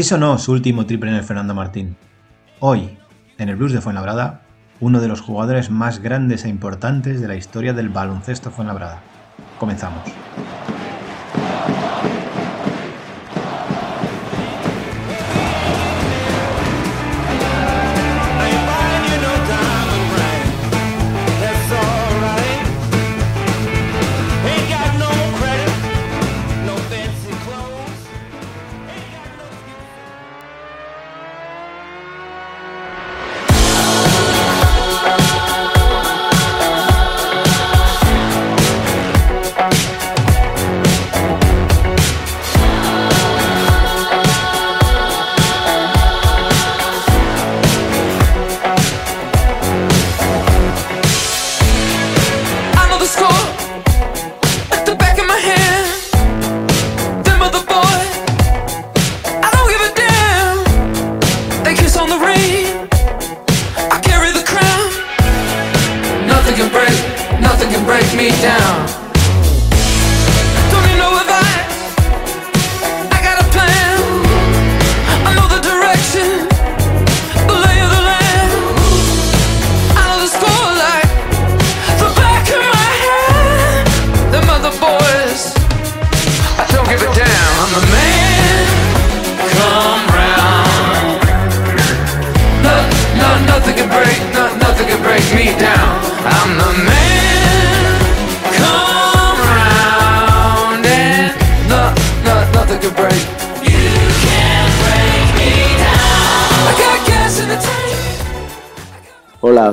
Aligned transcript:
Así 0.00 0.08
sonó 0.08 0.38
su 0.38 0.52
último 0.52 0.86
triple 0.86 1.10
en 1.10 1.16
el 1.16 1.24
Fernando 1.24 1.54
Martín. 1.54 1.94
Hoy, 2.58 2.96
en 3.36 3.50
el 3.50 3.56
Blues 3.56 3.74
de 3.74 3.82
Fuenlabrada, 3.82 4.40
uno 4.80 4.98
de 4.98 5.08
los 5.08 5.20
jugadores 5.20 5.68
más 5.68 5.98
grandes 5.98 6.46
e 6.46 6.48
importantes 6.48 7.20
de 7.20 7.28
la 7.28 7.36
historia 7.36 7.74
del 7.74 7.90
baloncesto 7.90 8.50
Fuenlabrada. 8.50 9.02
Comenzamos. 9.58 10.04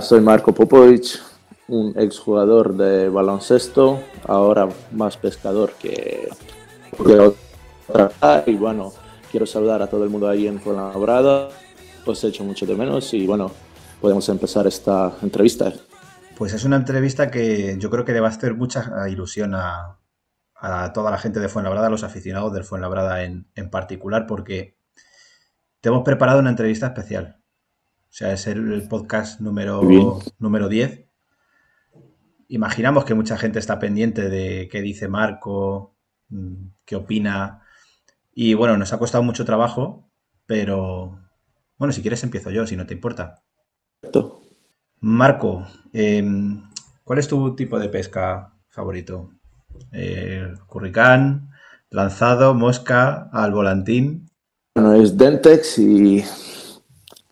Soy 0.07 0.21
Marco 0.21 0.53
Popovich, 0.53 1.21
un 1.67 1.93
exjugador 1.97 2.77
de 2.77 3.09
baloncesto, 3.09 4.01
ahora 4.23 4.69
más 4.93 5.17
pescador 5.17 5.73
que 5.73 6.29
otra. 6.97 8.43
Y 8.45 8.55
bueno, 8.55 8.93
quiero 9.29 9.45
saludar 9.45 9.81
a 9.81 9.87
todo 9.87 10.05
el 10.05 10.09
mundo 10.09 10.29
ahí 10.29 10.47
en 10.47 10.61
Fuenlabrada. 10.61 11.49
Os 12.05 12.23
he 12.23 12.29
hecho 12.29 12.45
mucho 12.45 12.65
de 12.65 12.75
menos 12.75 13.13
y 13.13 13.27
bueno, 13.27 13.51
podemos 13.99 14.29
empezar 14.29 14.65
esta 14.65 15.11
entrevista. 15.21 15.73
Pues 16.37 16.53
es 16.53 16.63
una 16.63 16.77
entrevista 16.77 17.29
que 17.29 17.75
yo 17.77 17.89
creo 17.89 18.05
que 18.05 18.13
le 18.13 18.21
va 18.21 18.27
a 18.27 18.31
hacer 18.31 18.53
mucha 18.53 19.09
ilusión 19.09 19.55
a, 19.55 19.99
toda 20.93 21.11
la 21.11 21.17
gente 21.17 21.41
de 21.41 21.49
Fuenlabrada, 21.49 21.87
a 21.87 21.89
los 21.89 22.03
aficionados 22.03 22.53
del 22.53 22.63
Fuenlabrada 22.63 23.25
en, 23.25 23.51
en 23.55 23.69
particular, 23.69 24.25
porque 24.25 24.77
te 25.81 25.89
hemos 25.89 26.05
preparado 26.05 26.39
una 26.39 26.51
entrevista 26.51 26.87
especial. 26.87 27.36
O 28.09 28.13
sea, 28.17 28.33
es 28.33 28.47
el, 28.47 28.87
podcast 28.87 29.39
número, 29.41 30.19
número 30.39 30.69
10. 30.69 31.05
Imaginamos 32.47 33.05
que 33.05 33.13
mucha 33.13 33.37
gente 33.37 33.59
está 33.59 33.77
pendiente 33.77 34.29
de 34.29 34.69
qué 34.71 34.81
dice 34.81 35.07
Marco, 35.07 35.95
mm, 36.29 36.67
qué 36.85 36.95
opina. 36.95 37.61
Y 38.33 38.53
bueno, 38.53 38.77
nos 38.77 38.93
ha 38.93 38.99
costado 38.99 39.23
mucho 39.23 39.45
trabajo, 39.45 40.09
pero 40.45 41.19
bueno, 41.77 41.91
si 41.91 42.01
quieres 42.01 42.23
empiezo 42.23 42.49
yo, 42.49 42.65
si 42.65 42.75
no 42.75 42.87
te 42.87 42.93
importa. 42.93 43.43
Marco, 44.99 45.67
em, 45.93 46.63
¿cuál 47.03 47.19
es 47.19 47.27
tu 47.27 47.55
tipo 47.55 47.77
de 47.77 47.89
pesca 47.89 48.53
favorito? 48.67 49.31
Eh, 49.91 50.53
curricán, 50.65 51.51
lanzado, 51.89 52.53
mosca, 52.53 53.29
al 53.31 53.51
volantín. 53.51 54.29
Bueno, 54.75 54.93
es 54.93 55.17
Dentex 55.17 55.77
y 55.79 56.23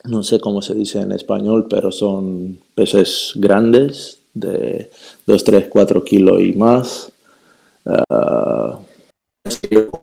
no 0.07 0.23
sé 0.23 0.39
cómo 0.39 0.61
se 0.61 0.73
dice 0.73 1.01
en 1.01 1.11
español, 1.11 1.67
pero 1.69 1.91
son 1.91 2.59
peces 2.73 3.31
grandes 3.35 4.21
de 4.33 4.89
2, 5.25 5.43
3, 5.43 5.67
4 5.69 6.03
kilos 6.03 6.41
y 6.41 6.53
más. 6.53 7.11
Uh, 7.85 8.77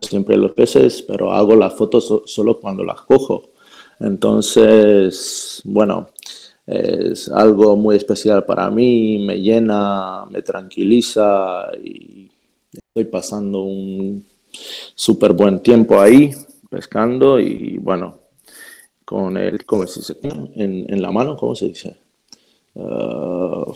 siempre 0.01 0.37
los 0.37 0.53
peces, 0.53 1.03
pero 1.03 1.33
hago 1.33 1.57
las 1.57 1.75
fotos 1.75 2.23
solo 2.27 2.61
cuando 2.61 2.85
las 2.85 3.01
cojo. 3.03 3.51
Entonces, 3.99 5.61
bueno, 5.65 6.11
es 6.67 7.29
algo 7.29 7.77
muy 7.77 7.97
especial 7.97 8.45
para 8.45 8.71
mí, 8.71 9.19
me 9.19 9.41
llena, 9.41 10.25
me 10.31 10.43
tranquiliza 10.43 11.71
y 11.83 12.31
estoy 12.73 13.05
pasando 13.05 13.63
un 13.63 14.25
súper 14.95 15.33
buen 15.33 15.61
tiempo 15.61 16.01
ahí 16.01 16.31
pescando 16.69 17.39
y 17.41 17.79
bueno, 17.79 18.22
con 19.13 19.37
el, 19.37 19.67
¿cómo 19.67 19.87
se 19.87 20.01
dice? 20.01 20.17
En, 20.55 20.87
en 20.89 21.03
la 21.03 21.13
mano, 21.13 21.37
¿cómo 21.37 21.55
se 21.55 21.67
dice? 21.67 21.95
Uh, 22.73 23.71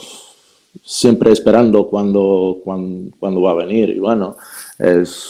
siempre 0.83 1.31
esperando 1.31 1.87
cuando, 1.89 2.63
cuando, 2.65 3.15
cuando, 3.21 3.43
va 3.43 3.51
a 3.51 3.67
venir. 3.67 3.91
Y 3.91 3.99
bueno, 3.99 4.39
es 4.79 5.29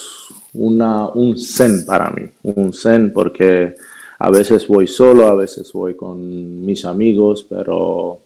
una, 0.52 1.08
un 1.08 1.36
zen 1.36 1.84
para 1.84 2.10
mí, 2.10 2.22
un 2.44 2.72
zen 2.72 3.12
porque 3.12 3.74
a 4.20 4.30
veces 4.30 4.68
voy 4.68 4.86
solo, 4.86 5.26
a 5.26 5.34
veces 5.34 5.72
voy 5.72 5.96
con 5.96 6.64
mis 6.64 6.84
amigos, 6.84 7.44
pero 7.48 8.20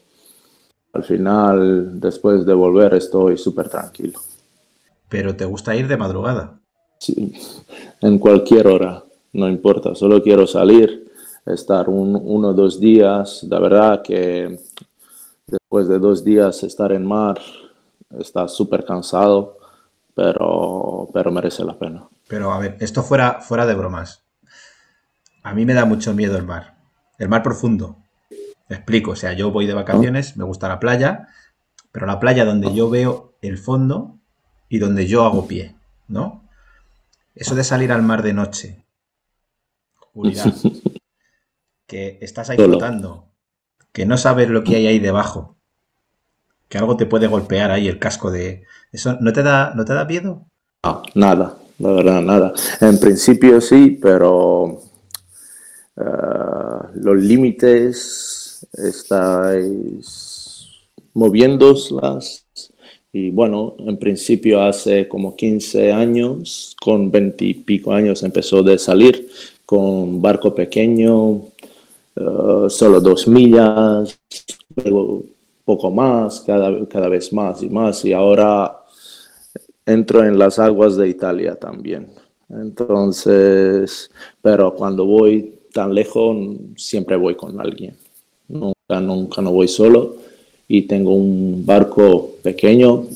al 0.92 1.04
final, 1.04 1.98
después 1.98 2.44
de 2.44 2.52
volver, 2.52 2.92
estoy 2.92 3.38
súper 3.38 3.70
tranquilo. 3.70 4.20
¿Pero 5.08 5.34
te 5.34 5.46
gusta 5.46 5.74
ir 5.74 5.88
de 5.88 5.96
madrugada? 5.96 6.60
Sí, 6.98 7.32
en 8.02 8.18
cualquier 8.18 8.66
hora, 8.66 9.02
no 9.32 9.48
importa, 9.48 9.94
solo 9.94 10.22
quiero 10.22 10.46
salir 10.46 11.09
estar 11.46 11.88
un, 11.88 12.20
uno 12.22 12.48
o 12.48 12.54
dos 12.54 12.80
días. 12.80 13.44
La 13.44 13.58
verdad 13.58 14.02
que 14.02 14.58
después 15.46 15.88
de 15.88 15.98
dos 15.98 16.24
días 16.24 16.62
estar 16.62 16.92
en 16.92 17.04
mar, 17.04 17.40
está 18.18 18.48
súper 18.48 18.84
cansado, 18.84 19.58
pero, 20.14 21.08
pero 21.12 21.30
merece 21.30 21.64
la 21.64 21.78
pena. 21.78 22.08
Pero 22.28 22.52
a 22.52 22.58
ver, 22.58 22.76
esto 22.80 23.02
fuera, 23.02 23.40
fuera 23.40 23.66
de 23.66 23.74
bromas. 23.74 24.22
A 25.42 25.54
mí 25.54 25.64
me 25.64 25.74
da 25.74 25.84
mucho 25.84 26.14
miedo 26.14 26.36
el 26.36 26.44
mar. 26.44 26.76
El 27.18 27.28
mar 27.28 27.42
profundo. 27.42 27.96
explico, 28.68 29.12
o 29.12 29.16
sea, 29.16 29.32
yo 29.32 29.50
voy 29.50 29.66
de 29.66 29.74
vacaciones, 29.74 30.36
me 30.36 30.44
gusta 30.44 30.68
la 30.68 30.78
playa, 30.78 31.28
pero 31.92 32.06
la 32.06 32.20
playa 32.20 32.44
donde 32.44 32.72
yo 32.74 32.88
veo 32.88 33.34
el 33.42 33.58
fondo 33.58 34.18
y 34.68 34.78
donde 34.78 35.06
yo 35.06 35.24
hago 35.24 35.48
pie, 35.48 35.74
¿no? 36.06 36.44
Eso 37.34 37.54
de 37.54 37.64
salir 37.64 37.90
al 37.90 38.02
mar 38.02 38.22
de 38.22 38.32
noche, 38.32 38.84
oscuridad, 39.98 40.54
que 41.90 42.18
estás 42.20 42.48
ahí 42.48 42.56
flotando, 42.56 43.24
que 43.90 44.06
no 44.06 44.16
sabes 44.16 44.48
lo 44.48 44.62
que 44.62 44.76
hay 44.76 44.86
ahí 44.86 45.00
debajo, 45.00 45.56
que 46.68 46.78
algo 46.78 46.96
te 46.96 47.04
puede 47.04 47.26
golpear 47.26 47.72
ahí 47.72 47.88
el 47.88 47.98
casco 47.98 48.30
de... 48.30 48.62
¿Eso 48.92 49.16
no 49.20 49.32
te 49.32 49.42
da, 49.42 49.74
no 49.74 49.84
te 49.84 49.92
da 49.92 50.04
miedo? 50.04 50.46
No, 50.84 51.02
nada, 51.16 51.56
la 51.80 51.90
verdad, 51.90 52.22
nada. 52.22 52.52
En 52.80 53.00
principio 53.00 53.60
sí, 53.60 53.98
pero 54.00 54.80
eh, 55.96 56.88
los 56.94 57.16
límites 57.16 58.64
estáis 58.72 60.68
moviéndolas 61.14 62.46
y 63.12 63.30
bueno, 63.30 63.74
en 63.80 63.96
principio 63.96 64.62
hace 64.62 65.08
como 65.08 65.34
15 65.34 65.90
años, 65.90 66.76
con 66.80 67.10
20 67.10 67.44
y 67.44 67.54
pico 67.54 67.92
años 67.92 68.22
empezó 68.22 68.62
de 68.62 68.78
salir 68.78 69.28
con 69.66 70.22
barco 70.22 70.54
pequeño, 70.54 71.49
eh, 72.20 72.70
solo 72.70 73.00
dos 73.00 73.26
millas, 73.26 74.18
luego 74.76 75.22
poco 75.64 75.90
más, 75.90 76.40
cada, 76.40 76.86
cada 76.86 77.08
vez 77.08 77.32
más 77.32 77.62
y 77.62 77.68
más. 77.68 78.04
Y 78.04 78.12
ahora 78.12 78.80
entro 79.86 80.24
en 80.24 80.38
las 80.38 80.58
aguas 80.58 80.96
de 80.96 81.08
Italia 81.08 81.54
también. 81.54 82.08
Entonces, 82.48 84.10
pero 84.42 84.74
cuando 84.74 85.04
voy 85.04 85.54
tan 85.72 85.94
lejos, 85.94 86.36
siempre 86.76 87.16
voy 87.16 87.36
con 87.36 87.60
alguien. 87.60 87.96
Nunca, 88.48 89.00
nunca 89.00 89.42
no 89.42 89.52
voy 89.52 89.68
solo. 89.68 90.16
Y 90.66 90.82
tengo 90.82 91.14
un 91.14 91.64
barco 91.64 92.32
pequeño. 92.42 93.06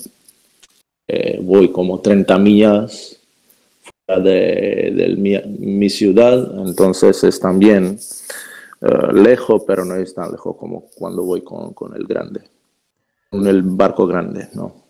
Eh, 1.06 1.38
voy 1.42 1.68
como 1.70 2.00
30 2.00 2.38
millas 2.38 3.18
fuera 4.06 4.22
de, 4.22 5.44
mi, 5.58 5.90
ciudad. 5.90 6.66
Entonces 6.66 7.22
es 7.24 7.38
también 7.40 7.98
eh, 8.84 9.12
lejos, 9.12 9.62
pero 9.66 9.84
no 9.84 9.94
es 9.96 10.14
tan 10.14 10.30
lejos 10.30 10.56
como 10.56 10.90
cuando 10.94 11.24
voy 11.24 11.42
con, 11.42 11.72
con 11.72 11.94
el 11.96 12.06
grande. 12.06 12.42
Con 13.30 13.46
el 13.46 13.62
barco 13.62 14.06
grande, 14.06 14.48
¿no? 14.54 14.84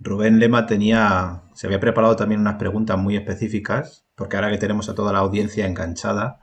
Rubén 0.00 0.38
Lema 0.38 0.66
tenía, 0.66 1.42
se 1.54 1.66
había 1.66 1.80
preparado 1.80 2.16
también 2.16 2.40
unas 2.40 2.56
preguntas 2.56 2.98
muy 2.98 3.16
específicas, 3.16 4.04
porque 4.14 4.36
ahora 4.36 4.50
que 4.50 4.58
tenemos 4.58 4.88
a 4.88 4.94
toda 4.94 5.12
la 5.12 5.20
audiencia 5.20 5.66
enganchada, 5.66 6.40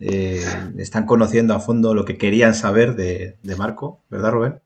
eh, 0.00 0.44
están 0.78 1.06
conociendo 1.06 1.54
a 1.54 1.60
fondo 1.60 1.94
lo 1.94 2.04
que 2.04 2.18
querían 2.18 2.54
saber 2.54 2.94
de, 2.94 3.36
Marco, 3.56 4.04
¿verdad 4.08 4.32
Rubén? 4.32 4.60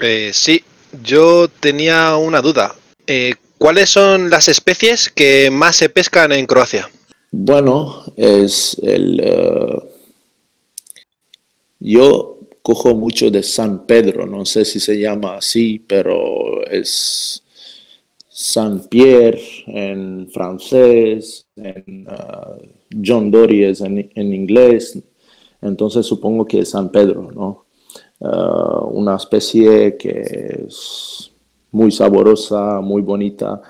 Eh, 0.00 0.30
sí, 0.32 0.62
yo 1.02 1.48
tenía 1.48 2.16
una 2.16 2.40
duda. 2.40 2.74
Eh, 3.06 3.34
¿Cuáles 3.58 3.90
son 3.90 4.30
las 4.30 4.48
especies 4.48 5.08
que 5.08 5.50
más 5.50 5.76
se 5.76 5.88
pescan 5.88 6.32
en 6.32 6.46
Croacia? 6.46 6.90
Bueno, 7.30 8.04
es 8.16 8.76
el... 8.82 9.22
yo 11.84 12.38
cojo 12.62 12.94
mucho 12.94 13.30
de 13.30 13.42
San 13.42 13.86
Pedro, 13.86 14.26
no 14.26 14.46
sé 14.46 14.64
si 14.64 14.80
se 14.80 14.98
llama 14.98 15.36
así, 15.36 15.78
pero 15.78 16.66
es 16.66 17.44
Saint-Pierre 18.30 19.40
en 19.66 20.28
francés, 20.30 21.46
uh, 21.56 22.66
John 23.04 23.30
Dory 23.30 23.64
en, 23.64 24.10
en, 24.14 24.34
inglés, 24.34 24.98
entonces 25.60 26.06
supongo 26.06 26.46
que 26.46 26.60
es 26.60 26.70
San 26.70 26.90
Pedro, 26.90 27.30
¿no? 27.30 27.66
Uh, 28.18 28.86
una 28.86 29.16
especie 29.16 29.98
que 29.98 30.64
es 30.66 31.30
muy 31.70 31.92
saborosa, 31.92 32.80
muy 32.80 33.02
bonita 33.02 33.60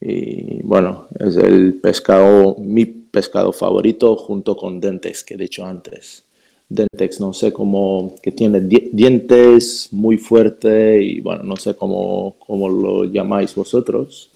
y 0.00 0.60
bueno, 0.62 1.06
es 1.20 1.36
el 1.36 1.74
pescado, 1.74 2.56
mi 2.58 2.86
pescado 2.86 3.52
favorito 3.52 4.16
junto 4.16 4.56
con 4.56 4.80
dentes 4.80 5.22
que 5.22 5.34
he 5.34 5.36
dicho 5.36 5.64
antes. 5.64 6.24
Dentex, 6.70 7.20
no 7.20 7.32
sé 7.32 7.52
cómo, 7.52 8.14
que 8.22 8.30
tiene 8.30 8.60
dientes 8.60 9.88
muy 9.90 10.16
fuertes 10.18 11.02
y 11.02 11.20
bueno, 11.20 11.42
no 11.42 11.56
sé 11.56 11.74
cómo, 11.74 12.36
cómo 12.46 12.68
lo 12.68 13.04
llamáis 13.04 13.54
vosotros. 13.56 14.30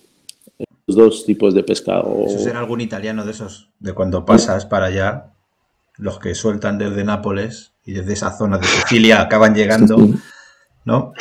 Los 0.87 0.97
dos 0.97 1.25
tipos 1.25 1.55
de 1.55 1.63
pescado. 1.63 2.25
Eso 2.27 2.41
será 2.41 2.59
algún 2.59 2.81
italiano 2.81 3.25
de 3.25 3.31
esos, 3.31 3.71
de 3.79 3.93
cuando 3.93 4.27
pasas 4.27 4.67
para 4.67 4.87
allá, 4.87 5.33
los 5.97 6.19
que 6.19 6.35
sueltan 6.35 6.77
desde 6.77 7.05
Nápoles 7.05 7.73
y 7.87 7.93
desde 7.93 8.15
esa 8.15 8.37
zona 8.37 8.59
de 8.59 8.67
Sicilia 8.67 9.21
acaban 9.21 9.55
llegando, 9.55 9.97
¿no? 10.85 11.13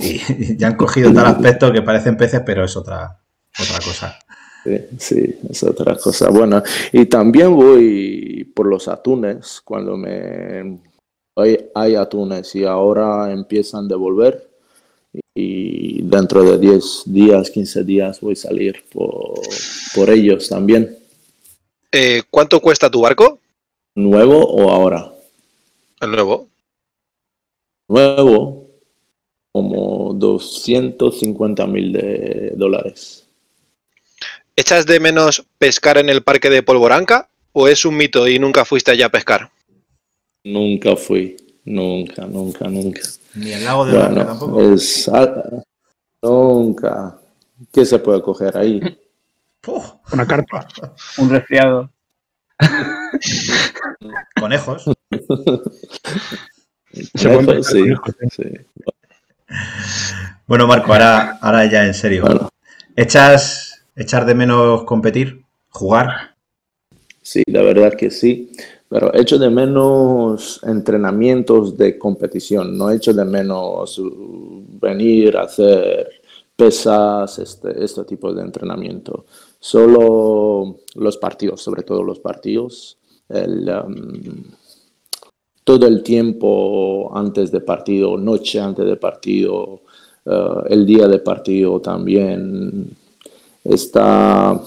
Y, 0.00 0.56
ya 0.56 0.68
han 0.68 0.76
cogido 0.76 1.12
tal 1.12 1.26
aspecto 1.26 1.70
que 1.70 1.82
parecen 1.82 2.16
peces, 2.16 2.42
pero 2.46 2.64
es 2.64 2.76
otra, 2.76 3.18
otra 3.60 3.78
cosa. 3.84 4.18
Sí, 4.98 5.36
es 5.48 5.62
otra 5.62 5.96
cosa. 5.96 6.30
Bueno, 6.30 6.62
y 6.92 7.06
también 7.06 7.54
voy 7.54 8.44
por 8.54 8.66
los 8.66 8.88
atunes 8.88 9.60
cuando 9.64 9.96
me 9.96 10.78
hay, 11.36 11.70
hay 11.74 11.94
atunes 11.94 12.54
y 12.54 12.64
ahora 12.64 13.30
empiezan 13.30 13.84
a 13.84 13.88
devolver 13.88 14.46
y 15.34 16.02
dentro 16.02 16.42
de 16.42 16.58
10 16.58 17.02
días, 17.06 17.50
15 17.50 17.84
días 17.84 18.20
voy 18.20 18.32
a 18.32 18.36
salir 18.36 18.84
por, 18.90 20.10
ellos 20.10 20.48
también. 20.48 20.98
Eh, 21.92 22.22
¿Cuánto 22.30 22.60
cuesta 22.60 22.90
tu 22.90 23.02
barco? 23.02 23.38
¿Nuevo 23.94 24.44
o 24.44 24.70
ahora? 24.70 25.12
El 26.00 26.10
nuevo. 26.10 26.48
Nuevo, 27.88 28.66
como 29.52 30.14
250 30.14 31.66
mil 31.66 31.92
de 31.92 32.52
dólares. 32.56 33.25
¿Echas 34.58 34.86
de 34.86 35.00
menos 35.00 35.44
pescar 35.58 35.98
en 35.98 36.08
el 36.08 36.22
parque 36.22 36.48
de 36.48 36.62
Polvoranca 36.62 37.28
o 37.52 37.68
es 37.68 37.84
un 37.84 37.94
mito 37.94 38.26
y 38.26 38.38
nunca 38.38 38.64
fuiste 38.64 38.90
allá 38.90 39.04
a 39.06 39.10
pescar? 39.10 39.50
Nunca 40.44 40.96
fui, 40.96 41.36
nunca, 41.66 42.24
nunca, 42.24 42.66
nunca. 42.66 43.02
Ni 43.34 43.52
el 43.52 43.62
lago 43.62 43.84
de 43.84 43.98
bueno, 43.98 44.24
tampoco. 44.24 44.62
Es, 44.72 45.10
nunca. 46.22 47.18
¿Qué 47.70 47.84
se 47.84 47.98
puede 47.98 48.22
coger 48.22 48.56
ahí? 48.56 48.80
Una 50.12 50.26
carpa, 50.26 50.66
un 51.18 51.28
resfriado. 51.28 51.90
Conejos. 54.40 54.84
Conejos 57.22 57.66
sí, 57.66 57.84
sí. 58.30 58.42
Bueno, 60.46 60.66
Marco, 60.66 60.94
ahora, 60.94 61.38
ahora 61.42 61.66
ya 61.66 61.84
en 61.84 61.92
serio. 61.92 62.50
¿Echas 62.94 63.75
echar 63.96 64.26
de 64.26 64.34
menos 64.34 64.84
competir, 64.84 65.42
jugar? 65.70 66.36
Sí, 67.22 67.42
la 67.46 67.62
verdad 67.62 67.94
que 67.94 68.10
sí, 68.10 68.52
pero 68.88 69.12
echo 69.14 69.38
de 69.38 69.50
menos 69.50 70.60
entrenamientos 70.62 71.76
de 71.76 71.98
competición, 71.98 72.78
no 72.78 72.90
echo 72.90 73.12
de 73.12 73.24
menos 73.24 73.98
uh, 73.98 74.64
venir 74.80 75.36
a 75.36 75.42
hacer 75.42 76.08
pesas, 76.54 77.38
este, 77.38 77.84
este 77.84 78.04
tipo 78.04 78.32
de 78.32 78.42
entrenamiento. 78.42 79.24
Solo 79.58 80.76
los 80.94 81.16
partidos, 81.16 81.62
sobre 81.62 81.82
todo 81.82 82.02
los 82.04 82.20
partidos, 82.20 82.98
um, 83.28 84.44
todo 85.64 85.86
el 85.88 86.02
tiempo 86.04 87.10
antes 87.12 87.50
de 87.50 87.60
partido, 87.60 88.16
noche 88.16 88.60
antes 88.60 88.86
de 88.86 88.96
partido, 88.96 89.80
uh, 90.26 90.60
el 90.68 90.86
día 90.86 91.08
de 91.08 91.18
partido 91.18 91.80
también 91.80 92.96
esta 93.70 94.60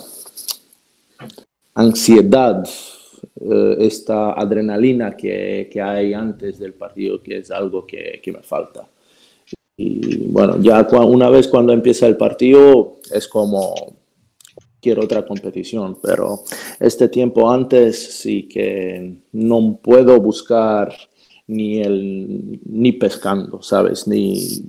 ansiedad, 1.74 2.68
eh, 3.40 3.76
esta 3.80 4.34
adrenalina 4.34 5.16
que, 5.16 5.70
hay 5.82 6.14
antes 6.14 6.60
del 6.60 6.74
partido, 6.74 7.22
que 7.22 7.38
es 7.38 7.52
algo 7.52 7.86
que, 7.86 8.22
me 8.26 8.44
falta. 8.44 8.88
Y 9.78 10.28
bueno, 10.28 10.58
ya 10.62 10.86
una 10.92 11.30
vez 11.30 11.48
cuando 11.48 11.72
empieza 11.72 12.06
el 12.06 12.18
partido 12.18 12.98
es 13.14 13.28
como 13.28 13.96
quiero 14.82 15.04
otra 15.04 15.26
competición, 15.26 15.98
pero 16.02 16.42
este 16.80 17.08
tiempo 17.08 17.50
antes 17.50 18.20
sí 18.20 18.44
que 18.48 19.16
no 19.32 19.80
puedo 19.82 20.20
buscar 20.20 20.94
ni 21.48 21.80
el 21.80 22.60
ni 22.66 22.92
pescando, 22.92 23.62
¿sabes? 23.62 24.08
Ni 24.08 24.66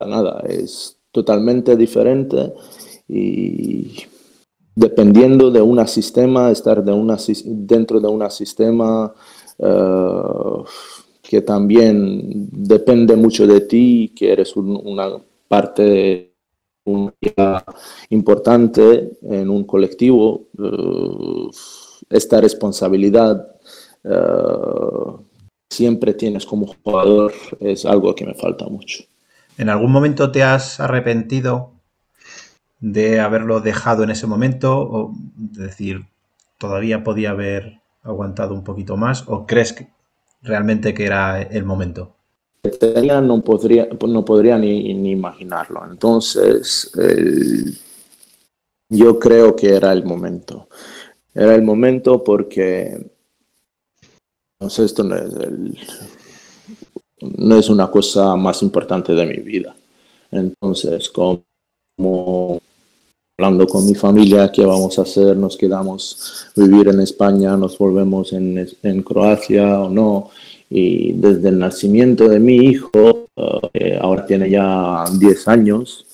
nada, 0.00 0.42
es 0.48 0.98
totalmente 1.12 1.76
diferente 1.76 2.52
y 3.12 4.06
dependiendo 4.74 5.50
de 5.50 5.60
un 5.60 5.86
sistema, 5.88 6.50
estar 6.50 6.84
de 6.84 6.92
una, 6.92 7.16
dentro 7.44 8.00
de 8.00 8.06
un 8.06 8.30
sistema 8.30 9.12
eh, 9.58 10.62
que 11.22 11.42
también 11.42 12.48
depende 12.52 13.16
mucho 13.16 13.46
de 13.46 13.62
ti, 13.62 14.12
que 14.14 14.32
eres 14.32 14.56
una 14.56 15.10
parte 15.48 16.34
importante 18.10 19.10
en 19.22 19.50
un 19.50 19.64
colectivo, 19.64 20.46
eh, 20.58 21.50
esta 22.10 22.40
responsabilidad 22.40 23.56
eh, 24.04 24.18
siempre 25.68 26.14
tienes 26.14 26.46
como 26.46 26.66
jugador 26.82 27.32
es 27.60 27.84
algo 27.84 28.14
que 28.14 28.24
me 28.24 28.34
falta 28.34 28.66
mucho. 28.66 29.04
¿En 29.58 29.68
algún 29.68 29.92
momento 29.92 30.32
te 30.32 30.42
has 30.42 30.80
arrepentido 30.80 31.79
de 32.80 33.20
haberlo 33.20 33.60
dejado 33.60 34.02
en 34.02 34.10
ese 34.10 34.26
momento? 34.26 34.78
O 34.80 35.14
decir, 35.36 36.06
todavía 36.58 37.04
podía 37.04 37.30
haber 37.30 37.80
aguantado 38.02 38.54
un 38.54 38.64
poquito 38.64 38.96
más? 38.96 39.24
¿O 39.26 39.46
crees 39.46 39.72
que 39.72 39.88
realmente 40.42 40.94
que 40.94 41.06
era 41.06 41.42
el 41.42 41.64
momento? 41.64 42.16
No 42.62 43.42
podría, 43.42 43.88
no 44.06 44.24
podría 44.24 44.58
ni, 44.58 45.10
imaginarlo. 45.10 45.82
Entonces, 45.90 46.92
yo 48.88 49.18
creo 49.18 49.56
que 49.56 49.74
era 49.74 49.92
el 49.92 50.04
momento. 50.04 50.68
Era 51.34 51.54
el 51.54 51.62
momento 51.62 52.22
porque 52.22 53.10
no 54.60 54.68
sé, 54.68 54.84
esto 54.84 55.02
no 55.02 55.16
es, 55.16 55.32
no 57.20 57.58
es 57.58 57.70
una 57.70 57.90
cosa 57.90 58.36
más 58.36 58.62
importante 58.62 59.14
de 59.14 59.26
mi 59.26 59.38
vida. 59.38 59.74
Entonces, 60.30 61.08
como 61.08 62.60
hablando 63.40 63.66
con 63.66 63.86
mi 63.86 63.94
familia 63.94 64.52
qué 64.52 64.66
vamos 64.66 64.98
a 64.98 65.02
hacer, 65.02 65.34
nos 65.34 65.56
quedamos 65.56 66.46
vivir 66.54 66.88
en 66.88 67.00
España, 67.00 67.56
nos 67.56 67.78
volvemos 67.78 68.34
en, 68.34 68.68
en 68.82 69.02
Croacia 69.02 69.80
o 69.80 69.88
no. 69.88 70.28
Y 70.68 71.12
desde 71.14 71.48
el 71.48 71.58
nacimiento 71.58 72.28
de 72.28 72.38
mi 72.38 72.56
hijo, 72.56 73.28
eh, 73.72 73.98
ahora 73.98 74.26
tiene 74.26 74.50
ya 74.50 75.04
10 75.18 75.48
años, 75.48 76.04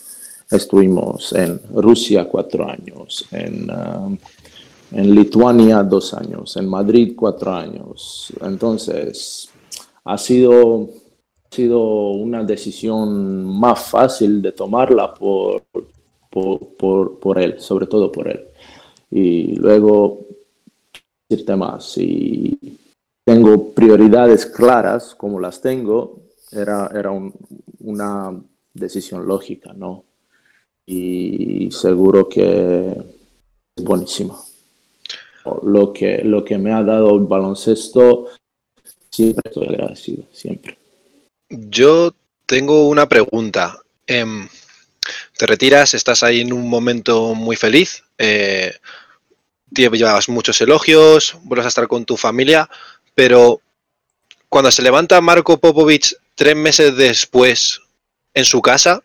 estuvimos 0.49 1.33
en 1.33 1.61
Rusia 1.75 2.29
cuatro 2.29 2.71
años, 2.71 3.27
en, 3.33 3.69
uh, 3.71 4.17
en 4.93 5.13
Lituania 5.13 5.83
dos 5.83 6.15
años, 6.15 6.57
en 6.57 6.69
Madrid 6.69 7.15
cuatro 7.17 7.53
años. 7.53 8.33
Entonces, 8.41 9.51
ha 10.05 10.17
sido, 10.17 10.91
sido 11.51 12.11
una 12.13 12.45
decisión 12.45 13.45
más 13.45 13.81
fácil 13.81 14.41
de 14.41 14.53
tomarla 14.53 15.13
por, 15.13 15.65
por, 16.79 17.19
por, 17.19 17.39
él, 17.39 17.61
sobre 17.61 17.87
todo 17.87 18.13
por 18.13 18.29
él. 18.29 18.45
Y 19.11 19.57
luego, 19.57 20.27
decirte 21.29 21.57
más, 21.57 21.93
si 21.93 22.79
tengo 23.25 23.73
prioridades 23.73 24.47
claras 24.47 25.15
como 25.15 25.41
las 25.41 25.61
tengo, 25.61 26.21
era, 26.53 26.91
era 26.95 27.11
una 27.81 28.39
decisión 28.73 29.27
lógica, 29.27 29.73
¿no? 29.73 30.05
Y 30.87 31.71
seguro 31.73 32.29
que 32.29 32.91
es 33.75 33.85
buenísima. 33.85 34.39
Lo 35.63 35.93
que, 35.93 36.23
lo 36.25 36.45
que 36.45 36.59
me 36.59 36.73
ha 36.73 36.83
dado 36.83 37.17
el 37.17 37.25
baloncesto, 37.25 38.27
siempre 39.11 39.43
estoy 39.45 39.69
agradecido, 39.69 40.25
siempre. 40.33 40.77
Yo 41.49 42.13
tengo 42.47 42.89
una 42.89 43.09
pregunta. 43.09 43.79
Em, 44.07 44.49
te 45.37 45.47
retiras, 45.47 45.95
estás 45.95 46.23
ahí 46.23 46.41
en 46.41 46.53
un 46.53 46.69
momento 46.69 47.35
muy 47.35 47.57
feliz, 47.57 48.05
eh, 48.19 48.75
llevas 49.71 50.29
muchos 50.29 50.61
elogios, 50.61 51.37
vuelves 51.43 51.67
a 51.67 51.69
estar 51.69 51.89
con 51.89 52.05
tu 52.05 52.17
familia, 52.17 52.69
pero 53.15 53.61
cuando 54.49 54.71
se 54.71 54.83
levanta 54.83 55.21
Marco 55.21 55.59
Popovich 55.59 56.15
tres 56.35 56.57
meses 56.57 56.97
después 56.97 57.81
en 58.35 58.45
su 58.45 58.63
casa 58.63 59.03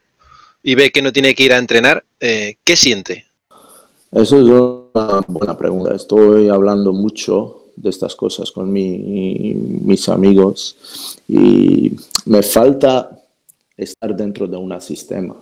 y 0.63 0.75
ve 0.75 0.91
que 0.91 1.01
no 1.01 1.11
tiene 1.11 1.33
que 1.33 1.43
ir 1.43 1.53
a 1.53 1.57
entrenar, 1.57 2.03
eh, 2.19 2.57
¿qué 2.63 2.75
siente? 2.75 3.25
Eso 4.11 4.37
es 4.37 4.43
una 4.43 5.21
buena 5.27 5.57
pregunta. 5.57 5.95
Estoy 5.95 6.49
hablando 6.49 6.93
mucho 6.93 7.61
de 7.75 7.89
estas 7.89 8.15
cosas 8.15 8.51
con 8.51 8.71
mis 8.71 10.09
amigos 10.09 10.75
y 11.27 11.93
me 12.25 12.43
falta 12.43 13.09
estar 13.77 14.15
dentro 14.15 14.47
de 14.47 14.57
un 14.57 14.79
sistema, 14.81 15.35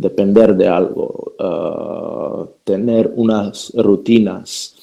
depender 0.00 0.56
de 0.56 0.68
algo, 0.68 1.34
uh, 1.38 2.46
tener 2.64 3.12
unas 3.16 3.72
rutinas. 3.76 4.74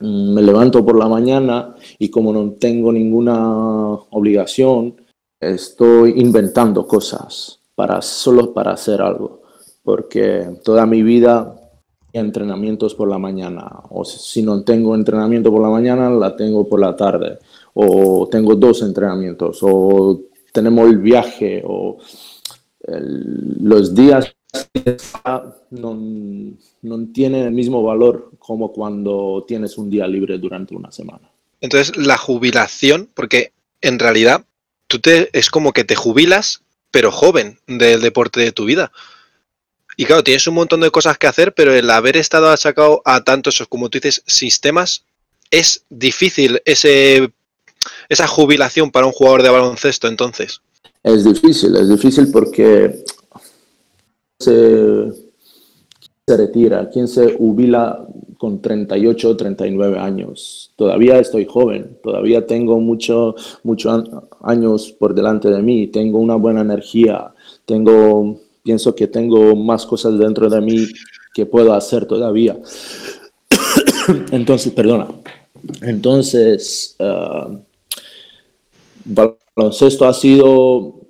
Me 0.00 0.42
levanto 0.42 0.84
por 0.84 0.96
la 0.98 1.08
mañana 1.08 1.74
y 1.98 2.08
como 2.10 2.32
no 2.32 2.52
tengo 2.52 2.92
ninguna 2.92 3.92
obligación, 4.10 4.94
estoy 5.40 6.20
inventando 6.20 6.86
cosas 6.86 7.60
para 7.74 8.00
solo 8.02 8.52
para 8.52 8.72
hacer 8.72 9.00
algo, 9.02 9.42
porque 9.82 10.58
toda 10.62 10.86
mi 10.86 11.02
vida 11.02 11.56
entrenamientos 12.12 12.94
por 12.94 13.08
la 13.08 13.18
mañana, 13.18 13.68
o 13.90 14.04
si 14.04 14.42
no 14.42 14.62
tengo 14.62 14.94
entrenamiento 14.94 15.50
por 15.50 15.62
la 15.62 15.68
mañana, 15.68 16.08
la 16.10 16.36
tengo 16.36 16.68
por 16.68 16.78
la 16.78 16.94
tarde, 16.94 17.38
o 17.74 18.28
tengo 18.30 18.54
dos 18.54 18.82
entrenamientos, 18.82 19.58
o 19.62 20.20
tenemos 20.52 20.88
el 20.88 20.98
viaje, 20.98 21.62
o 21.66 21.98
los 22.86 23.94
días 23.94 24.34
no, 25.70 25.98
no 26.82 27.06
tienen 27.12 27.46
el 27.46 27.52
mismo 27.52 27.82
valor 27.82 28.30
como 28.38 28.72
cuando 28.72 29.44
tienes 29.48 29.78
un 29.78 29.90
día 29.90 30.06
libre 30.06 30.38
durante 30.38 30.74
una 30.74 30.92
semana. 30.92 31.30
Entonces, 31.60 31.96
la 31.96 32.18
jubilación, 32.18 33.08
porque 33.14 33.52
en 33.80 33.98
realidad 33.98 34.44
tú 34.86 34.98
te, 34.98 35.30
es 35.36 35.50
como 35.50 35.72
que 35.72 35.84
te 35.84 35.96
jubilas, 35.96 36.62
pero 36.90 37.10
joven 37.10 37.58
del 37.66 38.00
deporte 38.00 38.40
de 38.40 38.52
tu 38.52 38.64
vida. 38.64 38.92
Y 39.96 40.04
claro, 40.04 40.24
tienes 40.24 40.46
un 40.46 40.54
montón 40.54 40.80
de 40.80 40.90
cosas 40.90 41.18
que 41.18 41.26
hacer, 41.26 41.54
pero 41.54 41.72
el 41.72 41.88
haber 41.90 42.16
estado 42.16 42.50
achacado 42.50 43.00
a 43.04 43.22
tantos, 43.22 43.64
como 43.68 43.88
tú 43.88 43.98
dices, 43.98 44.22
sistemas, 44.26 45.04
es 45.50 45.84
difícil 45.88 46.60
ese, 46.64 47.32
esa 48.08 48.26
jubilación 48.26 48.90
para 48.90 49.06
un 49.06 49.12
jugador 49.12 49.42
de 49.42 49.50
baloncesto 49.50 50.08
entonces. 50.08 50.60
Es 51.04 51.22
difícil, 51.22 51.76
es 51.76 51.88
difícil 51.88 52.32
porque 52.32 53.04
se, 54.38 55.12
se 56.26 56.36
retira, 56.36 56.88
quien 56.88 57.06
se 57.06 57.34
jubila 57.34 58.06
con 58.38 58.62
38 58.62 59.28
o 59.28 59.36
39 59.36 59.98
años. 59.98 60.72
Todavía 60.76 61.18
estoy 61.18 61.44
joven, 61.44 61.98
todavía 62.02 62.46
tengo 62.46 62.80
muchos 62.80 63.60
mucho 63.62 64.02
años 64.42 64.92
por 64.98 65.14
delante 65.14 65.50
de 65.50 65.60
mí, 65.60 65.88
tengo 65.88 66.18
una 66.18 66.36
buena 66.36 66.62
energía, 66.62 67.34
tengo 67.66 68.40
pienso 68.62 68.94
que 68.94 69.06
tengo 69.06 69.54
más 69.54 69.84
cosas 69.84 70.18
dentro 70.18 70.48
de 70.48 70.60
mí 70.62 70.86
que 71.34 71.44
puedo 71.44 71.74
hacer 71.74 72.06
todavía. 72.06 72.58
Entonces, 74.32 74.72
perdona. 74.72 75.08
Entonces, 75.82 76.96
uh, 76.98 77.58
baloncesto 79.56 80.06
ha 80.06 80.12
sido, 80.12 81.00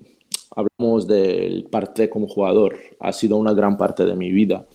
hablamos 0.54 1.06
del 1.06 1.64
parte 1.64 2.08
como 2.08 2.28
jugador, 2.28 2.76
ha 3.00 3.12
sido 3.12 3.36
una 3.36 3.54
gran 3.54 3.76
parte 3.76 4.04
de 4.04 4.14
mi 4.14 4.30
vida, 4.30 4.66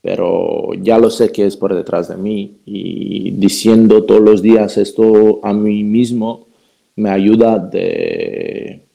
pero 0.00 0.72
ya 0.74 0.98
lo 0.98 1.10
sé 1.10 1.30
que 1.30 1.46
es 1.46 1.56
por 1.56 1.74
detrás 1.74 2.08
de 2.08 2.16
mí 2.16 2.60
y 2.64 3.32
diciendo 3.32 4.04
todos 4.04 4.20
los 4.20 4.42
días 4.42 4.78
esto 4.78 5.40
a 5.42 5.52
mí 5.52 5.84
mismo 5.84 6.48
me 6.96 7.10
ayuda 7.10 7.58
de 7.58 8.86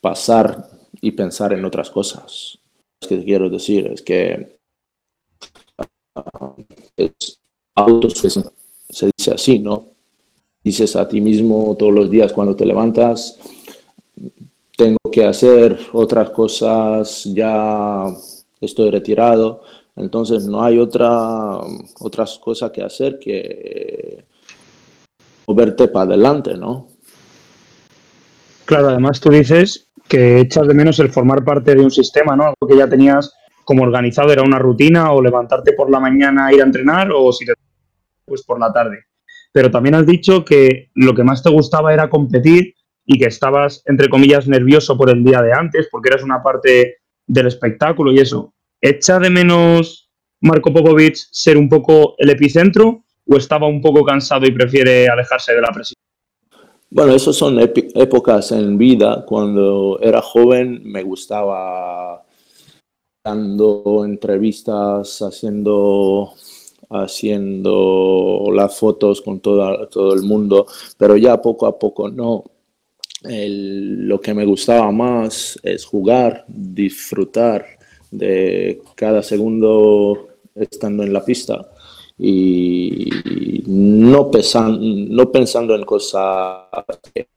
pasar 0.00 0.70
y 1.00 1.12
pensar 1.12 1.52
en 1.52 1.64
otras 1.64 1.90
cosas. 1.90 2.58
Lo 3.02 3.08
que 3.08 3.24
quiero 3.24 3.48
decir 3.48 3.86
es 3.86 4.02
que 4.02 4.58
uh, 5.76 6.62
es 6.96 7.40
se 8.90 9.10
dice 9.16 9.32
así, 9.32 9.58
¿no? 9.58 9.89
Dices 10.62 10.94
a 10.96 11.08
ti 11.08 11.20
mismo 11.20 11.74
todos 11.78 11.92
los 11.92 12.10
días 12.10 12.32
cuando 12.32 12.54
te 12.54 12.66
levantas, 12.66 13.38
tengo 14.76 14.98
que 15.10 15.24
hacer 15.24 15.78
otras 15.92 16.30
cosas, 16.30 17.24
ya 17.24 18.06
estoy 18.60 18.90
retirado, 18.90 19.62
entonces 19.96 20.46
no 20.46 20.62
hay 20.62 20.78
otra, 20.78 21.58
otras 22.00 22.38
cosas 22.38 22.70
que 22.70 22.82
hacer 22.82 23.18
que 23.18 24.24
moverte 25.46 25.88
para 25.88 26.06
adelante, 26.06 26.56
¿no? 26.56 26.88
Claro, 28.64 28.88
además 28.88 29.20
tú 29.20 29.30
dices 29.30 29.90
que 30.06 30.40
echas 30.40 30.66
de 30.66 30.74
menos 30.74 30.98
el 30.98 31.10
formar 31.10 31.44
parte 31.44 31.74
de 31.74 31.82
un 31.82 31.90
sistema, 31.90 32.36
¿no? 32.36 32.44
Algo 32.44 32.68
que 32.68 32.76
ya 32.76 32.88
tenías 32.88 33.32
como 33.64 33.82
organizado, 33.82 34.32
era 34.32 34.42
una 34.42 34.58
rutina, 34.58 35.12
o 35.12 35.22
levantarte 35.22 35.72
por 35.72 35.90
la 35.90 36.00
mañana, 36.00 36.52
ir 36.52 36.60
a 36.60 36.64
entrenar, 36.64 37.10
o 37.14 37.32
si 37.32 37.44
te 37.44 37.52
pues 38.24 38.42
por 38.42 38.58
la 38.58 38.72
tarde. 38.72 39.09
Pero 39.52 39.70
también 39.70 39.94
has 39.94 40.06
dicho 40.06 40.44
que 40.44 40.90
lo 40.94 41.14
que 41.14 41.24
más 41.24 41.42
te 41.42 41.50
gustaba 41.50 41.92
era 41.92 42.08
competir 42.08 42.74
y 43.04 43.18
que 43.18 43.26
estabas, 43.26 43.82
entre 43.86 44.08
comillas, 44.08 44.46
nervioso 44.46 44.96
por 44.96 45.10
el 45.10 45.24
día 45.24 45.42
de 45.42 45.52
antes, 45.52 45.88
porque 45.90 46.10
eras 46.10 46.22
una 46.22 46.42
parte 46.42 46.98
del 47.26 47.46
espectáculo 47.46 48.12
y 48.12 48.20
eso. 48.20 48.54
¿Echa 48.80 49.18
de 49.18 49.30
menos 49.30 50.10
Marco 50.40 50.72
Popovic 50.72 51.16
ser 51.16 51.56
un 51.56 51.68
poco 51.68 52.14
el 52.18 52.30
epicentro 52.30 53.04
o 53.26 53.36
estaba 53.36 53.66
un 53.66 53.82
poco 53.82 54.04
cansado 54.04 54.46
y 54.46 54.52
prefiere 54.52 55.08
alejarse 55.08 55.54
de 55.54 55.60
la 55.60 55.72
presión? 55.72 55.96
Bueno, 56.92 57.14
esas 57.14 57.36
son 57.36 57.58
épocas 57.60 58.50
en 58.50 58.76
vida. 58.76 59.24
Cuando 59.24 59.98
era 60.02 60.20
joven 60.20 60.80
me 60.84 61.04
gustaba 61.04 62.24
dando 63.24 64.04
entrevistas, 64.04 65.22
haciendo, 65.22 66.32
haciendo 66.90 68.46
las 68.52 68.76
fotos 68.78 69.22
con 69.22 69.40
toda, 69.40 69.88
todo 69.88 70.12
el 70.14 70.22
mundo, 70.22 70.66
pero 70.98 71.16
ya 71.16 71.40
poco 71.40 71.66
a 71.66 71.78
poco 71.78 72.08
no. 72.10 72.44
lo 73.22 74.20
que 74.20 74.34
me 74.34 74.44
gustaba 74.44 74.90
más 74.90 75.58
es 75.62 75.84
jugar, 75.84 76.44
disfrutar 76.48 77.64
de 78.10 78.82
cada 78.96 79.22
segundo 79.22 80.28
estando 80.54 81.04
en 81.04 81.12
la 81.12 81.24
pista 81.24 81.70
y 82.18 83.08
no, 83.66 84.30
no 84.30 85.32
pensando 85.32 85.74
en 85.74 85.84
cosas 85.84 86.66
que 87.14 87.28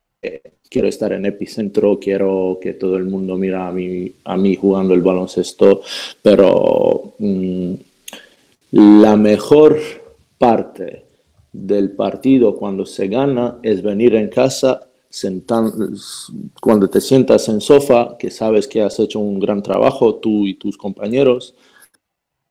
quiero 0.69 0.87
estar 0.87 1.13
en 1.13 1.25
epicentro, 1.25 1.99
quiero 1.99 2.57
que 2.59 2.73
todo 2.73 2.97
el 2.97 3.05
mundo 3.05 3.37
mira 3.37 3.67
a 3.67 3.71
mí, 3.71 4.11
a 4.23 4.35
mí 4.35 4.55
jugando 4.55 4.93
el 4.93 5.01
baloncesto, 5.01 5.81
pero 6.21 7.13
mm, 7.19 7.73
la 8.73 9.15
mejor 9.15 9.77
parte 10.39 11.05
del 11.51 11.91
partido 11.91 12.55
cuando 12.55 12.87
se 12.87 13.07
gana 13.07 13.59
es 13.61 13.83
venir 13.83 14.15
en 14.15 14.29
casa 14.29 14.89
cuando 16.59 16.89
te 16.89 16.99
sientas 16.99 17.47
en 17.49 17.61
sofá, 17.61 18.17
que 18.17 18.31
sabes 18.31 18.67
que 18.67 18.81
has 18.81 18.99
hecho 18.99 19.19
un 19.19 19.39
gran 19.39 19.61
trabajo, 19.61 20.15
tú 20.15 20.47
y 20.47 20.55
tus 20.55 20.75
compañeros, 20.75 21.53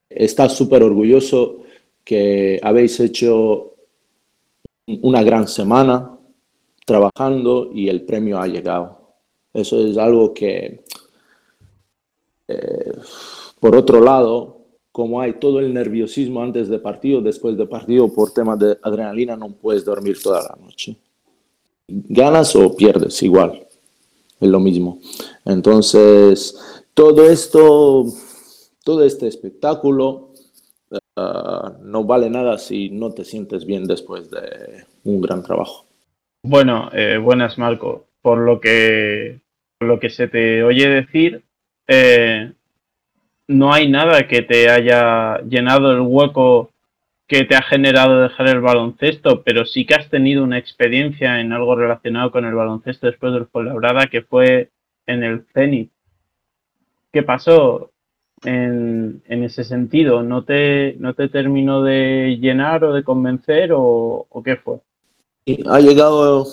estás 0.09 0.55
súper 0.55 0.81
orgulloso 0.81 1.57
que 2.05 2.57
habéis 2.63 3.01
hecho 3.01 3.73
una 5.01 5.23
gran 5.23 5.49
semana 5.49 6.17
trabajando 6.85 7.69
y 7.73 7.89
el 7.89 8.03
premio 8.03 8.39
ha 8.39 8.47
llegado. 8.47 9.17
Eso 9.53 9.85
es 9.85 9.97
algo 9.97 10.33
que, 10.33 10.85
eh, 12.47 12.93
por 13.59 13.75
otro 13.75 13.99
lado, 13.99 14.52
como 14.93 15.19
hay 15.19 15.33
todo 15.33 15.59
el 15.59 15.73
nerviosismo 15.73 16.43
antes 16.43 16.69
de 16.69 16.77
partido, 16.77 17.19
después 17.19 17.57
de 17.57 17.65
partido, 17.65 18.13
por 18.13 18.31
temas 18.31 18.59
de 18.59 18.77
adrenalina, 18.83 19.35
no 19.35 19.49
puedes 19.49 19.83
dormir 19.83 20.21
toda 20.21 20.43
la 20.43 20.55
noche. 20.63 20.95
Ganas 21.87 22.55
o 22.55 22.75
pierdes, 22.75 23.21
igual, 23.23 23.67
es 24.39 24.47
lo 24.47 24.59
mismo. 24.59 24.99
Entonces, 25.45 26.55
todo 26.93 27.27
esto, 27.27 28.05
todo 28.83 29.03
este 29.03 29.27
espectáculo 29.27 30.29
ah, 31.15 31.73
no 31.81 32.03
vale 32.03 32.29
nada 32.29 32.59
si 32.59 32.91
no 32.91 33.13
te 33.13 33.25
sientes 33.25 33.65
bien 33.65 33.87
después 33.87 34.29
de 34.29 34.85
un 35.05 35.21
gran 35.21 35.41
trabajo. 35.41 35.87
Bueno, 36.43 36.91
eh, 36.93 37.17
buenas 37.17 37.57
Marco. 37.57 38.05
Por 38.21 38.37
lo 38.37 38.59
que, 38.59 39.41
por 39.79 39.87
lo 39.87 39.99
que 39.99 40.11
se 40.11 40.27
te 40.27 40.63
oye 40.63 40.87
decir, 40.87 41.43
eh, 41.87 42.53
no 43.47 43.73
hay 43.73 43.89
nada 43.89 44.27
que 44.27 44.41
te 44.41 44.69
haya 44.69 45.39
llenado 45.41 45.91
el 45.91 46.01
hueco 46.01 46.71
que 47.27 47.45
te 47.45 47.55
ha 47.55 47.61
generado 47.61 48.21
dejar 48.21 48.47
el 48.47 48.61
baloncesto, 48.61 49.43
pero 49.43 49.65
sí 49.65 49.85
que 49.85 49.95
has 49.95 50.09
tenido 50.09 50.43
una 50.43 50.57
experiencia 50.57 51.39
en 51.39 51.51
algo 51.51 51.75
relacionado 51.75 52.31
con 52.31 52.45
el 52.45 52.53
baloncesto 52.53 53.07
después 53.07 53.33
del 53.33 53.47
Fuenlabrada, 53.47 54.07
que 54.07 54.21
fue 54.21 54.69
en 55.07 55.23
el 55.23 55.45
Zenit. 55.53 55.91
¿Qué 57.11 57.23
pasó 57.23 57.91
en, 58.43 59.23
ese 59.27 59.63
sentido? 59.63 60.21
¿No 60.23 60.43
te, 60.43 60.95
¿No 60.99 61.13
te 61.13 61.29
terminó 61.29 61.81
de 61.81 62.37
llenar 62.39 62.83
o 62.83 62.93
de 62.93 63.03
convencer 63.03 63.71
o, 63.73 64.27
o 64.29 64.43
qué 64.43 64.57
fue? 64.57 64.77
Ha 65.67 65.79
llegado 65.79 66.45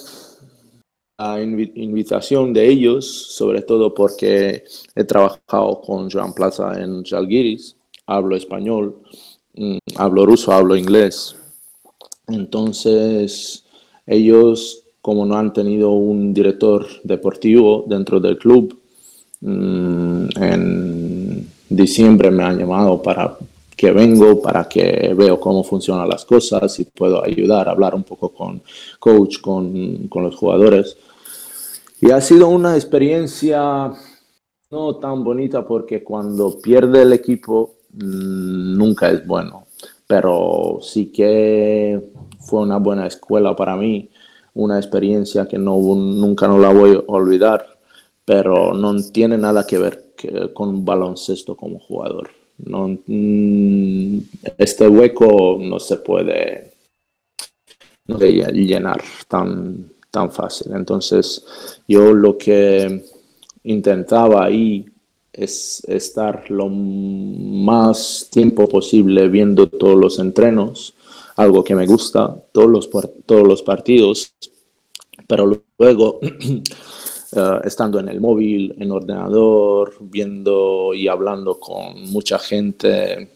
invitación 1.75 2.53
de 2.53 2.69
ellos, 2.69 3.07
sobre 3.07 3.63
todo 3.63 3.95
porque 3.95 4.65
he 4.95 5.05
trabajado 5.05 5.81
con 5.81 6.11
Joan 6.11 6.33
Plaza 6.33 6.73
en 6.81 7.05
Jalgiris, 7.05 7.77
hablo 8.07 8.37
español, 8.37 8.97
mm, 9.55 9.79
hablo 9.97 10.25
ruso, 10.27 10.53
hablo 10.53 10.77
inglés. 10.77 11.37
Entonces, 12.29 13.65
ellos, 14.07 14.83
como 15.03 15.27
no 15.27 15.37
han 15.37 15.53
tenido 15.53 15.91
un 15.91 16.33
director 16.33 16.87
deportivo 17.05 17.85
dentro 17.87 18.19
del 18.21 18.39
club, 18.39 18.79
mm, 19.41 20.29
en 20.37 21.49
diciembre 21.69 22.31
me 22.31 22.45
han 22.45 22.59
llamado 22.59 23.01
para 23.03 23.37
que 23.77 23.93
vengo, 23.93 24.43
para 24.43 24.69
que 24.69 25.15
veo 25.17 25.41
cómo 25.41 25.65
funcionan 25.65 26.09
las 26.09 26.25
cosas 26.25 26.79
y 26.81 26.85
puedo 26.85 27.25
ayudar, 27.25 27.69
hablar 27.69 27.95
un 27.95 28.03
poco 28.05 28.29
con 28.31 28.61
coach, 28.99 29.41
con, 29.41 30.07
con 30.09 30.23
los 30.25 30.37
jugadores. 30.37 30.97
Y 32.01 32.11
ha 32.11 32.21
sido 32.21 32.49
una 32.49 32.77
experiencia 32.77 33.93
no 34.71 34.97
tan 34.97 35.23
bonita 35.23 35.67
porque 35.67 36.03
cuando 36.03 36.61
pierde 36.61 37.03
el 37.03 37.13
equipo 37.13 37.77
mm, 37.93 38.77
nunca 38.77 39.11
es 39.11 39.27
bueno, 39.27 39.67
pero 40.07 40.79
sí 40.81 41.13
que 41.13 42.11
fue 42.41 42.61
una 42.63 42.79
buena 42.79 43.07
escuela 43.07 43.55
para 43.55 43.77
mí, 43.77 44.11
una 44.55 44.79
experiencia 44.79 45.47
que 45.47 45.59
no, 45.59 45.77
nunca 45.77 46.49
no 46.49 46.59
la 46.59 46.73
voy 46.73 46.97
a 46.97 47.13
olvidar, 47.13 47.67
pero 48.25 48.73
no 48.73 48.95
tiene 49.13 49.37
nada 49.37 49.67
que 49.67 49.79
ver 49.79 50.15
con 50.55 50.85
baloncesto 50.85 51.57
como 51.57 51.79
jugador. 51.79 52.31
Mm, 52.59 54.19
este 54.59 54.89
hueco 54.89 55.59
no 55.61 55.79
se 55.81 55.97
puede 55.97 56.73
llenar 58.07 59.03
tan, 59.29 59.91
tan 60.11 60.31
fácil. 60.31 60.73
Entonces, 60.75 61.45
yo 61.87 62.13
lo 62.13 62.37
que 62.37 63.05
intentaba 63.65 64.45
ahí 64.45 64.87
es 65.33 65.83
estar 65.87 66.51
lo 66.51 66.69
más 66.69 68.29
tiempo 68.31 68.69
posible 68.69 69.29
viendo 69.29 69.69
todos 69.69 69.97
los 69.97 70.19
entrenos, 70.19 70.95
algo 71.37 71.63
que 71.63 71.75
me 71.75 71.87
gusta, 71.87 72.35
todos 72.53 72.69
los, 72.69 72.91
todos 73.25 73.47
los 73.47 73.63
partidos, 73.63 74.35
pero 75.27 75.63
luego 75.79 76.19
eh, 76.23 77.61
estando 77.65 78.01
en 78.01 78.09
el 78.09 78.21
móvil, 78.21 78.75
en 78.79 78.91
ordenador, 78.91 79.95
viendo 80.01 80.93
y 80.93 81.07
hablando 81.07 81.59
con 81.59 82.11
mucha 82.11 82.39
gente, 82.39 83.31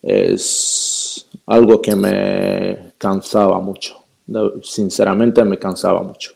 es 0.00 1.26
algo 1.46 1.82
que 1.82 1.96
me 1.96 2.92
cansaba 2.98 3.60
mucho 3.60 4.07
sinceramente 4.62 5.44
me 5.44 5.58
cansaba 5.58 6.02
mucho. 6.02 6.32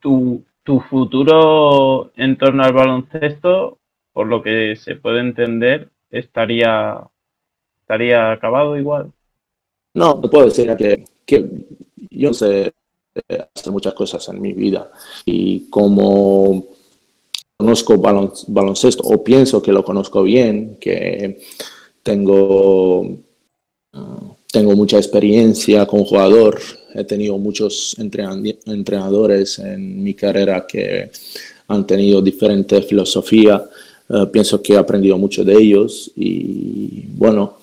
Tu, 0.00 0.42
tu 0.62 0.80
futuro 0.80 2.12
en 2.16 2.36
torno 2.36 2.64
al 2.64 2.72
baloncesto, 2.72 3.78
por 4.12 4.26
lo 4.26 4.42
que 4.42 4.76
se 4.76 4.96
puede 4.96 5.20
entender, 5.20 5.90
estaría, 6.10 7.00
estaría 7.80 8.32
acabado 8.32 8.76
igual. 8.76 9.12
No, 9.94 10.20
te 10.20 10.28
puedo 10.28 10.46
decir 10.46 10.74
que, 10.76 11.04
que 11.24 11.48
yo 12.10 12.32
sé 12.32 12.72
hacer 13.54 13.72
muchas 13.72 13.94
cosas 13.94 14.28
en 14.28 14.40
mi 14.40 14.52
vida 14.52 14.90
y 15.24 15.70
como 15.70 16.66
conozco 17.56 17.96
baloncesto 17.96 19.02
o 19.04 19.24
pienso 19.24 19.62
que 19.62 19.72
lo 19.72 19.82
conozco 19.82 20.22
bien, 20.22 20.76
que 20.78 21.40
tengo, 22.02 23.06
tengo 24.52 24.76
mucha 24.76 24.98
experiencia 24.98 25.86
con 25.86 26.04
jugador 26.04 26.60
He 26.96 27.04
tenido 27.04 27.36
muchos 27.36 27.94
entrenadores 27.98 29.58
en 29.58 30.02
mi 30.02 30.14
carrera 30.14 30.66
que 30.66 31.10
han 31.68 31.86
tenido 31.86 32.22
diferente 32.22 32.80
filosofía. 32.80 33.68
Eh, 34.08 34.26
pienso 34.32 34.62
que 34.62 34.72
he 34.72 34.78
aprendido 34.78 35.18
mucho 35.18 35.44
de 35.44 35.54
ellos 35.54 36.10
y 36.16 37.04
bueno, 37.08 37.58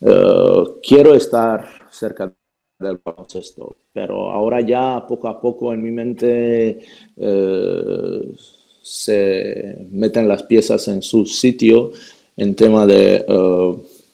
eh, 0.00 0.64
quiero 0.82 1.14
estar 1.14 1.66
cerca 1.90 2.32
del 2.78 3.00
baloncesto, 3.02 3.74
pero 3.92 4.30
ahora 4.30 4.60
ya 4.60 5.04
poco 5.08 5.28
a 5.28 5.40
poco 5.40 5.72
en 5.72 5.82
mi 5.82 5.90
mente 5.90 6.78
eh, 7.16 8.34
se 8.82 9.88
meten 9.90 10.28
las 10.28 10.44
piezas 10.44 10.86
en 10.88 11.02
su 11.02 11.26
sitio 11.26 11.90
en 12.36 12.54
tema 12.54 12.86
de 12.86 13.24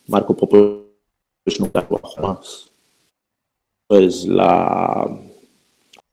Marco 0.06 0.34
Popovich 0.34 1.60
pues 3.92 4.24
la 4.24 5.06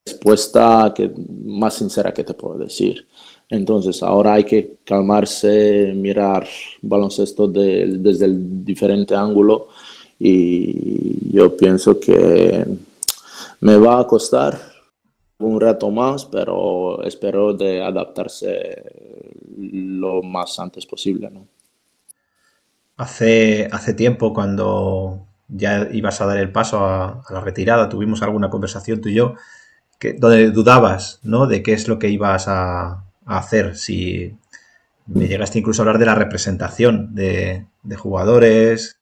respuesta 0.06 0.92
que, 0.94 1.10
más 1.46 1.76
sincera 1.76 2.14
que 2.14 2.26
te 2.26 2.34
puedo 2.34 2.58
decir. 2.58 3.08
Entonces, 3.48 4.04
ahora 4.04 4.34
hay 4.34 4.44
que 4.44 4.80
calmarse, 4.84 5.94
mirar 5.96 6.46
baloncesto 6.82 7.48
desde 7.48 8.26
el 8.26 8.66
diferente 8.66 9.16
ángulo 9.16 9.70
y 10.20 11.34
yo 11.34 11.56
pienso 11.56 11.98
que 12.02 12.66
me 13.62 13.78
va 13.78 14.02
a 14.02 14.08
costar 14.08 14.60
un 15.38 15.62
rato 15.62 15.90
más, 15.90 16.26
pero 16.26 17.02
espero 17.04 17.54
de 17.54 17.82
adaptarse 17.82 18.84
lo 19.56 20.22
más 20.22 20.60
antes 20.60 20.86
posible. 20.86 21.30
¿no? 21.30 21.48
Hace, 22.98 23.70
hace 23.72 23.94
tiempo 23.94 24.34
cuando 24.34 25.29
ya 25.50 25.88
ibas 25.92 26.22
a 26.22 26.26
dar 26.26 26.38
el 26.38 26.52
paso 26.52 26.86
a, 26.86 27.24
la 27.30 27.42
retirada, 27.42 27.90
tuvimos 27.90 28.22
alguna 28.22 28.50
conversación 28.50 29.02
tú 29.02 29.10
y 29.10 29.16
yo, 29.16 29.36
que, 29.98 30.14
donde 30.14 30.52
dudabas, 30.52 31.20
¿no? 31.24 31.48
De 31.48 31.64
qué 31.64 31.74
es 31.74 31.88
lo 31.88 32.00
que 32.00 32.10
ibas 32.10 32.46
a, 32.48 33.04
hacer, 33.26 33.76
si 33.78 34.36
me 35.06 35.28
llegaste 35.28 35.60
incluso 35.60 35.82
a 35.82 35.84
hablar 35.84 36.00
de 36.00 36.08
la 36.08 36.16
representación 36.16 37.14
de, 37.14 37.66
jugadores 37.96 39.00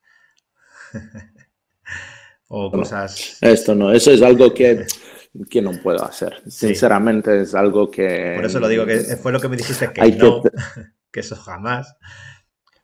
o 2.49 2.69
cosas... 2.69 3.37
esto 3.39 3.73
no, 3.73 3.93
eso 3.93 4.11
es 4.11 4.21
algo 4.21 4.53
que, 4.53 4.85
que 5.49 5.61
no 5.61 5.71
puedo 5.81 6.03
hacer. 6.03 6.41
Sinceramente 6.47 7.41
es 7.41 7.55
algo 7.55 7.89
que... 7.89 8.33
Por 8.35 8.45
eso 8.45 8.59
lo 8.59 8.67
digo, 8.67 8.85
que 8.85 8.99
fue 9.15 9.31
lo 9.31 9.39
que 9.39 9.47
me 9.47 9.55
dijiste 9.55 9.93
que 9.93 10.11
no, 10.13 10.41
que 11.11 11.19
eso 11.21 11.35
jamás. 11.37 11.95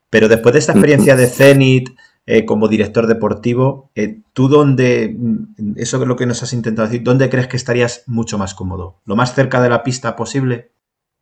Pero 0.10 0.30
después 0.30 0.54
de 0.54 0.60
esta 0.60 0.72
experiencia 0.72 1.16
de 1.18 1.28
Zenit, 1.28 1.90
eh, 2.26 2.46
como 2.46 2.70
director 2.70 3.08
deportivo, 3.08 3.92
eh, 3.96 4.22
¿tú 4.32 4.48
dónde, 4.48 5.14
mm, 5.18 5.74
eso 5.76 6.02
es 6.02 6.08
lo 6.08 6.16
que 6.16 6.26
nos 6.26 6.42
has 6.42 6.54
intentado 6.54 6.88
decir, 6.88 7.04
dónde 7.04 7.30
crees 7.30 7.48
que 7.48 7.58
estarías 7.58 8.04
mucho 8.08 8.38
más 8.38 8.54
cómodo? 8.54 9.02
¿Lo 9.06 9.16
más 9.16 9.36
cerca 9.36 9.62
de 9.62 9.70
la 9.70 9.84
pista 9.84 10.16
posible? 10.16 10.72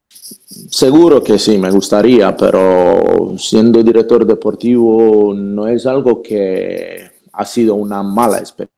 Seguro 0.10 1.24
que 1.24 1.40
sí, 1.40 1.58
me 1.58 1.72
gustaría, 1.72 2.36
pero 2.36 3.36
siendo 3.38 3.82
director 3.82 4.26
deportivo 4.26 5.34
no 5.34 5.68
es 5.68 5.86
algo 5.86 6.22
que 6.22 7.10
ha 7.34 7.46
sido 7.46 7.76
una 7.76 8.04
mala 8.04 8.38
experiencia. 8.38 8.72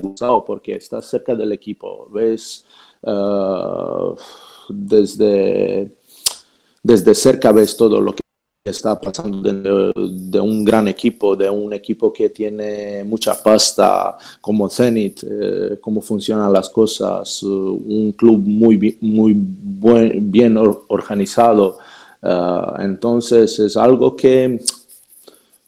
Gustado 0.00 0.44
porque 0.44 0.76
estás 0.76 1.06
cerca 1.06 1.34
del 1.34 1.52
equipo, 1.52 2.08
ves 2.10 2.64
uh, 3.02 4.14
desde, 4.68 5.92
desde 6.82 7.14
cerca 7.14 7.52
ves 7.52 7.76
todo 7.76 8.00
lo 8.00 8.14
que 8.14 8.21
está 8.64 9.00
pasando 9.00 9.52
de, 9.52 10.40
un 10.40 10.64
gran 10.64 10.86
equipo, 10.86 11.34
de 11.34 11.50
un 11.50 11.72
equipo 11.72 12.12
que 12.12 12.28
tiene 12.28 13.02
mucha 13.02 13.42
pasta 13.42 14.16
como 14.40 14.68
Zenit, 14.68 15.24
eh, 15.24 15.78
cómo 15.80 16.00
funcionan 16.00 16.52
las 16.52 16.70
cosas, 16.70 17.42
uh, 17.42 17.82
un 17.86 18.12
club 18.12 18.38
muy, 18.38 18.98
muy 19.00 19.34
bien 19.34 20.56
organizado. 20.56 21.78
Uh, 22.22 22.80
entonces 22.80 23.58
es 23.58 23.76
algo 23.76 24.14
que 24.14 24.60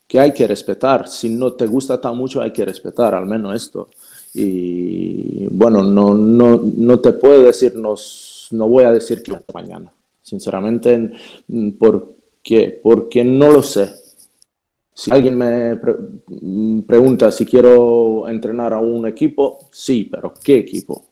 que 0.06 0.20
hay 0.20 0.32
que 0.32 0.46
respetar. 0.46 1.08
Si 1.08 1.28
no 1.28 1.54
te 1.54 1.66
gusta 1.66 2.00
tan 2.00 2.16
mucho, 2.16 2.40
hay 2.40 2.52
que 2.52 2.64
respetar 2.64 3.16
al 3.16 3.26
menos 3.26 3.56
esto. 3.56 3.88
Y 4.32 5.46
bueno, 5.48 5.82
no, 5.82 6.14
no, 6.14 6.62
no 6.76 7.00
te 7.00 7.14
puedo 7.14 7.42
decir, 7.42 7.74
no, 7.74 7.96
no 8.52 8.68
voy 8.68 8.84
a 8.84 8.92
decir 8.92 9.24
que 9.24 9.36
mañana. 9.52 9.92
Sinceramente, 10.22 11.10
¿por 11.78 12.13
qué? 12.44 12.78
Porque 12.80 13.24
no 13.24 13.50
lo 13.50 13.62
sé. 13.62 13.92
Si 14.92 15.10
alguien 15.10 15.36
me 15.36 15.76
pregunta 16.86 17.32
si 17.32 17.44
quiero 17.44 18.28
entrenar 18.28 18.72
a 18.72 18.78
un 18.78 19.08
equipo, 19.08 19.68
sí, 19.72 20.08
pero 20.08 20.32
¿qué 20.40 20.58
equipo? 20.58 21.06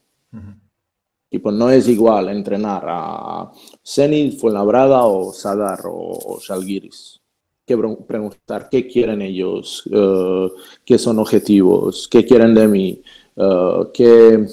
Tipo, 1.28 1.50
no 1.50 1.70
es 1.70 1.88
igual 1.88 2.28
entrenar 2.28 2.84
a 2.86 3.50
Zenit, 3.84 4.38
Fuenlabrada 4.38 5.06
o 5.06 5.32
Sadar 5.32 5.80
o, 5.86 6.38
Shalgiris. 6.40 7.20
Que 7.66 7.76
preguntar 7.76 8.68
qué 8.70 8.86
quieren 8.86 9.22
ellos, 9.22 9.86
uh, 9.86 10.50
qué 10.84 10.98
son 10.98 11.18
objetivos, 11.18 12.06
qué 12.08 12.24
quieren 12.24 12.54
de 12.54 12.68
mí, 12.68 13.02
uh, 13.36 13.90
qué, 13.94 14.46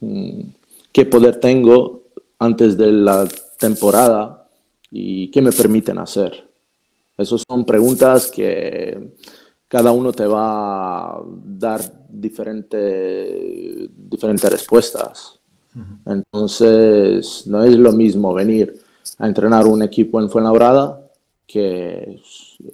mm, 0.00 0.40
qué 0.90 1.04
poder 1.04 1.38
tengo 1.38 2.04
antes 2.38 2.76
de 2.76 2.90
la 2.90 3.28
temporada 3.58 4.43
y 4.96 5.28
qué 5.32 5.42
me 5.42 5.50
permiten 5.50 5.98
hacer. 5.98 6.48
Esas 7.18 7.42
son 7.48 7.64
preguntas 7.64 8.30
que 8.30 9.12
cada 9.66 9.90
uno 9.90 10.12
te 10.12 10.24
va 10.24 11.16
a 11.16 11.22
dar 11.44 11.80
diferentes 12.08 13.90
diferentes 13.90 14.48
respuestas. 14.52 15.40
Entonces, 16.06 17.44
no 17.48 17.64
es 17.64 17.76
lo 17.76 17.90
mismo 17.90 18.32
venir 18.32 18.80
a 19.18 19.26
entrenar 19.26 19.66
un 19.66 19.82
equipo 19.82 20.20
en 20.20 20.30
Fuenlabrada, 20.30 21.10
que 21.44 22.20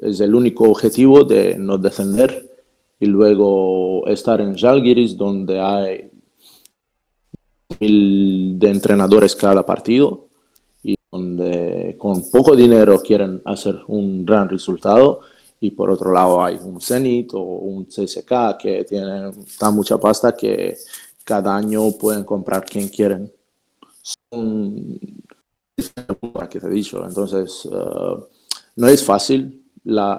es 0.02 0.20
el 0.20 0.34
único 0.34 0.64
objetivo 0.64 1.24
de 1.24 1.56
no 1.56 1.78
descender, 1.78 2.50
y 2.98 3.06
luego 3.06 4.06
estar 4.06 4.42
en 4.42 4.54
Jalgiris, 4.58 5.16
donde 5.16 5.58
hay 5.58 6.10
mil 7.80 8.58
de 8.58 8.68
entrenadores 8.68 9.34
cada 9.34 9.64
partido, 9.64 10.29
donde 11.10 11.96
con 11.98 12.30
poco 12.30 12.54
dinero 12.54 13.00
quieren 13.00 13.42
hacer 13.44 13.80
un 13.88 14.24
gran 14.24 14.48
resultado, 14.48 15.20
y 15.60 15.72
por 15.72 15.90
otro 15.90 16.12
lado 16.12 16.42
hay 16.42 16.56
un 16.56 16.80
Zenit 16.80 17.34
o 17.34 17.40
un 17.40 17.84
CSK 17.84 18.56
que 18.58 18.84
tienen 18.84 19.32
tan 19.58 19.74
mucha 19.74 19.98
pasta 19.98 20.34
que 20.34 20.76
cada 21.24 21.54
año 21.54 21.92
pueden 21.92 22.24
comprar 22.24 22.64
quien 22.64 22.88
quieren. 22.88 23.30
Son 24.02 24.98
que 26.50 26.60
te 26.60 26.66
he 26.66 26.70
dicho. 26.70 27.04
Entonces, 27.06 27.68
eh, 27.70 28.24
no 28.76 28.88
es 28.88 29.04
fácil. 29.04 29.56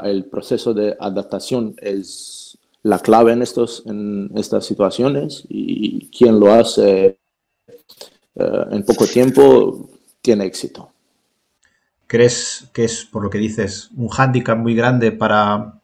el 0.04 0.26
proceso 0.26 0.74
de 0.74 0.96
adaptación 1.00 1.76
es 1.78 2.58
la 2.84 3.00
clave 3.00 3.34
en, 3.34 3.42
estos, 3.42 3.84
en 3.86 4.32
estas 4.36 4.66
situaciones 4.66 5.44
y 5.50 6.08
quien 6.10 6.40
lo 6.40 6.52
hace 6.52 7.20
eh, 8.36 8.66
en 8.72 8.84
poco 8.84 9.06
tiempo 9.06 9.90
tiene 10.22 10.46
éxito. 10.46 10.92
¿Crees 12.08 12.70
que 12.74 12.84
es, 12.84 13.06
por 13.06 13.24
lo 13.24 13.30
que 13.30 13.38
dices, 13.38 13.90
un 13.96 14.10
hándicap 14.10 14.58
muy 14.58 14.76
grande 14.76 15.12
para, 15.12 15.80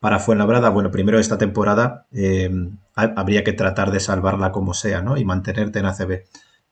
para 0.00 0.18
Fuenlabrada? 0.18 0.70
Bueno, 0.70 0.90
primero 0.90 1.18
esta 1.18 1.38
temporada 1.38 2.06
eh, 2.12 2.50
habría 2.94 3.44
que 3.44 3.52
tratar 3.52 3.90
de 3.92 4.00
salvarla 4.00 4.52
como 4.52 4.74
sea, 4.74 5.02
¿no? 5.02 5.16
Y 5.16 5.24
mantenerte 5.24 5.78
en 5.78 5.86
ACB. 5.86 6.24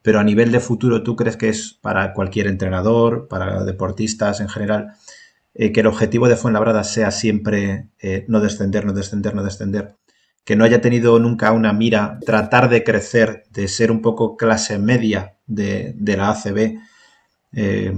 Pero 0.03 0.21
a 0.21 0.25
nivel 0.25 0.53
de 0.53 0.61
futuro, 0.61 1.03
¿tú 1.03 1.17
crees 1.17 1.37
que 1.37 1.49
es 1.49 1.77
para 1.81 2.13
cualquier 2.13 2.47
entrenador, 2.47 3.29
para 3.29 3.65
deportistas 3.65 4.41
en 4.41 4.49
general, 4.49 4.95
eh, 5.55 5.73
que 5.73 5.81
el 5.81 5.87
objetivo 5.87 6.29
de 6.29 6.37
Fuenlabrada 6.37 6.85
sea 6.85 7.11
siempre 7.11 7.89
eh, 8.01 8.25
no 8.29 8.41
descender, 8.41 8.85
no 8.85 8.93
descender, 8.93 9.35
no 9.35 9.43
descender? 9.43 9.97
Que 10.45 10.57
no 10.57 10.65
haya 10.65 10.81
tenido 10.81 11.19
nunca 11.19 11.53
una 11.53 11.73
mira, 11.73 12.19
tratar 12.25 12.69
de 12.69 12.85
crecer, 12.85 13.45
de 13.51 13.69
ser 13.69 13.91
un 13.91 14.01
poco 14.01 14.37
clase 14.37 14.79
media 14.79 15.37
de, 15.47 15.95
la 16.01 16.31
ACB. 16.31 16.79
Eh, 17.53 17.93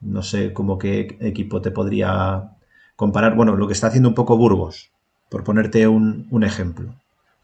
no 0.00 0.22
sé 0.22 0.52
cómo 0.52 0.78
qué 0.78 1.18
equipo 1.20 1.60
te 1.60 1.70
podría 1.70 2.56
comparar. 2.96 3.36
Bueno, 3.36 3.56
lo 3.56 3.66
que 3.66 3.74
está 3.74 3.88
haciendo 3.88 4.08
un 4.08 4.14
poco 4.14 4.36
Burgos, 4.36 4.90
por 5.28 5.44
ponerte 5.44 5.86
un 5.86 6.42
ejemplo. 6.44 6.94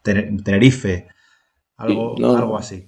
Tenerife, 0.02 1.08
algo, 1.76 2.14
algo 2.24 2.56
así. 2.56 2.86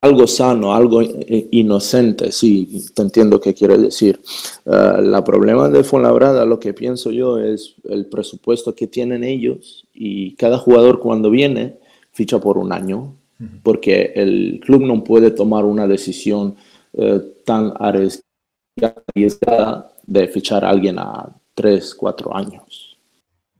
Algo 0.00 0.28
sano, 0.28 0.74
algo 0.74 1.02
inocente, 1.02 2.30
sí, 2.30 2.86
te 2.94 3.02
entiendo 3.02 3.40
qué 3.40 3.52
quiere 3.52 3.76
decir. 3.76 4.20
Uh, 4.64 5.00
la 5.00 5.24
problema 5.24 5.68
de 5.68 5.82
Fuenlabrada, 5.82 6.46
lo 6.46 6.60
que 6.60 6.72
pienso 6.72 7.10
yo, 7.10 7.38
es 7.38 7.74
el 7.84 8.06
presupuesto 8.06 8.76
que 8.76 8.86
tienen 8.86 9.24
ellos 9.24 9.86
y 9.92 10.36
cada 10.36 10.56
jugador 10.56 11.00
cuando 11.00 11.30
viene 11.30 11.78
ficha 12.12 12.38
por 12.40 12.58
un 12.58 12.72
año, 12.72 13.16
porque 13.62 14.12
el 14.16 14.60
club 14.64 14.82
no 14.82 15.04
puede 15.04 15.30
tomar 15.30 15.64
una 15.64 15.86
decisión 15.86 16.56
uh, 16.98 17.20
tan 17.44 17.72
arriesgada 17.78 18.22
de 20.06 20.28
fichar 20.28 20.64
a 20.64 20.70
alguien 20.70 20.98
a 20.98 21.34
tres, 21.54 21.94
cuatro 21.94 22.36
años 22.36 22.88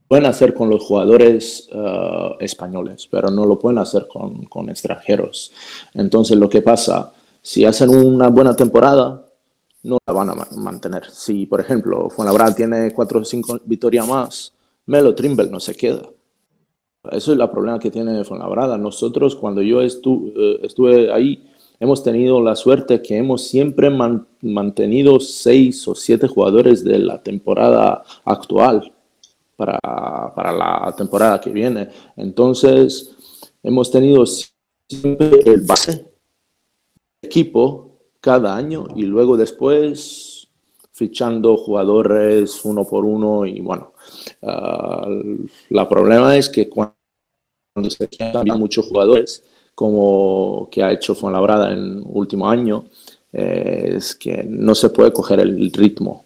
pueden 0.09 0.25
hacer 0.25 0.55
con 0.55 0.71
los 0.71 0.83
jugadores 0.83 1.69
uh, 1.73 2.35
españoles, 2.41 3.07
pero 3.11 3.31
no 3.31 3.45
lo 3.45 3.59
pueden 3.59 3.79
hacer 3.79 4.09
con, 4.09 4.71
extranjeros. 4.71 5.53
Entonces, 5.93 6.37
lo 6.39 6.49
que 6.49 6.63
pasa, 6.63 7.13
si 7.43 7.67
hacen 7.67 7.91
una 7.91 8.29
buena 8.29 8.57
temporada, 8.57 9.27
no 9.83 9.99
la 10.07 10.13
van 10.13 10.31
a 10.31 10.35
mantener. 10.57 11.05
Si, 11.11 11.47
por 11.47 11.61
ejemplo, 11.61 12.09
Fuenlabrada 12.09 12.55
tiene 12.55 12.93
cuatro 12.93 13.21
o 13.21 13.25
cinco 13.25 13.61
victorias 13.65 14.09
más, 14.09 14.55
Melo 14.87 15.15
Trimble 15.15 15.51
no 15.51 15.61
se 15.61 15.77
queda. 15.77 16.09
Eso 17.13 17.33
es 17.33 17.39
el 17.39 17.51
problema 17.51 17.79
que 17.79 17.91
tiene 17.91 18.25
Fuenlabrada. 18.25 18.79
Nosotros, 18.79 19.37
cuando 19.37 19.61
yo 19.61 19.83
estu 19.83 20.33
eh, 20.35 20.61
estuve 20.63 21.13
ahí, 21.13 21.48
hemos 21.81 22.03
tenido 22.03 22.41
la 22.43 22.57
suerte 22.57 23.03
que 23.03 23.17
hemos 23.17 23.43
siempre 23.47 23.91
mantenido 24.41 25.21
seis 25.21 25.87
o 25.89 25.95
siete 25.95 26.29
jugadores 26.29 26.85
de 26.85 26.99
la 26.99 27.23
temporada 27.23 28.03
actual 28.25 28.93
para, 29.57 29.79
para 30.35 30.53
la 30.53 30.95
temporada 30.97 31.41
que 31.41 31.51
viene. 31.51 31.89
Entonces, 32.17 33.11
hemos 33.63 33.91
tenido 33.91 34.25
siempre 34.27 35.43
el 35.45 35.61
base 35.63 36.07
equipo 37.23 37.99
cada 38.21 38.57
año 38.57 38.87
y 38.95 39.03
luego 39.03 39.37
después 39.37 40.49
fichando 40.93 41.57
jugadores 41.57 42.65
uno 42.65 42.85
por 42.85 43.05
uno 43.05 43.47
y 43.47 43.61
bueno, 43.61 43.93
uh, 44.43 45.47
la 45.71 45.89
problema 45.89 46.37
es 46.37 46.49
que 46.49 46.69
cuando 46.69 46.95
se 47.89 48.09
cambian 48.09 48.59
muchos 48.59 48.87
jugadores, 48.87 49.45
como 49.79 50.69
que 50.73 50.83
ha 50.83 50.91
hecho 50.91 51.15
Fuenlabrada 51.15 51.73
en 51.73 52.03
último 52.05 52.51
año, 52.51 52.87
eh, 53.33 53.95
es 53.97 54.17
que 54.17 54.43
no 54.43 54.75
se 54.75 54.91
puede 54.91 55.13
coger 55.13 55.39
el 55.39 55.73
ritmo. 55.73 56.25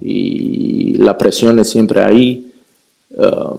Y 0.00 0.94
la 0.98 1.18
presión 1.18 1.58
es 1.58 1.70
siempre 1.70 2.02
ahí 2.02 2.54
Uh, 3.16 3.58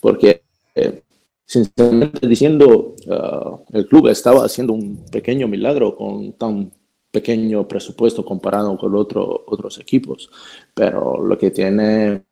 porque 0.00 0.42
eh, 0.74 1.02
sinceramente 1.46 2.26
diciendo, 2.26 2.94
uh, 3.06 3.58
el 3.72 3.86
club 3.86 4.08
estaba 4.08 4.44
haciendo 4.44 4.74
un 4.74 5.04
pequeño 5.10 5.48
milagro 5.48 5.96
con 5.96 6.32
tan 6.32 6.70
pequeño 7.10 7.66
presupuesto 7.66 8.24
comparado 8.24 8.76
con 8.76 8.94
otro, 8.94 9.44
otros 9.46 9.78
equipos, 9.78 10.30
pero 10.74 11.22
lo 11.22 11.38
que 11.38 11.50
tiene 11.50 12.22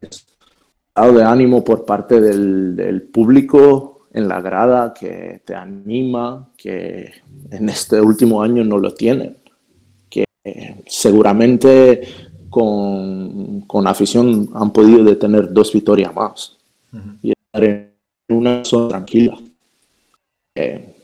es 0.00 0.26
de 0.94 1.22
ánimo 1.22 1.64
por 1.64 1.84
parte 1.84 2.20
del, 2.20 2.76
del, 2.76 3.02
público 3.02 3.93
en 4.14 4.28
la 4.28 4.40
grada 4.40 4.94
que 4.94 5.42
te 5.44 5.54
anima, 5.54 6.48
que 6.56 7.10
en 7.50 7.68
este 7.68 8.00
último 8.00 8.42
año 8.42 8.64
no 8.64 8.78
lo 8.78 8.94
tienen, 8.94 9.36
que 10.08 10.24
seguramente 10.86 12.02
con, 12.48 13.62
con 13.62 13.86
afición 13.88 14.48
han 14.54 14.72
podido 14.72 15.16
tener 15.18 15.52
dos 15.52 15.72
victorias 15.72 16.14
más. 16.14 16.56
Y 17.22 17.32
estar 17.32 17.64
en 17.64 17.92
una 18.28 18.64
zona 18.64 18.88
tranquila. 18.88 19.36
Eh, 20.54 20.94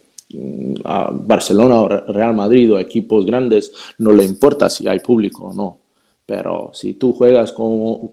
a 0.85 1.11
Barcelona 1.13 1.81
o 1.81 1.89
Real 1.89 2.37
Madrid 2.37 2.73
o 2.73 2.79
equipos 2.79 3.27
grandes 3.27 3.73
no 3.99 4.13
le 4.13 4.25
importa 4.25 4.71
si 4.71 4.87
hay 4.87 5.01
público 5.01 5.47
o 5.47 5.53
no, 5.53 5.81
pero 6.25 6.71
si 6.73 6.95
tú 6.95 7.13
juegas 7.13 7.51
con, 7.51 8.13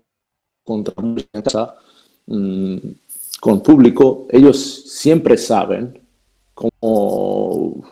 contra 0.64 0.96
en 0.98 1.42
casa 1.44 1.76
con 3.40 3.62
público, 3.62 4.28
ellos 4.30 4.84
siempre 4.88 5.38
saben 5.38 6.02
cómo 6.54 7.84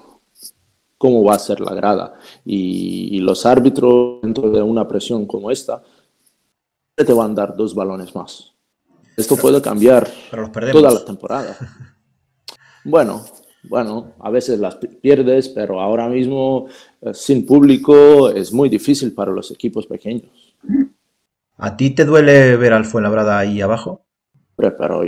cómo 0.97 1.23
va 1.23 1.35
a 1.35 1.39
ser 1.39 1.59
la 1.59 1.73
grada. 1.73 2.15
Y, 2.43 3.19
los 3.19 3.45
árbitros, 3.45 4.21
dentro 4.21 4.49
de 4.49 4.61
una 4.61 4.87
presión 4.87 5.25
como 5.25 5.51
esta, 5.51 5.83
te 6.95 7.13
van 7.13 7.31
a 7.31 7.35
dar 7.35 7.55
dos 7.55 7.75
balones 7.75 8.15
más. 8.15 8.53
Esto 9.15 9.35
puede 9.37 9.61
cambiar 9.61 10.09
toda 10.71 10.91
la 10.91 11.05
temporada. 11.05 11.57
Bueno, 12.87 13.25
bueno, 13.63 14.13
a 14.19 14.29
veces 14.29 14.59
las 14.59 14.75
pierdes, 14.75 15.49
pero 15.49 15.81
ahora 15.81 16.07
mismo 16.07 16.67
eh, 17.01 17.15
sin 17.15 17.47
público 17.47 18.29
es 18.29 18.53
muy 18.53 18.69
difícil 18.69 19.11
para 19.11 19.31
los 19.31 19.49
equipos 19.49 19.87
pequeños. 19.87 20.53
¿A 21.57 21.75
ti 21.75 21.89
te 21.89 22.05
duele 22.05 22.57
ver 22.57 22.73
al 22.73 22.85
Fuenlabrada 22.85 23.39
ahí 23.39 23.59
abajo? 23.59 24.05
Pero 24.55 25.03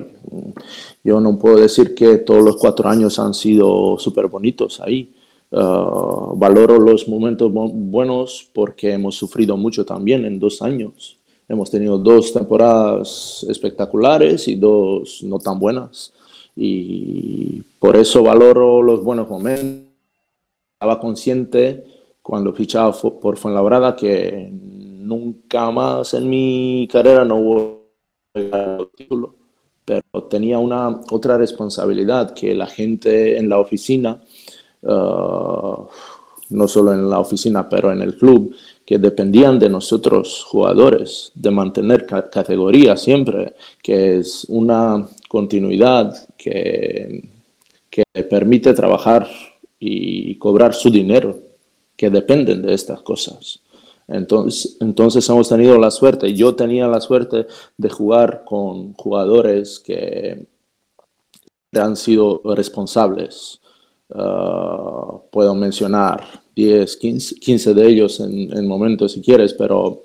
yo 1.04 1.20
no 1.20 1.40
puedo 1.40 1.58
decir 1.58 1.96
que 1.96 2.18
todos 2.18 2.44
los 2.44 2.58
cuatro 2.58 2.90
años 2.90 3.18
han 3.20 3.34
sido 3.34 3.98
súper 3.98 4.28
bonitos 4.28 4.82
ahí. 4.82 5.14
Ah, 5.52 6.32
valoro 6.36 6.78
los 6.80 7.08
momentos 7.08 7.52
buenos 7.52 8.50
porque 8.54 8.92
hemos 8.92 9.16
sufrido 9.16 9.56
mucho 9.56 9.86
también 9.86 10.26
en 10.26 10.40
dos 10.40 10.62
años. 10.62 11.18
Hemos 11.48 11.72
tenido 11.72 11.98
dos 11.98 12.34
temporadas 12.34 13.46
espectaculares 13.50 14.48
y 14.50 14.56
dos 14.56 15.24
no 15.24 15.40
tan 15.40 15.60
buenas. 15.60 16.14
Y 16.56 17.62
por 17.80 17.96
eso 17.96 18.24
valoro 18.24 18.82
los 18.82 19.02
buenos 19.04 19.30
momentos. 19.30 19.88
Estaba 20.74 21.00
consciente 21.00 21.86
cuando 22.22 22.52
fichaba 22.54 22.92
por 22.92 23.38
Fuenlabrada 23.38 23.96
que 23.96 24.50
nunca 24.52 25.72
más 25.72 26.14
en 26.14 26.30
mi 26.30 26.88
carrera 26.92 27.24
no 27.24 27.38
hubo 27.38 27.78
título, 28.96 29.36
pero 29.88 30.24
tenía 30.30 30.60
una 30.60 31.00
otra 31.12 31.38
responsabilidad 31.38 32.34
que 32.34 32.54
la 32.54 32.68
gente 32.68 33.38
en 33.38 33.48
la 33.48 33.58
oficina, 33.58 34.22
uh, 34.82 35.88
no 36.50 36.68
solo 36.68 36.94
en 36.94 37.10
la 37.10 37.20
oficina, 37.20 37.70
pero 37.70 37.94
en 37.94 38.02
el 38.02 38.18
club, 38.18 38.54
que 38.86 38.98
dependían 38.98 39.58
de 39.58 39.70
nosotros 39.70 40.44
jugadores, 40.44 41.32
de 41.36 41.52
mantener 41.52 42.06
categoría 42.06 42.98
siempre, 42.98 43.54
que 43.82 44.18
es 44.18 44.46
una 44.50 45.08
continuidad 45.30 46.28
que, 46.38 47.24
que 47.90 48.04
permite 48.30 48.74
trabajar 48.74 49.30
y 49.80 50.36
cobrar 50.36 50.74
su 50.74 50.90
dinero, 50.90 51.40
que 51.96 52.10
dependen 52.10 52.62
de 52.62 52.74
estas 52.74 53.02
cosas. 53.04 53.62
Entonces, 54.08 54.78
entonces 54.80 55.28
hemos 55.30 55.50
tenido 55.50 55.78
la 55.78 55.92
suerte, 55.92 56.34
yo 56.34 56.56
tenía 56.56 56.88
la 56.88 57.02
suerte 57.02 57.48
de 57.78 57.90
jugar 57.90 58.44
con 58.46 58.94
jugadores 58.94 59.80
que 59.80 60.48
han 61.74 61.96
sido 61.96 62.42
responsables. 62.56 63.60
Ah, 64.14 65.20
puedo 65.32 65.54
mencionar 65.54 66.24
10, 66.56 66.98
15, 66.98 67.74
de 67.74 67.88
ellos 67.88 68.20
en, 68.22 68.68
momentos 68.68 69.12
si 69.14 69.22
quieres, 69.22 69.54
pero 69.54 70.04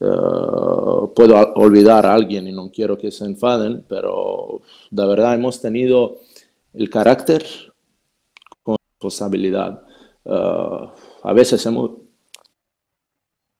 ah, 0.00 1.06
puedo 1.14 1.36
olvidar 1.56 2.06
a 2.06 2.14
alguien 2.14 2.46
y 2.48 2.52
no 2.52 2.70
quiero 2.70 2.96
que 2.96 3.10
se 3.10 3.24
enfaden, 3.24 3.84
pero 3.88 4.62
de 4.90 5.06
verdad 5.06 5.34
hemos 5.34 5.60
tenido 5.60 6.18
el 6.74 6.88
carácter 6.88 7.44
con 8.62 8.76
responsabilidad. 8.92 9.82
Ah, 10.24 10.94
a 11.24 11.32
veces 11.32 11.64
hemos, 11.66 11.90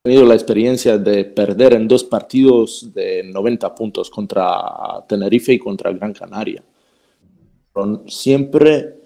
tenido 0.03 0.27
la 0.27 0.35
experiencia 0.35 0.99
de 0.99 1.25
perder 1.25 1.75
en 1.75 1.87
dos 1.87 2.03
partidos 2.03 2.93
de 2.93 3.23
90 3.23 3.73
puntos 3.73 4.11
contra 4.11 4.45
Tenerife 5.09 5.53
y 5.53 5.59
contra 5.61 5.93
Gran 5.93 6.13
Canaria. 6.13 6.63
Pero 7.73 8.03
siempre 8.09 8.97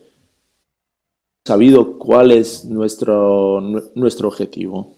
sabido 1.45 1.99
cuál 1.99 2.33
es 2.33 2.65
nuestro, 2.65 3.61
nuestro 3.95 4.29
objetivo. 4.29 4.97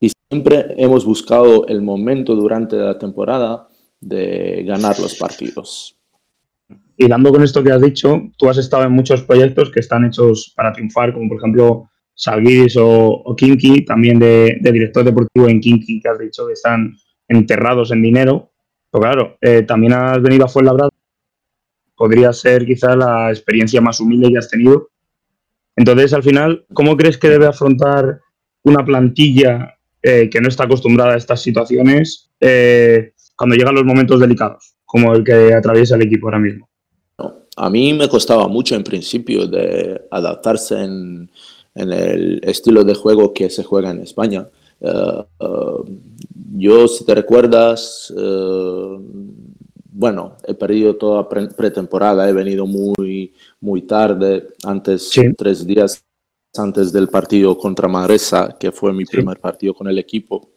Y 0.00 0.10
siempre 0.28 0.74
hemos 0.76 1.04
buscado 1.04 1.68
el 1.68 1.82
momento 1.82 2.34
durante 2.34 2.76
la 2.76 2.98
temporada 2.98 3.68
de 4.00 4.64
ganar 4.66 4.98
los 4.98 5.14
partidos. 5.14 5.96
Y 6.96 7.06
dando 7.06 7.30
con 7.30 7.44
esto 7.44 7.62
que 7.62 7.70
has 7.70 7.80
dicho, 7.80 8.22
tú 8.36 8.48
has 8.48 8.58
estado 8.58 8.82
en 8.82 8.92
muchos 8.92 9.22
proyectos 9.22 9.70
que 9.70 9.80
están 9.80 10.04
hechos 10.04 10.52
para 10.56 10.72
triunfar, 10.72 11.14
como 11.14 11.28
por 11.28 11.38
ejemplo 11.38 11.90
Salguiris 12.18 12.76
o, 12.76 13.34
Kinky, 13.36 13.84
también 13.84 14.18
de, 14.18 14.58
director 14.60 15.04
deportivo 15.04 15.48
en 15.48 15.60
Kinky, 15.60 16.00
que 16.00 16.08
has 16.08 16.18
dicho 16.18 16.48
que 16.48 16.54
están 16.54 16.96
enterrados 17.28 17.92
en 17.92 18.02
dinero. 18.02 18.50
Pero 18.90 19.02
claro, 19.02 19.38
eh, 19.40 19.62
también 19.62 19.92
has 19.92 20.20
venido 20.20 20.44
a 20.44 20.48
Fuenlabrada, 20.48 20.90
podría 21.94 22.32
ser 22.32 22.66
quizá 22.66 22.96
la 22.96 23.30
experiencia 23.30 23.80
más 23.80 24.00
humilde 24.00 24.32
que 24.32 24.38
has 24.38 24.50
tenido. 24.50 24.88
Entonces, 25.76 26.12
al 26.12 26.24
final, 26.24 26.66
¿cómo 26.72 26.96
crees 26.96 27.18
que 27.18 27.28
debe 27.28 27.46
afrontar 27.46 28.20
una 28.64 28.84
plantilla 28.84 29.78
eh, 30.02 30.28
que 30.28 30.40
no 30.40 30.48
está 30.48 30.64
acostumbrada 30.64 31.14
a 31.14 31.18
estas 31.18 31.40
situaciones 31.40 32.32
eh, 32.40 33.12
cuando 33.36 33.54
llegan 33.54 33.76
los 33.76 33.84
momentos 33.84 34.18
delicados, 34.18 34.74
como 34.84 35.14
el 35.14 35.22
que 35.22 35.54
atraviesa 35.54 35.94
el 35.94 36.02
equipo 36.02 36.26
ahora 36.26 36.40
mismo? 36.40 36.68
A 37.56 37.70
mí 37.70 37.92
me 37.92 38.08
costaba 38.08 38.48
mucho 38.48 38.74
en 38.74 38.82
principio 38.82 39.46
de 39.46 40.00
adaptarse 40.10 40.82
en, 40.82 41.30
en 41.78 41.92
el 41.92 42.40
estilo 42.42 42.82
de 42.82 42.94
juego 42.94 43.32
que 43.32 43.48
se 43.48 43.62
juega 43.62 43.90
en 43.90 44.00
España. 44.00 44.48
Eh, 44.80 45.24
eh, 45.40 45.46
yo, 46.54 46.88
si 46.88 47.04
te 47.04 47.14
recuerdas, 47.14 48.12
eh, 48.16 48.98
bueno, 49.92 50.36
he 50.44 50.54
perdido 50.54 50.96
toda 50.96 51.28
pretemporada, 51.28 52.28
he 52.28 52.32
venido 52.32 52.66
muy, 52.66 53.32
muy 53.60 53.82
tarde, 53.82 54.48
antes, 54.64 55.10
tres 55.36 55.64
días 55.64 56.04
antes 56.56 56.92
del 56.92 57.08
partido 57.08 57.56
contra 57.56 57.86
Manresa, 57.86 58.56
que 58.58 58.72
fue 58.72 58.92
mi 58.92 59.04
primer 59.04 59.38
partido 59.38 59.74
con 59.74 59.86
el 59.86 59.98
equipo, 59.98 60.48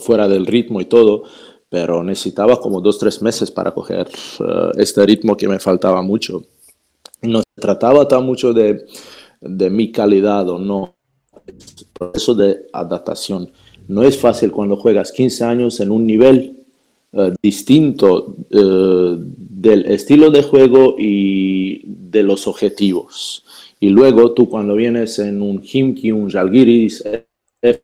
fuera 0.00 0.26
del 0.26 0.46
ritmo 0.46 0.80
y 0.80 0.86
todo, 0.86 1.22
pero 1.68 2.02
necesitaba 2.02 2.60
como 2.60 2.80
dos, 2.80 2.98
tres 2.98 3.22
meses 3.22 3.52
para 3.52 3.70
coger 3.72 4.08
este 4.76 5.06
ritmo 5.06 5.36
que 5.36 5.46
me 5.46 5.60
faltaba 5.60 6.02
mucho. 6.02 6.42
No 7.22 7.38
se 7.38 7.60
trataba 7.60 8.08
tan 8.08 8.24
mucho 8.24 8.52
de 8.52 8.86
de 9.40 9.70
mi 9.70 9.90
calidad 9.90 10.48
o 10.48 10.58
no. 10.58 10.96
El 11.46 11.56
proceso 11.92 12.34
de 12.34 12.66
adaptación. 12.72 13.50
No 13.88 14.02
es 14.02 14.18
fácil 14.18 14.52
cuando 14.52 14.76
juegas 14.76 15.10
15 15.12 15.44
años 15.44 15.80
en 15.80 15.90
un 15.90 16.06
nivel 16.06 16.60
eh, 17.12 17.32
distinto 17.42 18.36
eh, 18.50 19.16
del 19.18 19.86
estilo 19.86 20.30
de 20.30 20.44
juego 20.44 20.94
y 20.96 21.82
de 21.84 22.22
los 22.22 22.46
objetivos. 22.46 23.44
Y 23.80 23.88
luego 23.88 24.32
tú 24.32 24.48
cuando 24.48 24.76
vienes 24.76 25.18
en 25.18 25.42
un 25.42 25.60
Himki, 25.60 26.12
un 26.12 26.30
Jalgiris, 26.30 27.02
eh, 27.62 27.76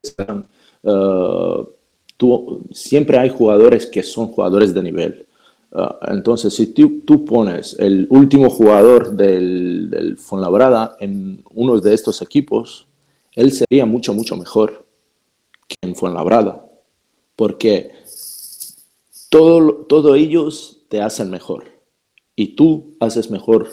tú, 2.16 2.62
siempre 2.70 3.18
hay 3.18 3.30
jugadores 3.30 3.86
que 3.86 4.04
son 4.04 4.28
jugadores 4.28 4.72
de 4.72 4.82
nivel. 4.82 5.25
Ah, 5.72 5.98
entonces, 6.08 6.54
si 6.54 6.68
tú, 6.68 7.24
pones 7.24 7.76
el 7.78 8.06
último 8.10 8.50
jugador 8.50 9.16
del, 9.16 9.90
del 9.90 10.16
Fonlabrada 10.16 10.96
en 11.00 11.42
uno 11.50 11.80
de 11.80 11.94
estos 11.94 12.22
equipos, 12.22 12.86
él 13.36 13.52
sería 13.52 13.84
mucho, 13.86 14.14
mucho 14.14 14.36
mejor 14.36 14.86
que 15.68 15.76
en 15.82 15.94
Fuenlabrada, 15.94 16.66
porque 17.36 17.92
todo, 19.28 20.14
ellos 20.14 20.82
te 20.88 21.02
hacen 21.02 21.30
mejor 21.30 21.64
y 22.34 22.56
tú 22.56 22.96
haces 22.98 23.30
mejor 23.30 23.68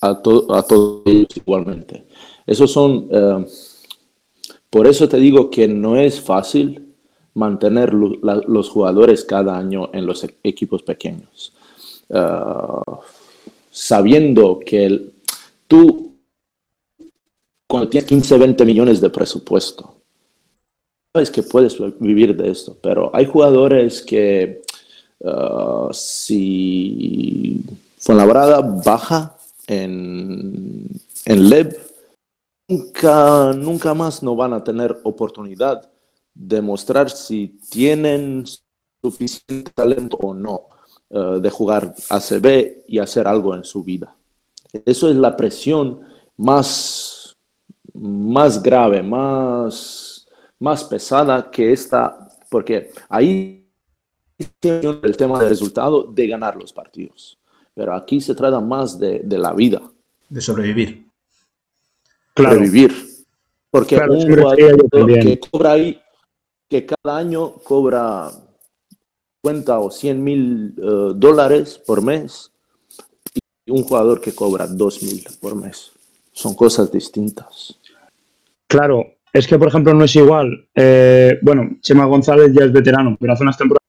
a, 0.00 0.22
todos 0.22 1.02
ellos 1.04 1.28
igualmente. 1.36 2.06
Esos 2.46 2.72
son, 2.72 3.08
eh, 3.10 3.46
por 4.70 4.86
eso 4.86 5.08
te 5.08 5.18
digo 5.18 5.50
que 5.50 5.68
no 5.68 5.96
es 5.96 6.20
fácil 6.20 6.83
mantener 7.34 7.92
los 7.92 8.68
jugadores 8.70 9.24
cada 9.24 9.58
año 9.58 9.90
en 9.92 10.06
los 10.06 10.24
e-, 10.24 10.36
equipos 10.42 10.82
pequeños. 10.82 11.52
Ah, 12.10 13.00
sabiendo 13.70 14.60
que 14.64 15.10
tú, 15.66 16.14
cuando 17.68 17.88
tienes 17.88 18.08
15, 18.08 18.38
20 18.38 18.64
millones 18.64 19.00
de 19.00 19.10
presupuesto, 19.10 19.94
sabes 21.12 21.30
que 21.30 21.42
puedes 21.42 21.76
vivir 21.98 22.36
de 22.36 22.50
esto, 22.50 22.76
pero 22.80 23.10
hay 23.14 23.26
jugadores 23.26 24.02
que 24.02 24.62
uh, 25.20 25.92
si 25.92 27.60
Fuenlabrada 27.98 28.60
baja 28.60 29.36
en, 29.66 30.86
en 31.24 31.48
LEB, 31.48 31.74
nunca, 32.68 33.52
nunca 33.54 33.94
más 33.94 34.22
no 34.22 34.36
van 34.36 34.52
a 34.52 34.62
tener 34.62 35.00
oportunidad 35.04 35.90
demostrar 36.34 37.08
si 37.10 37.58
tienen 37.70 38.44
suficiente 39.00 39.70
talento 39.74 40.16
o 40.16 40.34
no 40.34 40.68
eh, 41.10 41.38
de 41.40 41.50
jugar 41.50 41.94
ACB 42.10 42.84
y 42.88 42.98
hacer 42.98 43.28
algo 43.28 43.54
en 43.54 43.64
su 43.64 43.84
vida. 43.84 44.16
Eso 44.84 45.08
es 45.08 45.16
la 45.16 45.36
presión 45.36 46.00
más, 46.36 47.36
más 47.92 48.62
grave, 48.62 49.02
más, 49.02 50.26
más 50.58 50.84
pesada 50.84 51.50
que 51.50 51.72
esta, 51.72 52.28
porque 52.50 52.90
ahí 53.08 53.68
el 54.62 55.16
tema 55.16 55.38
del 55.38 55.48
resultado 55.48 56.04
de 56.04 56.26
ganar 56.26 56.56
los 56.56 56.72
partidos. 56.72 57.38
Pero 57.74 57.94
aquí 57.94 58.20
se 58.20 58.34
trata 58.34 58.60
más 58.60 58.98
de, 58.98 59.22
la 59.28 59.52
vida. 59.52 59.82
De 60.28 60.40
sobrevivir. 60.40 61.06
Claro. 62.34 62.56
Sobrevivir. 62.56 62.94
Porque 63.70 63.96
un 63.96 64.34
jugador 64.34 64.88
que 64.90 65.40
cobra 65.40 65.72
ahí 65.72 66.00
que 66.74 66.86
cada 66.86 67.18
año 67.18 67.52
cobra 67.62 68.32
50 69.44 69.78
o 69.78 69.90
100 69.92 70.24
mil 70.24 70.74
eh, 70.76 71.12
dólares 71.14 71.78
por 71.78 72.02
mes 72.02 72.50
y 73.64 73.70
un 73.70 73.84
jugador 73.84 74.20
que 74.20 74.34
cobra 74.34 74.66
2 74.66 75.02
mil 75.04 75.24
por 75.40 75.54
mes. 75.54 75.92
Son 76.32 76.54
cosas 76.54 76.90
distintas. 76.90 77.78
Claro, 78.66 79.06
es 79.32 79.46
que, 79.46 79.56
por 79.56 79.68
ejemplo, 79.68 79.94
no 79.94 80.04
es 80.04 80.16
igual. 80.16 80.68
eh, 80.74 81.38
bueno, 81.42 81.76
Chema 81.80 82.06
González 82.06 82.52
ya 82.52 82.64
es 82.64 82.72
veterano, 82.72 83.16
pero 83.20 83.34
hace 83.34 83.44
unas 83.44 83.56
temporadas. 83.56 83.88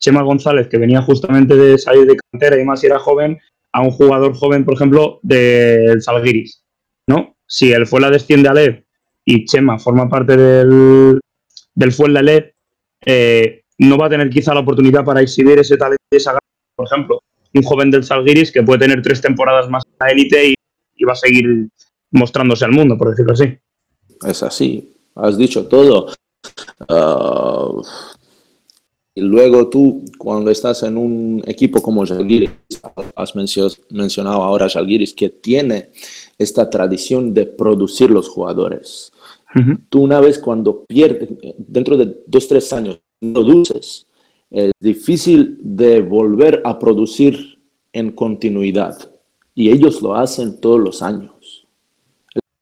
Chema 0.00 0.22
González, 0.22 0.66
que 0.66 0.78
venía 0.78 1.00
justamente 1.02 1.54
de 1.54 1.78
salir 1.78 2.06
de 2.08 2.16
cantera 2.16 2.60
y 2.60 2.64
más 2.64 2.82
y 2.82 2.86
era 2.86 2.98
joven, 2.98 3.38
a 3.72 3.82
un 3.82 3.92
jugador 3.92 4.34
joven, 4.34 4.64
por 4.64 4.74
ejemplo, 4.74 5.20
del 5.22 6.02
Salguiris. 6.02 6.64
¿No? 7.06 7.36
Si 7.46 7.70
el 7.70 7.86
Fuela 7.86 8.10
desciende 8.10 8.48
a 8.48 8.54
Lev 8.54 8.84
y 9.24 9.44
Chema 9.44 9.78
forma 9.78 10.08
parte 10.08 10.36
del, 10.36 11.20
del 11.78 11.92
Fuela 11.92 12.20
Lev, 12.22 12.52
eh, 13.06 13.62
no 13.78 13.96
va 13.96 14.06
a 14.06 14.10
tener 14.10 14.28
quizá 14.30 14.52
la 14.52 14.60
oportunidad 14.60 15.04
para 15.04 15.20
exhibir 15.20 15.60
ese 15.60 15.76
talento 15.76 16.02
y 16.10 16.16
esa 16.16 16.36
por 16.74 16.86
ejemplo, 16.86 17.22
un 17.54 17.62
joven 17.62 17.90
del 17.90 18.02
Salguiris 18.02 18.50
que 18.50 18.64
puede 18.64 18.80
tener 18.80 19.00
tres 19.00 19.20
temporadas 19.20 19.68
más 19.68 19.84
en 19.86 19.94
la 20.00 20.12
élite 20.12 20.48
y, 20.48 21.04
va 21.04 21.12
a 21.12 21.16
seguir 21.16 21.68
mostrándose 22.10 22.64
al 22.64 22.72
mundo, 22.72 22.98
por 22.98 23.10
decirlo 23.10 23.32
así. 23.32 23.56
Es 24.26 24.42
así, 24.42 24.92
has 25.14 25.38
dicho 25.38 25.66
todo. 25.66 26.12
Ah, 26.88 27.70
y 29.14 29.20
luego 29.20 29.68
tú, 29.68 30.04
cuando 30.18 30.50
estás 30.50 30.82
en 30.82 30.96
un 30.96 31.42
equipo 31.46 31.80
como 31.80 32.04
Žalgiris, 32.04 32.50
has 33.14 33.34
mencio- 33.36 33.76
mencionado 33.90 34.42
ahora 34.42 34.68
Žalgiris, 34.68 35.14
que 35.14 35.28
tiene 35.28 35.90
esta 36.38 36.68
tradición 36.68 37.32
de 37.34 37.46
producir 37.46 38.10
los 38.10 38.28
jugadores. 38.28 39.12
Tú 39.88 40.02
una 40.02 40.20
vez 40.20 40.38
cuando 40.38 40.84
pierdes, 40.84 41.28
dentro 41.56 41.96
de 41.96 42.22
dos, 42.26 42.46
tres 42.48 42.72
años, 42.72 43.00
produces, 43.32 44.06
es 44.50 44.72
difícil 44.80 45.58
de 45.60 46.00
volver 46.02 46.60
a 46.64 46.78
producir 46.78 47.58
en 47.92 48.12
continuidad. 48.12 48.96
Y 49.54 49.70
ellos 49.70 50.02
lo 50.02 50.14
hacen 50.14 50.60
todos 50.60 50.78
los 50.80 51.02
años. 51.02 51.66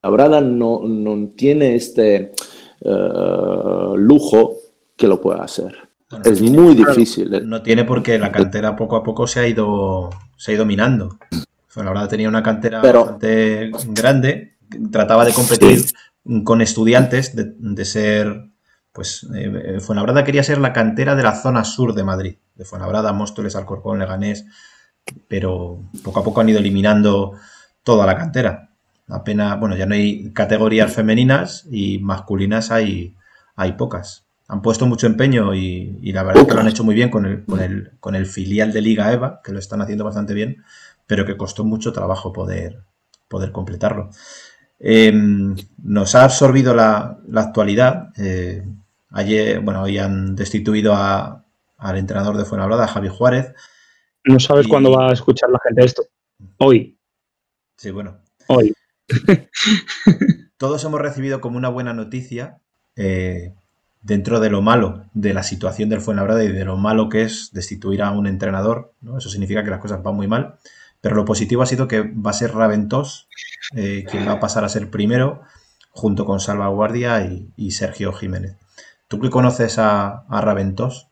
La 0.03 0.11
Brada 0.11 0.41
no, 0.41 0.81
no 0.87 1.29
tiene 1.37 1.75
este 1.75 2.33
eh, 2.81 3.93
lujo 3.97 4.55
que 4.97 5.09
lo 5.09 5.21
pueda 5.21 5.43
hacer. 5.45 5.75
Bueno, 6.11 6.25
Es 6.25 6.41
muy 6.41 6.75
difícil. 6.75 7.35
eh. 7.35 7.41
No 7.45 7.61
tiene 7.63 7.85
porque 7.85 8.19
la 8.19 8.31
cantera 8.31 8.77
poco 8.77 8.97
a 8.97 9.03
poco 9.03 9.27
se 9.27 9.41
ha 9.41 9.49
ido, 9.49 10.11
se 10.37 10.53
ha 10.53 10.55
ido 10.55 10.65
minando. 10.65 11.19
Fuenlabrada 11.67 12.09
tenía 12.09 12.29
una 12.29 12.43
cantera 12.43 12.81
Pero- 12.81 13.01
bastante 13.01 13.73
grande, 13.89 14.57
trataba 14.91 15.25
de 15.25 15.33
competir 15.33 15.85
con 16.45 16.61
estudiantes, 16.61 17.35
de, 17.35 17.85
ser, 17.85 18.51
pues, 18.93 19.27
eh, 19.35 19.79
Fuenlabrada 19.81 20.25
quería 20.25 20.43
ser 20.43 20.59
la 20.59 20.73
cantera 20.73 21.15
de 21.15 21.23
la 21.23 21.35
zona 21.35 21.65
sur 21.65 21.95
de 21.95 22.05
Madrid, 22.05 22.37
de 22.55 22.65
Fuenlabrada, 22.65 23.13
Móstoles, 23.13 23.57
Alcorcón, 23.57 23.99
Leganés, 23.99 24.47
pero 25.29 25.83
poco 26.03 26.21
a 26.21 26.25
poco 26.25 26.41
han 26.41 26.49
ido 26.49 26.59
eliminando 26.59 27.33
toda 27.83 28.07
la 28.07 28.17
cantera. 28.17 28.71
Apenas, 29.09 29.61
bueno, 29.61 29.77
ya 29.77 29.87
no 29.87 29.95
hay 29.95 30.33
categorías 30.33 30.93
femeninas 30.93 31.65
y 31.71 31.99
masculinas 31.99 32.73
hay, 32.73 33.15
hay 33.55 33.73
pocas. 33.73 34.27
Han 34.49 34.63
puesto 34.63 34.87
mucho 34.87 35.07
empeño 35.07 35.55
y, 35.55 35.99
y 36.03 36.13
la 36.13 36.23
verdad 36.25 36.43
es 36.43 36.49
que 36.49 36.55
lo 36.55 36.61
han 36.61 36.69
hecho 36.69 36.85
muy 36.85 36.95
bien 36.95 37.11
con 37.11 37.27
el, 37.27 37.45
con, 37.45 37.61
el, 37.61 37.93
con 38.01 38.15
el 38.17 38.27
filial 38.27 38.73
de 38.73 38.81
Liga 38.81 39.13
EVA, 39.13 39.41
que 39.43 39.53
lo 39.53 39.59
están 39.59 39.81
haciendo 39.81 40.05
bastante 40.05 40.35
bien, 40.35 40.65
pero 41.07 41.25
que 41.25 41.37
costó 41.37 41.65
mucho 41.65 41.93
trabajo 41.93 42.33
poder, 42.33 42.83
poder 43.29 43.53
completarlo. 43.53 44.11
Eh, 44.79 45.13
nos 45.83 46.15
ha 46.15 46.25
absorbido 46.25 46.75
la, 46.75 47.19
la 47.29 47.41
actualidad. 47.43 48.13
eh, 48.19 48.63
ayer, 49.11 49.61
bueno, 49.61 49.83
hoy 49.83 49.99
han 49.99 50.35
destituido 50.37 50.93
a- 50.95 51.43
al 51.79 51.97
entrenador 51.99 52.37
de 52.37 52.45
Fuenlabrada, 52.45 52.87
Javi 52.89 53.09
Juárez. 53.09 53.53
No 54.25 54.39
sabes 54.41 54.67
Y- 54.67 54.69
cuándo 54.69 54.91
va 54.93 55.09
a 55.11 55.13
escuchar 55.13 55.51
la 55.51 55.59
gente 55.67 55.85
esto. 55.85 56.03
Hoy, 56.59 56.99
Sí, 57.79 57.91
bueno, 57.91 58.19
hoy. 58.49 58.73
todos 60.57 60.85
hemos 60.85 61.01
recibido 61.01 61.41
como 61.41 61.57
una 61.59 61.69
buena 61.69 61.93
noticia 61.93 62.59
eh, 62.97 63.55
dentro 64.01 64.41
de 64.41 64.51
lo 64.51 64.63
malo 64.63 65.05
de 65.15 65.35
la 65.35 65.43
situación 65.43 65.89
del 65.89 66.01
Fuenlabrada 66.01 66.43
y 66.45 66.49
de 66.53 66.65
lo 66.65 66.77
malo 66.77 67.09
que 67.09 67.23
es 67.23 67.51
destituir 67.53 68.03
a 68.03 68.11
un 68.13 68.27
entrenador. 68.27 68.93
¿no? 69.01 69.19
Eso 69.19 69.29
significa 69.29 69.63
que 69.65 69.71
las 69.71 69.81
cosas 69.81 70.03
van 70.03 70.15
muy 70.17 70.27
mal. 70.27 70.57
Pero 71.01 71.17
lo 71.17 71.25
positivo 71.25 71.63
ha 71.63 71.67
sido 71.67 71.89
que 71.89 72.03
va 72.03 72.31
a 72.31 72.35
ser 72.35 72.55
Raventós 72.55 73.29
eh, 73.75 74.05
quien 74.11 74.27
va 74.27 74.33
a 74.33 74.41
pasar 74.41 74.65
a 74.65 74.69
ser 74.69 74.91
primero 74.91 75.43
junto 75.91 76.25
con 76.25 76.41
Salvaguardia 76.41 77.23
y, 77.23 77.49
y 77.57 77.71
Sergio 77.73 78.13
Jiménez. 78.13 78.57
Tú 79.09 79.21
que 79.21 79.31
conoces 79.31 79.79
a, 79.79 80.25
a 80.29 80.41
Raventós, 80.41 81.09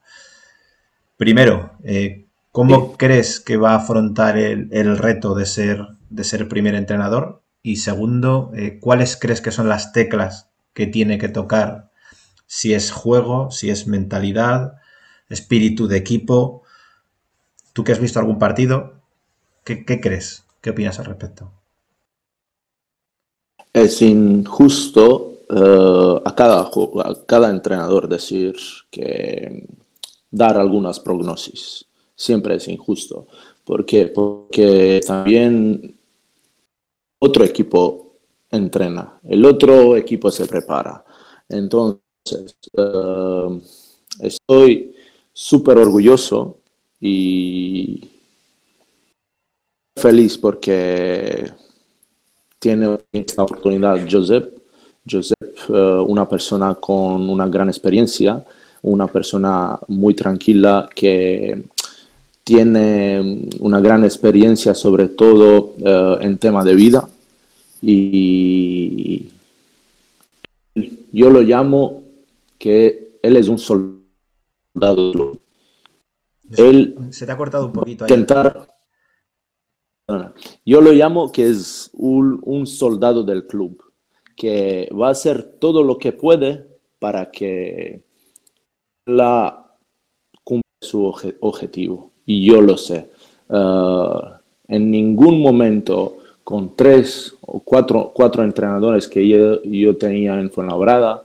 primero, 1.17 1.73
eh, 1.85 2.27
¿cómo 2.51 2.97
crees 2.97 3.41
que 3.41 3.57
va 3.57 3.73
a 3.73 3.77
afrontar 3.77 4.37
el, 4.37 4.69
el 4.73 4.99
reto 4.99 5.35
de 5.35 5.47
ser, 5.47 5.87
de 6.11 6.25
ser 6.25 6.49
primer 6.49 6.75
entrenador? 6.75 7.43
Y 7.63 7.77
segundo, 7.77 8.51
eh, 8.55 8.79
¿cuáles 8.81 9.17
crees 9.17 9.41
que 9.41 9.51
son 9.51 9.69
las 9.69 9.93
teclas 9.93 10.51
que 10.75 10.87
tiene 10.87 11.19
que 11.19 11.29
tocar? 11.29 11.91
Si 12.47 12.75
es 12.75 12.91
juego, 12.91 13.51
si 13.51 13.71
es 13.71 13.87
mentalidad, 13.87 14.75
espíritu 15.31 15.87
de 15.89 15.97
equipo. 15.97 16.63
¿Tú 17.73 17.85
que 17.85 17.93
has 17.93 18.01
visto 18.01 18.19
algún 18.19 18.39
partido? 18.39 18.94
¿Qué, 19.65 20.01
crees? 20.01 20.45
¿Qué 20.61 20.71
opinas 20.71 20.99
al 20.99 21.07
respecto? 21.07 21.51
Es 23.73 24.03
injusto 24.03 25.41
eh, 25.49 26.21
a, 26.23 26.35
cada, 26.35 26.61
a 26.61 27.25
cada 27.27 27.49
entrenador 27.49 28.07
decir 28.07 28.55
que 28.91 29.67
dar 30.31 30.59
algunas 30.59 31.01
prognosis. 31.01 31.87
Siempre 32.15 32.57
es 32.57 32.69
injusto. 32.69 33.27
¿Por 33.65 33.87
qué? 33.87 34.07
Porque 34.09 35.01
también 35.07 35.97
otro 37.19 37.43
equipo 37.45 38.19
entrena, 38.51 39.19
el 39.25 39.45
otro 39.47 39.97
equipo 39.97 40.31
se 40.31 40.47
prepara. 40.47 41.03
Entonces, 41.49 42.55
eh, 42.77 43.61
estoy 44.21 44.95
súper 45.33 45.79
orgulloso 45.79 46.59
y 47.01 48.14
feliz 49.97 50.39
porque 50.39 51.51
tiene 52.59 52.99
esta 53.13 53.43
oportunidad 53.43 53.99
Josep. 54.11 54.53
Josep, 55.09 55.37
eh, 55.69 56.05
una 56.07 56.27
persona 56.29 56.75
con 56.77 57.29
una 57.29 57.47
gran 57.47 57.69
experiencia, 57.69 58.43
una 58.83 59.07
persona 59.07 59.79
muy 59.89 60.15
tranquila 60.15 60.89
que 60.95 61.63
tiene 62.43 63.49
una 63.61 63.81
gran 63.81 64.05
experiencia 64.05 64.75
sobre 64.75 65.09
todo 65.09 65.75
eh, 65.79 66.19
en 66.23 66.39
tema 66.39 66.65
de 66.65 66.75
vida 66.75 67.09
y 67.83 69.29
yo 71.13 71.31
lo 71.31 71.43
llamo 71.43 72.03
que 72.59 73.19
él 73.23 73.37
es 73.37 73.49
un 73.49 73.59
soldado. 73.59 75.39
Él 76.57 76.97
Se 77.11 77.27
te 77.27 77.33
ha 77.33 77.37
cortado 77.37 77.67
un 77.67 77.73
poquito 77.73 78.05
ahí. 78.05 78.11
intentar. 78.11 78.74
Yo 80.67 80.81
lo 80.81 80.93
llamo 80.93 81.33
que 81.33 81.49
es 81.49 81.91
un, 81.95 82.67
soldado 82.67 83.23
del 83.23 83.47
club, 83.47 83.83
que 84.37 84.89
va 84.93 85.09
a 85.09 85.13
hacer 85.13 85.43
todo 85.59 85.83
lo 85.83 85.97
que 85.97 86.13
puede 86.13 86.67
para 86.99 87.31
que 87.31 88.03
la 89.07 89.77
cumpla 90.43 90.69
su 90.81 91.05
objetivo. 91.41 92.13
Y 92.27 92.45
yo 92.45 92.61
lo 92.61 92.77
sé. 92.77 93.11
Ah, 93.49 94.41
en 94.69 94.91
ningún 94.91 95.41
momento 95.41 96.19
con 96.43 96.77
tres 96.77 97.35
o 97.41 97.61
cuatro, 97.61 98.13
cuatro 98.15 98.43
entrenadores 98.43 99.09
que 99.09 99.27
yo, 99.27 99.63
yo 99.63 99.97
tenía 99.97 100.39
en 100.39 100.51
Fuenlabrada, 100.51 101.25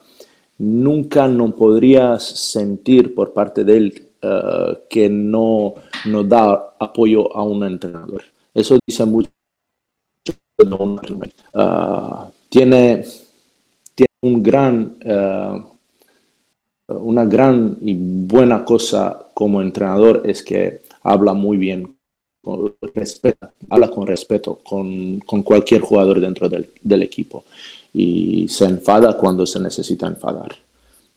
nunca 0.58 1.28
no 1.28 1.54
podrías 1.54 2.24
sentir 2.24 3.14
por 3.14 3.34
parte 3.34 3.66
de 3.66 3.78
él 3.78 4.08
eh, 4.22 4.80
que 4.90 5.10
no, 5.10 5.76
no 6.06 6.24
da 6.24 6.76
apoyo 6.80 7.36
a 7.36 7.44
un 7.44 7.64
entrenador. 7.66 8.24
Eso 8.60 8.78
dice 8.86 9.06
mucho. 9.06 9.30
Ah, 11.54 12.30
tiene, 12.50 13.06
tiene 13.96 14.12
un 14.22 14.44
gran, 14.44 14.98
eh, 15.00 15.62
una 16.90 17.24
gran 17.24 17.78
y 17.82 17.94
buena 17.96 18.66
cosa 18.66 19.28
como 19.34 19.62
entrenador 19.62 20.24
es 20.26 20.44
que 20.44 20.82
habla 21.04 21.34
muy 21.34 21.56
bien, 21.56 21.96
habla 23.70 23.90
con 23.90 24.06
respeto 24.08 24.60
con, 24.62 25.20
con 25.20 25.42
cualquier 25.44 25.80
jugador 25.80 26.20
dentro 26.20 26.50
del, 26.50 26.70
equipo 27.04 27.46
y 27.94 28.46
se 28.50 28.66
enfada 28.66 29.16
cuando 29.16 29.46
se 29.46 29.62
necesita 29.62 30.08
enfadar. 30.08 30.54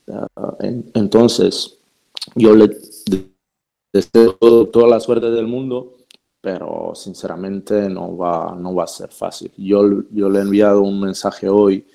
Ah, 0.09 0.57
en- 0.61 0.91
entonces, 0.95 1.77
yo 2.37 2.55
le 2.55 2.69
de- 2.69 3.33
deseo 3.93 4.35
toda 4.69 4.89
la 4.89 5.01
suerte 5.01 5.31
del 5.31 5.47
mundo, 5.47 5.95
pero 6.43 6.93
sinceramente 6.97 7.89
no 7.89 8.17
va, 8.17 8.55
no 8.59 8.75
va 8.75 8.83
a 8.85 8.89
ser 8.89 9.11
fácil. 9.11 9.53
Yo, 9.57 10.03
yo 10.11 10.29
le 10.29 10.41
he 10.41 10.43
enviado 10.43 10.83
un 10.83 11.01
mensaje 11.01 11.49
hoy 11.49 11.87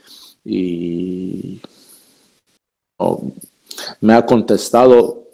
y 0.46 1.60
oh, 2.98 3.22
me 4.00 4.14
ha 4.14 4.26
contestado 4.26 5.28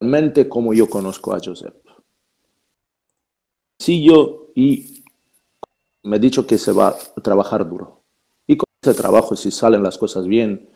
realmente 0.00 0.48
como 0.48 0.72
yo 0.72 0.88
conozco 0.88 1.34
a 1.34 1.40
Josep. 1.44 1.74
Sencillo 3.80 4.52
y 4.54 5.02
me 6.04 6.16
ha 6.16 6.20
dicho 6.20 6.46
que 6.46 6.56
se 6.56 6.70
va 6.70 6.90
a 6.90 7.20
trabajar 7.20 7.68
duro. 7.68 8.02
Y 8.46 8.56
con 8.56 8.66
ese 8.80 8.94
trabajo, 8.94 9.34
si 9.34 9.50
salen 9.50 9.82
las 9.82 9.98
cosas 9.98 10.28
bien, 10.28 10.70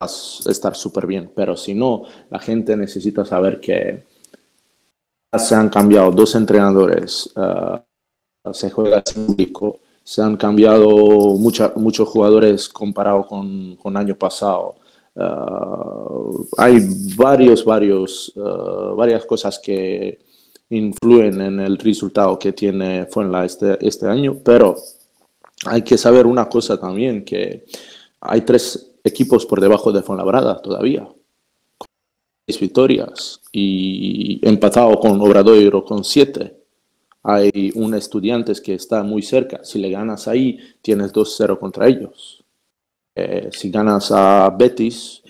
vas 0.00 0.46
a 0.46 0.52
estar 0.52 0.76
súper 0.76 1.04
bien. 1.08 1.32
Pero 1.34 1.56
si 1.56 1.74
no, 1.74 2.04
la 2.30 2.38
gente 2.38 2.76
necesita 2.76 3.24
saber 3.24 3.58
que 3.58 4.06
se 5.36 5.54
han 5.54 5.68
cambiado 5.68 6.10
dos 6.10 6.34
entrenadores, 6.34 7.30
uh, 7.36 8.52
se 8.52 8.70
juega 8.70 9.02
sin 9.04 9.26
público, 9.26 9.80
se 10.02 10.22
han 10.22 10.36
cambiado 10.36 10.86
muchos 11.36 12.08
jugadores 12.08 12.68
comparado 12.68 13.26
con, 13.26 13.76
con 13.76 13.96
año 13.96 14.16
pasado. 14.16 14.76
Uh, 15.14 16.46
hay 16.56 16.78
varios, 17.16 17.64
varios, 17.64 18.32
uh, 18.36 18.94
varias 18.94 19.26
cosas 19.26 19.58
que 19.58 20.18
influyen 20.70 21.40
en 21.40 21.60
el 21.60 21.76
resultado 21.76 22.38
que 22.38 22.52
tiene 22.52 23.06
Fuenla 23.06 23.44
este, 23.44 23.84
este 23.86 24.06
año, 24.06 24.36
pero 24.44 24.76
hay 25.66 25.82
que 25.82 25.98
saber 25.98 26.26
una 26.26 26.48
cosa 26.48 26.78
también, 26.78 27.24
que 27.24 27.64
hay 28.20 28.42
tres 28.42 28.92
equipos 29.02 29.44
por 29.44 29.60
debajo 29.60 29.92
de 29.92 30.02
Fuenlabrada 30.02 30.60
todavía, 30.62 31.08
victorias 32.56 33.40
y 33.52 34.40
empatado 34.42 34.98
con 34.98 35.20
Obradoiro 35.20 35.84
con 35.84 36.04
siete. 36.04 36.56
Hay 37.22 37.72
un 37.74 37.94
estudiante 37.94 38.52
que 38.62 38.74
está 38.74 39.02
muy 39.02 39.22
cerca. 39.22 39.64
Si 39.64 39.78
le 39.78 39.90
ganas 39.90 40.28
ahí, 40.28 40.58
tienes 40.80 41.12
2-0 41.12 41.58
contra 41.58 41.88
ellos. 41.88 42.42
Eh, 43.14 43.50
si 43.52 43.70
ganas 43.70 44.10
a 44.12 44.48
Betis 44.56 45.22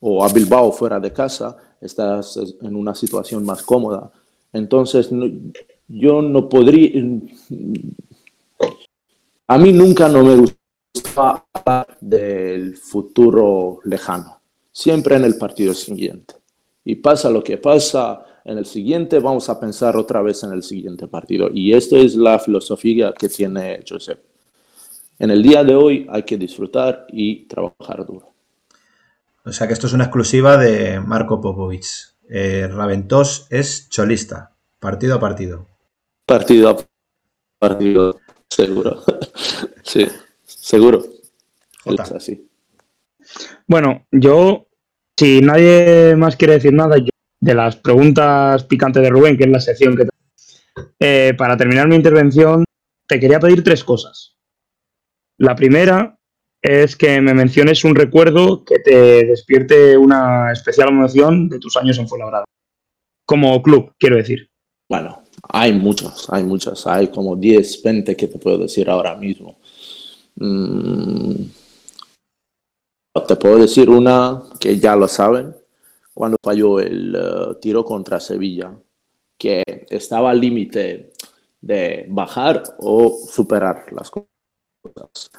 o 0.00 0.24
a 0.24 0.28
Bilbao 0.28 0.72
fuera 0.72 0.98
de 0.98 1.12
casa, 1.12 1.56
estás 1.80 2.38
en 2.60 2.74
una 2.74 2.94
situación 2.94 3.44
más 3.44 3.62
cómoda. 3.62 4.10
Entonces, 4.52 5.08
yo 5.88 6.22
no 6.22 6.48
podría... 6.48 7.02
A 9.48 9.58
mí 9.58 9.72
nunca 9.72 10.08
no 10.08 10.24
me 10.24 10.36
gusta 10.36 11.44
hablar 11.52 11.96
del 12.00 12.76
futuro 12.76 13.78
lejano, 13.84 14.40
siempre 14.72 15.14
en 15.16 15.24
el 15.24 15.38
partido 15.38 15.72
siguiente. 15.72 16.34
Y 16.86 16.94
pasa 16.94 17.28
lo 17.28 17.42
que 17.42 17.58
pasa, 17.58 18.24
en 18.44 18.58
el 18.58 18.64
siguiente 18.64 19.18
vamos 19.18 19.48
a 19.48 19.58
pensar 19.58 19.96
otra 19.96 20.22
vez 20.22 20.44
en 20.44 20.52
el 20.52 20.62
siguiente 20.62 21.08
partido. 21.08 21.50
Y 21.52 21.72
esta 21.72 21.98
es 21.98 22.14
la 22.14 22.38
filosofía 22.38 23.12
que 23.12 23.28
tiene 23.28 23.82
Josep. 23.86 24.22
En 25.18 25.32
el 25.32 25.42
día 25.42 25.64
de 25.64 25.74
hoy 25.74 26.06
hay 26.08 26.22
que 26.22 26.38
disfrutar 26.38 27.04
y 27.08 27.46
trabajar 27.46 28.06
duro. 28.06 28.32
O 29.44 29.52
sea 29.52 29.66
que 29.66 29.72
esto 29.72 29.88
es 29.88 29.94
una 29.94 30.04
exclusiva 30.04 30.56
de 30.56 31.00
Marco 31.00 31.40
Popovic. 31.40 31.86
Eh, 32.28 32.68
Raventós 32.68 33.48
es 33.50 33.88
cholista, 33.88 34.54
partido 34.78 35.16
a 35.16 35.20
partido. 35.20 35.66
Partido 36.24 36.70
a 36.70 36.76
partido, 37.58 38.20
seguro. 38.48 39.02
sí, 39.82 40.06
seguro. 40.44 41.04
Es 41.84 42.12
así. 42.12 42.48
Bueno, 43.66 44.06
yo, 44.12 44.65
si 45.18 45.40
nadie 45.40 46.14
más 46.16 46.36
quiere 46.36 46.54
decir 46.54 46.72
nada, 46.72 46.98
yo, 46.98 47.10
de 47.40 47.54
las 47.54 47.76
preguntas 47.76 48.64
picantes 48.64 49.02
de 49.02 49.10
Rubén, 49.10 49.36
que 49.36 49.44
es 49.44 49.50
la 49.50 49.60
sección 49.60 49.96
que... 49.96 50.08
Eh, 50.98 51.34
para 51.36 51.56
terminar 51.56 51.88
mi 51.88 51.96
intervención, 51.96 52.64
te 53.06 53.18
quería 53.18 53.40
pedir 53.40 53.62
tres 53.62 53.82
cosas. 53.82 54.36
La 55.38 55.54
primera 55.54 56.18
es 56.60 56.96
que 56.96 57.20
me 57.20 57.34
menciones 57.34 57.84
un 57.84 57.94
recuerdo 57.94 58.64
que 58.64 58.78
te 58.78 59.24
despierte 59.24 59.96
una 59.96 60.52
especial 60.52 60.88
emoción 60.88 61.48
de 61.48 61.58
tus 61.58 61.76
años 61.76 61.98
en 61.98 62.08
Fuenlabrada. 62.08 62.44
Como 63.24 63.62
club, 63.62 63.92
quiero 63.98 64.16
decir. 64.16 64.48
Bueno, 64.88 65.22
hay 65.48 65.72
muchos, 65.72 66.28
hay 66.30 66.44
muchos, 66.44 66.86
hay 66.86 67.08
como 67.08 67.36
10, 67.36 67.82
20 67.82 68.16
que 68.16 68.28
te 68.28 68.38
puedo 68.38 68.58
decir 68.58 68.88
ahora 68.88 69.16
mismo. 69.16 69.58
Mm, 70.36 71.34
te 73.22 73.36
puedo 73.36 73.58
decir 73.58 73.88
una 73.88 74.42
que 74.58 74.78
ya 74.78 74.96
lo 74.96 75.08
saben, 75.08 75.54
cuando 76.14 76.36
falló 76.42 76.80
el 76.80 77.14
uh, 77.14 77.54
tiro 77.60 77.84
contra 77.84 78.20
Sevilla, 78.20 78.74
que 79.38 79.62
estaba 79.90 80.30
al 80.30 80.40
límite 80.40 81.12
de 81.60 82.06
bajar 82.08 82.62
o 82.78 83.18
superar 83.28 83.92
las 83.92 84.10
cosas. 84.10 84.28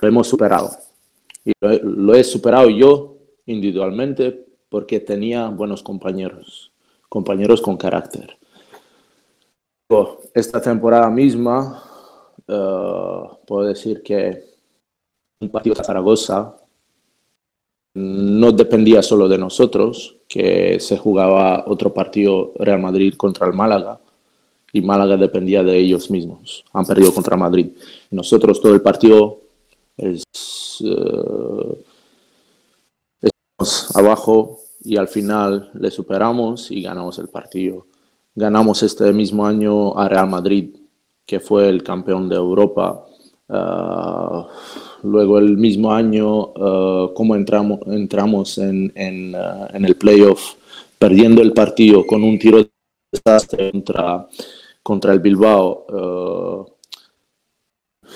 Lo 0.01 0.07
hemos 0.07 0.27
superado 0.27 0.69
y 1.43 1.53
lo, 1.61 2.13
he 2.13 2.23
superado 2.23 2.69
yo 2.69 3.17
individualmente 3.45 4.45
porque 4.69 4.99
tenía 4.99 5.47
buenos 5.47 5.81
compañeros, 5.81 6.73
compañeros 7.07 7.61
con 7.61 7.77
carácter. 7.77 8.37
Esta 10.33 10.61
temporada 10.61 11.09
misma, 11.09 11.81
eh, 12.45 13.21
puedo 13.47 13.63
decir 13.63 14.03
que 14.03 14.43
un 15.39 15.49
partido 15.49 15.75
de 15.75 15.83
Zaragoza 15.85 16.57
no 17.97 18.51
dependía 18.51 19.01
solo 19.01 19.27
de 19.27 19.37
nosotros, 19.37 20.17
que 20.27 20.79
se 20.79 20.97
jugaba 20.97 21.63
otro 21.67 21.93
partido 21.93 22.53
Real 22.59 22.79
Madrid 22.79 23.15
contra 23.15 23.47
el 23.47 23.53
Málaga 23.53 23.99
y 24.71 24.81
Málaga 24.81 25.17
dependía 25.17 25.63
de 25.63 25.77
ellos 25.77 26.11
mismos. 26.11 26.63
Han 26.73 26.85
perdido 26.85 27.13
contra 27.13 27.35
Madrid. 27.37 27.69
nosotros 28.11 28.61
todo 28.61 28.73
el 28.73 28.81
partido 28.81 29.39
es, 29.97 30.23
uh, 30.81 31.75
estamos 33.21 33.95
abajo 33.95 34.59
y 34.83 34.97
al 34.97 35.07
final 35.07 35.71
le 35.73 35.89
superamos 35.89 36.69
y 36.71 36.81
ganamos 36.81 37.17
el 37.19 37.27
partido. 37.29 37.87
Ganamos 38.35 38.83
este 38.83 39.11
mismo 39.13 39.45
año 39.45 39.97
a 39.97 40.07
Real 40.07 40.29
Madrid, 40.29 40.75
que 41.25 41.39
fue 41.39 41.67
el 41.69 41.81
campeón 41.81 42.29
de 42.29 42.35
Europa. 42.35 43.03
Uh, 43.49 44.45
luego 45.03 45.39
el 45.39 45.57
mismo 45.57 45.93
año, 45.93 46.47
uh, 46.47 47.13
como 47.13 47.35
entramos, 47.35 47.79
entramos 47.87 48.57
en, 48.57 48.91
el 48.95 49.95
playoff, 49.95 50.55
perdiendo 50.99 51.41
el 51.41 51.53
partido 51.53 52.05
con 52.05 52.23
un 52.23 52.37
tiro 52.37 52.57
de 52.57 52.69
desastre 53.11 53.71
contra 54.83 55.13
el 55.13 55.19
Bilbao 55.19 56.75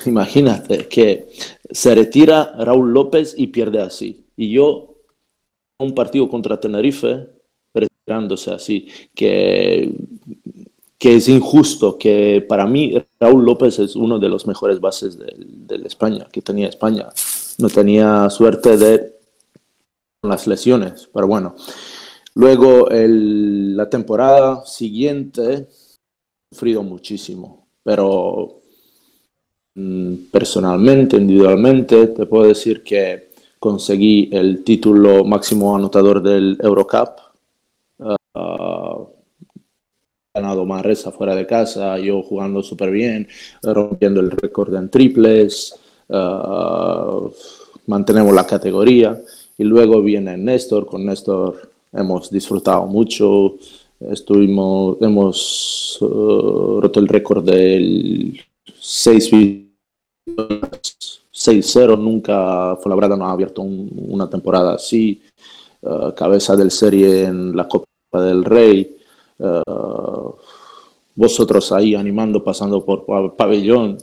Imagínate 0.06 0.88
que 0.88 1.28
se 1.70 1.94
retira 1.96 2.54
Raúl 2.58 2.94
López 2.94 3.36
y 3.38 3.48
pierde 3.48 3.82
así. 3.82 4.26
Y 4.36 4.52
yo, 4.52 4.96
un 5.80 5.94
partido 5.94 6.30
contra 6.30 6.60
Tenerife, 6.60 7.28
retirándose 7.74 8.52
así, 8.52 8.88
que, 9.14 9.92
que 11.02 11.16
es 11.16 11.28
injusto, 11.28 11.98
que 11.98 12.46
para 12.48 12.68
mí 12.68 12.94
Raúl 13.20 13.44
López 13.44 13.80
es 13.80 13.96
uno 13.96 14.20
de 14.20 14.30
los 14.30 14.46
mejores 14.46 14.80
bases 14.80 15.18
de, 15.18 15.82
España, 15.86 16.28
que 16.32 16.44
tenía 16.44 16.68
España. 16.68 17.10
No 17.58 17.70
tenía 17.70 18.30
suerte 18.30 18.78
de 18.78 19.16
las 20.22 20.46
lesiones, 20.46 21.10
pero 21.12 21.26
bueno. 21.26 21.56
Luego 22.36 22.88
la 22.92 23.90
temporada 23.90 24.64
siguiente, 24.66 25.68
sufrido 26.52 26.84
muchísimo, 26.84 27.66
pero 27.84 28.62
Mm, 29.76 30.30
personalmente, 30.32 31.16
individualmente, 31.18 32.08
te 32.08 32.26
puedo 32.26 32.46
decir 32.46 32.84
que 32.84 33.32
conseguí 33.60 34.30
el 34.32 34.64
título 34.64 35.24
máximo 35.24 35.76
anotador 35.76 36.22
del 36.22 36.58
Eurocup. 36.62 37.10
Uh, 38.00 39.08
ganado 40.34 40.66
Manresa 40.66 41.12
fuera 41.12 41.36
de 41.36 41.46
casa, 41.46 41.98
yo 42.00 42.24
jugando 42.24 42.64
súper 42.64 42.92
bien, 42.92 43.28
rompiendo 43.62 44.22
el 44.22 44.32
récord 44.32 44.74
en 44.76 44.90
triples, 44.90 45.76
uh, 46.08 47.30
mantenemos 47.88 48.34
la 48.34 48.48
categoría 48.48 49.22
y 49.58 49.64
luego 49.64 50.02
viene 50.02 50.38
Néstor, 50.38 50.86
con 50.86 51.06
Néstor 51.06 51.72
hemos 51.92 52.32
disfrutado 52.32 52.86
mucho, 52.86 53.58
estuvimos, 54.00 54.98
hemos 55.02 55.98
uh, 56.02 56.80
roto 56.80 57.00
el 57.00 57.08
récord 57.08 57.44
del 57.44 58.40
6 58.80 59.32
6-0, 61.34 61.98
nunca 61.98 62.78
Fuenlabrada 62.78 63.18
no 63.18 63.26
ha 63.26 63.32
abierto 63.32 63.64
una 63.64 64.30
temporada 64.30 64.76
así. 64.76 65.20
Uh, 65.82 66.14
cabeza 66.14 66.56
del 66.56 66.70
serie 66.70 67.24
en 67.24 67.56
la 67.56 67.68
Copa 67.68 67.88
del 68.14 68.46
Rey. 68.46 69.01
Uh, 69.42 70.36
vosotros 71.16 71.72
ahí 71.72 71.96
animando, 71.96 72.44
pasando 72.44 72.86
por 72.86 73.36
pabellón, 73.36 73.98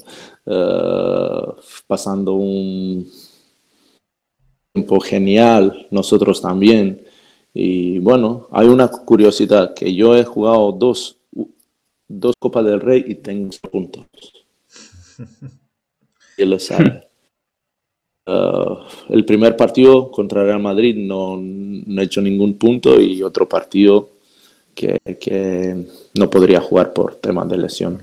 uh, 0.47 1.53
pasando 1.86 2.34
un 2.34 3.09
tiempo 4.72 5.01
genial, 5.01 5.86
nosotros 5.91 6.41
también. 6.41 7.05
Y 7.55 7.99
bueno, 8.01 8.49
hay 8.51 8.66
una 8.66 8.89
curiosidad, 8.89 9.74
que 9.74 9.95
yo 9.95 10.16
he 10.16 10.24
jugado 10.24 10.72
dos, 10.72 11.16
dos 12.09 12.34
Copas 12.39 12.64
del 12.64 12.80
Rey 12.80 13.05
y 13.07 13.14
tengo 13.16 13.51
puntos. 13.70 14.07
lo 16.39 16.59
sabe. 16.59 17.09
Uh, 18.26 18.84
el 19.09 19.24
primer 19.24 19.57
partido 19.57 20.11
contra 20.11 20.45
Real 20.45 20.61
Madrid 20.61 20.95
no, 20.97 21.39
no, 21.39 22.03
he 22.03 22.05
hecho 22.05 22.20
ningún 22.20 22.59
punto 22.59 23.01
y 23.01 23.22
otro 23.22 23.49
partido 23.49 24.17
que, 24.79 25.85
no 26.14 26.31
podría 26.31 26.61
jugar 26.61 26.93
por 26.93 27.16
temas 27.16 27.49
de 27.49 27.59
lesión. 27.59 28.03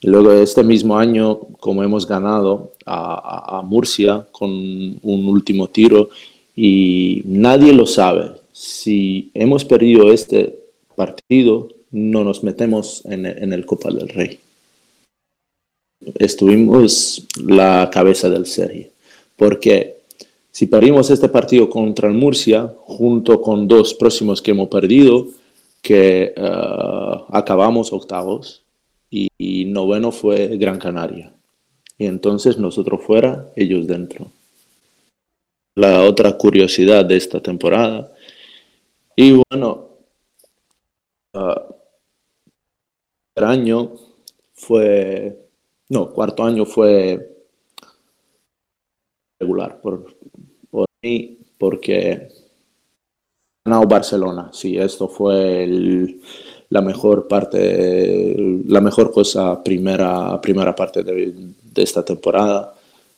Y 0.00 0.08
luego 0.08 0.32
este 0.32 0.62
mismo 0.62 0.98
año, 0.98 1.38
como 1.60 1.82
hemos 1.82 2.06
ganado 2.06 2.72
a, 2.84 3.58
a 3.58 3.62
Murcia 3.62 4.26
con 4.32 4.50
un 4.50 5.28
último 5.28 5.68
tiro, 5.68 6.10
y 6.54 7.22
nadie 7.24 7.72
lo 7.72 7.86
sabe, 7.86 8.32
si 8.52 9.30
hemos 9.34 9.64
perdido 9.64 10.12
este 10.12 10.58
partido, 10.94 11.68
no 11.90 12.24
nos 12.24 12.42
metemos 12.42 13.04
en, 13.06 13.26
en 13.26 13.52
el 13.52 13.64
Copa 13.64 13.90
del 13.90 14.08
Rey. 14.08 14.38
Estuvimos 16.16 17.26
la 17.42 17.88
cabeza 17.92 18.28
del 18.28 18.46
serie, 18.46 18.90
porque 19.36 20.02
si 20.50 20.66
perdimos 20.66 21.10
este 21.10 21.30
partido 21.30 21.70
contra 21.70 22.08
el 22.08 22.14
Murcia, 22.14 22.70
junto 22.84 23.40
con 23.40 23.66
dos 23.66 23.94
próximos 23.94 24.42
que 24.42 24.50
hemos 24.50 24.68
perdido, 24.68 25.28
que 25.82 26.32
eh, 26.34 27.24
acabamos 27.30 27.92
octavos, 27.92 28.62
y, 29.12 29.66
noveno 29.66 30.10
fue 30.10 30.56
Gran 30.56 30.78
Canaria. 30.78 31.34
Y 31.98 32.06
entonces 32.06 32.56
nosotros 32.58 33.02
fuera, 33.04 33.52
ellos 33.56 33.86
dentro. 33.86 34.32
La 35.74 36.02
otra 36.02 36.36
curiosidad 36.38 37.04
de 37.04 37.16
esta 37.16 37.40
temporada. 37.40 38.12
Y 39.14 39.32
bueno, 39.50 39.88
uh, 41.34 41.74
el 43.34 43.44
año 43.44 43.92
fue, 44.54 45.46
no, 45.90 46.10
cuarto 46.12 46.44
año 46.44 46.64
fue 46.64 47.44
regular 49.38 49.80
por, 49.80 50.16
por 50.70 50.86
mí, 51.02 51.38
porque 51.58 52.28
ganado 53.64 53.86
Barcelona. 53.86 54.50
Sí, 54.52 54.76
esto 54.76 55.08
fue 55.08 55.68
la 56.68 56.80
mejor 56.80 57.28
parte, 57.28 58.34
la 58.66 58.80
mejor 58.80 59.12
cosa, 59.12 59.62
primera, 59.62 60.40
primera 60.40 60.74
parte 60.74 61.02
de, 61.02 61.32
de, 61.62 61.82
esta 61.82 62.04
temporada. 62.04 62.74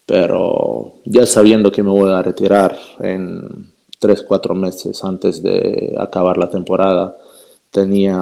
Pero 0.07 0.97
ya 1.05 1.25
sabiendo 1.27 1.73
que 1.73 1.83
me 1.83 1.91
voy 1.91 2.11
a 2.13 2.23
retirar 2.23 2.79
en 3.01 3.73
tres, 3.99 4.23
cuatro 4.23 4.55
meses 4.55 5.03
antes 5.03 5.43
de 5.43 5.95
acabar 5.99 6.37
la 6.37 6.51
temporada, 6.51 7.17
tenía 7.71 8.17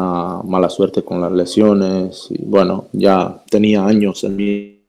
mala 0.44 0.70
suerte 0.70 1.02
con 1.02 1.20
las 1.20 1.32
lesiones 1.32 2.28
y 2.30 2.42
bueno, 2.44 2.86
ya 2.92 3.42
tenía 3.50 3.84
años 3.84 4.22
en 4.24 4.36
mí 4.36 4.80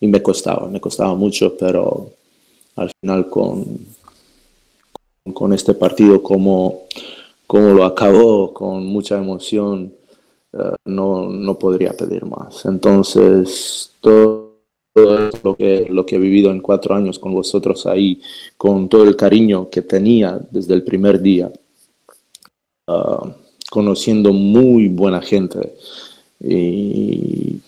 y 0.00 0.06
me 0.06 0.22
costaba, 0.22 0.68
me 0.68 0.80
costaba 0.80 1.14
mucho, 1.14 1.56
pero 1.58 2.10
al 2.76 2.90
final 3.00 3.28
con, 3.28 3.64
con 5.34 5.52
este 5.52 5.74
partido 5.74 6.22
como, 6.22 6.86
como 7.46 7.74
lo 7.74 7.84
acabó, 7.84 8.52
con 8.52 8.86
mucha 8.86 9.18
emoción, 9.18 9.92
eh, 10.52 10.74
no, 10.86 11.28
no, 11.28 11.58
podría 11.58 11.92
pedir 11.92 12.24
más. 12.24 12.64
Entonces, 12.66 13.92
todo, 14.00 14.56
lo, 14.94 15.54
que, 15.56 15.86
lo 15.88 16.04
que 16.04 16.16
he 16.16 16.18
vivido 16.18 16.50
en 16.50 16.60
cuatro 16.60 16.94
años 16.94 17.18
con 17.18 17.32
vosotros 17.32 17.86
ahí, 17.86 18.20
con 18.56 18.88
todo 18.88 19.04
el 19.04 19.16
cariño 19.16 19.70
que 19.70 19.82
tenía 19.82 20.40
desde 20.50 20.74
el 20.74 20.82
primer 20.82 21.20
día, 21.20 21.52
uh, 22.88 23.30
conociendo 23.70 24.32
muy 24.32 24.88
buena 24.88 25.20
gente 25.20 25.74
y 26.40 27.60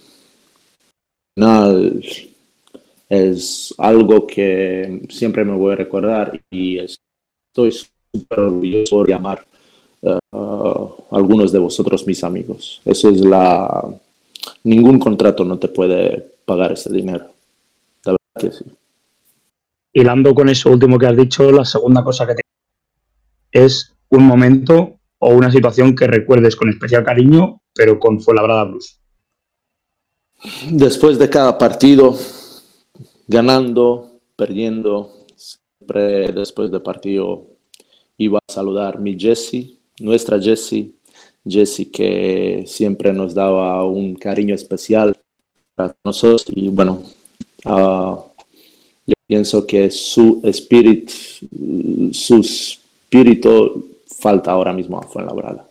final 1.34 2.02
es 3.08 3.74
algo 3.78 4.26
que 4.26 5.02
siempre 5.10 5.44
me 5.44 5.54
voy 5.54 5.72
a 5.72 5.76
recordar 5.76 6.40
y 6.50 6.78
estoy 7.52 7.70
súper 7.70 8.40
orgulloso 8.40 8.96
por 8.96 9.08
llamar 9.08 9.46
uh, 10.00 10.88
algunos 11.10 11.52
de 11.52 11.58
vosotros 11.58 12.06
mis 12.06 12.24
amigos. 12.24 12.80
Eso 12.84 13.10
es 13.10 13.20
la... 13.20 13.94
Ningún 14.64 14.98
contrato 14.98 15.44
no 15.44 15.58
te 15.58 15.68
puede 15.68 16.34
pagar 16.46 16.72
ese 16.72 16.90
dinero. 16.90 17.26
La 18.04 18.12
verdad 18.12 18.40
que 18.40 18.52
sí. 18.52 18.64
Hilando 19.92 20.34
con 20.34 20.48
eso 20.48 20.70
último 20.70 20.98
que 20.98 21.06
has 21.06 21.16
dicho, 21.16 21.52
la 21.52 21.66
segunda 21.66 22.02
cosa 22.02 22.26
que 22.26 22.36
te 22.36 22.42
es 23.52 23.92
un 24.08 24.24
momento 24.24 24.98
o 25.18 25.28
una 25.34 25.52
situación 25.52 25.94
que 25.94 26.06
recuerdes 26.06 26.56
con 26.56 26.70
especial 26.70 27.04
cariño, 27.04 27.60
pero 27.74 28.00
con 28.00 28.20
Fuenlabrada 28.20 28.64
Blues. 28.64 28.98
Después 30.70 31.18
de 31.18 31.28
cada 31.28 31.58
partido, 31.58 32.16
ganando, 33.28 34.20
perdiendo, 34.36 35.21
después 36.00 36.70
del 36.70 36.82
partido 36.82 37.46
iba 38.16 38.38
a 38.38 38.52
saludar 38.52 38.98
mi 38.98 39.18
Jessie, 39.18 39.78
nuestra 40.00 40.40
Jessie, 40.40 40.92
Jessie 41.46 41.90
que 41.90 42.64
siempre 42.66 43.12
nos 43.12 43.34
daba 43.34 43.84
un 43.84 44.14
cariño 44.14 44.54
especial 44.54 45.16
para 45.74 45.94
nosotros 46.04 46.44
y 46.48 46.68
bueno, 46.68 47.02
uh, 47.64 48.16
yo 49.06 49.14
pienso 49.26 49.66
que 49.66 49.90
su 49.90 50.40
espíritu, 50.44 51.12
su 52.12 52.40
espíritu 52.40 53.88
falta 54.18 54.52
ahora 54.52 54.72
mismo 54.72 54.98
a 54.98 55.02
Fuenlabrada. 55.02 55.68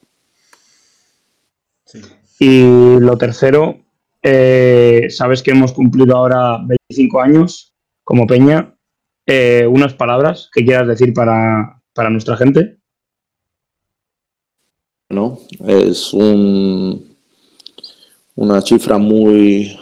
Sí. 1.86 2.00
Y 2.40 3.00
lo 3.00 3.18
tercero, 3.18 3.78
eh, 4.24 5.08
sabes 5.10 5.42
que 5.42 5.52
hemos 5.52 5.74
cumplido 5.74 6.16
ahora 6.16 6.60
25 6.66 7.22
años 7.22 7.74
como 8.04 8.28
Peña. 8.28 8.76
Eh, 9.26 9.68
unas 9.68 9.94
palabras 9.94 10.50
que 10.54 10.66
quieras 10.66 10.88
decir 10.88 11.14
para, 11.14 11.82
para 11.94 12.10
nuestra 12.10 12.38
gente. 12.38 12.78
No, 15.10 15.40
es 15.68 16.14
un, 16.14 17.16
una 18.36 18.62
cifra 18.62 18.98
muy 18.98 19.78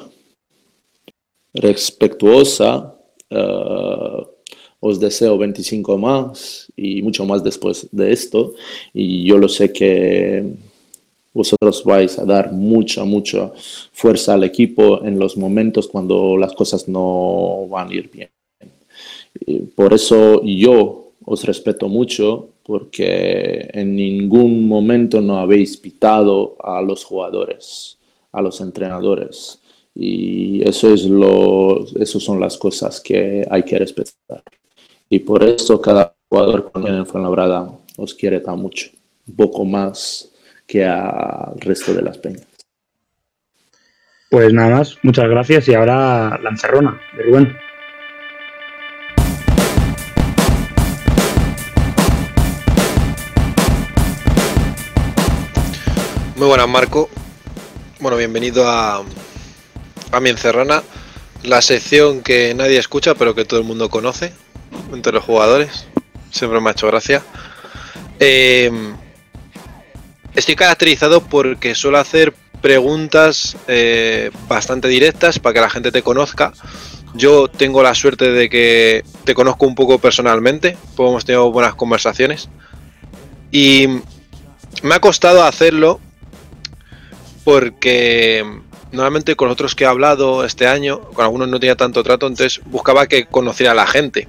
respetuosa. 1.53 2.95
Uh, 3.29 4.25
os 4.79 4.99
deseo 4.99 5.37
25 5.37 5.97
más 5.97 6.71
y 6.75 7.01
mucho 7.01 7.25
más 7.25 7.43
después 7.43 7.87
de 7.91 8.11
esto. 8.11 8.53
Y 8.93 9.25
yo 9.27 9.37
lo 9.37 9.49
sé 9.49 9.71
que 9.71 10.53
vosotros 11.33 11.83
vais 11.83 12.17
a 12.17 12.25
dar 12.25 12.51
mucha, 12.51 13.03
mucha 13.03 13.51
fuerza 13.91 14.33
al 14.33 14.43
equipo 14.43 15.03
en 15.03 15.19
los 15.19 15.37
momentos 15.37 15.87
cuando 15.87 16.37
las 16.37 16.53
cosas 16.53 16.87
no 16.87 17.67
van 17.67 17.89
a 17.89 17.93
ir 17.93 18.09
bien. 18.09 18.29
Por 19.75 19.93
eso 19.93 20.41
yo 20.43 21.13
os 21.25 21.43
respeto 21.43 21.87
mucho 21.87 22.49
porque 22.63 23.69
en 23.73 23.95
ningún 23.95 24.67
momento 24.67 25.21
no 25.21 25.39
habéis 25.39 25.77
pitado 25.77 26.55
a 26.63 26.81
los 26.81 27.03
jugadores, 27.03 27.97
a 28.31 28.41
los 28.41 28.61
entrenadores. 28.61 29.59
Y 29.95 30.61
eso 30.67 30.93
es 30.93 31.05
lo, 31.05 31.83
eso 31.99 32.19
son 32.19 32.39
las 32.39 32.57
cosas 32.57 33.01
que 33.01 33.45
hay 33.49 33.63
que 33.63 33.79
respetar. 33.79 34.43
Y 35.09 35.19
por 35.19 35.43
eso 35.43 35.81
cada 35.81 36.15
jugador 36.29 36.71
con 36.71 36.87
en 36.87 37.05
Fuenlabrada 37.05 37.71
os 37.97 38.13
quiere 38.13 38.39
tan 38.39 38.59
mucho, 38.59 38.91
un 39.27 39.35
poco 39.35 39.65
más 39.65 40.31
que 40.67 40.85
al 40.85 41.59
resto 41.59 41.93
de 41.93 42.03
las 42.03 42.17
peñas. 42.19 42.47
Pues 44.29 44.53
nada 44.53 44.77
más, 44.77 44.95
muchas 45.01 45.27
gracias 45.27 45.67
y 45.67 45.73
ahora 45.73 46.39
la 46.41 46.49
encerrona 46.51 47.01
de 47.17 47.23
Rubén. 47.23 47.68
Muy 56.39 56.47
buenas 56.47 56.69
Marco, 56.69 57.09
bueno 57.99 58.15
bienvenido 58.15 58.65
a, 58.65 59.03
a 60.13 60.19
mi 60.21 60.29
encerrona, 60.29 60.83
la 61.43 61.61
sección 61.61 62.21
que 62.21 62.53
nadie 62.53 62.77
escucha 62.77 63.13
pero 63.13 63.35
que 63.35 63.43
todo 63.43 63.59
el 63.59 63.65
mundo 63.65 63.89
conoce, 63.89 64.31
entre 64.93 65.11
los 65.11 65.25
jugadores. 65.25 65.87
Siempre 66.31 66.61
me 66.61 66.69
ha 66.69 66.71
hecho 66.71 66.87
gracia. 66.87 67.21
Eh, 68.21 68.71
estoy 70.33 70.55
caracterizado 70.55 71.19
porque 71.19 71.75
suelo 71.75 71.97
hacer 71.97 72.33
preguntas 72.61 73.57
eh, 73.67 74.31
bastante 74.47 74.87
directas 74.87 75.39
para 75.39 75.55
que 75.55 75.59
la 75.59 75.69
gente 75.69 75.91
te 75.91 76.03
conozca. 76.03 76.53
Yo 77.15 77.49
tengo 77.49 77.83
la 77.83 77.93
suerte 77.93 78.31
de 78.31 78.49
que 78.49 79.03
te 79.25 79.35
conozco 79.35 79.65
un 79.65 79.75
poco 79.75 79.99
personalmente, 79.99 80.77
pues 80.95 81.09
hemos 81.09 81.25
tenido 81.25 81.51
buenas 81.51 81.75
conversaciones. 81.75 82.47
Y 83.51 83.87
me 84.83 84.95
ha 84.95 85.01
costado 85.01 85.43
hacerlo 85.43 85.99
porque 87.49 88.45
normalmente 88.91 89.35
con 89.35 89.49
otros 89.49 89.73
que 89.73 89.83
he 89.83 89.87
hablado 89.87 90.45
este 90.45 90.67
año, 90.67 91.01
con 91.01 91.25
algunos 91.25 91.47
no 91.47 91.59
tenía 91.59 91.75
tanto 91.75 92.03
trato, 92.03 92.27
entonces 92.27 92.61
buscaba 92.65 93.07
que 93.07 93.25
conociera 93.25 93.71
a 93.71 93.75
la 93.75 93.87
gente. 93.87 94.27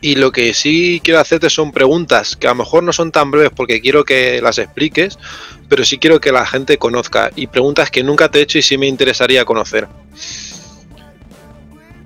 Y 0.00 0.16
lo 0.16 0.32
que 0.32 0.52
sí 0.52 1.00
quiero 1.04 1.20
hacerte 1.20 1.48
son 1.48 1.70
preguntas 1.70 2.34
que 2.34 2.48
a 2.48 2.50
lo 2.50 2.56
mejor 2.56 2.82
no 2.82 2.92
son 2.92 3.12
tan 3.12 3.30
breves 3.30 3.52
porque 3.54 3.80
quiero 3.80 4.04
que 4.04 4.42
las 4.42 4.58
expliques, 4.58 5.16
pero 5.68 5.84
sí 5.84 5.98
quiero 5.98 6.20
que 6.20 6.32
la 6.32 6.44
gente 6.44 6.76
conozca 6.76 7.30
y 7.36 7.46
preguntas 7.46 7.88
que 7.88 8.02
nunca 8.02 8.32
te 8.32 8.40
he 8.40 8.42
hecho 8.42 8.58
y 8.58 8.62
sí 8.62 8.76
me 8.76 8.88
interesaría 8.88 9.44
conocer. 9.44 9.86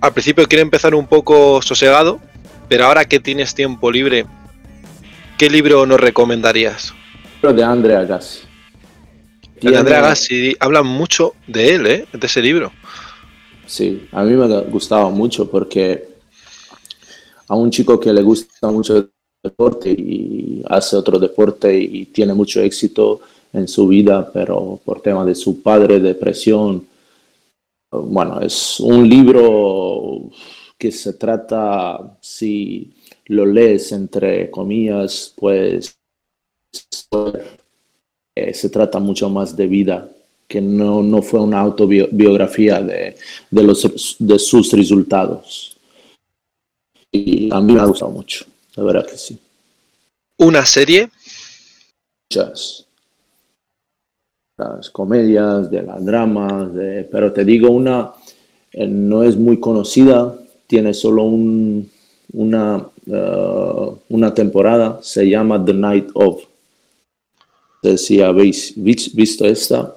Al 0.03 0.12
principio 0.12 0.47
quiero 0.47 0.61
empezar 0.61 0.95
un 0.95 1.07
poco 1.07 1.62
sosegado, 1.62 2.21
pero 2.69 2.85
ahora 2.85 3.07
que 3.07 3.19
tienes 3.19 3.55
tiempo 3.55 3.91
libre, 3.91 4.27
¿qué 5.39 5.49
libro 5.49 5.87
nos 5.87 6.01
recomendarías? 6.01 6.93
de 7.41 7.65
Andrea 7.65 8.05
Gassi. 8.05 8.43
Andrea 9.67 10.01
Gassi 10.01 10.55
habla 10.61 10.83
mucho 10.83 11.35
de 11.47 11.75
él, 11.75 11.87
¿eh? 11.87 12.07
de 12.12 12.27
ese 12.27 12.43
libro. 12.43 12.73
Sí, 13.67 14.09
a 14.12 14.23
mí 14.25 14.35
me 14.35 14.55
ha 14.55 14.61
gustado 14.61 15.11
mucho 15.11 15.51
porque 15.51 16.09
a 17.49 17.55
un 17.55 17.71
chico 17.71 17.99
que 17.99 18.12
le 18.12 18.23
gusta 18.23 18.71
mucho 18.71 18.97
el 18.97 19.11
deporte 19.43 19.91
y 19.91 20.62
hace 20.69 20.97
otro 20.97 21.19
deporte 21.19 21.79
y 21.79 22.07
tiene 22.07 22.35
mucho 22.35 22.61
éxito 22.61 23.21
en 23.53 23.69
su 23.69 23.87
vida, 23.87 24.31
pero 24.33 24.81
por 24.85 25.01
tema 25.01 25.25
de 25.25 25.35
su 25.35 25.62
padre, 25.62 26.01
depresión, 26.01 26.87
bueno, 27.91 28.41
es 28.41 28.81
un 28.81 29.09
libro 29.09 30.31
que 30.77 30.91
se 30.91 31.15
trata, 31.15 32.19
si 32.21 32.93
lo 33.27 33.47
lees 33.47 33.93
entre 33.93 34.51
comillas, 34.51 35.33
pues 35.37 35.97
eh, 38.35 38.53
se 38.55 38.68
trata 38.68 38.99
mucho 38.99 39.28
más 39.28 39.57
de 39.57 39.66
vida, 39.66 40.09
que 40.49 40.61
no, 40.61 41.03
no 41.03 41.22
fue 41.22 41.41
una 41.41 41.61
autobiografía 41.61 42.80
de, 42.82 43.16
de, 43.51 43.62
los, 43.62 44.16
de 44.18 44.39
sus 44.39 44.72
resultados. 44.72 45.76
Y 47.12 47.49
a 47.53 47.61
mí 47.61 47.72
me 47.72 47.80
ha 47.80 47.87
gustado 47.87 48.11
mucho, 48.11 48.45
la 48.74 48.82
verdad 48.82 49.07
que 49.07 49.16
sí. 49.16 49.39
¿Una 50.39 50.66
serie? 50.66 51.09
Muchas. 52.30 52.87
Las 54.57 54.91
comedias, 54.91 55.70
de 55.70 55.82
las 55.82 56.05
dramas, 56.05 56.74
de, 56.74 57.05
pero 57.05 57.32
te 57.32 57.45
digo 57.45 57.70
una, 57.70 58.12
eh, 58.72 58.87
no 58.87 59.22
es 59.22 59.37
muy 59.37 59.59
conocida, 59.61 60.37
tiene 60.66 60.93
solo 60.93 61.24
un, 61.24 61.91
una, 62.32 62.89
uh, 63.07 63.97
una 64.09 64.35
temporada, 64.35 64.99
se 65.03 65.28
llama 65.28 65.64
The 65.64 65.74
Night 65.74 66.11
of 66.14 66.43
si 67.99 68.20
habéis 68.20 68.72
visto 68.76 69.47
esta, 69.47 69.95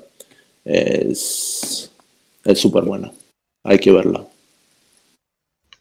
es 0.64 1.90
súper 2.56 2.84
buena. 2.84 3.12
Hay 3.64 3.80
que 3.80 3.92
verla. 3.92 4.26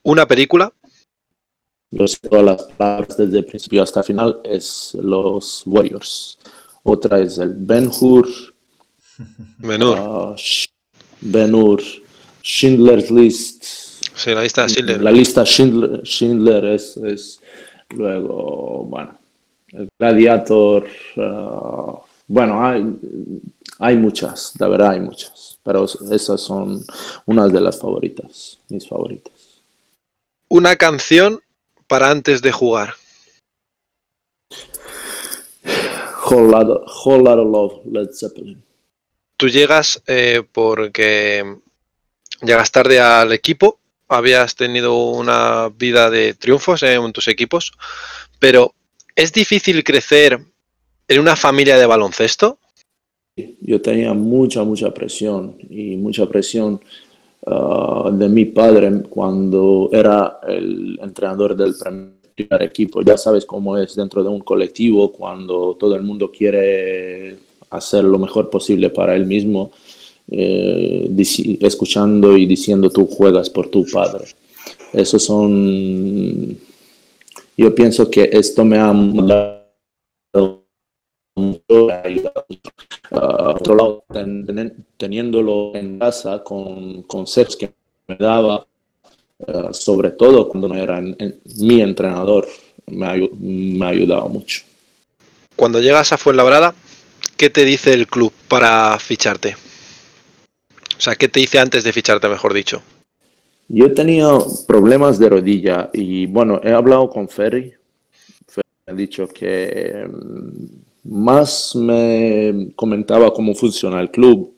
¿Una 0.03 0.27
película? 0.27 0.73
Yo 1.91 2.07
sé 2.07 2.19
todas 2.29 2.45
las 2.45 2.63
palabras 2.63 3.17
desde 3.17 3.39
el 3.39 3.47
principio 3.47 3.83
hasta 3.83 4.01
el 4.01 4.07
final, 4.07 4.41
es 4.45 4.97
Los 5.01 5.63
Warriors. 5.67 6.39
Otra 6.83 7.21
es 7.21 7.39
el 7.39 7.55
Ben 7.55 7.89
Hur. 7.89 8.29
Ben 9.59 9.83
Hur. 9.83 9.99
Uh, 9.99 10.37
ben 11.21 11.55
Hur. 11.55 11.83
Schindler's 12.43 13.11
List. 13.11 13.65
Sí, 14.15 14.31
la 14.31 14.43
lista 14.43 14.69
Schindler. 14.69 15.03
La 15.03 15.11
lista 15.11 15.45
Schindler, 15.45 16.03
Schindler 16.05 16.65
es, 16.67 16.97
es, 16.97 17.41
luego, 17.91 18.85
bueno, 18.85 19.16
Gladiator. 19.99 20.87
Uh, 21.17 21.99
bueno, 22.27 22.65
hay, 22.65 22.85
hay 23.79 23.97
muchas, 23.97 24.53
la 24.59 24.69
verdad 24.69 24.91
hay 24.91 25.01
muchas, 25.01 25.59
pero 25.63 25.85
esas 25.85 26.41
son 26.41 26.85
unas 27.27 27.53
de 27.53 27.61
las 27.61 27.79
favoritas, 27.79 28.59
mis 28.69 28.89
favoritas. 28.89 29.63
Una 30.49 30.77
canción 30.77 31.41
para 31.87 32.11
antes 32.11 32.43
de 32.43 32.53
jugar. 32.53 32.95
Whole 36.29 36.51
Lot, 36.51 37.39
of 37.39 37.47
Love, 37.47 37.87
Led 37.87 38.09
Zeppelin. 38.13 38.63
Tú 39.37 39.49
llegas 39.49 40.03
eh, 40.07 40.43
porque 40.51 41.45
llegas 42.43 42.73
tarde 42.73 43.01
al 43.01 43.33
equipo, 43.33 43.79
habías 44.09 44.57
tenido 44.57 44.97
una 44.97 45.69
vida 45.69 46.11
de 46.11 46.35
triunfos 46.35 46.83
en 46.83 47.13
tus 47.13 47.29
equipos, 47.29 47.73
pero 48.39 48.75
¿Es 49.17 49.33
difícil 49.33 49.83
crecer 49.83 50.39
en 51.09 51.21
una 51.21 51.37
familia 51.37 51.79
de 51.79 51.87
baloncesto? 51.87 52.59
Yo 53.63 53.81
tenía 53.81 54.13
mucha, 54.13 54.63
mucha 54.63 54.93
presión 54.93 55.57
y 55.71 55.97
mucha 55.97 56.27
presión 56.27 56.79
uh, 57.47 58.11
de 58.11 58.29
mi 58.29 58.45
padre 58.45 59.03
cuando 59.09 59.89
era 59.91 60.39
el 60.47 60.99
entrenador 61.03 61.57
del 61.57 61.75
primer 62.35 62.63
equipo. 62.63 63.01
Ya 63.01 63.17
sabes 63.17 63.47
cómo 63.47 63.79
es 63.79 63.95
dentro 63.95 64.23
de 64.23 64.29
un 64.29 64.41
colectivo 64.41 65.11
cuando 65.11 65.77
todo 65.81 65.97
el 65.97 66.03
mundo 66.03 66.31
quiere 66.31 67.39
hacer 67.71 68.05
lo 68.05 68.19
mejor 68.19 68.51
posible 68.51 68.91
para 68.91 69.17
él 69.17 69.25
mismo, 69.25 69.73
eh, 70.31 71.11
escuchando 71.63 72.37
y 72.37 72.45
diciendo 72.45 72.91
tú 72.91 73.07
juegas 73.07 73.49
por 73.49 73.69
tu 73.69 73.87
padre. 73.87 74.27
Esos 74.93 75.25
son 75.25 76.59
yo 77.57 77.75
pienso 77.75 78.11
que 78.11 78.29
esto 78.33 78.65
me 78.65 78.79
ha 78.79 78.91
ayudado 78.91 79.67
mucho. 81.35 81.89
Uh, 83.11 83.19
otro 83.55 83.75
lado, 83.77 84.05
teniéndolo 84.97 85.73
en 85.75 85.99
casa 85.99 86.43
con 86.43 87.03
conceptos 87.03 87.57
que 87.57 87.73
me 88.09 88.17
daba, 88.17 88.67
uh, 89.39 89.73
sobre 89.73 90.11
todo 90.11 90.49
cuando 90.49 90.69
no 90.69 90.75
era 90.75 91.01
mi 91.01 91.81
entrenador, 91.81 92.49
me 92.87 93.07
ha, 93.07 93.15
me 93.39 93.87
ha 93.87 93.91
ayudado 93.91 94.29
mucho. 94.29 94.63
Cuando 95.55 95.81
llegas 95.81 96.13
a 96.13 96.19
Fuenlabrada, 96.19 96.75
¿qué 97.37 97.49
te 97.49 97.65
dice 97.65 97.95
el 97.95 98.07
club 98.07 98.33
para 98.49 98.99
ficharte? 98.99 99.57
O 100.99 101.01
sea, 101.01 101.15
¿qué 101.15 101.29
te 101.29 101.41
dice 101.41 101.59
antes 101.59 101.85
de 101.85 101.93
ficharte, 101.93 102.29
mejor 102.29 102.55
dicho? 102.55 102.83
Yo 103.69 103.87
he 103.87 103.91
tenido 103.91 104.47
problemas 104.67 105.19
de 105.19 105.29
rodilla 105.29 105.91
y 105.93 106.27
bueno, 106.27 106.61
he 106.63 106.73
hablado 106.73 107.11
con 107.11 107.29
Ferry. 107.29 107.73
Ferry 108.47 108.69
me 108.87 108.93
ha 108.93 108.97
dicho 108.97 109.27
que 109.27 110.09
mm, 110.09 111.13
más 111.13 111.75
me 111.75 112.69
comentaba 112.77 113.33
cómo 113.33 113.55
funciona 113.55 114.01
el 114.01 114.11
club, 114.11 114.55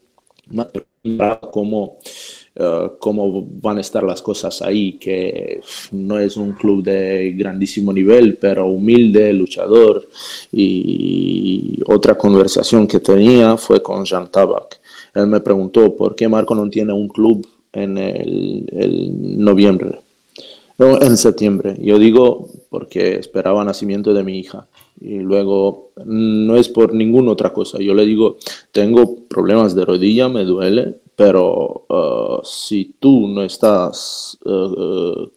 más 0.50 0.68
cómo, 1.50 1.98
uh, 2.56 2.98
cómo 2.98 3.46
van 3.62 3.78
a 3.78 3.80
estar 3.80 4.02
las 4.02 4.20
cosas 4.20 4.60
ahí, 4.60 4.98
que 4.98 5.62
no 5.92 6.18
es 6.18 6.36
un 6.36 6.52
club 6.52 6.82
de 6.82 7.32
grandísimo 7.32 7.94
nivel, 7.94 8.36
pero 8.36 8.66
humilde, 8.66 9.32
luchador. 9.32 10.06
Y 10.52 11.80
otra 11.86 12.16
conversación 12.16 12.86
que 12.86 13.00
tenía 13.00 13.56
fue 13.56 13.82
con 13.82 14.04
Jean 14.04 14.30
Tabak. 14.30 14.80
Él 15.14 15.26
me 15.28 15.40
preguntó 15.40 15.96
por 15.96 16.14
qué 16.14 16.28
Marco 16.28 16.54
no 16.54 16.68
tiene 16.68 16.92
un 16.92 17.08
club 17.08 17.46
en 17.72 17.98
el, 17.98 19.44
noviembre, 19.44 20.00
no, 20.78 21.00
en 21.00 21.16
septiembre. 21.16 21.76
Yo 21.80 21.98
digo 21.98 22.48
porque 22.70 23.16
esperaba 23.16 23.64
nacimiento 23.64 24.14
de 24.14 24.22
mi 24.22 24.38
hija 24.38 24.66
y 25.00 25.18
luego 25.18 25.90
no 26.04 26.56
es 26.56 26.68
por 26.68 26.94
ninguna 26.94 27.32
otra 27.32 27.52
cosa. 27.52 27.78
Yo 27.78 27.94
le 27.94 28.06
digo, 28.06 28.36
tengo 28.72 29.16
problemas 29.28 29.74
de 29.74 29.84
rodilla, 29.84 30.28
me 30.28 30.44
duele, 30.44 30.94
pero 31.16 31.84
uh, 31.88 32.44
si 32.44 32.94
tú 32.98 33.26
no 33.26 33.42
estás 33.42 34.38
uh, 34.44 34.50
uh, 34.50 35.32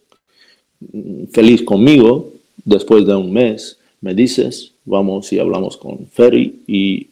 feliz 1.32 1.62
conmigo 1.62 2.30
después 2.64 3.06
de 3.06 3.14
un 3.16 3.32
mes, 3.32 3.78
me 4.00 4.14
dices, 4.14 4.74
vamos 4.84 5.32
y 5.32 5.38
hablamos 5.38 5.76
con 5.76 6.06
Ferry 6.06 6.62
y 6.66 7.08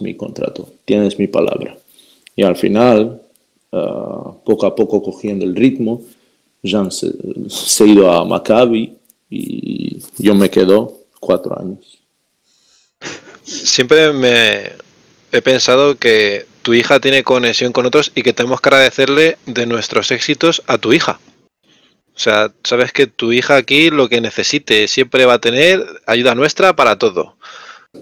mi 0.00 0.14
contrato, 0.14 0.68
tienes 0.84 1.18
mi 1.18 1.26
palabra. 1.26 1.76
Y 2.36 2.42
al 2.42 2.56
final 2.56 3.22
Ah, 3.72 4.32
poco 4.44 4.66
a 4.66 4.74
poco 4.74 5.02
cogiendo 5.02 5.44
el 5.44 5.54
ritmo. 5.54 6.02
Jean 6.62 6.90
se, 6.90 7.08
ha 7.08 7.86
ido 7.86 8.10
a 8.10 8.24
Maccabi 8.24 8.96
y 9.30 10.02
yo 10.16 10.34
me 10.34 10.50
quedo 10.50 11.04
cuatro 11.20 11.58
años. 11.58 11.98
Siempre 13.42 14.12
me 14.12 14.72
he 15.32 15.42
pensado 15.42 15.96
que 15.96 16.46
tu 16.62 16.74
hija 16.74 17.00
tiene 17.00 17.22
conexión 17.22 17.72
con 17.72 17.86
otros 17.86 18.10
y 18.14 18.22
que 18.22 18.32
tenemos 18.32 18.60
que 18.60 18.68
agradecerle 18.68 19.38
de 19.46 19.66
nuestros 19.66 20.10
éxitos 20.10 20.62
a 20.66 20.78
tu 20.78 20.92
hija. 20.92 21.20
O 22.14 22.20
sea, 22.20 22.52
sabes 22.64 22.92
que 22.92 23.06
tu 23.06 23.32
hija 23.32 23.56
aquí 23.56 23.90
lo 23.90 24.08
que 24.08 24.20
necesite 24.20 24.88
siempre 24.88 25.24
va 25.24 25.34
a 25.34 25.40
tener 25.40 25.86
ayuda 26.06 26.34
nuestra 26.34 26.74
para 26.74 26.98
todo. 26.98 27.37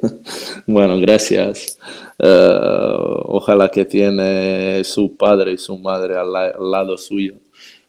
Bueno, 0.66 0.99
gracias. 0.99 1.78
Eh, 2.18 2.97
ojalá 3.24 3.68
que 3.68 3.84
tiene 3.84 4.82
su 4.84 5.16
padre 5.16 5.53
y 5.53 5.59
su 5.59 5.78
madre 5.78 6.16
al, 6.16 6.32
lado 6.32 6.97
suyo, 6.97 7.34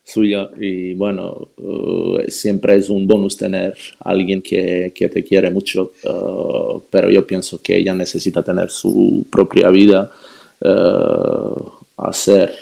suya. 0.04 0.50
Y 0.60 0.94
bueno, 0.94 1.50
eh, 1.58 2.30
siempre 2.30 2.76
es 2.76 2.90
un 2.90 3.08
bonus 3.08 3.38
tener 3.38 3.76
alguien 4.00 4.42
que, 4.42 4.92
que 4.94 5.10
te 5.10 5.24
quiere 5.24 5.50
mucho, 5.50 5.94
eh, 6.04 6.80
pero 6.90 7.10
yo 7.10 7.26
pienso 7.26 7.62
que 7.62 7.78
ella 7.78 7.94
necesita 7.94 8.44
tener 8.44 8.70
su 8.70 9.26
propia 9.30 9.70
vida, 9.70 10.12
hacer 11.98 12.56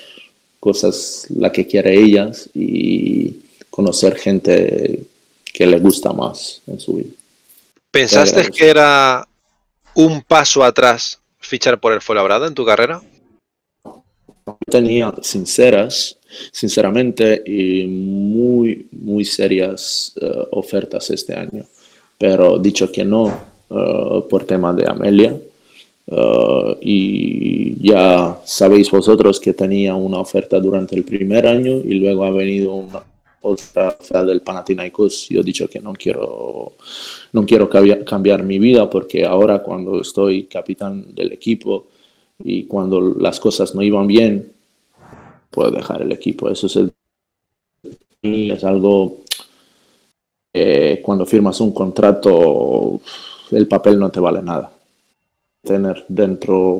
cosas 0.59 1.27
la 1.29 1.51
que 1.51 1.65
quiere 1.65 1.95
ella 1.95 2.29
y 2.53 3.33
conocer 3.69 4.15
gente 4.15 5.01
que 5.53 5.65
le 5.65 5.79
gusta 5.79 6.11
más 6.11 6.61
en 6.67 6.79
su 6.79 6.95
vida. 6.95 7.09
¿Pensaste 7.91 8.49
que 8.51 8.69
era 8.69 9.25
un 9.95 10.21
paso 10.21 10.63
atrás 10.63 11.21
fichar 11.39 11.79
por 11.79 11.93
el 11.93 12.01
Fuenlabrada 12.01 12.47
en 12.47 12.53
tu 12.53 12.65
carrera? 12.65 13.01
Tenía 14.69 15.13
sinceras, 15.21 16.17
sinceramente, 16.51 17.41
y 17.45 17.87
muy, 17.87 18.87
muy 18.91 19.25
serias 19.25 20.13
eh, 20.21 20.47
ofertas 20.51 21.09
este 21.09 21.33
año, 21.33 21.65
pero 22.17 22.59
dicho 22.59 22.91
que 22.91 23.03
no 23.03 23.23
uh, 23.69 24.27
por 24.27 24.45
tema 24.45 24.73
de 24.73 24.87
Amelia, 24.87 25.35
Uh, 26.07 26.77
y 26.81 27.81
ya 27.81 28.39
sabéis 28.45 28.91
vosotros 28.91 29.39
que 29.39 29.53
tenía 29.53 29.95
una 29.95 30.19
oferta 30.19 30.59
durante 30.59 30.95
el 30.95 31.03
primer 31.03 31.47
año 31.47 31.77
y 31.77 31.95
luego 31.95 32.25
ha 32.25 32.29
venido 32.29 32.75
una 32.75 33.01
oferta 33.45 34.23
del 34.23 34.41
Panathinaikos. 34.41 35.29
Yo 35.29 35.41
he 35.41 35.43
dicho 35.43 35.67
que 35.67 35.79
no 35.79 35.93
quiero, 35.93 36.73
no 37.31 37.45
quiero 37.45 37.69
cambiar, 37.69 38.43
mi 38.43 38.59
vida 38.59 38.89
porque 38.89 39.25
ahora 39.25 39.61
cuando 39.61 40.01
estoy 40.01 40.45
capitán 40.45 41.13
del 41.13 41.31
equipo 41.31 41.87
y 42.43 42.65
cuando 42.65 42.99
las 43.01 43.39
cosas 43.39 43.73
no 43.75 43.81
iban 43.81 44.07
bien, 44.07 44.51
puedo 45.49 45.71
dejar 45.71 46.01
el 46.01 46.11
equipo. 46.11 46.49
Eso 46.49 46.67
es, 46.67 46.75
el, 46.75 46.93
es 48.21 48.63
algo 48.63 49.21
que 50.53 51.01
cuando 51.03 51.25
firmas 51.25 51.59
un 51.61 51.73
contrato, 51.73 52.99
el 53.51 53.67
papel 53.67 53.99
no 53.99 54.09
te 54.09 54.19
vale 54.19 54.41
nada 54.41 54.71
tener 55.63 56.05
dentro, 56.07 56.79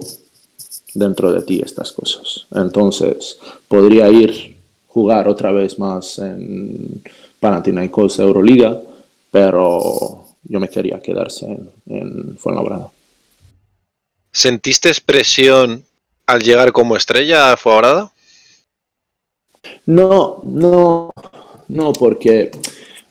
dentro 0.93 1.32
de 1.32 1.41
ti 1.41 1.61
estas 1.63 1.91
cosas. 1.91 2.47
Entonces, 2.53 3.39
podría 3.68 4.09
ir 4.09 4.55
jugar 4.96 5.28
otra 5.28 5.52
vez 5.52 5.78
más 5.78 6.20
en 6.20 7.04
Panathinaikos 7.41 8.18
Euroliga, 8.20 8.82
pero 9.30 10.26
yo 10.41 10.58
me 10.62 10.70
quería 10.70 11.02
quedarse 11.02 11.46
en, 11.46 11.70
en 11.88 12.38
Fuenlabrada. 12.38 12.89
¿Sentiste 14.32 14.89
presión 15.06 15.84
al 16.26 16.41
llegar 16.41 16.72
como 16.72 16.96
estrella 16.96 17.52
a 17.52 17.58
Fuenlabrada? 17.58 18.14
No, 19.86 20.39
no, 20.46 21.14
no, 21.68 21.91
porque 21.91 22.52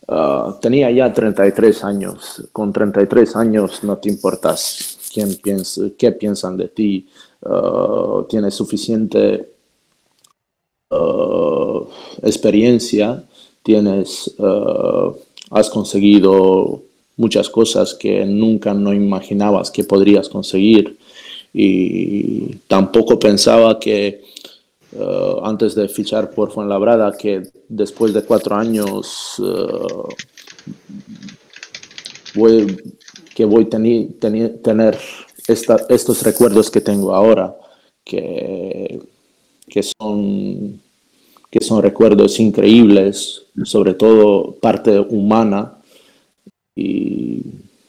uh, 0.08 0.54
tenía 0.62 0.90
ya 0.90 1.12
33 1.12 1.84
años. 1.84 2.48
Con 2.50 2.72
33 2.72 3.36
años 3.36 3.84
no 3.84 3.98
te 3.98 4.08
importas 4.08 4.98
quién 5.12 5.36
piensa, 5.36 5.82
qué 5.98 6.12
piensan 6.12 6.56
de 6.56 6.68
ti, 6.68 7.10
uh, 7.42 8.24
tienes 8.26 8.54
suficiente 8.54 9.53
uh, 10.90 11.86
experiencia, 12.22 13.24
tienes, 13.62 14.28
uh, 14.38 15.14
has 15.50 15.70
conseguido 15.70 16.82
muchas 17.16 17.48
cosas 17.48 17.94
que 17.94 18.24
nunca 18.24 18.74
no 18.74 18.92
imaginabas 18.92 19.70
que 19.70 19.84
podrías 19.84 20.28
conseguir. 20.28 20.98
Y 21.52 22.56
tampoco 22.66 23.18
pensaba 23.18 23.78
que 23.78 24.22
uh, 24.92 25.44
antes 25.44 25.74
de 25.74 25.88
fichar 25.88 26.30
por 26.30 26.50
Fuenlabrada 26.50 27.12
que 27.16 27.42
después 27.68 28.12
de 28.12 28.22
cuatro 28.22 28.56
años 28.56 29.40
voy, 32.34 32.76
que 33.34 33.44
voy 33.44 33.64
a 33.64 33.70
tener 33.70 34.98
esta, 35.46 35.86
estos 35.88 36.22
recuerdos 36.22 36.70
que 36.70 36.80
tengo 36.80 37.14
ahora, 37.14 37.54
que, 38.04 39.00
que, 39.68 39.82
son, 39.82 40.80
que 41.50 41.60
son 41.60 41.82
recuerdos 41.82 42.38
increíbles, 42.40 43.42
sobre 43.64 43.94
todo 43.94 44.54
parte 44.56 44.98
humana, 44.98 45.78
y 46.76 47.40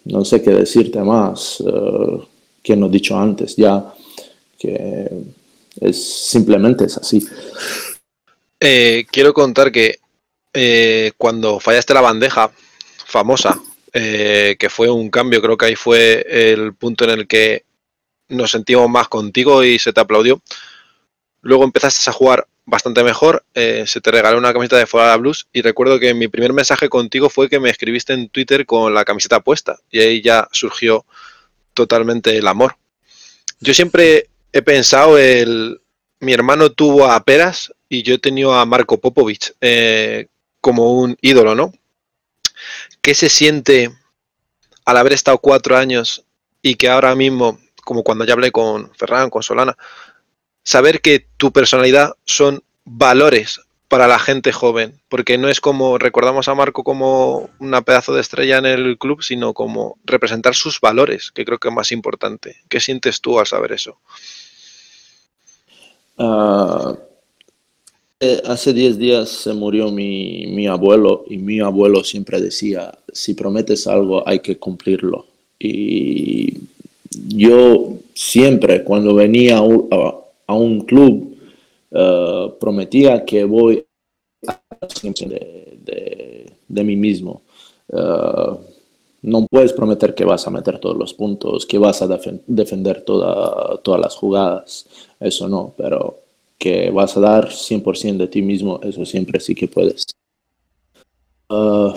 no 0.06 0.24
sé 0.24 0.42
qué 0.42 0.52
decirte 0.52 1.00
más 1.00 1.60
uh, 1.62 2.24
que 2.62 2.76
no 2.76 2.88
he 2.88 2.90
dicho 2.90 3.18
antes 3.18 3.56
ya, 3.56 3.94
que 4.60 5.10
es 5.82 6.28
simplemente 6.28 6.86
es 6.86 6.98
así. 6.98 7.26
Eh, 8.60 9.06
quiero 9.12 9.34
contar 9.34 9.72
que 9.72 10.00
eh, 10.54 11.12
cuando 11.18 11.60
fallaste 11.60 11.94
la 11.94 12.02
bandeja 12.02 12.52
famosa 13.06 13.60
que 13.92 14.68
fue 14.70 14.90
un 14.90 15.10
cambio, 15.10 15.42
creo 15.42 15.56
que 15.56 15.68
ahí 15.68 15.76
fue 15.78 16.26
el 16.30 16.74
punto 16.74 17.06
en 17.06 17.12
el 17.12 17.28
que 17.28 17.64
nos 18.28 18.52
sentimos 18.52 18.90
más 18.90 19.08
contigo 19.08 19.64
y 19.64 19.80
se 19.80 19.94
te 19.94 20.02
aplaudió. 20.02 20.42
Luego 21.46 21.64
empezaste 21.64 22.10
a 22.10 22.14
jugar 22.14 22.48
bastante 22.66 23.04
mejor, 23.04 23.46
eh, 23.54 23.84
se 23.86 24.02
te 24.02 24.10
regaló 24.10 24.40
una 24.40 24.52
camiseta 24.52 24.78
de 24.78 24.88
Fuera 24.88 25.16
Blues 25.16 25.48
y 25.54 25.62
recuerdo 25.62 26.00
que 26.00 26.16
mi 26.16 26.28
primer 26.28 26.54
mensaje 26.54 26.90
contigo 26.90 27.30
fue 27.30 27.50
que 27.50 27.60
me 27.60 27.70
escribiste 27.70 28.14
en 28.14 28.30
Twitter 28.30 28.66
con 28.66 28.96
la 28.96 29.06
camiseta 29.06 29.42
puesta 29.42 29.78
y 29.92 30.00
ahí 30.00 30.24
ya 30.24 30.48
surgió 30.52 31.06
totalmente 31.76 32.36
el 32.36 32.48
amor. 32.48 32.78
Yo 33.60 33.76
siempre 33.76 34.28
he 34.54 34.64
pensado 34.64 35.20
el 35.20 35.82
mi 36.20 36.34
hermano 36.34 36.72
tuvo 36.72 37.06
a 37.06 37.24
Peras 37.24 37.72
y 37.90 38.02
yo 38.02 38.16
he 38.16 38.18
tenido 38.18 38.56
a 38.56 38.66
Marco 38.66 39.00
Popovich 39.00 39.54
eh, 39.62 40.26
como 40.62 40.94
un 40.94 41.16
ídolo, 41.22 41.54
¿no? 41.54 41.72
¿Qué 43.04 43.14
se 43.14 43.30
siente 43.30 43.92
al 44.84 44.98
haber 44.98 45.14
estado 45.14 45.38
cuatro 45.38 45.78
años 45.78 46.26
y 46.64 46.74
que 46.74 46.90
ahora 46.90 47.14
mismo, 47.14 47.60
como 47.84 48.02
cuando 48.02 48.26
ya 48.26 48.34
hablé 48.34 48.52
con 48.52 48.92
Ferran, 48.96 49.30
con 49.30 49.44
Solana, 49.44 49.78
saber 50.66 51.00
que 51.00 51.26
tu 51.38 51.54
personalidad 51.54 52.16
son 52.26 52.62
valores 52.84 53.62
para 53.88 54.08
la 54.08 54.20
gente 54.20 54.52
joven, 54.52 55.00
porque 55.08 55.38
no 55.38 55.48
es 55.48 55.62
como 55.62 55.98
recordamos 55.98 56.48
a 56.48 56.56
Marco 56.56 56.84
como 56.84 57.50
una 57.60 57.84
pedazo 57.84 58.14
de 58.14 58.22
estrella 58.22 58.58
en 58.58 58.66
el 58.66 58.98
club, 58.98 59.22
sino 59.22 59.54
como 59.54 59.98
representar 60.04 60.56
sus 60.56 60.82
valores, 60.82 61.32
que 61.32 61.46
creo 61.46 61.60
que 61.60 61.70
es 61.70 61.74
más 61.74 61.92
importante. 61.92 62.58
¿Qué 62.68 62.80
sientes 62.80 63.22
tú 63.22 63.40
al 63.40 63.46
saber 63.46 63.74
eso? 63.74 63.98
Uh, 66.18 66.98
eh, 68.20 68.42
hace 68.46 68.74
10 68.74 68.98
días 68.98 69.30
se 69.30 69.54
murió 69.54 69.92
mi, 69.92 70.48
mi, 70.48 70.66
abuelo 70.66 71.26
y 71.30 71.38
mi 71.38 71.60
abuelo 71.60 72.04
siempre 72.04 72.42
decía, 72.42 72.98
si 73.14 73.36
prometes 73.36 73.86
algo 73.86 74.28
hay 74.28 74.40
que 74.40 74.58
cumplirlo. 74.58 75.28
Y 75.60 76.58
yo 77.28 78.00
siempre 78.14 78.84
cuando 78.84 79.14
venía 79.14 79.60
a, 79.60 79.62
a 79.62 80.25
un 80.54 80.82
club 80.82 81.38
uh, 81.92 82.58
prometía 82.60 83.26
que 83.26 83.44
voy 83.44 83.86
a 84.48 84.62
de, 85.02 85.80
de, 85.82 86.54
de 86.68 86.84
mí 86.84 86.96
mismo. 86.96 87.42
Uh, 87.88 88.58
no 89.26 89.48
puedes 89.48 89.74
prometer 89.74 90.14
que 90.14 90.24
vas 90.24 90.46
a 90.46 90.52
meter 90.52 90.80
todos 90.80 90.96
los 90.96 91.14
puntos, 91.14 91.66
que 91.66 91.80
vas 91.80 92.02
a 92.02 92.08
defen 92.08 92.44
defender 92.46 93.02
toda, 93.02 93.78
todas 93.82 94.00
las 94.00 94.16
jugadas, 94.16 94.88
eso 95.20 95.50
no, 95.50 95.74
pero 95.76 96.20
que 96.60 96.92
vas 96.92 97.18
a 97.18 97.22
dar 97.22 97.50
100% 97.50 98.18
de 98.18 98.28
ti 98.28 98.42
mismo, 98.42 98.80
eso 98.84 99.04
siempre 99.04 99.40
sí 99.40 99.56
que 99.56 99.68
puedes. 99.68 100.06
Uh, 101.50 101.92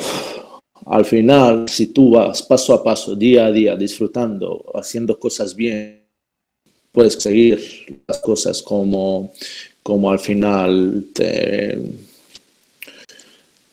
al 0.87 1.05
final, 1.05 1.69
si 1.69 1.89
tú 1.89 2.13
vas 2.13 2.43
paso 2.43 2.73
a 2.73 2.83
paso, 2.83 3.15
día 3.15 3.47
a 3.47 3.53
día, 3.53 3.77
disfrutando, 3.77 4.65
haciendo 4.75 5.19
cosas 5.19 5.55
bien, 5.55 5.98
puedes 6.93 7.15
seguir 7.15 8.03
las 8.07 8.19
cosas 8.19 8.63
como, 8.63 9.33
como 9.83 10.11
al 10.11 10.19
final 10.19 11.07
te, 11.15 11.79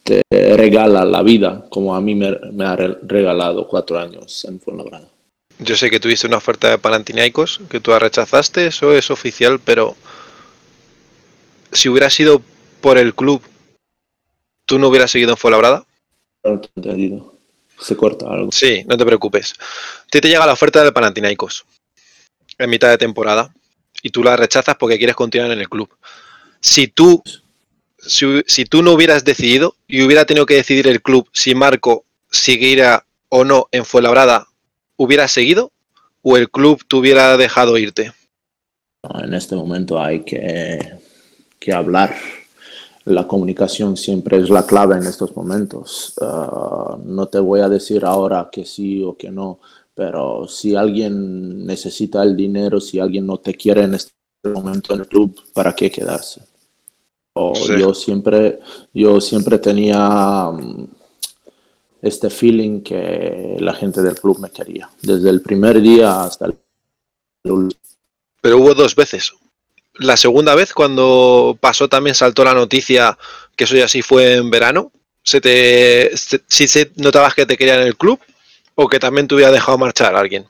te 0.04 0.22
regala 0.30 1.06
la 1.06 1.24
vida, 1.24 1.66
como 1.70 1.96
a 1.96 2.02
mí 2.02 2.16
me, 2.16 2.38
me 2.52 2.66
ha 2.66 2.76
regalado 2.76 3.68
cuatro 3.68 3.98
años 3.98 4.46
en 4.46 4.60
Fuenlabrada. 4.60 5.10
Yo 5.60 5.78
sé 5.78 5.90
que 5.90 6.00
tuviste 6.00 6.28
una 6.28 6.38
oferta 6.38 6.70
de 6.70 6.78
Panathinaikos 6.78 7.62
que 7.70 7.80
tú 7.80 7.98
rechazaste, 7.98 8.68
eso 8.68 8.94
es 8.94 9.10
oficial, 9.10 9.60
pero 9.64 9.96
si 11.72 11.90
hubiera 11.90 12.10
sido 12.10 12.42
por 12.82 12.98
el 12.98 13.16
club, 13.16 13.42
¿tú 14.66 14.78
no 14.78 14.90
hubieras 14.90 15.12
seguido 15.12 15.32
en 15.32 15.38
Fuenlabrada? 15.38 15.86
No 16.44 16.60
te 16.60 16.68
he 16.68 16.72
entendido. 16.76 17.36
Se 17.80 17.96
corta 17.96 18.28
algo. 18.30 18.52
Sí, 18.52 18.84
no 18.88 18.98
te 18.98 19.06
preocupes. 19.06 19.54
A 19.54 20.08
ti 20.10 20.22
te 20.22 20.30
llega 20.30 20.46
la 20.46 20.54
oferta 20.54 20.84
del 20.84 20.94
Panathinaikos 20.94 21.66
en 22.58 22.70
mitad 22.70 22.90
de 22.90 22.98
temporada 22.98 23.54
y 24.02 24.10
tú 24.10 24.24
la 24.24 24.36
rechazas 24.36 24.76
porque 24.80 24.98
quieres 24.98 25.16
continuar 25.16 25.52
en 25.52 25.60
el 25.60 25.70
club. 25.70 25.90
Si 26.60 26.88
tú, 26.88 27.22
si, 27.98 28.66
tú 28.66 28.82
no 28.82 28.94
hubieras 28.94 29.24
decidido 29.24 29.76
y 29.88 30.04
hubiera 30.04 30.26
tenido 30.26 30.46
que 30.46 30.56
decidir 30.56 30.88
el 30.88 31.02
club 31.02 31.30
si 31.34 31.56
Marco 31.56 32.06
siguiera 32.32 33.06
o 33.30 33.44
no 33.44 33.68
en 33.72 33.86
Fuenlabrada, 33.86 34.48
¿hubieras 34.98 35.32
seguido 35.32 35.72
o 36.22 36.38
el 36.38 36.50
club 36.50 36.84
te 36.88 36.96
hubiera 36.96 37.38
dejado 37.38 37.78
irte? 37.78 38.12
En 39.24 39.34
este 39.34 39.56
momento 39.56 40.02
hay 40.02 40.24
que 40.24 40.80
que 41.66 41.74
hablar. 41.74 42.16
La 43.06 43.28
comunicación 43.28 43.98
siempre 43.98 44.38
es 44.38 44.50
la 44.50 44.66
clave 44.66 44.98
en 44.98 45.06
estos 45.06 45.36
momentos. 45.36 46.14
Uh, 46.22 46.98
no 47.04 47.28
te 47.28 47.40
voy 47.40 47.60
a 47.62 47.70
decir 47.70 48.06
ahora 48.06 48.50
que 48.52 48.66
sí 48.66 49.04
o 49.04 49.16
que 49.16 49.32
no, 49.32 49.60
pero 49.96 50.46
si 50.48 50.76
alguien 50.76 51.66
necesita 51.66 52.22
el 52.22 52.36
dinero, 52.36 52.82
si 52.82 53.00
alguien 53.00 53.26
no 53.26 53.38
te 53.38 53.56
quiere 53.56 53.84
en 53.84 53.96
este 53.96 54.12
momento 54.44 54.94
en 54.94 55.00
el 55.00 55.08
club, 55.08 55.42
¿para 55.54 55.74
qué 55.74 55.90
quedarse? 55.90 56.42
O 57.34 57.56
sí. 57.56 57.80
Yo 57.80 57.94
siempre, 57.94 58.60
yo 58.94 59.22
siempre 59.22 59.58
tenía 59.58 60.50
um, 60.50 60.86
este 62.02 62.30
feeling 62.30 62.82
que 62.82 63.56
la 63.60 63.74
gente 63.74 64.02
del 64.02 64.16
club 64.16 64.40
me 64.40 64.50
quería, 64.50 64.90
desde 65.02 65.30
el 65.30 65.42
primer 65.42 65.82
día 65.82 66.24
hasta 66.24 66.46
el 66.46 66.56
último. 67.52 67.82
Pero 68.42 68.58
hubo 68.58 68.74
dos 68.74 68.96
veces, 68.96 69.34
la 69.96 70.18
segunda 70.18 70.56
vez, 70.56 70.74
cuando 70.74 71.58
pasó 71.60 71.88
también 71.88 72.16
saltó 72.16 72.44
la 72.44 72.54
noticia, 72.54 73.18
que 73.56 73.64
eso 73.64 73.78
ya 73.78 73.88
sí 73.88 74.02
fue 74.02 74.36
en 74.36 74.50
verano, 74.50 74.92
¿se 75.24 75.40
te, 75.40 76.16
se, 76.18 76.42
si 76.48 76.68
se 76.68 76.92
notabas 76.98 77.34
que 77.34 77.46
te 77.46 77.56
querían 77.56 77.80
en 77.80 77.88
el 77.88 77.98
club 77.98 78.20
o 78.76 78.88
que 78.88 79.00
también 79.00 79.28
te 79.28 79.36
hubiera 79.36 79.52
dejado 79.52 79.78
marchar 79.78 80.16
alguien? 80.16 80.46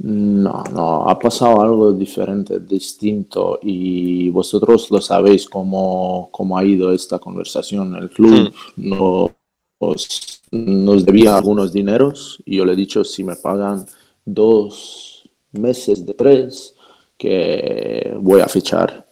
No, 0.00 0.62
no, 0.72 1.08
ha 1.08 1.18
pasado 1.18 1.60
algo 1.60 1.92
diferente, 1.92 2.60
distinto 2.60 3.58
y 3.62 4.30
vosotros 4.30 4.88
lo 4.92 5.00
sabéis 5.00 5.48
cómo, 5.48 6.28
cómo 6.30 6.56
ha 6.56 6.64
ido 6.64 6.92
esta 6.92 7.18
conversación. 7.18 7.96
El 7.96 8.08
club 8.10 8.52
no, 8.76 9.32
os- 9.80 10.40
nos 10.52 11.04
debía 11.04 11.36
algunos 11.36 11.72
dineros 11.72 12.40
y 12.46 12.58
yo 12.58 12.64
le 12.64 12.74
he 12.74 12.76
dicho 12.76 13.02
si 13.02 13.24
me 13.24 13.34
pagan 13.34 13.86
dos 14.24 15.28
meses 15.50 16.06
de 16.06 16.14
tres 16.14 16.74
que 17.16 18.14
voy 18.20 18.40
a 18.40 18.46
fichar, 18.46 19.04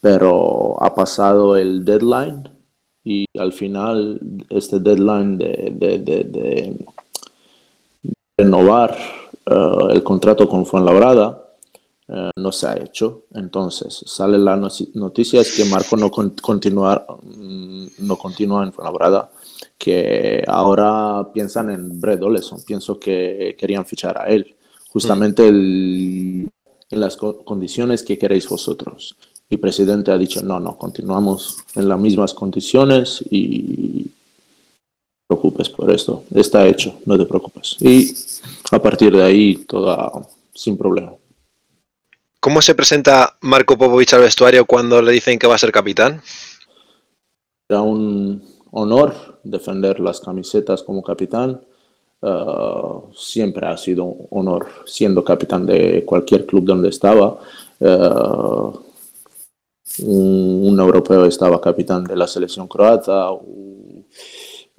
pero 0.00 0.76
ha 0.82 0.92
pasado 0.92 1.56
el 1.56 1.84
deadline 1.84 2.48
y 3.04 3.26
al 3.38 3.52
final 3.52 4.18
este 4.50 4.80
deadline 4.80 5.38
de, 5.38 5.72
de- 5.76 5.98
de- 6.00 6.24
de 6.24 6.86
renovar 8.42 8.96
eh, 9.46 9.86
el 9.90 10.02
contrato 10.02 10.48
con 10.48 10.66
Fuenlabrada 10.66 11.38
eh, 12.08 12.30
no 12.36 12.50
se 12.52 12.66
ha 12.66 12.76
hecho. 12.76 13.24
Entonces 13.34 14.02
sale 14.06 14.38
la 14.38 14.56
noticia 14.94 15.40
es 15.40 15.52
que 15.56 15.64
Marco 15.64 15.96
no 15.96 16.10
con- 16.10 16.34
continuar, 16.42 17.06
mm, 17.22 17.86
no 18.00 18.16
continúa 18.16 18.64
en 18.64 18.72
Fuenlabrada, 18.72 19.30
que 19.78 20.42
ahora 20.46 21.28
piensan 21.32 21.70
en 21.70 22.00
Brett 22.00 22.22
Oleson. 22.22 22.62
Pienso 22.64 22.98
que 22.98 23.56
querían 23.58 23.84
fichar 23.86 24.18
a 24.18 24.26
él, 24.26 24.54
justamente 24.92 25.46
el- 25.48 26.48
en 26.90 27.00
las 27.00 27.16
co- 27.16 27.38
condiciones 27.44 28.02
que 28.02 28.18
queréis 28.18 28.48
vosotros. 28.48 29.16
Y 29.48 29.54
el 29.54 29.60
presidente 29.60 30.10
ha 30.10 30.18
dicho, 30.18 30.42
no, 30.42 30.58
no, 30.60 30.76
continuamos 30.76 31.58
en 31.74 31.88
las 31.88 31.98
mismas 31.98 32.32
condiciones 32.34 33.22
y 33.30 34.06
preocupes 35.32 35.68
por 35.70 35.90
esto. 35.90 36.24
Está 36.34 36.66
hecho, 36.66 36.94
no 37.06 37.16
te 37.16 37.24
preocupes. 37.24 37.76
Y 37.80 38.14
a 38.70 38.80
partir 38.80 39.16
de 39.16 39.22
ahí, 39.22 39.56
todo 39.66 40.28
sin 40.54 40.76
problema. 40.76 41.12
¿Cómo 42.40 42.60
se 42.60 42.74
presenta 42.74 43.36
Marco 43.40 43.78
Popovich 43.78 44.12
al 44.14 44.22
vestuario 44.22 44.66
cuando 44.66 45.00
le 45.00 45.12
dicen 45.12 45.38
que 45.38 45.46
va 45.46 45.54
a 45.54 45.58
ser 45.58 45.72
capitán? 45.72 46.20
Era 47.68 47.80
un 47.80 48.42
honor 48.72 49.40
defender 49.44 50.00
las 50.00 50.20
camisetas 50.20 50.82
como 50.82 51.02
capitán. 51.02 51.60
Uh, 52.20 53.12
siempre 53.14 53.66
ha 53.66 53.76
sido 53.76 54.04
un 54.04 54.28
honor 54.30 54.68
siendo 54.86 55.24
capitán 55.24 55.66
de 55.66 56.04
cualquier 56.04 56.46
club 56.46 56.64
donde 56.64 56.88
estaba. 56.88 57.38
Uh, 57.80 58.72
un, 59.98 60.62
un 60.68 60.80
europeo 60.80 61.24
estaba 61.24 61.60
capitán 61.60 62.04
de 62.04 62.16
la 62.16 62.26
selección 62.26 62.68
croata. 62.68 63.30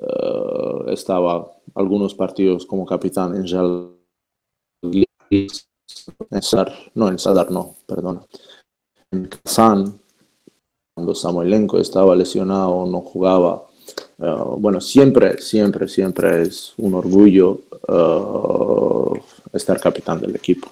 Uh, 0.03 0.89
estaba 0.89 1.51
algunos 1.75 2.13
partidos 2.13 2.65
como 2.65 2.85
capitán 2.85 3.35
en 3.35 3.47
Sadar, 6.41 6.73
no 6.95 7.09
en 7.09 7.17
no. 7.51 8.27
En 9.11 9.25
Kazán, 9.25 9.99
cuando 10.93 11.15
Samoilenko 11.15 11.77
estaba 11.79 12.15
lesionado, 12.15 12.85
no 12.85 13.01
jugaba. 13.01 13.63
Uh, 14.17 14.57
bueno, 14.57 14.79
siempre, 14.79 15.41
siempre, 15.41 15.87
siempre 15.87 16.43
es 16.43 16.73
un 16.77 16.93
orgullo 16.93 17.61
uh, 17.89 19.13
estar 19.51 19.79
capitán 19.79 20.19
del 20.21 20.35
equipo. 20.35 20.69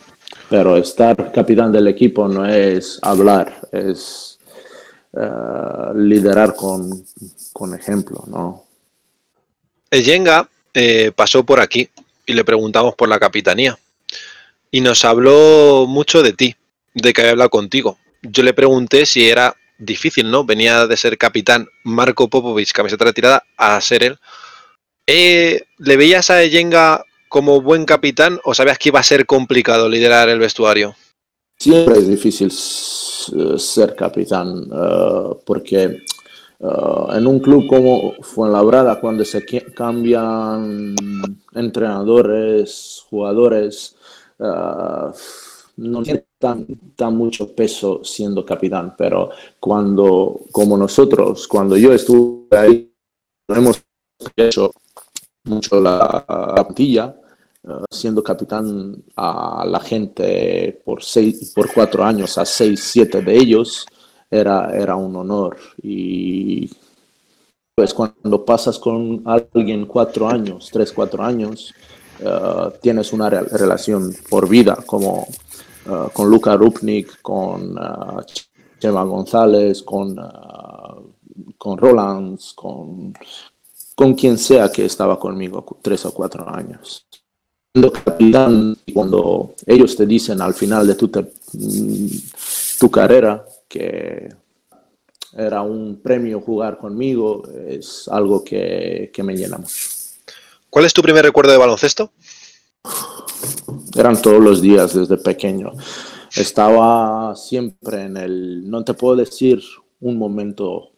Pero 0.50 0.78
estar 0.78 1.32
capitán 1.32 1.72
del 1.72 1.88
equipo 1.88 2.28
no 2.28 2.46
es 2.46 3.00
hablar, 3.02 3.68
es 3.72 4.40
uh, 5.14 5.94
liderar 5.96 6.56
con, 6.56 7.04
con 7.54 7.74
ejemplo, 7.74 8.24
¿no? 8.28 8.71
Yenga 9.92 10.50
eh, 10.74 11.12
pasó 11.16 11.44
por 11.44 11.60
aquí 11.60 11.90
y 12.26 12.34
le 12.34 12.46
preguntamos 12.46 12.96
por 12.96 13.10
la 13.10 13.20
capitanía. 13.20 13.78
Y 14.72 14.82
nos 14.82 15.04
habló 15.04 15.86
mucho 15.88 16.24
de 16.24 16.34
ti, 16.34 16.56
de 16.94 17.14
que 17.14 17.22
había 17.22 17.32
hablado 17.32 17.50
contigo. 17.50 17.98
Yo 18.22 18.44
le 18.44 18.54
pregunté 18.54 19.06
si 19.06 19.28
era 19.28 19.56
difícil, 19.78 20.30
¿no? 20.32 20.46
Venía 20.46 20.88
de 20.88 20.96
ser 20.96 21.18
capitán 21.18 21.68
Marco 21.84 22.30
Popovich, 22.30 22.72
camiseta 22.72 23.06
retirada, 23.06 23.44
a 23.58 23.82
ser 23.82 24.04
él. 24.04 24.18
Eh, 25.08 25.64
¿Le 25.80 25.98
veías 25.98 26.30
a 26.30 26.44
Yenga 26.46 27.04
como 27.28 27.62
buen 27.62 27.86
capitán 27.86 28.40
o 28.44 28.54
sabías 28.54 28.78
que 28.78 28.90
iba 28.90 29.00
a 29.00 29.04
ser 29.04 29.26
complicado 29.26 29.90
liderar 29.90 30.30
el 30.30 30.40
vestuario? 30.40 30.96
Siempre 31.58 32.00
es 32.00 32.08
difícil 32.08 32.52
ser 32.52 33.96
capitán 33.96 34.68
uh, 34.72 35.38
porque 35.46 36.02
uh, 36.62 37.12
en 37.14 37.28
un 37.28 37.40
club 37.40 37.68
como 37.68 38.14
Fuenlabrada, 38.22 39.00
cuando 39.00 39.26
se 39.26 39.46
cambian 39.74 40.96
entrenadores, 41.54 43.04
jugadores, 43.10 43.96
uh, 44.40 45.12
no 45.78 46.04
tiene 46.04 46.26
tan, 46.38 46.66
tan 46.96 47.16
mucho 47.16 47.54
peso 47.56 48.02
siendo 48.04 48.46
capitán, 48.46 48.96
pero 48.98 49.30
cuando, 49.60 50.42
como 50.52 50.78
nosotros, 50.78 51.48
cuando 51.48 51.78
yo 51.78 51.94
estuve 51.94 52.58
ahí, 52.58 52.94
hemos 53.48 53.82
hecho 54.36 54.72
mucho 55.44 55.82
la, 55.82 56.26
la 56.28 56.64
plantilla, 56.64 57.16
uh, 57.64 57.84
siendo 57.90 58.24
capitán 58.24 59.04
a 59.16 59.66
la 59.66 59.80
gente 59.80 60.82
por, 60.86 61.04
seis, 61.04 61.52
por 61.56 61.74
cuatro 61.74 62.04
años, 62.04 62.38
a 62.38 62.46
seis, 62.46 62.84
siete 62.84 63.22
de 63.22 63.36
ellos, 63.36 63.86
era, 64.32 64.74
era 64.74 64.96
un 64.96 65.16
honor. 65.18 65.58
Y 65.84 66.72
pues 67.76 67.94
cuando 67.94 68.46
pasas 68.46 68.80
con 68.80 69.22
alguien 69.26 69.86
cuatro 69.86 70.28
años, 70.30 70.70
tres, 70.72 70.94
cuatro 70.94 71.24
años, 71.24 71.74
uh, 72.22 72.72
tienes 72.82 73.12
una 73.12 73.30
re 73.30 73.42
relación 73.42 74.14
por 74.30 74.48
vida, 74.48 74.78
como 74.86 75.28
uh, 75.88 76.10
con 76.14 76.30
Luca 76.30 76.56
Rupnik, 76.56 77.22
con 77.22 77.78
uh, 77.78 78.22
Chema 78.80 79.04
González, 79.04 79.84
con, 79.84 80.16
con 81.58 81.78
Rolands, 81.78 82.54
con, 82.54 83.14
con 83.94 84.14
quien 84.16 84.38
sea 84.38 84.72
que 84.72 84.86
estaba 84.86 85.20
conmigo 85.20 85.66
tres 85.82 86.06
o 86.06 86.14
cuatro 86.14 86.48
años. 86.50 87.06
Cuando 87.74 87.94
cuando 88.94 89.54
ellos 89.66 89.96
te 89.96 90.06
dicen 90.06 90.42
al 90.42 90.54
final 90.54 90.86
de 90.86 90.96
tu, 90.96 91.08
te, 91.08 91.26
tu 92.80 92.92
carrera 92.92 93.46
que 93.72 94.28
era 95.34 95.62
un 95.62 96.02
premio 96.04 96.42
jugar 96.42 96.78
conmigo, 96.78 97.44
es 97.68 98.08
algo 98.10 98.44
que, 98.44 99.10
que, 99.14 99.24
me 99.24 99.36
llena 99.36 99.58
mucho. 99.58 99.78
¿Cuál 100.70 100.86
es 100.86 100.94
tu 100.94 101.02
primer 101.02 101.24
recuerdo 101.24 101.54
de 101.54 101.58
baloncesto? 101.58 102.12
Eran 103.96 104.22
todos 104.22 104.44
los 104.44 104.62
días 104.62 104.94
desde 104.94 105.18
pequeño. 105.18 105.72
Estaba 106.36 107.34
siempre 107.36 108.04
en 108.04 108.18
el, 108.18 108.70
no 108.70 108.84
te 108.84 108.94
puedo 108.94 109.16
decir 109.16 109.62
un 110.02 110.18
momento 110.18 110.92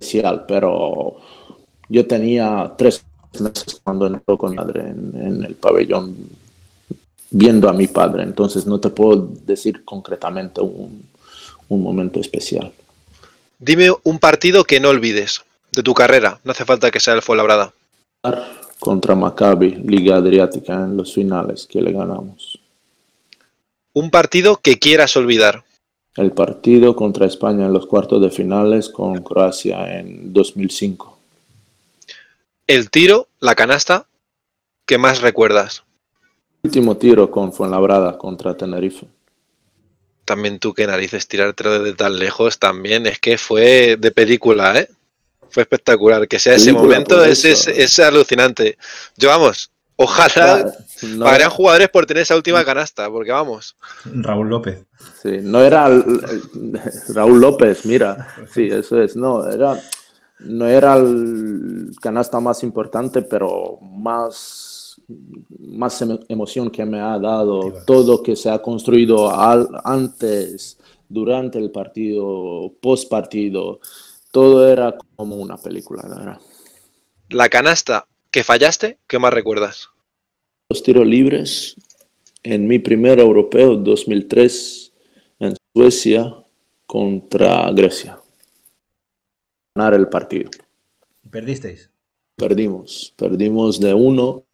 especial, 0.00 0.46
pero 0.48 1.16
yo 1.88 2.06
tenía 2.06 2.74
tres 2.78 3.04
meses 3.38 3.80
cuando 3.84 4.06
entró 4.06 4.38
con 4.38 4.54
madre 4.54 4.80
en, 4.80 5.12
en, 5.14 5.44
el 5.44 5.54
pabellón 5.56 6.16
viendo 7.32 7.68
a 7.68 7.72
mi 7.72 7.86
padre, 7.86 8.22
entonces 8.22 8.66
no 8.66 8.78
te 8.78 8.90
puedo 8.90 9.28
decir 9.44 9.84
concretamente 9.84 10.60
un, 10.60 11.04
un, 11.68 11.82
momento 11.82 12.20
especial. 12.20 12.72
Dime 13.58 13.90
un 14.04 14.18
partido 14.18 14.64
que 14.64 14.80
no 14.80 14.90
olvides 14.90 15.42
de 15.72 15.82
tu 15.82 15.94
carrera, 15.94 16.38
no 16.44 16.52
hace 16.52 16.64
falta 16.64 16.90
que 16.90 17.00
sea 17.00 17.14
el 17.14 17.22
Fuenlabrada. 17.22 17.72
Contra 18.78 19.14
Maccabi, 19.14 19.70
Liga 19.70 20.16
Adriática 20.16 20.74
en 20.74 20.96
los 20.96 21.14
finales 21.14 21.66
que 21.66 21.80
le 21.80 21.92
ganamos. 21.92 22.58
Un 23.94 24.10
partido 24.10 24.56
que 24.56 24.78
quieras 24.78 25.16
olvidar. 25.16 25.64
El 26.16 26.32
partido 26.32 26.94
contra 26.94 27.26
España 27.26 27.66
en 27.66 27.72
los 27.72 27.86
cuartos 27.86 28.20
de 28.20 28.30
finales 28.30 28.88
con 28.88 29.22
Croacia 29.22 29.98
en 29.98 30.32
2005 30.32 31.12
el 32.66 32.90
tiro, 32.90 33.28
la 33.40 33.54
canasta, 33.54 34.06
¿qué 34.86 34.96
más 34.96 35.20
recuerdas? 35.20 35.84
Último 36.62 36.96
tiro 36.96 37.30
con 37.30 37.52
Fuenlabrada 37.52 38.16
contra 38.18 38.56
Tenerife. 38.56 39.06
También 40.24 40.58
tú 40.58 40.72
que 40.72 40.86
narices 40.86 41.26
tirártelo 41.26 41.80
desde 41.80 41.96
tan 41.96 42.18
lejos 42.18 42.58
también, 42.58 43.06
es 43.06 43.18
que 43.18 43.36
fue 43.36 43.96
de 43.98 44.10
película, 44.12 44.78
¿eh? 44.78 44.88
Fue 45.50 45.64
espectacular. 45.64 46.28
Que 46.28 46.38
sea 46.38 46.54
ese 46.54 46.72
momento 46.72 47.24
es, 47.24 47.44
es, 47.44 47.66
es, 47.66 47.98
alucinante. 47.98 48.78
Yo 49.16 49.28
vamos, 49.28 49.72
ojalá 49.96 50.72
no, 51.02 51.24
pagarían 51.24 51.50
jugadores 51.50 51.88
por 51.88 52.06
tener 52.06 52.22
esa 52.22 52.36
última 52.36 52.64
canasta, 52.64 53.10
porque 53.10 53.32
vamos. 53.32 53.76
Raúl 54.04 54.48
López. 54.48 54.84
Sí, 55.20 55.38
no 55.42 55.60
era 55.60 55.88
Raúl 57.08 57.40
López, 57.40 57.84
mira. 57.84 58.34
Sí, 58.54 58.68
eso 58.70 59.02
es. 59.02 59.16
No, 59.16 59.50
era 59.50 59.78
no 60.44 60.66
era 60.66 60.96
el 60.96 61.92
canasta 62.00 62.40
más 62.40 62.62
importante, 62.62 63.22
pero 63.22 63.78
más, 63.80 64.71
más 65.58 66.04
emoción 66.28 66.70
que 66.70 66.84
me 66.84 67.00
ha 67.00 67.18
dado 67.18 67.72
todo 67.86 68.22
que 68.22 68.36
se 68.36 68.50
ha 68.50 68.60
construido 68.60 69.30
al, 69.30 69.68
antes, 69.84 70.78
durante 71.08 71.58
el 71.58 71.70
partido, 71.70 72.72
post 72.80 73.08
partido. 73.08 73.80
Todo 74.30 74.68
era 74.68 74.96
como 75.16 75.36
una 75.36 75.56
película, 75.56 76.02
¿verdad? 76.08 76.38
La 77.30 77.48
canasta 77.48 78.06
que 78.30 78.44
fallaste, 78.44 78.98
¿qué 79.06 79.18
más 79.18 79.32
recuerdas? 79.32 79.92
los 80.72 80.82
tiros 80.82 81.06
libres 81.06 81.76
en 82.42 82.66
mi 82.66 82.78
primer 82.78 83.20
europeo 83.20 83.76
2003 83.76 84.90
en 85.40 85.54
Suecia 85.74 86.34
contra 86.86 87.70
Grecia. 87.72 88.18
Ganar 89.74 89.92
el 89.92 90.08
partido. 90.08 90.50
¿Perdisteis? 91.30 91.90
Perdimos, 92.36 93.12
perdimos 93.16 93.78
de 93.80 93.92
uno. 93.92 94.44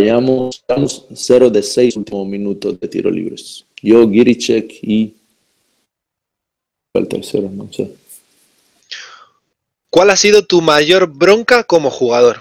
Fallamos, 0.00 0.64
0 1.14 1.50
de 1.50 1.62
6 1.62 1.96
últimos 1.96 2.26
minutos 2.26 2.80
de 2.80 2.88
tiro 2.88 3.10
libres. 3.10 3.66
Yo, 3.82 4.08
Giricek 4.08 4.78
y 4.82 5.14
el 6.94 7.06
tercero, 7.06 7.50
no 7.50 7.70
sé. 7.70 7.90
¿Cuál 9.90 10.08
ha 10.10 10.16
sido 10.16 10.46
tu 10.46 10.62
mayor 10.62 11.06
bronca 11.06 11.64
como 11.64 11.90
jugador? 11.90 12.40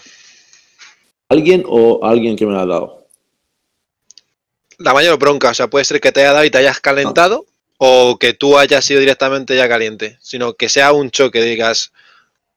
¿Alguien 1.28 1.66
o 1.68 1.99
alguien 2.05 2.38
que 2.38 2.45
me 2.45 2.53
la 2.53 2.62
ha 2.62 2.66
dado? 2.66 3.07
La 4.78 4.93
mayor 4.93 5.20
bronca, 5.20 5.49
o 5.49 5.53
sea, 5.53 5.70
puede 5.70 5.84
ser 5.84 5.99
que 5.99 6.14
te 6.14 6.22
haya 6.22 6.32
dado 6.32 6.45
y 6.45 6.51
te 6.51 6.60
hayas 6.60 6.80
calentado 6.80 7.45
o 7.78 8.18
que 8.18 8.34
tú 8.34 8.57
hayas 8.57 8.86
sido 8.86 9.01
directamente 9.01 9.57
ya 9.57 9.68
caliente, 9.68 10.18
sino 10.22 10.53
que 10.53 10.70
sea 10.70 10.93
un 10.93 11.12
choque, 11.12 11.41
digas, 11.41 11.91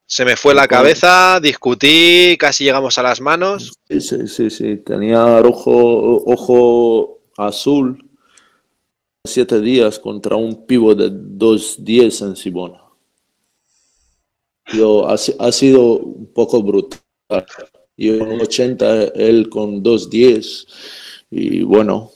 se 0.05 0.25
me 0.25 0.35
fue 0.35 0.53
la 0.53 0.67
cabeza, 0.67 1.39
discutí, 1.41 2.35
casi 2.37 2.65
llegamos 2.65 2.97
a 2.97 3.03
las 3.03 3.21
manos. 3.21 3.73
Sí, 3.87 4.01
sí, 4.01 4.27
sí, 4.27 4.49
sí. 4.49 4.77
tenía 4.77 5.25
ojo, 5.41 6.23
ojo 6.25 7.19
azul 7.37 8.09
siete 9.25 9.61
días 9.61 9.99
contra 9.99 10.35
un 10.35 10.65
pivo 10.65 10.93
de 10.93 11.09
2.10 11.09 12.27
en 12.27 12.35
Sibona. 12.35 12.81
Yo, 14.73 15.07
ha, 15.07 15.13
ha, 15.13 15.51
sido 15.51 15.97
un 15.99 16.31
poco 16.33 16.61
brutal. 16.61 16.99
Yo 17.95 18.15
en 18.15 18.41
80, 18.41 19.03
él 19.15 19.49
con 19.49 19.83
2.10 19.83 20.67
y 21.31 21.63
bueno, 21.63 22.11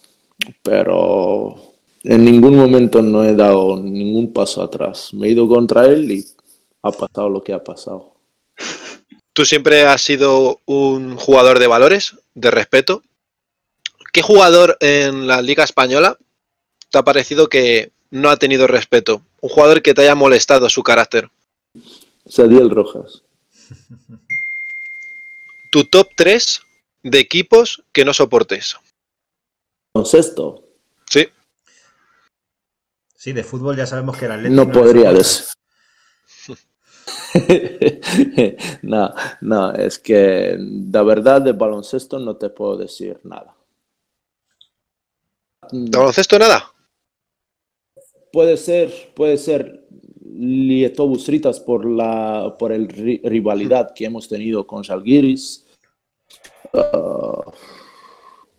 pero 0.64 1.56
en 2.04 2.26
ningún 2.26 2.56
momento 2.56 3.02
no 3.02 3.24
he 3.24 3.36
dado 3.36 3.82
ningún 3.82 4.34
paso 4.34 4.62
atrás. 4.62 5.14
Me 5.14 5.28
he 5.28 5.32
ido 5.32 5.48
contra 5.48 5.86
él 5.86 6.12
y 6.12 6.26
ha 6.82 6.92
pasado 6.92 7.30
lo 7.30 7.44
que 7.44 7.54
ha 7.54 7.64
pasado. 7.64 8.16
Tú 9.34 9.46
siempre 9.46 9.86
has 9.86 10.02
sido 10.02 10.62
un 10.66 11.18
jugador 11.18 11.60
de 11.60 11.68
valores, 11.68 12.16
de 12.34 12.52
respeto. 12.52 13.04
¿Qué 14.12 14.22
jugador 14.22 14.78
en 14.80 15.28
la 15.28 15.42
Liga 15.42 15.64
Española 15.64 16.18
te 16.90 16.98
ha 16.98 17.04
parecido 17.04 17.48
que 17.50 17.92
no 18.10 18.30
ha 18.30 18.38
tenido 18.38 18.66
respeto? 18.66 19.22
Un 19.42 19.50
jugador 19.50 19.82
que 19.82 19.94
te 19.94 20.02
haya 20.02 20.16
molestado 20.16 20.70
su 20.70 20.82
carácter. 20.82 21.30
Sadiel 22.26 22.70
Rojas. 22.70 23.22
Tu 25.70 25.84
top 25.84 26.08
3 26.16 26.62
de 27.04 27.20
equipos 27.20 27.84
que 27.92 28.06
no 28.06 28.14
soportes. 28.14 28.78
Baloncesto. 29.94 30.64
Sí. 31.10 31.28
Sí, 33.16 33.34
de 33.34 33.44
fútbol 33.44 33.76
ya 33.76 33.86
sabemos 33.86 34.18
que 34.18 34.26
el 34.26 34.32
Atlético 34.32 34.56
No 34.56 34.72
lo 34.72 34.72
podría 34.72 35.12
decir. 35.12 35.46
no, 38.84 39.14
no, 39.42 39.72
es 39.74 40.00
que 40.00 40.58
la 40.60 41.04
verdad 41.04 41.42
de 41.42 41.54
baloncesto 41.54 42.20
no 42.20 42.36
te 42.36 42.50
puedo 42.50 42.78
decir 42.78 43.20
nada. 43.24 43.56
¿De 45.72 45.98
baloncesto 45.98 46.38
nada? 46.40 46.72
Puede 48.32 48.58
ser, 48.58 49.14
puede 49.16 49.38
ser 49.38 49.88
Lietuvos 50.22 51.28
Ritas 51.28 51.60
por 51.60 51.86
la 51.86 52.56
por 52.60 52.72
el 52.72 52.88
ri- 52.88 53.22
rivalidad 53.24 53.94
que 53.94 54.06
hemos 54.06 54.28
tenido 54.28 54.68
con 54.68 54.84
Žalgiris. 54.84 55.66
Uh, 56.74 57.52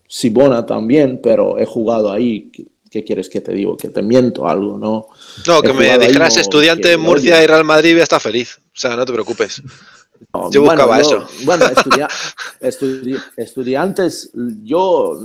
Sibona 0.08 0.64
también, 0.64 1.20
pero 1.22 1.58
he 1.58 1.66
jugado 1.66 2.10
ahí. 2.10 2.50
¿Qué, 2.90 3.04
quieres 3.04 3.28
que 3.28 3.40
te 3.40 3.52
digo? 3.52 3.76
Que 3.76 3.88
te 3.88 4.02
miento 4.02 4.48
algo, 4.48 4.78
¿no? 4.78 5.08
No, 5.46 5.62
que 5.62 5.72
me 5.72 5.98
dijeras 5.98 6.34
no, 6.36 6.40
estudiante 6.40 6.88
de 6.88 6.96
Murcia 6.96 7.42
y 7.42 7.46
Real 7.46 7.64
Madrid 7.64 7.96
y 7.96 8.00
está 8.00 8.18
feliz. 8.18 8.58
O 8.58 8.78
sea, 8.78 8.96
no 8.96 9.04
te 9.04 9.12
preocupes. 9.12 9.62
No, 10.34 10.50
Yo 10.50 10.62
buscaba 10.62 11.00
yo- 11.00 11.06
eso. 11.06 11.28
Bueno, 11.44 11.64
estudia- 11.76 12.08
estudi- 12.60 13.22
estudiantes, 13.36 14.32
yo 14.64 15.16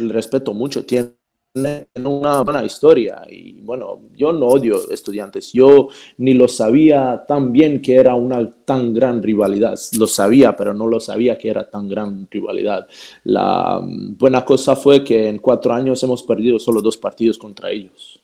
respeto 0.00 0.54
mucho, 0.54 0.82
tiene 0.84 1.10
una 1.54 2.42
buena 2.42 2.64
historia 2.64 3.22
y 3.28 3.60
bueno, 3.62 4.02
yo 4.14 4.32
no 4.32 4.46
odio 4.46 4.90
estudiantes, 4.90 5.52
yo 5.52 5.88
ni 6.18 6.34
lo 6.34 6.46
sabía 6.46 7.24
tan 7.26 7.52
bien 7.52 7.80
que 7.80 7.96
era 7.96 8.14
una 8.14 8.50
tan 8.64 8.94
gran 8.94 9.22
rivalidad, 9.22 9.78
lo 9.98 10.06
sabía, 10.06 10.56
pero 10.56 10.74
no 10.74 10.86
lo 10.86 11.00
sabía 11.00 11.38
que 11.38 11.50
era 11.50 11.68
tan 11.68 11.88
gran 11.88 12.28
rivalidad. 12.30 12.86
La 13.24 13.80
mm, 13.82 14.16
buena 14.16 14.44
cosa 14.44 14.76
fue 14.76 15.02
que 15.02 15.28
en 15.28 15.38
cuatro 15.38 15.72
años 15.72 16.02
hemos 16.02 16.22
perdido 16.22 16.58
solo 16.58 16.80
dos 16.82 16.96
partidos 16.96 17.38
contra 17.38 17.70
ellos. 17.70 18.20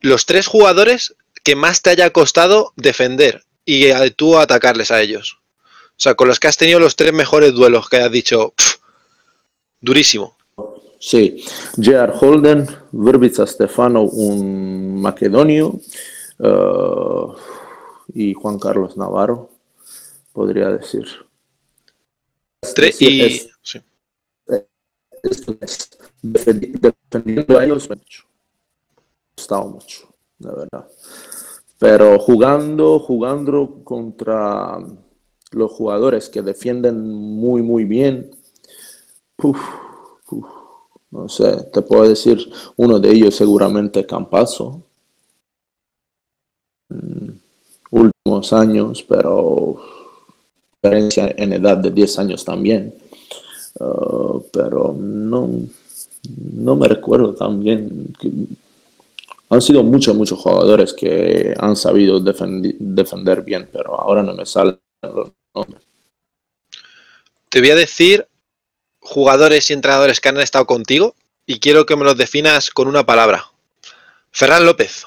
Los 0.00 0.26
tres 0.26 0.46
jugadores 0.46 1.16
que 1.42 1.56
más 1.56 1.82
te 1.82 1.90
haya 1.90 2.10
costado 2.10 2.72
defender 2.76 3.42
y 3.64 3.90
tú 4.16 4.38
atacarles 4.38 4.90
a 4.90 5.02
ellos. 5.02 5.38
O 5.90 6.00
sea, 6.00 6.14
con 6.14 6.28
los 6.28 6.38
que 6.38 6.46
has 6.46 6.56
tenido 6.56 6.78
los 6.78 6.96
tres 6.96 7.12
mejores 7.12 7.52
duelos 7.52 7.88
que 7.88 7.96
has 7.96 8.10
dicho, 8.10 8.54
"Pf, 8.56 8.78
durísimo. 9.80 10.38
Sí, 10.98 11.44
J.R. 11.76 12.12
Holden, 12.20 12.66
Vrbica 12.92 13.46
Stefano, 13.46 14.02
un 14.02 15.00
macedonio, 15.00 15.80
eh, 16.40 17.26
y 18.14 18.34
Juan 18.34 18.58
Carlos 18.58 18.96
Navarro, 18.96 19.50
podría 20.32 20.70
decir. 20.70 21.06
Tre- 22.74 22.88
Es- 22.88 23.02
y, 23.02 23.20
es- 23.22 23.48
sí. 23.62 23.80
es- 25.22 25.48
es- 25.60 25.90
defendi- 26.22 26.72
defendiendo 26.80 27.58
a 27.58 27.64
ellos, 27.64 27.88
costado 29.36 29.68
mucho, 29.68 30.08
la 30.40 30.52
verdad. 30.54 30.88
Pero 31.78 32.18
jugando, 32.18 32.98
jugando 32.98 33.82
contra 33.84 34.78
los 35.52 35.70
jugadores 35.72 36.28
que 36.28 36.42
defienden 36.42 37.08
muy, 37.08 37.62
muy 37.62 37.84
bien, 37.84 38.30
uf, 39.42 39.58
uf, 40.30 40.46
no 41.10 41.28
sé, 41.28 41.64
te 41.72 41.82
puedo 41.82 42.08
decir, 42.08 42.38
uno 42.76 42.98
de 42.98 43.10
ellos 43.12 43.34
seguramente 43.34 44.06
Campazo. 44.06 44.82
Mm, 46.90 47.30
últimos 47.90 48.52
años, 48.52 49.02
pero 49.08 49.80
diferencia 50.82 51.34
en 51.36 51.52
edad 51.52 51.76
de 51.78 51.90
10 51.90 52.18
años 52.18 52.44
también. 52.44 52.94
Uh, 53.80 54.42
pero 54.52 54.94
no, 54.98 55.48
no 56.54 56.76
me 56.76 56.88
recuerdo 56.88 57.34
tan 57.34 57.60
bien. 57.60 58.14
que- 58.18 58.30
han 59.50 59.62
sido 59.62 59.82
muchos, 59.82 60.14
muchos 60.14 60.38
jugadores 60.38 60.92
que 60.92 61.54
han 61.58 61.74
sabido 61.74 62.20
defender 62.20 63.42
bien, 63.42 63.68
pero 63.72 63.98
ahora 63.98 64.22
no 64.22 64.34
me 64.34 64.44
salen 64.44 64.78
los 65.02 65.32
nombres. 65.54 65.82
Te 67.48 67.60
voy 67.60 67.70
a 67.70 67.74
decir 67.76 68.26
jugadores 69.08 69.70
y 69.70 69.72
entrenadores 69.72 70.20
que 70.20 70.28
han 70.28 70.38
estado 70.38 70.66
contigo 70.66 71.14
y 71.46 71.60
quiero 71.60 71.86
que 71.86 71.96
me 71.96 72.04
los 72.04 72.16
definas 72.16 72.70
con 72.70 72.88
una 72.88 73.06
palabra. 73.06 73.46
Ferran 74.30 74.66
López. 74.66 75.04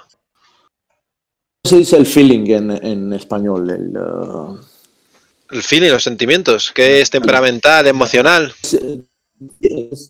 ¿Cómo 1.64 1.70
se 1.70 1.78
dice 1.78 1.98
el 1.98 2.08
feeling 2.08 2.50
en, 2.50 2.72
en 2.86 3.14
español? 3.14 3.70
El, 3.70 3.96
uh, 3.96 4.60
El 5.52 5.62
feeling, 5.62 5.92
los 5.92 6.04
sentimientos, 6.04 6.72
que 6.72 7.02
es 7.02 7.10
temperamental, 7.10 7.86
emocional. 7.86 8.54
Sí, 8.64 9.06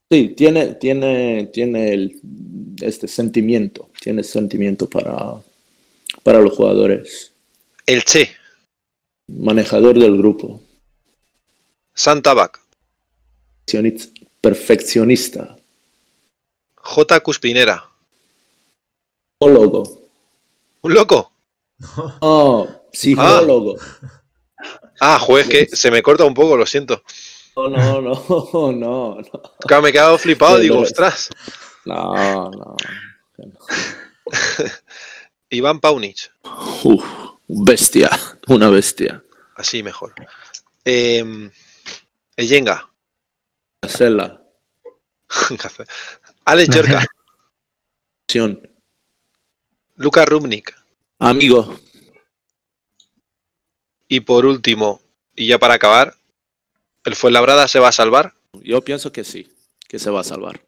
sí, 0.09 0.29
tiene, 0.37 0.75
tiene, 0.75 1.49
tiene 1.51 1.93
el, 1.93 2.19
este 2.81 3.07
sentimiento, 3.07 3.89
tiene 3.99 4.23
sentimiento 4.23 4.87
para, 4.87 5.41
para 6.23 6.39
los 6.39 6.55
jugadores. 6.55 7.33
El 7.85 8.03
Che, 8.03 8.29
Manejador 9.27 9.97
del 9.99 10.17
grupo, 10.17 10.61
Santa 11.93 12.33
Bac, 12.33 12.59
perfeccionista- 14.41 15.57
J. 16.75 17.19
Cuspinera. 17.21 17.89
psicólogo, 19.39 20.01
¿Un 20.81 20.93
loco? 20.93 21.31
oh, 22.21 22.67
psicólogo. 22.91 23.77
Ah, 24.99 25.17
joder, 25.19 25.45
es 25.45 25.49
que 25.69 25.75
se 25.75 25.89
me 25.91 26.01
corta 26.03 26.25
un 26.25 26.33
poco, 26.33 26.57
lo 26.57 26.65
siento. 26.65 27.03
No, 27.55 27.69
no, 27.69 28.01
no, 28.01 28.23
no, 28.53 28.71
no, 28.71 29.17
me 29.81 29.89
he 29.89 29.91
quedado 29.91 30.17
flipado, 30.17 30.57
digo, 30.59 30.79
ostras. 30.79 31.29
no, 31.85 32.49
no. 32.51 32.75
Iván 35.49 35.79
Paunich, 35.79 36.31
Uf, 36.83 37.03
bestia, 37.47 38.09
una 38.47 38.69
bestia. 38.69 39.23
así 39.55 39.83
mejor. 39.83 40.13
Eh, 40.85 41.49
Eyenga, 42.37 42.89
Cela, 43.87 44.41
Alex 46.45 46.69
acción, 48.27 48.69
Luka 49.95 50.25
Rubnik 50.25 50.75
amigo, 51.19 51.79
y 54.07 54.19
por 54.21 54.45
último, 54.45 55.01
y 55.35 55.47
ya 55.47 55.59
para 55.59 55.75
acabar, 55.75 56.15
¿El 57.03 57.15
Fuenlabrada 57.15 57.67
se 57.67 57.79
va 57.79 57.89
a 57.89 57.91
salvar? 57.91 58.33
Yo 58.61 58.83
pienso 58.83 59.11
que 59.11 59.23
sí, 59.23 59.51
que 59.87 59.97
se 59.97 60.11
va 60.11 60.21
a 60.21 60.23
salvar. 60.23 60.61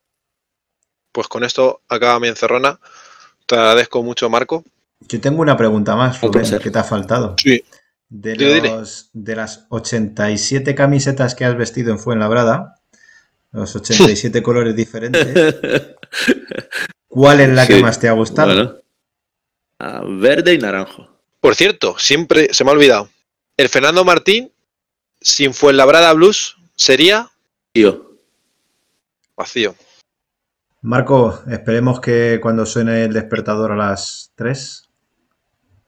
Pues 1.11 1.27
con 1.27 1.43
esto 1.43 1.81
acaba 1.87 2.19
mi 2.19 2.27
encerrona. 2.27 2.79
Te 3.45 3.55
agradezco 3.55 4.01
mucho, 4.01 4.29
Marco. 4.29 4.63
Yo 5.01 5.21
tengo 5.21 5.41
una 5.41 5.55
pregunta 5.55 5.95
más, 5.95 6.19
Rubén, 6.21 6.59
que 6.59 6.71
te 6.71 6.79
ha 6.79 6.83
faltado. 6.83 7.35
Sí. 7.37 7.63
De, 8.09 8.35
los, 8.61 9.09
de 9.13 9.35
las 9.35 9.65
87 9.69 10.73
camisetas 10.75 11.35
que 11.35 11.45
has 11.45 11.55
vestido 11.55 11.91
en 11.91 11.99
Fuenlabrada, 11.99 12.81
los 13.53 13.75
87 13.75 14.43
colores 14.43 14.75
diferentes, 14.75 15.55
¿cuál 17.07 17.39
es 17.39 17.49
la 17.49 17.67
que 17.67 17.81
más 17.81 17.99
te 17.99 18.07
ha 18.07 18.13
gustado? 18.13 18.53
Bueno. 18.53 18.75
Ah, 19.79 20.01
verde 20.05 20.53
y 20.53 20.57
naranjo. 20.57 21.07
Por 21.39 21.55
cierto, 21.55 21.95
siempre 21.97 22.53
se 22.53 22.63
me 22.63 22.71
ha 22.71 22.73
olvidado. 22.73 23.09
El 23.55 23.69
Fernando 23.69 24.03
Martín, 24.03 24.51
sin 25.21 25.53
Fuenlabrada 25.53 26.11
Blues, 26.13 26.57
sería 26.75 27.29
Tío. 27.71 28.17
vacío. 29.35 29.75
Marco, 30.81 31.43
esperemos 31.49 32.01
que 32.01 32.39
cuando 32.41 32.65
suene 32.65 33.05
el 33.05 33.13
despertador 33.13 33.71
a 33.71 33.75
las 33.75 34.31
3 34.35 34.89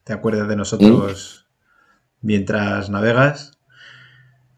te 0.04 0.14
acuerdes 0.14 0.48
de 0.48 0.56
nosotros 0.56 1.48
mientras 2.22 2.90
navegas 2.90 3.58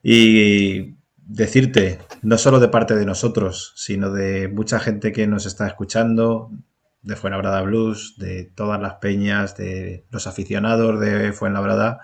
y 0.03 0.96
decirte, 1.27 1.99
no 2.21 2.37
solo 2.37 2.59
de 2.59 2.69
parte 2.69 2.95
de 2.95 3.05
nosotros, 3.05 3.73
sino 3.75 4.11
de 4.11 4.47
mucha 4.47 4.79
gente 4.79 5.11
que 5.11 5.27
nos 5.27 5.45
está 5.45 5.67
escuchando, 5.67 6.51
de 7.01 7.15
Fuenlabrada 7.15 7.61
Blues, 7.61 8.15
de 8.17 8.45
todas 8.45 8.81
las 8.81 8.95
peñas, 8.95 9.55
de 9.55 10.05
los 10.09 10.27
aficionados 10.27 10.99
de 10.99 11.33
Fuenlabrada, 11.33 11.99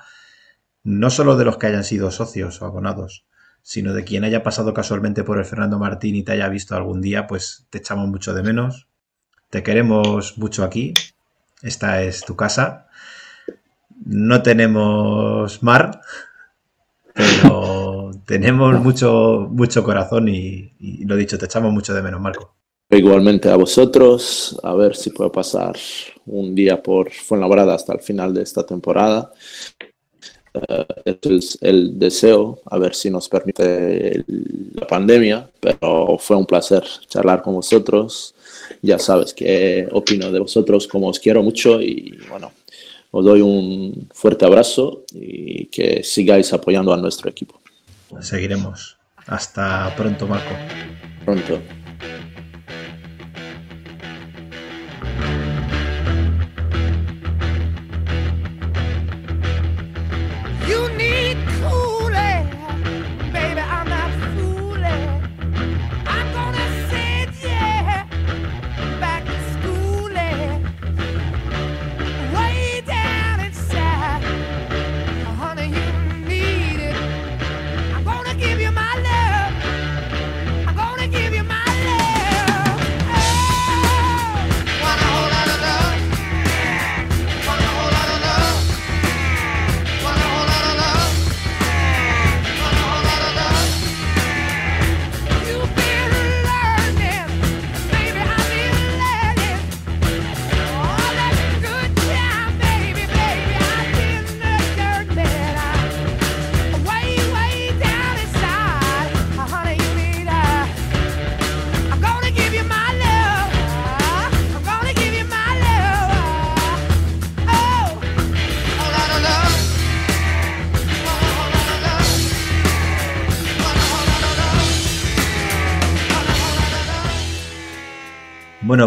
no 0.84 1.09
solo 1.09 1.38
de 1.38 1.45
los 1.45 1.57
que 1.57 1.67
hayan 1.67 1.84
sido 1.84 2.11
socios 2.11 2.61
o 2.61 2.65
abonados, 2.65 3.26
sino 3.61 3.93
de 3.93 4.03
quien 4.03 4.26
haya 4.26 4.43
pasado 4.43 4.74
casualmente 4.74 5.24
por 5.24 5.38
el 5.38 5.45
Fernando 5.45 5.80
Martín 5.80 6.15
y 6.15 6.24
te 6.24 6.34
haya 6.34 6.49
visto 6.49 6.76
algún 6.76 7.01
día, 7.01 7.28
pues 7.28 7.65
te 7.69 7.78
echamos 7.78 8.09
mucho 8.09 8.34
de 8.34 8.43
menos. 8.43 8.88
Te 9.49 9.63
queremos 9.63 10.38
mucho 10.38 10.63
aquí. 10.63 10.93
Esta 11.61 12.01
es 12.01 12.26
tu 12.26 12.36
casa. 12.36 12.88
No 14.05 14.41
tenemos 14.41 15.63
mar, 15.63 16.01
pero 17.13 18.02
tenemos 18.26 18.80
mucho, 18.82 19.47
mucho 19.51 19.84
corazón 19.84 20.28
y, 20.28 20.71
lo 21.05 21.15
dicho, 21.15 21.38
te 21.38 21.45
echamos 21.45 21.71
mucho 21.71 21.93
de 21.93 22.01
menos, 22.01 22.21
Marco. 22.21 22.55
Igualmente 22.89 23.49
a 23.49 23.55
vosotros, 23.55 24.59
a 24.61 24.74
ver 24.76 24.95
si 24.95 25.09
puedo 25.09 25.32
pasar 25.32 25.76
un 26.26 26.53
día 26.53 26.82
por 26.82 27.11
Fuenlabrada 27.11 27.74
hasta 27.74 27.93
el 27.93 28.01
final 28.01 28.34
de 28.34 28.43
esta 28.43 28.65
temporada. 28.65 29.32
Eh, 30.53 30.86
este 31.05 31.38
es 31.38 31.57
el 31.61 31.97
deseo, 31.97 32.61
a 32.65 32.78
ver 32.78 32.93
si 32.93 33.09
nos 33.09 33.28
permite 33.28 34.24
la 34.28 34.86
pandemia, 34.86 35.49
pero 35.59 36.17
fue 36.19 36.36
un 36.36 36.45
placer 36.45 36.84
charlar 37.07 37.41
con 37.41 37.55
vosotros. 37.55 38.36
Ya 38.82 38.99
sabes 38.99 39.34
que 39.34 39.88
opino 39.91 40.32
de 40.32 40.39
vosotros 40.39 40.88
como 40.88 41.07
os 41.07 41.19
quiero 41.19 41.41
mucho 41.41 41.82
y 41.82 42.19
bueno, 42.30 42.51
os 43.09 43.26
doy 43.26 43.41
un 43.41 44.07
fuerte 44.13 44.45
abrazo 44.45 45.03
y 45.13 45.65
que 45.65 46.03
sigáis 46.03 46.53
apoyando 46.53 46.93
a 46.93 46.97
nuestro 46.97 47.30
equipo. 47.30 47.62
Seguiremos. 48.22 48.97
Hasta 49.28 49.93
pronto, 49.95 50.28
Marco. 50.28 50.55
Pronto. 51.26 51.61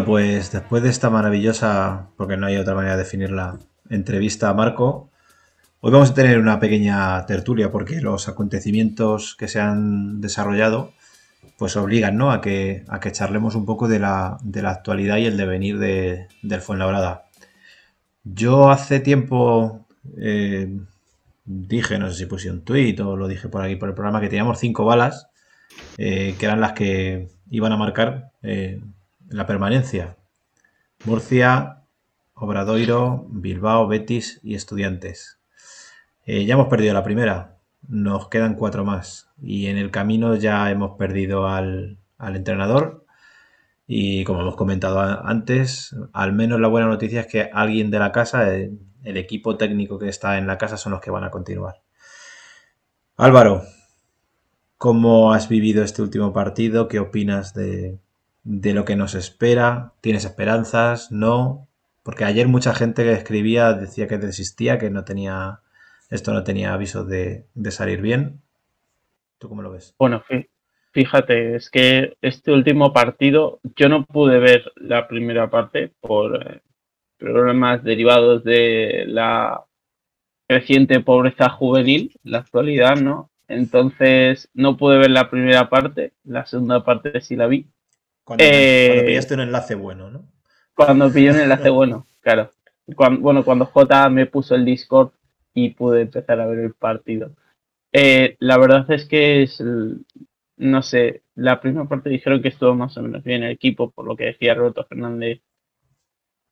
Pues 0.06 0.52
después 0.52 0.84
de 0.84 0.88
esta 0.88 1.10
maravillosa, 1.10 2.10
porque 2.16 2.36
no 2.36 2.46
hay 2.46 2.56
otra 2.58 2.76
manera 2.76 2.96
de 2.96 3.02
definirla, 3.02 3.58
entrevista 3.90 4.48
a 4.48 4.54
Marco, 4.54 5.10
hoy 5.80 5.90
vamos 5.90 6.12
a 6.12 6.14
tener 6.14 6.38
una 6.38 6.60
pequeña 6.60 7.26
tertulia 7.26 7.72
porque 7.72 8.00
los 8.00 8.28
acontecimientos 8.28 9.34
que 9.34 9.48
se 9.48 9.60
han 9.60 10.20
desarrollado 10.20 10.92
pues 11.58 11.76
obligan 11.76 12.16
¿no? 12.16 12.30
a, 12.30 12.40
que, 12.40 12.84
a 12.86 13.00
que 13.00 13.10
charlemos 13.10 13.56
un 13.56 13.66
poco 13.66 13.88
de 13.88 13.98
la, 13.98 14.38
de 14.44 14.62
la 14.62 14.70
actualidad 14.70 15.16
y 15.16 15.26
el 15.26 15.36
devenir 15.36 15.80
de, 15.80 16.28
del 16.40 16.60
Fuenlabrada. 16.60 17.24
Yo 18.22 18.70
hace 18.70 19.00
tiempo 19.00 19.86
eh, 20.18 20.68
dije, 21.44 21.98
no 21.98 22.10
sé 22.10 22.16
si 22.16 22.26
puse 22.26 22.48
un 22.48 22.62
tuit 22.62 23.00
o 23.00 23.16
lo 23.16 23.26
dije 23.26 23.48
por 23.48 23.62
aquí 23.62 23.74
por 23.74 23.88
el 23.88 23.94
programa, 23.96 24.20
que 24.20 24.28
teníamos 24.28 24.60
cinco 24.60 24.84
balas, 24.84 25.30
eh, 25.98 26.36
que 26.38 26.46
eran 26.46 26.60
las 26.60 26.74
que 26.74 27.28
iban 27.50 27.72
a 27.72 27.76
marcar 27.76 28.30
eh, 28.44 28.80
la 29.28 29.46
permanencia. 29.46 30.16
Murcia, 31.04 31.84
Obradoiro, 32.34 33.26
Bilbao, 33.30 33.86
Betis 33.88 34.40
y 34.42 34.54
Estudiantes. 34.54 35.40
Eh, 36.24 36.44
ya 36.44 36.54
hemos 36.54 36.68
perdido 36.68 36.92
la 36.92 37.04
primera, 37.04 37.58
nos 37.88 38.28
quedan 38.28 38.54
cuatro 38.54 38.84
más 38.84 39.30
y 39.40 39.66
en 39.66 39.78
el 39.78 39.90
camino 39.90 40.34
ya 40.34 40.70
hemos 40.70 40.96
perdido 40.98 41.46
al, 41.46 41.98
al 42.18 42.36
entrenador 42.36 43.06
y 43.86 44.24
como 44.24 44.40
hemos 44.40 44.56
comentado 44.56 45.00
antes, 45.00 45.94
al 46.12 46.32
menos 46.32 46.60
la 46.60 46.68
buena 46.68 46.88
noticia 46.88 47.20
es 47.20 47.26
que 47.28 47.48
alguien 47.52 47.90
de 47.90 48.00
la 48.00 48.10
casa, 48.10 48.52
el 48.52 48.80
equipo 49.04 49.56
técnico 49.56 49.98
que 49.98 50.08
está 50.08 50.38
en 50.38 50.48
la 50.48 50.58
casa 50.58 50.76
son 50.76 50.92
los 50.92 51.00
que 51.00 51.12
van 51.12 51.24
a 51.24 51.30
continuar. 51.30 51.76
Álvaro, 53.16 53.62
¿cómo 54.76 55.32
has 55.32 55.48
vivido 55.48 55.84
este 55.84 56.02
último 56.02 56.32
partido? 56.32 56.88
¿Qué 56.88 56.98
opinas 56.98 57.54
de, 57.54 58.00
de 58.46 58.72
lo 58.74 58.84
que 58.86 58.96
nos 58.96 59.14
espera? 59.14 59.92
¿Tienes 60.00 60.24
esperanzas? 60.24 61.12
¿No? 61.12 61.68
Porque 62.02 62.24
ayer 62.24 62.48
mucha 62.48 62.74
gente 62.74 63.04
que 63.04 63.12
escribía 63.12 63.72
decía 63.74 64.08
que 64.08 64.18
desistía, 64.18 64.78
que 64.78 64.90
no 64.90 65.04
tenía, 65.04 65.60
esto 66.10 66.32
no 66.32 66.44
tenía 66.44 66.72
aviso 66.72 67.04
de, 67.04 67.46
de 67.54 67.70
salir 67.72 68.00
bien. 68.00 68.40
¿Tú 69.38 69.48
cómo 69.48 69.62
lo 69.62 69.70
ves? 69.72 69.94
Bueno, 69.98 70.22
fí- 70.28 70.48
fíjate, 70.92 71.56
es 71.56 71.70
que 71.70 72.16
este 72.22 72.52
último 72.52 72.92
partido 72.92 73.60
yo 73.76 73.88
no 73.88 74.04
pude 74.04 74.38
ver 74.38 74.72
la 74.76 75.08
primera 75.08 75.50
parte 75.50 75.92
por 76.00 76.36
eh, 76.42 76.60
problemas 77.18 77.84
derivados 77.84 78.44
de 78.44 79.04
la 79.08 79.64
creciente 80.48 81.00
pobreza 81.00 81.50
juvenil, 81.50 82.14
la 82.24 82.38
actualidad, 82.40 82.96
¿no? 82.96 83.30
Entonces 83.48 84.50
no 84.54 84.76
pude 84.76 84.98
ver 84.98 85.10
la 85.10 85.30
primera 85.30 85.70
parte, 85.70 86.14
la 86.24 86.46
segunda 86.46 86.84
parte 86.84 87.20
sí 87.20 87.36
la 87.36 87.46
vi. 87.48 87.66
Cuando, 88.26 88.44
Eh, 88.44 88.88
cuando 88.88 89.06
pillaste 89.06 89.34
un 89.34 89.40
enlace 89.40 89.74
bueno, 89.76 90.10
¿no? 90.10 90.24
Cuando 90.74 91.12
pillé 91.12 91.30
un 91.30 91.38
enlace 91.38 91.70
bueno, 91.70 92.08
claro. 92.20 92.50
Bueno, 93.20 93.44
cuando 93.44 93.66
J 93.66 94.08
me 94.10 94.26
puso 94.26 94.56
el 94.56 94.64
Discord 94.64 95.12
y 95.54 95.70
pude 95.70 96.02
empezar 96.02 96.40
a 96.40 96.46
ver 96.46 96.58
el 96.58 96.74
partido. 96.74 97.30
Eh, 97.92 98.36
la 98.40 98.58
verdad 98.58 98.90
es 98.90 99.04
que 99.04 99.44
es, 99.44 99.62
no 100.56 100.82
sé, 100.82 101.22
la 101.36 101.60
primera 101.60 101.88
parte 101.88 102.10
dijeron 102.10 102.42
que 102.42 102.48
estuvo 102.48 102.74
más 102.74 102.96
o 102.96 103.02
menos 103.02 103.22
bien 103.22 103.44
el 103.44 103.52
equipo, 103.52 103.92
por 103.92 104.04
lo 104.04 104.16
que 104.16 104.24
decía 104.24 104.54
Roberto 104.54 104.84
Fernández 104.86 105.40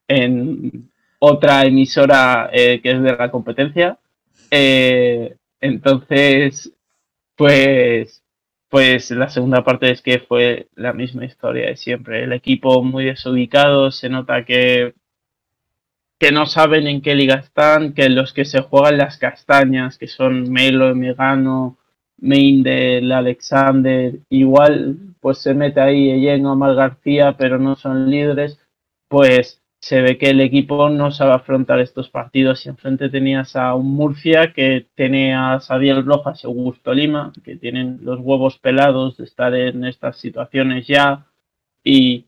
en 0.06 0.92
otra 1.18 1.64
emisora 1.64 2.50
eh, 2.52 2.80
que 2.80 2.92
es 2.92 3.02
de 3.02 3.16
la 3.16 3.32
competencia. 3.32 3.98
Entonces, 5.60 6.72
pues 7.34 8.23
pues 8.74 9.12
la 9.12 9.28
segunda 9.28 9.62
parte 9.62 9.92
es 9.92 10.02
que 10.02 10.18
fue 10.18 10.66
la 10.74 10.92
misma 10.92 11.24
historia 11.24 11.68
de 11.68 11.76
siempre. 11.76 12.24
El 12.24 12.32
equipo 12.32 12.82
muy 12.82 13.04
desubicado, 13.04 13.92
se 13.92 14.08
nota 14.08 14.44
que, 14.44 14.94
que 16.18 16.32
no 16.32 16.46
saben 16.46 16.88
en 16.88 17.00
qué 17.00 17.14
liga 17.14 17.36
están, 17.36 17.92
que 17.92 18.08
los 18.08 18.32
que 18.32 18.44
se 18.44 18.62
juegan 18.62 18.98
las 18.98 19.16
castañas, 19.16 19.96
que 19.96 20.08
son 20.08 20.50
Melo, 20.50 20.92
Megano, 20.96 21.78
Meindel, 22.16 23.12
Alexander, 23.12 24.14
igual 24.28 24.96
pues 25.20 25.38
se 25.38 25.54
mete 25.54 25.80
ahí 25.80 26.10
Ellen 26.10 26.44
o 26.46 26.54
Omar 26.54 26.74
García, 26.74 27.36
pero 27.38 27.60
no 27.60 27.76
son 27.76 28.10
líderes, 28.10 28.58
pues 29.06 29.62
se 29.84 30.00
ve 30.00 30.16
que 30.16 30.30
el 30.30 30.40
equipo 30.40 30.88
no 30.88 31.10
sabe 31.10 31.34
afrontar 31.34 31.78
estos 31.78 32.08
partidos. 32.08 32.64
Y 32.64 32.70
enfrente 32.70 33.10
tenías 33.10 33.54
a 33.54 33.74
un 33.74 33.90
Murcia 33.94 34.54
que 34.54 34.86
tiene 34.94 35.34
a 35.34 35.60
Sadiel 35.60 36.06
Rojas 36.06 36.42
y 36.42 36.46
Augusto 36.46 36.94
Lima, 36.94 37.34
que 37.44 37.56
tienen 37.56 37.98
los 38.02 38.18
huevos 38.20 38.58
pelados 38.58 39.18
de 39.18 39.24
estar 39.24 39.54
en 39.54 39.84
estas 39.84 40.16
situaciones 40.16 40.86
ya. 40.86 41.26
Y 41.84 42.24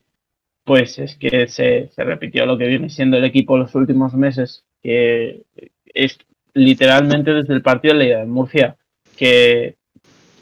pues 0.65 0.99
es 0.99 1.15
que 1.15 1.47
se, 1.47 1.89
se 1.95 2.03
repitió 2.03 2.45
lo 2.45 2.59
que 2.59 2.67
viene 2.67 2.91
siendo 2.91 3.17
el 3.17 3.23
equipo 3.23 3.57
los 3.57 3.73
últimos 3.73 4.13
meses, 4.13 4.63
que 4.83 5.41
es 5.85 6.19
literalmente 6.53 7.33
desde 7.33 7.55
el 7.55 7.63
partido 7.63 7.95
de 7.95 7.97
la 7.97 8.03
Liga 8.03 8.19
de 8.19 8.25
Murcia, 8.27 8.77
que 9.17 9.77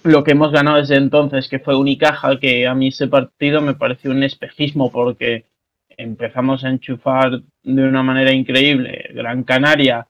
lo 0.04 0.26
que 0.26 0.32
hemos 0.32 0.52
ganado 0.52 0.78
desde 0.78 0.98
entonces, 0.98 1.48
que 1.48 1.60
fue 1.60 1.78
Unicaja, 1.78 2.38
que 2.42 2.68
a 2.68 2.76
mí 2.76 2.90
ese 2.90 3.08
partido 3.08 3.62
me 3.62 3.76
pareció 3.76 4.12
un 4.12 4.24
espejismo 4.24 4.92
porque 4.92 5.46
empezamos 5.98 6.64
a 6.64 6.70
enchufar 6.70 7.42
de 7.64 7.84
una 7.84 8.04
manera 8.04 8.32
increíble. 8.32 9.10
Gran 9.14 9.44
Canaria, 9.44 10.08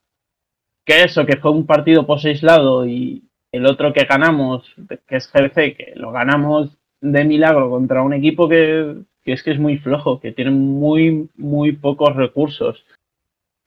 que 0.86 1.04
eso, 1.04 1.26
que 1.26 1.38
fue 1.38 1.52
un 1.52 1.66
partido 1.66 2.06
pos 2.06 2.26
aislado 2.26 2.86
y 2.86 3.24
el 3.52 3.66
otro 3.66 3.94
que 3.94 4.06
ganamos, 4.06 4.74
que 5.08 5.16
es 5.16 5.28
GC, 5.28 5.76
que 5.76 5.94
lo 5.96 6.12
ganamos 6.12 6.78
de 7.02 7.24
milagro 7.24 7.70
contra 7.70 8.04
un 8.04 8.14
equipo 8.14 8.50
que, 8.50 8.96
que 9.24 9.34
es 9.34 9.44
que 9.44 9.52
es 9.52 9.60
muy 9.60 9.78
flojo, 9.78 10.20
que 10.20 10.32
tiene 10.32 10.52
muy, 10.52 11.30
muy 11.36 11.72
pocos 11.74 12.16
recursos 12.16 12.86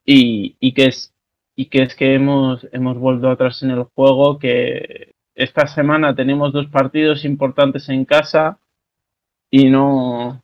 y, 0.05 0.57
y 0.61 0.73
que 0.73 0.87
es 0.87 1.15
y 1.59 1.67
que 1.67 1.83
es 1.83 1.97
que 1.97 2.15
hemos, 2.15 2.69
hemos 2.71 2.97
vuelto 2.99 3.29
atrás 3.29 3.65
en 3.65 3.73
el 3.73 3.83
juego, 3.83 4.39
que 4.39 5.15
esta 5.35 5.67
semana 5.67 6.15
tenemos 6.15 6.53
dos 6.53 6.69
partidos 6.69 7.25
importantes 7.25 7.89
en 7.89 8.05
casa 8.05 8.61
y 9.51 9.69
no, 9.69 10.41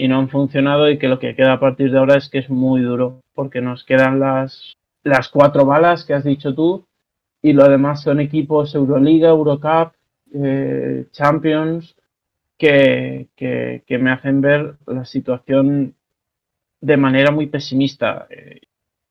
y 0.00 0.08
no 0.08 0.18
han 0.18 0.30
funcionado 0.30 0.88
y 0.88 0.98
que 0.98 1.08
lo 1.08 1.18
que 1.18 1.34
queda 1.34 1.52
a 1.52 1.60
partir 1.60 1.92
de 1.92 1.98
ahora 1.98 2.16
es 2.16 2.30
que 2.30 2.38
es 2.38 2.48
muy 2.48 2.80
duro 2.80 3.20
porque 3.34 3.60
nos 3.60 3.84
quedan 3.84 4.18
las, 4.18 4.72
las 5.04 5.28
cuatro 5.28 5.66
balas 5.66 6.06
que 6.06 6.14
has 6.14 6.24
dicho 6.24 6.54
tú 6.54 6.86
y 7.42 7.52
lo 7.52 7.68
demás 7.68 8.02
son 8.02 8.18
equipos 8.18 8.74
Euroliga, 8.74 9.28
Eurocup, 9.28 9.92
eh, 10.32 11.04
Champions 11.10 11.94
que, 12.56 13.28
que, 13.36 13.98
me 13.98 14.10
hacen 14.10 14.40
ver 14.40 14.76
la 14.86 15.04
situación 15.04 15.94
de 16.80 16.96
manera 16.96 17.30
muy 17.30 17.48
pesimista 17.48 18.26
eh, 18.30 18.60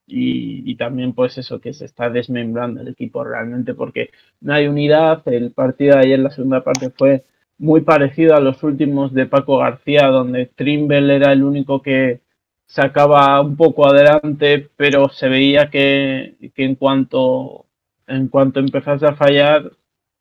y, 0.08 0.72
y 0.72 0.74
también 0.74 1.12
pues 1.12 1.38
eso 1.38 1.60
que 1.60 1.72
se 1.72 1.84
está 1.84 2.10
desmembrando 2.10 2.80
el 2.80 2.88
equipo 2.88 3.22
realmente 3.22 3.74
porque 3.74 4.10
no 4.40 4.54
hay 4.54 4.66
unidad. 4.66 5.22
El 5.26 5.52
partido 5.52 5.94
de 5.94 6.00
ayer 6.00 6.18
la 6.18 6.30
segunda 6.30 6.64
parte 6.64 6.90
fue 6.90 7.24
muy 7.60 7.82
parecido 7.82 8.34
a 8.34 8.40
los 8.40 8.62
últimos 8.62 9.12
de 9.12 9.26
Paco 9.26 9.58
García, 9.58 10.06
donde 10.06 10.46
Trimble 10.46 11.14
era 11.14 11.32
el 11.32 11.44
único 11.44 11.82
que 11.82 12.20
sacaba 12.66 13.40
un 13.42 13.56
poco 13.56 13.86
adelante, 13.86 14.70
pero 14.76 15.10
se 15.10 15.28
veía 15.28 15.68
que, 15.70 16.36
que 16.54 16.64
en 16.64 16.74
cuanto 16.74 17.66
en 18.06 18.28
cuanto 18.28 18.60
empezase 18.60 19.06
a 19.06 19.14
fallar, 19.14 19.70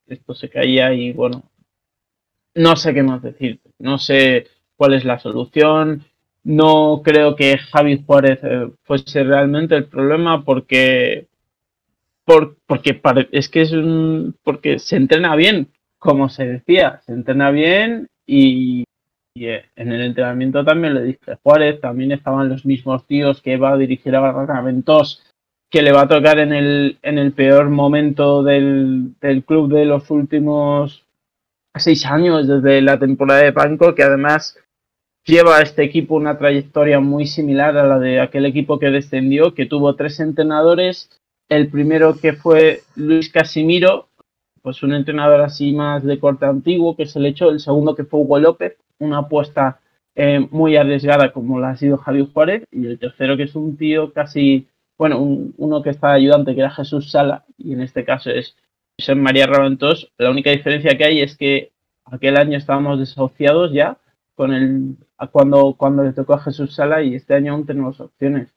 esto 0.07 0.35
se 0.35 0.49
caía 0.49 0.93
y 0.93 1.13
bueno, 1.13 1.43
no 2.55 2.75
sé 2.75 2.93
qué 2.93 3.03
más 3.03 3.21
decir, 3.21 3.61
no 3.79 3.97
sé 3.97 4.47
cuál 4.75 4.93
es 4.93 5.05
la 5.05 5.19
solución, 5.19 6.05
no 6.43 7.01
creo 7.03 7.35
que 7.35 7.57
Javi 7.57 8.03
Juárez 8.05 8.39
eh, 8.43 8.69
fuese 8.83 9.23
realmente 9.23 9.75
el 9.75 9.85
problema 9.85 10.43
porque 10.43 11.27
por, 12.25 12.57
porque 12.67 13.01
es 13.31 13.49
que 13.49 13.61
es 13.61 13.71
un 13.71 14.35
porque 14.43 14.77
se 14.77 14.97
entrena 14.97 15.35
bien, 15.35 15.69
como 15.99 16.29
se 16.29 16.45
decía, 16.45 17.01
se 17.05 17.13
entrena 17.13 17.51
bien 17.51 18.07
y, 18.25 18.85
eh, 19.35 19.65
en 19.75 19.91
el 19.91 20.01
entrenamiento 20.01 20.65
también 20.65 20.95
le 20.95 21.03
dije 21.03 21.37
Juárez, 21.43 21.79
también 21.81 22.11
estaban 22.11 22.49
los 22.49 22.65
mismos 22.65 23.05
tíos 23.05 23.41
que 23.41 23.57
va 23.57 23.73
a 23.73 23.77
dirigir 23.77 24.15
a 24.15 24.21
Barraventos, 24.21 25.23
que 25.69 25.81
le 25.81 25.91
va 25.91 26.01
a 26.01 26.07
tocar 26.07 26.39
en 26.39 26.53
el, 26.53 26.97
en 27.01 27.17
el 27.17 27.33
peor 27.33 27.69
momento 27.69 28.41
del, 28.43 29.13
del 29.19 29.43
club 29.43 29.71
de 29.71 29.85
los 29.85 30.09
últimos 30.09 31.05
seis 31.75 32.05
años, 32.05 32.47
desde 32.47 32.81
la 32.81 32.97
temporada 32.97 33.43
de 33.43 33.53
Panco, 33.53 33.93
que 33.95 34.03
además 34.03 34.57
lleva 35.25 35.57
a 35.57 35.61
este 35.61 35.83
equipo 35.83 36.15
una 36.15 36.37
trayectoria 36.37 36.99
muy 36.99 37.27
similar 37.27 37.77
a 37.77 37.87
la 37.87 37.99
de 37.99 38.19
aquel 38.19 38.45
equipo 38.45 38.79
que 38.79 38.89
descendió, 38.89 39.53
que 39.53 39.65
tuvo 39.65 39.95
tres 39.95 40.19
entrenadores. 40.19 41.09
El 41.49 41.69
primero 41.69 42.17
que 42.17 42.33
fue 42.33 42.81
Luis 42.95 43.31
Casimiro, 43.31 44.08
pues 44.69 44.83
un 44.83 44.93
entrenador 44.93 45.41
así 45.41 45.71
más 45.73 46.03
de 46.03 46.19
corte 46.19 46.45
antiguo 46.45 46.95
que 46.95 47.07
se 47.07 47.19
le 47.19 47.29
echó. 47.29 47.49
El 47.49 47.59
segundo 47.59 47.95
que 47.95 48.03
fue 48.03 48.19
Hugo 48.19 48.37
López, 48.37 48.77
una 48.99 49.17
apuesta 49.19 49.79
eh, 50.13 50.47
muy 50.51 50.75
arriesgada 50.77 51.33
como 51.33 51.59
la 51.59 51.71
ha 51.71 51.75
sido 51.75 51.97
Javi 51.97 52.29
Juárez. 52.31 52.65
Y 52.71 52.85
el 52.85 52.99
tercero 52.99 53.35
que 53.35 53.43
es 53.43 53.55
un 53.55 53.77
tío 53.77 54.13
casi, 54.13 54.67
bueno, 54.95 55.19
un- 55.19 55.55
uno 55.57 55.81
que 55.81 55.89
está 55.89 56.11
ayudante 56.11 56.53
que 56.53 56.61
era 56.61 56.69
Jesús 56.69 57.09
Sala 57.09 57.45
y 57.57 57.73
en 57.73 57.81
este 57.81 58.05
caso 58.05 58.29
es 58.29 58.55
José 58.99 59.15
María 59.15 59.47
Raventós. 59.47 60.11
La 60.19 60.29
única 60.29 60.51
diferencia 60.51 60.95
que 60.95 61.05
hay 61.05 61.21
es 61.21 61.35
que 61.35 61.71
aquel 62.05 62.37
año 62.37 62.55
estábamos 62.55 62.99
desasociados 62.99 63.71
ya 63.73 63.97
con 64.35 64.53
el 64.53 64.97
cuando, 65.31 65.73
cuando 65.77 66.03
le 66.03 66.13
tocó 66.13 66.35
a 66.35 66.41
Jesús 66.41 66.75
Sala 66.75 67.01
y 67.01 67.15
este 67.15 67.33
año 67.33 67.53
aún 67.53 67.65
tenemos 67.65 67.99
opciones. 67.99 68.53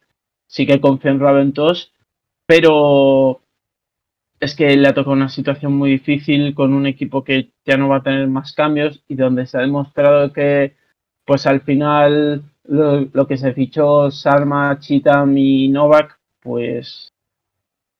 Sí 0.46 0.66
que 0.66 0.78
confío 0.78 1.10
en 1.10 1.20
Raventós, 1.20 1.90
pero 2.46 3.40
es 4.42 4.56
que 4.56 4.76
le 4.76 4.88
ha 4.88 4.92
tocado 4.92 5.12
una 5.12 5.28
situación 5.28 5.72
muy 5.74 5.90
difícil 5.92 6.52
con 6.52 6.74
un 6.74 6.86
equipo 6.86 7.22
que 7.22 7.52
ya 7.64 7.76
no 7.76 7.88
va 7.88 7.98
a 7.98 8.02
tener 8.02 8.26
más 8.26 8.52
cambios 8.52 9.00
y 9.06 9.14
donde 9.14 9.46
se 9.46 9.56
ha 9.56 9.60
demostrado 9.60 10.32
que 10.32 10.74
pues 11.24 11.46
al 11.46 11.60
final 11.60 12.42
lo, 12.64 13.06
lo 13.12 13.26
que 13.28 13.36
se 13.36 13.52
fichó 13.52 14.10
Salma, 14.10 14.80
Chitam 14.80 15.38
y 15.38 15.68
Novak 15.68 16.18
pues 16.40 17.12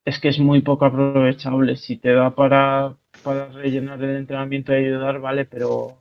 es 0.05 0.19
que 0.19 0.31
es 0.31 0.41
muy 0.41 0.63
poco 0.63 0.85
aprovechable. 0.85 1.77
Si 1.77 1.99
te 1.99 2.13
da 2.13 2.35
para, 2.35 2.97
para 3.23 3.47
rellenar 3.47 4.03
el 4.03 4.17
entrenamiento 4.17 4.73
y 4.73 4.85
ayudar, 4.85 5.21
vale, 5.21 5.45
pero 5.45 5.99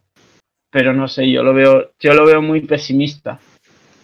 pero 0.71 0.91
no 0.91 1.07
sé, 1.07 1.29
yo 1.29 1.43
lo 1.43 1.53
veo, 1.53 1.91
yo 1.99 2.15
lo 2.15 2.25
veo 2.25 2.41
muy 2.41 2.61
pesimista 2.61 3.39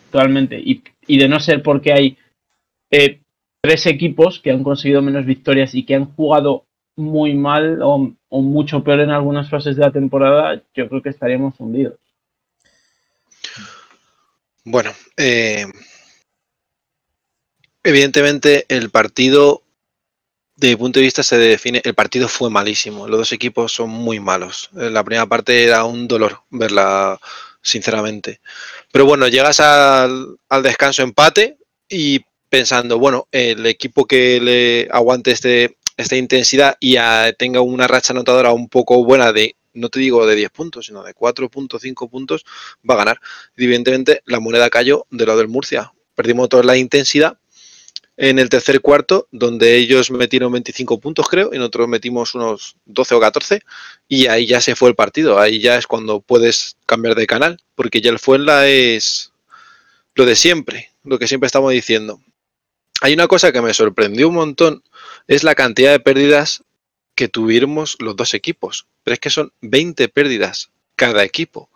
actualmente. 0.06 0.60
Y, 0.60 0.84
y 1.08 1.18
de 1.18 1.28
no 1.28 1.40
ser 1.40 1.64
porque 1.64 1.94
hay 1.94 2.18
eh, 2.92 3.22
tres 3.68 3.86
equipos 3.86 4.40
que 4.40 4.50
han 4.50 4.64
conseguido 4.64 5.02
menos 5.02 5.26
victorias 5.26 5.76
y 5.76 5.84
que 5.84 5.94
han 5.94 6.06
jugado 6.16 6.64
muy 6.96 7.34
mal 7.34 7.82
o, 7.82 8.14
mucho 8.30 8.82
peor 8.82 9.02
en 9.02 9.10
algunas 9.10 9.50
fases 9.50 9.76
de 9.76 9.82
la 9.82 9.92
temporada, 9.92 10.64
yo 10.74 10.88
creo 10.88 11.02
que 11.02 11.10
estaríamos 11.10 11.54
hundidos. 11.60 12.00
Bueno, 14.64 14.92
eh, 15.18 15.66
evidentemente 17.84 18.66
el 18.70 18.90
partido, 18.90 19.64
de 20.56 20.70
mi 20.70 20.76
punto 20.78 21.00
de 21.00 21.06
vista, 21.06 21.22
se 21.22 21.38
define. 21.38 21.82
El 21.84 21.94
partido 21.94 22.30
fue 22.30 22.50
malísimo. 22.50 23.06
Los 23.06 23.20
dos 23.20 23.34
equipos 23.34 23.74
son 23.74 23.90
muy 23.90 24.22
malos. 24.22 24.70
Eh, 24.78 24.90
La 24.90 25.04
primera 25.04 25.26
parte 25.26 25.66
era 25.66 25.84
un 25.84 26.08
dolor 26.08 26.44
verla, 26.52 27.20
sinceramente. 27.62 28.40
Pero 28.94 29.06
bueno, 29.06 29.28
llegas 29.28 29.60
al, 29.60 30.38
al 30.48 30.64
descanso 30.64 31.04
empate 31.04 31.58
y 31.90 32.22
pensando, 32.50 33.00
bueno, 33.00 33.28
el 33.32 33.66
equipo 33.66 34.06
que 34.06 34.40
le 34.40 34.88
aguante 34.92 35.32
este, 35.32 35.78
esta 35.98 36.16
intensidad 36.16 36.78
y 36.80 36.98
tenga 37.38 37.62
una 37.62 37.88
racha 37.88 38.14
anotadora 38.14 38.52
un 38.52 38.70
poco 38.70 39.04
buena 39.04 39.34
de, 39.34 39.56
no 39.74 39.90
te 39.90 40.00
digo 40.00 40.26
de 40.26 40.36
10 40.36 40.50
puntos, 40.52 40.86
sino 40.86 41.04
de 41.04 41.14
4.5 41.14 42.10
puntos, 42.10 42.46
va 42.88 42.96
a 42.96 42.98
ganar. 42.98 43.22
Y 43.56 43.66
evidentemente 43.66 44.22
la 44.26 44.40
moneda 44.40 44.70
cayó 44.70 45.06
de 45.10 45.26
lo 45.26 45.38
del 45.38 45.48
Murcia. 45.48 45.94
Perdimos 46.16 46.50
toda 46.50 46.64
la 46.64 46.78
intensidad 46.78 47.38
en 48.18 48.40
el 48.40 48.50
tercer 48.50 48.82
cuarto, 48.82 49.28
donde 49.32 49.76
ellos 49.76 50.10
metieron 50.10 50.52
25 50.52 51.00
puntos, 51.00 51.28
creo, 51.30 51.52
y 51.54 51.58
nosotros 51.58 51.88
metimos 51.88 52.34
unos 52.34 52.76
12 52.86 53.16
o 53.16 53.20
14, 53.20 53.62
y 54.08 54.26
ahí 54.26 54.48
ya 54.48 54.60
se 54.60 54.76
fue 54.76 54.90
el 54.90 54.96
partido. 54.96 55.40
Ahí 55.40 55.60
ya 55.60 55.78
es 55.78 55.86
cuando 55.86 56.20
puedes 56.20 56.78
cambiar 56.88 57.14
de 57.14 57.28
canal, 57.28 57.62
porque 57.76 58.02
ya 58.02 58.10
el 58.10 58.18
Fuenla 58.18 58.68
es 58.68 59.32
lo 60.16 60.26
de 60.26 60.36
siempre, 60.36 60.90
lo 61.04 61.20
que 61.20 61.28
siempre 61.28 61.46
estamos 61.46 61.72
diciendo. 61.72 62.20
Hay 63.02 63.14
una 63.14 63.28
cosa 63.28 63.52
que 63.52 63.62
me 63.62 63.74
sorprendió 63.74 64.30
un 64.30 64.36
montón, 64.36 64.84
es 65.28 65.44
la 65.44 65.56
cantidad 65.56 65.92
de 65.92 66.00
pérdidas 66.00 66.64
que 67.16 67.28
tuvimos 67.28 67.98
los 68.00 68.16
dos 68.16 68.34
equipos. 68.34 68.88
Pero 69.04 69.14
es 69.14 69.20
que 69.20 69.30
son 69.30 69.52
20 69.62 70.08
pérdidas 70.10 70.72
cada 70.96 71.24
equipo. 71.24 71.70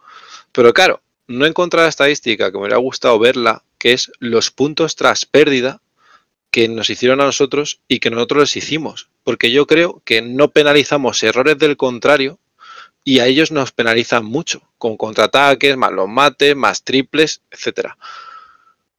Pero 0.51 0.73
claro, 0.73 1.01
no 1.27 1.45
he 1.45 1.49
encontrado 1.49 1.85
la 1.85 1.89
estadística 1.89 2.51
que 2.51 2.57
me 2.57 2.61
hubiera 2.61 2.77
gustado 2.77 3.17
verla, 3.19 3.63
que 3.77 3.93
es 3.93 4.11
los 4.19 4.51
puntos 4.51 4.95
tras 4.95 5.25
pérdida 5.25 5.81
que 6.51 6.67
nos 6.67 6.89
hicieron 6.89 7.21
a 7.21 7.25
nosotros 7.25 7.79
y 7.87 7.99
que 7.99 8.09
nosotros 8.09 8.41
les 8.41 8.57
hicimos. 8.57 9.07
Porque 9.23 9.51
yo 9.51 9.67
creo 9.67 10.01
que 10.03 10.21
no 10.21 10.49
penalizamos 10.49 11.23
errores 11.23 11.57
del 11.57 11.77
contrario, 11.77 12.39
y 13.03 13.19
a 13.19 13.25
ellos 13.25 13.51
nos 13.51 13.71
penalizan 13.71 14.25
mucho, 14.25 14.61
con 14.77 14.97
contraataques, 14.97 15.75
más 15.77 15.91
los 15.91 16.07
mates, 16.07 16.55
más 16.55 16.83
triples, 16.83 17.41
etcétera. 17.49 17.97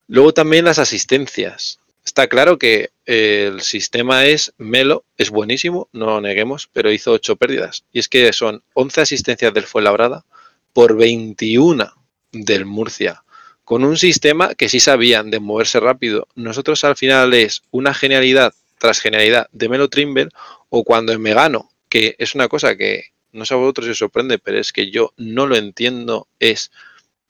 Luego 0.09 0.35
también 0.35 0.65
las 0.65 0.79
asistencias. 0.79 1.79
Está 2.05 2.27
claro 2.27 2.59
que 2.59 2.91
eh, 3.07 3.51
el 3.53 3.61
sistema 3.61 4.27
es 4.27 4.55
Melo, 4.59 5.05
es 5.17 5.31
buenísimo, 5.31 5.89
no 5.93 6.07
lo 6.07 6.21
neguemos, 6.21 6.69
pero 6.73 6.91
hizo 6.91 7.13
8 7.13 7.37
pérdidas. 7.37 7.85
Y 7.93 8.01
es 8.01 8.09
que 8.09 8.33
son 8.33 8.63
11 8.75 9.03
asistencias 9.03 9.55
del 9.55 9.65
Fuenlabrada 9.65 10.25
por 10.73 10.97
21 10.97 11.93
del 12.33 12.67
Murcia. 12.67 13.25
Con 13.65 13.85
un 13.85 13.97
sistema 13.97 14.55
que 14.55 14.69
sí 14.69 14.81
sabían 14.81 15.31
de 15.31 15.39
moverse 15.39 15.79
rápido. 15.79 16.27
Nosotros 16.35 16.83
al 16.85 16.97
final 16.97 17.33
es 17.35 17.63
una 17.71 17.95
genialidad 17.95 18.53
tras 18.79 19.01
genialidad 19.01 19.47
de 19.53 19.69
Melo 19.69 19.89
Trimble 19.89 20.29
o 20.69 20.83
cuando 20.83 21.13
en 21.13 21.23
Megano, 21.23 21.71
que 21.89 22.17
es 22.19 22.35
una 22.35 22.49
cosa 22.49 22.77
que 22.77 23.13
no 23.31 23.45
sé 23.45 23.55
a 23.55 23.57
vosotros 23.57 23.87
si 23.87 23.93
os 23.93 23.99
sorprende, 23.99 24.39
pero 24.39 24.59
es 24.59 24.73
que 24.73 24.91
yo 24.91 25.13
no 25.17 25.47
lo 25.47 25.57
entiendo, 25.57 26.27
es 26.41 26.73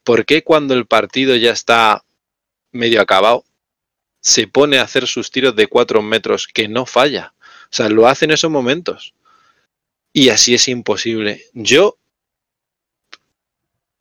por 0.02 0.24
qué 0.24 0.42
cuando 0.42 0.74
el 0.74 0.86
partido 0.86 1.36
ya 1.36 1.52
está 1.52 2.04
medio 2.72 3.00
acabado, 3.00 3.44
se 4.22 4.46
pone 4.46 4.78
a 4.78 4.82
hacer 4.82 5.06
sus 5.06 5.30
tiros 5.30 5.54
de 5.56 5.66
4 5.66 6.00
metros 6.00 6.46
que 6.46 6.68
no 6.68 6.86
falla. 6.86 7.34
O 7.64 7.74
sea, 7.74 7.88
lo 7.88 8.08
hace 8.08 8.24
en 8.24 8.30
esos 8.30 8.50
momentos. 8.50 9.14
Y 10.12 10.28
así 10.28 10.54
es 10.54 10.68
imposible. 10.68 11.44
Yo 11.52 11.98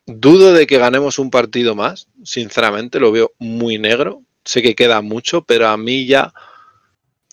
dudo 0.05 0.53
de 0.53 0.67
que 0.67 0.77
ganemos 0.77 1.19
un 1.19 1.31
partido 1.31 1.73
más. 1.73 2.07
Sinceramente, 2.23 2.99
lo 2.99 3.11
veo 3.11 3.33
muy 3.39 3.79
negro. 3.79 4.21
Sé 4.45 4.61
que 4.61 4.75
queda 4.75 5.01
mucho, 5.01 5.41
pero 5.43 5.67
a 5.67 5.77
mí 5.77 6.05
ya 6.05 6.33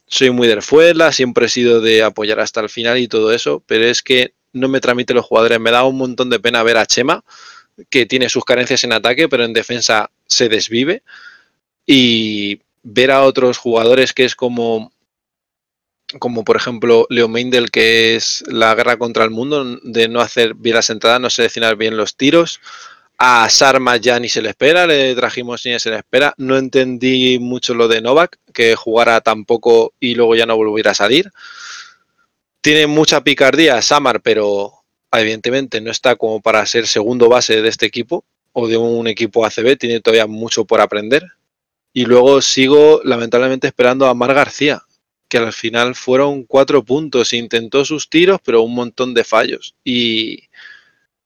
soy 0.06 0.30
muy 0.30 0.48
del 0.48 0.62
Fuela, 0.62 1.12
siempre 1.12 1.46
he 1.46 1.48
sido 1.50 1.82
de 1.82 2.02
apoyar 2.02 2.40
hasta 2.40 2.60
el 2.60 2.70
final 2.70 2.96
y 2.98 3.08
todo 3.08 3.32
eso, 3.32 3.62
pero 3.66 3.84
es 3.84 4.02
que 4.02 4.32
no 4.54 4.68
me 4.68 4.80
transmite 4.80 5.12
los 5.12 5.26
jugadores. 5.26 5.60
Me 5.60 5.70
da 5.70 5.84
un 5.84 5.98
montón 5.98 6.30
de 6.30 6.40
pena 6.40 6.62
ver 6.62 6.78
a 6.78 6.86
Chema, 6.86 7.22
que 7.90 8.06
tiene 8.06 8.30
sus 8.30 8.44
carencias 8.44 8.84
en 8.84 8.94
ataque, 8.94 9.28
pero 9.28 9.44
en 9.44 9.52
defensa 9.52 10.10
se 10.26 10.48
desvive. 10.48 11.02
Y 11.86 12.60
ver 12.82 13.10
a 13.10 13.22
otros 13.22 13.58
jugadores 13.58 14.12
que 14.12 14.24
es 14.24 14.34
como, 14.34 14.92
como 16.18 16.44
por 16.44 16.56
ejemplo 16.56 17.06
Leo 17.10 17.28
Meindel, 17.28 17.70
que 17.70 18.16
es 18.16 18.44
la 18.48 18.74
guerra 18.74 18.96
contra 18.96 19.24
el 19.24 19.30
mundo, 19.30 19.78
de 19.82 20.08
no 20.08 20.20
hacer 20.20 20.54
bien 20.54 20.76
las 20.76 20.90
entradas, 20.90 21.20
no 21.20 21.30
seleccionar 21.30 21.76
bien 21.76 21.96
los 21.96 22.16
tiros. 22.16 22.60
A 23.20 23.48
Sarma 23.50 23.96
ya 23.96 24.20
ni 24.20 24.28
se 24.28 24.40
le 24.40 24.50
espera, 24.50 24.86
le 24.86 25.14
trajimos 25.16 25.66
ni 25.66 25.78
se 25.80 25.90
le 25.90 25.96
espera. 25.96 26.34
No 26.36 26.56
entendí 26.56 27.38
mucho 27.40 27.74
lo 27.74 27.88
de 27.88 28.00
Novak, 28.00 28.38
que 28.54 28.76
jugara 28.76 29.20
tan 29.20 29.44
poco 29.44 29.92
y 29.98 30.14
luego 30.14 30.36
ya 30.36 30.46
no 30.46 30.56
volviera 30.56 30.92
a 30.92 30.94
salir. 30.94 31.30
Tiene 32.60 32.86
mucha 32.86 33.24
picardía 33.24 33.82
Samar, 33.82 34.20
pero 34.20 34.72
evidentemente 35.12 35.80
no 35.80 35.90
está 35.90 36.16
como 36.16 36.40
para 36.40 36.64
ser 36.66 36.86
segundo 36.86 37.28
base 37.28 37.60
de 37.60 37.68
este 37.68 37.86
equipo 37.86 38.24
o 38.52 38.68
de 38.68 38.76
un 38.76 39.06
equipo 39.06 39.44
ACB, 39.44 39.76
tiene 39.78 40.00
todavía 40.00 40.26
mucho 40.26 40.64
por 40.64 40.80
aprender. 40.80 41.24
Y 41.98 42.04
luego 42.04 42.40
sigo 42.40 43.00
lamentablemente 43.02 43.66
esperando 43.66 44.06
a 44.06 44.14
Mar 44.14 44.32
García, 44.32 44.84
que 45.28 45.38
al 45.38 45.52
final 45.52 45.96
fueron 45.96 46.44
cuatro 46.44 46.84
puntos. 46.84 47.32
Intentó 47.32 47.84
sus 47.84 48.08
tiros, 48.08 48.38
pero 48.44 48.62
un 48.62 48.72
montón 48.72 49.14
de 49.14 49.24
fallos. 49.24 49.74
Y 49.82 50.44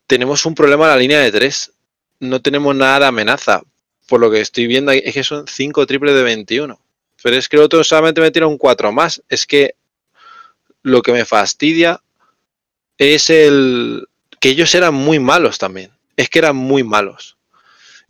tenemos 0.07 0.47
un 0.47 0.55
problema 0.55 0.85
en 0.85 0.91
la 0.93 0.97
línea 0.97 1.19
de 1.19 1.31
tres. 1.31 1.75
No 2.21 2.41
tenemos 2.41 2.75
nada 2.75 3.01
de 3.01 3.05
amenaza. 3.05 3.61
Por 4.07 4.21
lo 4.21 4.31
que 4.31 4.41
estoy 4.41 4.67
viendo 4.67 4.93
es 4.93 5.13
que 5.13 5.23
son 5.23 5.47
cinco 5.47 5.85
triples 5.85 6.15
de 6.15 6.23
21. 6.23 6.81
Pero 7.23 7.37
es 7.37 7.51
que 7.51 7.57
el 7.57 7.65
otro 7.65 7.85
solamente 7.85 8.23
metieron 8.23 8.57
cuatro 8.57 8.93
más. 8.93 9.23
Es 9.29 9.47
que 9.47 9.75
lo 10.83 11.03
que 11.03 11.13
me 11.13 11.27
fastidia 11.27 12.01
es 12.97 13.29
el 13.29 14.09
que 14.41 14.49
ellos 14.49 14.75
eran 14.75 14.95
muy 14.95 15.19
malos 15.19 15.59
también. 15.59 15.91
Es 16.17 16.31
que 16.31 16.39
eran 16.39 16.57
muy 16.57 16.83
malos. 16.83 17.37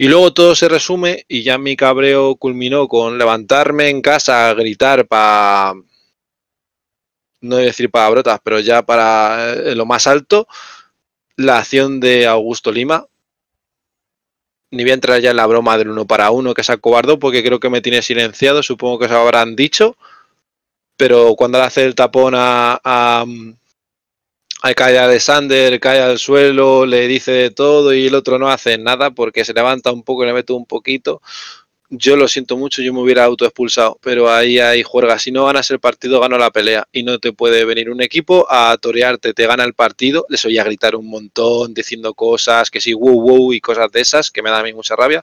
Y 0.03 0.09
luego 0.09 0.33
todo 0.33 0.57
se 0.57 0.69
resume 0.69 1.25
y 1.29 1.45
ya 1.45 1.59
mi 1.59 1.77
cabreo 1.77 2.35
culminó 2.35 2.89
con 2.89 3.19
levantarme 3.19 3.89
en 3.89 4.03
casa 4.03 4.49
a 4.51 4.55
gritar 4.55 5.07
para, 5.07 5.75
no 7.41 7.55
voy 7.55 7.63
a 7.63 7.67
decir 7.67 7.89
pero 8.43 8.59
ya 8.59 8.83
para 8.83 9.53
eh, 9.53 9.77
lo 9.77 9.87
más 9.87 10.09
alto, 10.09 10.49
la 11.37 11.59
acción 11.59 12.01
de 12.01 12.27
Augusto 12.27 12.73
Lima. 12.73 13.07
Ni 14.73 14.83
voy 14.83 14.91
a 14.91 14.95
entrar 14.95 15.21
ya 15.21 15.31
en 15.31 15.37
la 15.37 15.47
broma 15.47 15.79
del 15.79 15.91
uno 15.91 16.05
para 16.05 16.33
uno 16.33 16.53
que 16.53 16.65
se 16.65 16.73
acobardó 16.73 17.21
porque 17.21 17.45
creo 17.45 17.61
que 17.61 17.71
me 17.71 17.81
tiene 17.81 18.03
silenciado, 18.03 18.65
supongo 18.65 18.99
que 18.99 19.07
se 19.07 19.15
habrán 19.15 19.55
dicho. 19.55 19.97
Pero 20.97 21.37
cuando 21.37 21.59
le 21.59 21.65
hace 21.65 21.85
el 21.85 21.95
tapón 21.95 22.35
a, 22.37 23.25
cae 24.75 24.99
Alexander, 24.99 25.79
cae 25.81 26.01
al 26.01 26.19
suelo, 26.19 26.87
le 26.87 27.09
dice 27.09 27.51
todo 27.51 27.93
y 27.93 28.07
el 28.07 28.15
otro 28.15 28.39
no 28.39 28.49
hace 28.49 28.79
nada 28.79 29.11
porque 29.11 29.45
se 29.45 29.53
levanta 29.53 29.91
un 29.93 30.05
poco 30.05 30.23
y 30.23 30.27
le 30.27 30.33
mete 30.33 30.53
un 30.53 30.67
poquito. 30.67 31.21
Yo 31.91 32.17
lo 32.17 32.27
siento 32.27 32.57
mucho, 32.57 32.81
yo 32.81 32.95
me 32.95 33.01
hubiera 33.01 33.25
autoexpulsado, 33.25 33.99
pero 34.01 34.33
ahí 34.33 34.59
hay 34.59 34.83
juerga. 34.83 35.19
Si 35.19 35.31
no 35.31 35.45
ganas 35.45 35.71
el 35.71 35.79
partido, 35.79 36.21
gano 36.21 36.39
la 36.39 36.51
pelea. 36.51 36.89
Y 36.91 37.03
no 37.03 37.19
te 37.19 37.35
puede 37.35 37.67
venir 37.67 37.91
un 37.91 38.01
equipo 38.01 38.47
a 38.51 38.77
torearte, 38.79 39.35
te 39.35 39.47
gana 39.47 39.65
el 39.65 39.75
partido. 39.75 40.25
Les 40.31 40.43
oía 40.47 40.65
gritar 40.65 40.97
un 40.97 41.07
montón, 41.07 41.75
diciendo 41.75 42.15
cosas, 42.15 42.71
que 42.71 42.81
sí, 42.81 42.95
wow, 42.95 43.21
wow, 43.21 43.53
y 43.53 43.61
cosas 43.61 43.93
de 43.93 44.01
esas, 44.01 44.31
que 44.31 44.41
me 44.43 44.49
da 44.49 44.61
a 44.61 44.63
mí 44.63 44.73
mucha 44.73 44.97
rabia. 44.97 45.23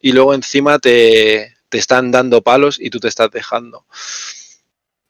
Y 0.00 0.12
luego 0.12 0.34
encima 0.34 0.78
te, 0.78 1.54
te 1.68 1.78
están 1.78 2.12
dando 2.12 2.42
palos 2.42 2.78
y 2.80 2.90
tú 2.90 3.00
te 3.00 3.08
estás 3.08 3.30
dejando. 3.32 3.84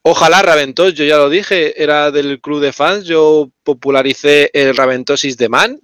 Ojalá 0.07 0.43
Raventos, 0.43 0.93
yo 0.93 1.03
ya 1.03 1.17
lo 1.17 1.29
dije, 1.31 1.81
era 1.81 2.11
del 2.11 2.39
club 2.39 2.61
de 2.61 2.71
fans, 2.71 3.05
yo 3.05 3.49
popularicé 3.63 4.51
el 4.53 4.75
Raventosis 4.77 5.35
de 5.35 5.49
Man 5.49 5.79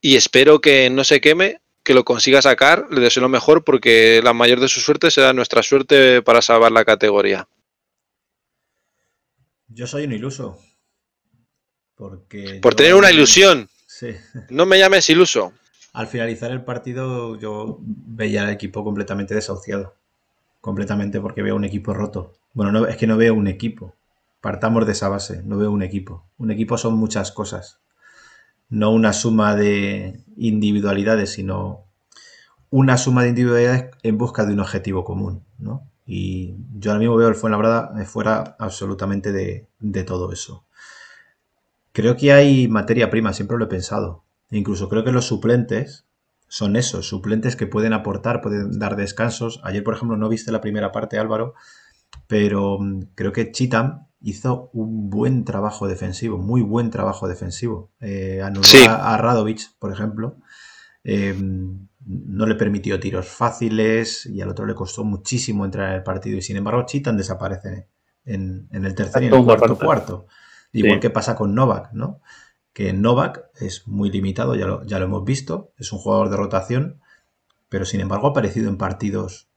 y 0.00 0.14
espero 0.14 0.60
que 0.60 0.90
no 0.90 1.02
se 1.02 1.20
queme, 1.20 1.60
que 1.82 1.92
lo 1.92 2.04
consiga 2.04 2.40
sacar, 2.40 2.86
le 2.92 3.00
deseo 3.00 3.20
lo 3.22 3.28
mejor 3.28 3.64
porque 3.64 4.20
la 4.22 4.32
mayor 4.32 4.60
de 4.60 4.68
sus 4.68 4.84
suertes 4.84 5.14
será 5.14 5.32
nuestra 5.32 5.64
suerte 5.64 6.22
para 6.22 6.40
salvar 6.40 6.70
la 6.70 6.84
categoría. 6.84 7.48
Yo 9.66 9.88
soy 9.88 10.04
un 10.04 10.12
iluso. 10.12 10.56
Porque 11.96 12.60
Por 12.62 12.74
yo- 12.74 12.76
tener 12.76 12.94
una 12.94 13.10
ilusión, 13.10 13.68
Sí. 13.88 14.10
no 14.50 14.66
me 14.66 14.78
llames 14.78 15.10
iluso. 15.10 15.52
Al 15.92 16.06
finalizar 16.06 16.52
el 16.52 16.62
partido 16.64 17.36
yo 17.40 17.78
veía 17.80 18.44
al 18.44 18.50
equipo 18.50 18.84
completamente 18.84 19.34
desahuciado. 19.34 19.96
Completamente 20.64 21.20
porque 21.20 21.42
veo 21.42 21.56
un 21.56 21.64
equipo 21.64 21.92
roto. 21.92 22.32
Bueno, 22.54 22.72
no, 22.72 22.86
es 22.86 22.96
que 22.96 23.06
no 23.06 23.18
veo 23.18 23.34
un 23.34 23.48
equipo. 23.48 23.96
Partamos 24.40 24.86
de 24.86 24.92
esa 24.92 25.10
base, 25.10 25.42
no 25.44 25.58
veo 25.58 25.70
un 25.70 25.82
equipo. 25.82 26.24
Un 26.38 26.50
equipo 26.50 26.78
son 26.78 26.94
muchas 26.94 27.32
cosas. 27.32 27.82
No 28.70 28.90
una 28.90 29.12
suma 29.12 29.54
de 29.56 30.24
individualidades, 30.38 31.32
sino 31.32 31.84
una 32.70 32.96
suma 32.96 33.24
de 33.24 33.28
individualidades 33.28 33.90
en 34.02 34.16
busca 34.16 34.46
de 34.46 34.54
un 34.54 34.60
objetivo 34.60 35.04
común. 35.04 35.44
¿no? 35.58 35.86
Y 36.06 36.54
yo 36.78 36.92
ahora 36.92 37.00
mismo 37.00 37.16
veo 37.16 37.28
el 37.28 37.34
Fuenlabrada 37.34 37.92
fuera 38.06 38.56
absolutamente 38.58 39.32
de, 39.32 39.68
de 39.80 40.02
todo 40.02 40.32
eso. 40.32 40.64
Creo 41.92 42.16
que 42.16 42.32
hay 42.32 42.68
materia 42.68 43.10
prima, 43.10 43.34
siempre 43.34 43.58
lo 43.58 43.66
he 43.66 43.68
pensado. 43.68 44.24
E 44.50 44.56
incluso 44.56 44.88
creo 44.88 45.04
que 45.04 45.12
los 45.12 45.26
suplentes 45.26 46.06
son 46.54 46.76
esos, 46.76 47.08
suplentes 47.08 47.56
que 47.56 47.66
pueden 47.66 47.92
aportar, 47.92 48.40
pueden 48.40 48.78
dar 48.78 48.94
descansos. 48.94 49.60
Ayer, 49.64 49.82
por 49.82 49.94
ejemplo, 49.94 50.16
no 50.16 50.28
viste 50.28 50.52
la 50.52 50.60
primera 50.60 50.92
parte, 50.92 51.18
Álvaro, 51.18 51.54
pero 52.28 52.78
mm, 52.78 53.00
creo 53.16 53.32
que 53.32 53.50
Chitam 53.50 54.06
hizo 54.20 54.70
un 54.72 55.10
buen 55.10 55.44
trabajo 55.44 55.88
defensivo, 55.88 56.38
muy 56.38 56.62
buen 56.62 56.90
trabajo 56.90 57.26
defensivo. 57.26 57.90
Eh, 57.98 58.40
anuló 58.40 58.62
Sí. 58.62 58.78
a, 58.88 59.14
a 59.14 59.16
Radovic, 59.16 59.62
por 59.80 59.90
ejemplo. 59.92 60.36
Eh, 61.02 61.34
no 62.06 62.46
le 62.46 62.54
permitió 62.54 63.00
tiros 63.00 63.26
fáciles 63.26 64.24
y 64.26 64.40
al 64.40 64.48
otro 64.50 64.64
le 64.64 64.76
costó 64.76 65.02
muchísimo 65.02 65.64
entrar 65.64 65.88
en 65.88 65.96
el 65.96 66.02
partido. 66.04 66.38
Y 66.38 66.42
sin 66.42 66.56
embargo, 66.56 66.84
Chitan 66.86 67.16
desaparece 67.16 67.88
en, 68.24 68.68
en 68.70 68.84
el 68.84 68.94
tercer 68.94 69.24
y 69.24 69.26
en 69.26 69.34
el 69.34 69.42
cuarto 69.44 69.76
cuarto. 69.76 69.84
cuarto. 69.84 70.26
Igual 70.72 70.94
Sí. 70.94 71.00
que 71.00 71.10
pasa 71.10 71.34
con 71.34 71.52
Novak, 71.52 71.92
¿no? 71.94 72.20
Que 72.74 72.92
Novak 72.92 73.44
es 73.54 73.88
muy 73.88 74.10
limitado, 74.10 74.54
ya 74.54 74.66
lo, 74.66 75.04
hemos 75.04 75.24
visto, 75.24 75.72
es 75.78 75.92
un 75.92 75.98
jugador 75.98 76.28
de 76.28 76.36
rotación, 76.36 77.00
pero 77.70 77.86
sin 77.86 78.00
embargo 78.00 78.26
ha 78.26 78.30
aparecido 78.30 78.68
en 78.68 78.76
partidos 78.76 79.48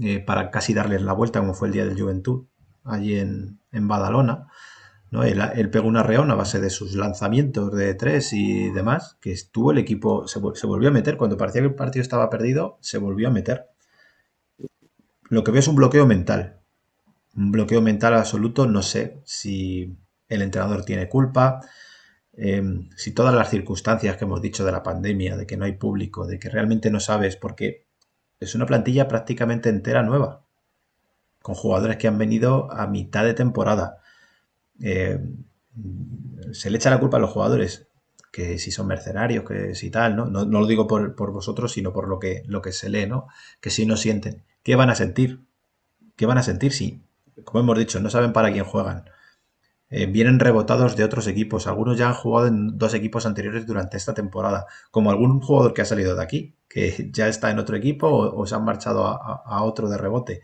eh, 0.00 0.20
para 0.20 0.50
casi 0.50 0.72
darles 0.72 1.02
la 1.02 1.12
vuelta, 1.12 1.40
como 1.40 1.52
fue 1.52 1.68
el 1.68 1.74
día 1.74 1.84
del 1.84 2.00
Juventud, 2.00 2.46
allí 2.84 3.18
en, 3.18 3.60
en 3.70 3.88
Badalona. 3.88 4.48
¿no? 5.12 5.24
Él, 5.24 5.70
pegó 5.70 5.86
una 5.86 6.02
reón 6.02 6.30
a 6.30 6.34
base 6.34 6.58
de 6.58 6.70
sus 6.70 6.94
lanzamientos 6.94 7.70
de 7.72 7.94
tres 7.94 8.32
y 8.32 8.70
demás, 8.70 9.18
que 9.20 9.30
estuvo 9.30 9.70
el 9.70 9.78
equipo, 9.78 10.26
se, 10.26 10.40
se 10.54 10.66
volvió 10.66 10.88
a 10.88 10.92
meter, 10.92 11.18
cuando 11.18 11.36
parecía 11.36 11.60
que 11.60 11.68
el 11.68 11.74
partido 11.74 12.02
estaba 12.02 12.30
perdido, 12.30 12.78
se 12.80 12.96
volvió 12.96 13.28
a 13.28 13.30
meter. 13.30 13.66
Lo 15.28 15.44
que 15.44 15.50
veo 15.50 15.60
es 15.60 15.68
un 15.68 15.76
bloqueo 15.76 16.06
mental, 16.06 16.60
un 17.36 17.52
bloqueo 17.52 17.82
mental 17.82 18.14
absoluto, 18.14 18.66
no 18.66 18.82
sé 18.82 19.20
si 19.24 19.98
el 20.28 20.40
entrenador 20.40 20.84
tiene 20.84 21.10
culpa, 21.10 21.60
eh, 22.36 22.62
si 22.96 23.12
todas 23.12 23.34
las 23.34 23.50
circunstancias 23.50 24.16
que 24.16 24.24
hemos 24.24 24.42
dicho 24.42 24.64
de 24.64 24.72
la 24.72 24.82
pandemia, 24.82 25.36
de 25.36 25.46
que 25.46 25.56
no 25.56 25.64
hay 25.64 25.72
público, 25.72 26.26
de 26.26 26.38
que 26.38 26.48
realmente 26.48 26.90
no 26.90 27.00
sabes, 27.00 27.36
porque 27.36 27.86
es 28.40 28.54
una 28.54 28.66
plantilla 28.66 29.08
prácticamente 29.08 29.68
entera 29.68 30.02
nueva, 30.02 30.44
con 31.42 31.54
jugadores 31.54 31.96
que 31.96 32.08
han 32.08 32.18
venido 32.18 32.72
a 32.72 32.86
mitad 32.86 33.24
de 33.24 33.34
temporada. 33.34 33.98
Mm, 35.74 36.52
se 36.52 36.70
le 36.70 36.76
echa 36.76 36.90
la 36.90 37.00
culpa 37.00 37.16
a 37.16 37.20
los 37.20 37.30
jugadores, 37.30 37.88
que 38.30 38.58
si 38.58 38.70
son 38.70 38.86
mercenarios, 38.86 39.44
que 39.44 39.74
si 39.74 39.90
tal, 39.90 40.16
¿no? 40.16 40.26
No, 40.26 40.44
no 40.44 40.60
lo 40.60 40.66
digo 40.66 40.86
por, 40.86 41.14
por 41.14 41.32
vosotros, 41.32 41.72
sino 41.72 41.92
por 41.92 42.08
lo 42.08 42.18
que, 42.18 42.42
lo 42.46 42.62
que 42.62 42.72
se 42.72 42.88
lee, 42.88 43.06
¿no? 43.06 43.28
Que 43.60 43.70
si 43.70 43.86
no 43.86 43.96
sienten. 43.96 44.44
¿Qué 44.62 44.76
van 44.76 44.90
a 44.90 44.94
sentir? 44.94 45.40
¿Qué 46.16 46.26
van 46.26 46.38
a 46.38 46.42
sentir 46.42 46.72
si, 46.72 47.02
como 47.44 47.60
hemos 47.60 47.78
dicho, 47.78 48.00
no 48.00 48.10
saben 48.10 48.32
para 48.32 48.52
quién 48.52 48.64
juegan? 48.64 49.04
Eh, 49.92 50.06
vienen 50.06 50.40
rebotados 50.40 50.96
de 50.96 51.04
otros 51.04 51.26
equipos. 51.28 51.66
Algunos 51.68 51.98
ya 51.98 52.08
han 52.08 52.14
jugado 52.14 52.48
en 52.48 52.78
dos 52.78 52.94
equipos 52.94 53.26
anteriores 53.26 53.66
durante 53.66 53.98
esta 53.98 54.14
temporada. 54.14 54.66
Como 54.90 55.10
algún 55.10 55.40
jugador 55.40 55.74
que 55.74 55.82
ha 55.82 55.86
salido 55.86 56.16
de 56.16 56.22
aquí, 56.24 56.56
que 56.68 57.10
ya 57.12 57.28
está 57.28 57.50
en 57.50 57.58
otro 57.60 57.76
equipo 57.76 58.08
o, 58.08 58.46
se 58.46 58.54
han 58.56 58.64
marchado 58.64 59.06
a, 59.06 59.42
a- 59.46 59.62
otro 59.64 59.88
de 59.90 59.98
rebote. 59.98 60.42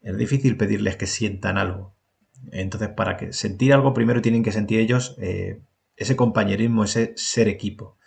Es 0.00 0.16
difícil 0.16 0.56
pedirles 0.56 0.96
que 0.96 1.06
sientan 1.06 1.58
algo. 1.58 1.94
Entonces, 2.52 2.88
para 2.90 3.16
que 3.18 3.32
sentir 3.34 3.74
algo, 3.74 3.92
primero 3.94 4.22
tienen 4.22 4.42
que 4.42 4.52
sentir 4.52 4.80
ellos 4.80 5.16
eh, 5.20 5.62
ese 5.96 6.16
compañerismo, 6.16 6.84
ese 6.84 7.12
ser 7.16 7.48
equipo. 7.48 7.98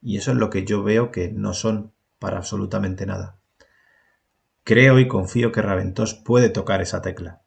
Y 0.00 0.16
eso 0.18 0.30
es 0.32 0.38
lo 0.38 0.50
que 0.50 0.64
yo 0.64 0.82
veo 0.84 1.10
que 1.10 1.30
no 1.30 1.54
son 1.54 1.92
para 2.18 2.38
absolutamente 2.38 3.06
nada. 3.06 3.38
Creo 4.62 5.00
y 5.00 5.08
confío 5.08 5.50
que 5.50 5.62
Raventós 5.62 6.14
puede 6.14 6.48
tocar 6.48 6.80
esa 6.80 7.02
tecla. 7.02 7.42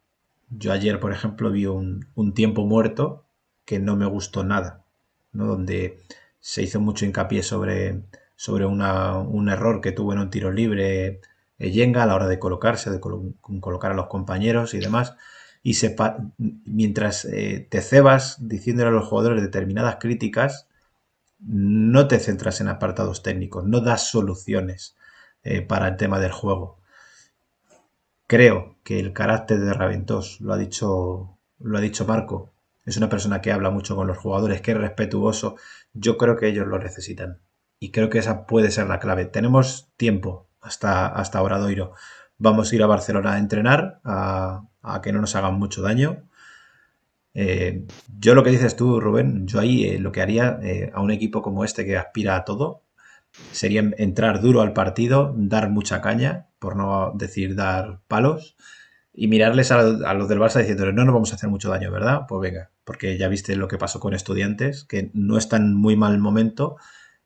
Yo 0.51 0.73
ayer, 0.73 0.99
por 0.99 1.13
ejemplo, 1.13 1.51
vi 1.51 1.65
un, 1.65 2.07
un 2.15 2.33
tiempo 2.33 2.65
muerto 2.65 3.25
que 3.65 3.79
no 3.79 3.95
me 3.95 4.05
gustó 4.05 4.43
nada, 4.43 4.83
¿no? 5.31 5.45
donde 5.45 5.99
se 6.39 6.61
hizo 6.63 6.79
mucho 6.79 7.05
hincapié 7.05 7.43
sobre, 7.43 8.01
sobre 8.35 8.65
una- 8.65 9.17
un 9.17 9.49
error 9.49 9.81
que 9.81 9.91
tuvo 9.91 10.13
en 10.13 10.19
un 10.19 10.29
tiro 10.29 10.51
libre 10.51 11.21
Yenga 11.59 12.03
a 12.03 12.05
la 12.07 12.15
hora 12.15 12.27
de 12.27 12.39
colocarse, 12.39 12.89
de 12.89 12.99
colo- 12.99 13.33
colocar 13.61 13.91
a 13.91 13.95
los 13.95 14.07
compañeros 14.07 14.73
y 14.73 14.79
demás. 14.79 15.15
Y 15.63 15.75
se 15.75 15.95
mientras 16.65 17.25
eh, 17.25 17.67
te 17.69 17.81
cebas 17.81 18.37
diciéndole 18.47 18.89
a 18.89 18.91
los 18.93 19.07
jugadores 19.07 19.41
determinadas 19.43 19.97
críticas, 19.99 20.67
no 21.39 22.07
te 22.07 22.19
centras 22.19 22.61
en 22.61 22.69
apartados 22.69 23.23
técnicos, 23.23 23.65
no 23.65 23.81
das 23.81 24.09
soluciones 24.09 24.97
eh, 25.43 25.61
para 25.61 25.87
el 25.89 25.97
tema 25.97 26.19
del 26.19 26.31
juego. 26.33 26.79
Creo 28.25 28.70
que 28.83 28.99
el 28.99 29.13
carácter 29.13 29.59
de 29.59 29.73
Raventós, 29.73 30.41
lo 30.41 30.53
ha 30.53 30.57
dicho, 30.57 31.37
lo 31.59 31.77
ha 31.77 31.81
dicho 31.81 32.05
Marco, 32.05 32.53
es 32.85 32.97
una 32.97 33.09
persona 33.09 33.41
que 33.41 33.51
habla 33.51 33.69
mucho 33.69 33.95
con 33.95 34.07
los 34.07 34.17
jugadores, 34.17 34.61
que 34.61 34.71
es 34.71 34.77
respetuoso. 34.77 35.55
Yo 35.93 36.17
creo 36.17 36.35
que 36.35 36.47
ellos 36.47 36.67
lo 36.67 36.79
necesitan. 36.79 37.39
Y 37.79 37.91
creo 37.91 38.09
que 38.09 38.19
esa 38.19 38.45
puede 38.45 38.71
ser 38.71 38.87
la 38.87 38.99
clave. 38.99 39.25
Tenemos 39.25 39.91
tiempo 39.97 40.47
hasta, 40.61 41.07
hasta 41.07 41.41
Obradoiro. 41.41 41.93
Vamos 42.37 42.71
a 42.71 42.75
ir 42.75 42.83
a 42.83 42.87
Barcelona 42.87 43.33
a 43.33 43.39
entrenar, 43.39 44.01
a, 44.03 44.63
que 45.03 45.11
no 45.11 45.21
nos 45.21 45.35
hagan 45.35 45.55
mucho 45.55 45.81
daño. 45.81 46.23
Eh, 47.33 47.85
yo 48.19 48.35
lo 48.35 48.43
que 48.43 48.49
dices 48.49 48.75
tú, 48.75 48.99
Rubén, 48.99 49.47
yo 49.47 49.59
ahí 49.59 49.85
eh, 49.85 49.99
lo 49.99 50.11
que 50.11 50.21
haría 50.21 50.59
eh, 50.63 50.91
a 50.93 51.01
un 51.01 51.11
equipo 51.11 51.41
como 51.41 51.63
este 51.63 51.85
que 51.85 51.97
aspira 51.97 52.35
a 52.35 52.45
todo 52.45 52.83
sería 53.51 53.89
entrar 53.97 54.41
duro 54.41 54.61
al 54.61 54.73
partido, 54.73 55.33
dar 55.37 55.69
mucha 55.69 56.01
caña, 56.01 56.47
por 56.59 56.75
no 56.75 57.13
decir 57.15 57.55
dar 57.55 58.01
palos, 58.07 58.55
y 59.13 59.27
mirarles 59.27 59.71
a, 59.71 59.79
a 59.79 60.13
los 60.13 60.29
del 60.29 60.39
Barça 60.39 60.59
diciéndoles 60.59 60.93
no 60.95 61.03
nos 61.05 61.13
vamos 61.13 61.31
a 61.31 61.35
hacer 61.35 61.49
mucho 61.49 61.69
daño, 61.69 61.91
¿verdad? 61.91 62.21
Pues 62.27 62.41
venga, 62.41 62.71
porque 62.83 63.17
ya 63.17 63.27
viste 63.27 63.55
lo 63.55 63.67
que 63.67 63.77
pasó 63.77 63.99
con 63.99 64.13
estudiantes, 64.13 64.85
que 64.85 65.11
no 65.13 65.37
está 65.37 65.57
en 65.57 65.73
muy 65.73 65.95
mal 65.95 66.17
momento 66.19 66.77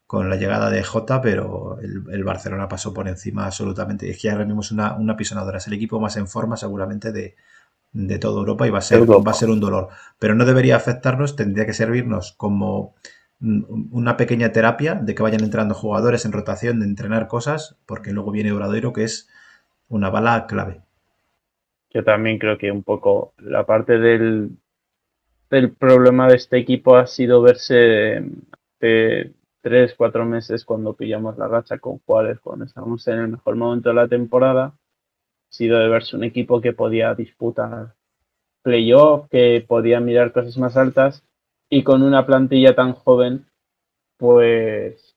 con 0.07 0.29
la 0.29 0.35
llegada 0.35 0.69
de 0.69 0.83
Jota, 0.83 1.21
pero 1.21 1.79
el, 1.81 2.03
el 2.11 2.23
Barcelona 2.23 2.67
pasó 2.67 2.93
por 2.93 3.07
encima 3.07 3.45
absolutamente. 3.45 4.09
Es 4.09 4.21
que 4.21 4.29
ahora 4.29 4.45
mismo 4.45 4.61
es 4.61 4.71
una, 4.71 4.95
una 4.95 5.17
pisonadora, 5.17 5.57
es 5.57 5.67
el 5.67 5.73
equipo 5.73 5.99
más 5.99 6.15
en 6.17 6.27
forma 6.27 6.57
seguramente 6.57 7.11
de, 7.11 7.35
de 7.91 8.19
toda 8.19 8.39
Europa 8.39 8.67
y 8.67 8.69
va 8.69 8.79
a, 8.79 8.81
ser, 8.81 8.99
Europa. 8.99 9.23
va 9.25 9.31
a 9.31 9.39
ser 9.39 9.49
un 9.49 9.59
dolor. 9.59 9.89
Pero 10.19 10.35
no 10.35 10.45
debería 10.45 10.75
afectarnos, 10.75 11.35
tendría 11.35 11.65
que 11.65 11.73
servirnos 11.73 12.33
como 12.33 12.95
una 13.45 14.17
pequeña 14.17 14.51
terapia 14.51 14.95
de 14.95 15.13
que 15.13 15.23
vayan 15.23 15.43
entrando 15.43 15.75
jugadores 15.75 16.25
en 16.25 16.31
rotación, 16.31 16.79
de 16.79 16.85
entrenar 16.85 17.27
cosas, 17.27 17.77
porque 17.85 18.11
luego 18.11 18.31
viene 18.31 18.51
Obradoiro, 18.51 18.93
que 18.93 19.03
es 19.03 19.29
una 19.87 20.09
bala 20.09 20.47
clave. 20.47 20.81
Yo 21.91 22.03
también 22.03 22.39
creo 22.39 22.57
que 22.57 22.71
un 22.71 22.83
poco 22.83 23.33
la 23.37 23.65
parte 23.65 23.99
del, 23.99 24.49
del 25.49 25.71
problema 25.71 26.27
de 26.27 26.35
este 26.35 26.57
equipo 26.57 26.97
ha 26.97 27.07
sido 27.07 27.41
verse 27.41 28.23
de 28.79 29.31
tres, 29.61 29.93
cuatro 29.95 30.25
meses 30.25 30.65
cuando 30.65 30.93
pillamos 30.93 31.37
la 31.37 31.47
racha 31.47 31.77
con 31.77 31.99
Juárez, 31.99 32.39
cuando 32.39 32.65
estábamos 32.65 33.07
en 33.07 33.19
el 33.19 33.27
mejor 33.29 33.55
momento 33.55 33.89
de 33.89 33.95
la 33.95 34.07
temporada, 34.07 34.65
ha 34.65 34.73
sido 35.49 35.79
de 35.79 35.87
verse 35.87 36.15
un 36.15 36.23
equipo 36.23 36.59
que 36.61 36.73
podía 36.73 37.13
disputar 37.13 37.93
playoff, 38.61 39.27
que 39.29 39.63
podía 39.67 39.99
mirar 39.99 40.33
cosas 40.33 40.57
más 40.57 40.75
altas 40.75 41.23
y 41.69 41.83
con 41.83 42.03
una 42.03 42.25
plantilla 42.25 42.75
tan 42.75 42.93
joven, 42.93 43.45
pues 44.17 45.15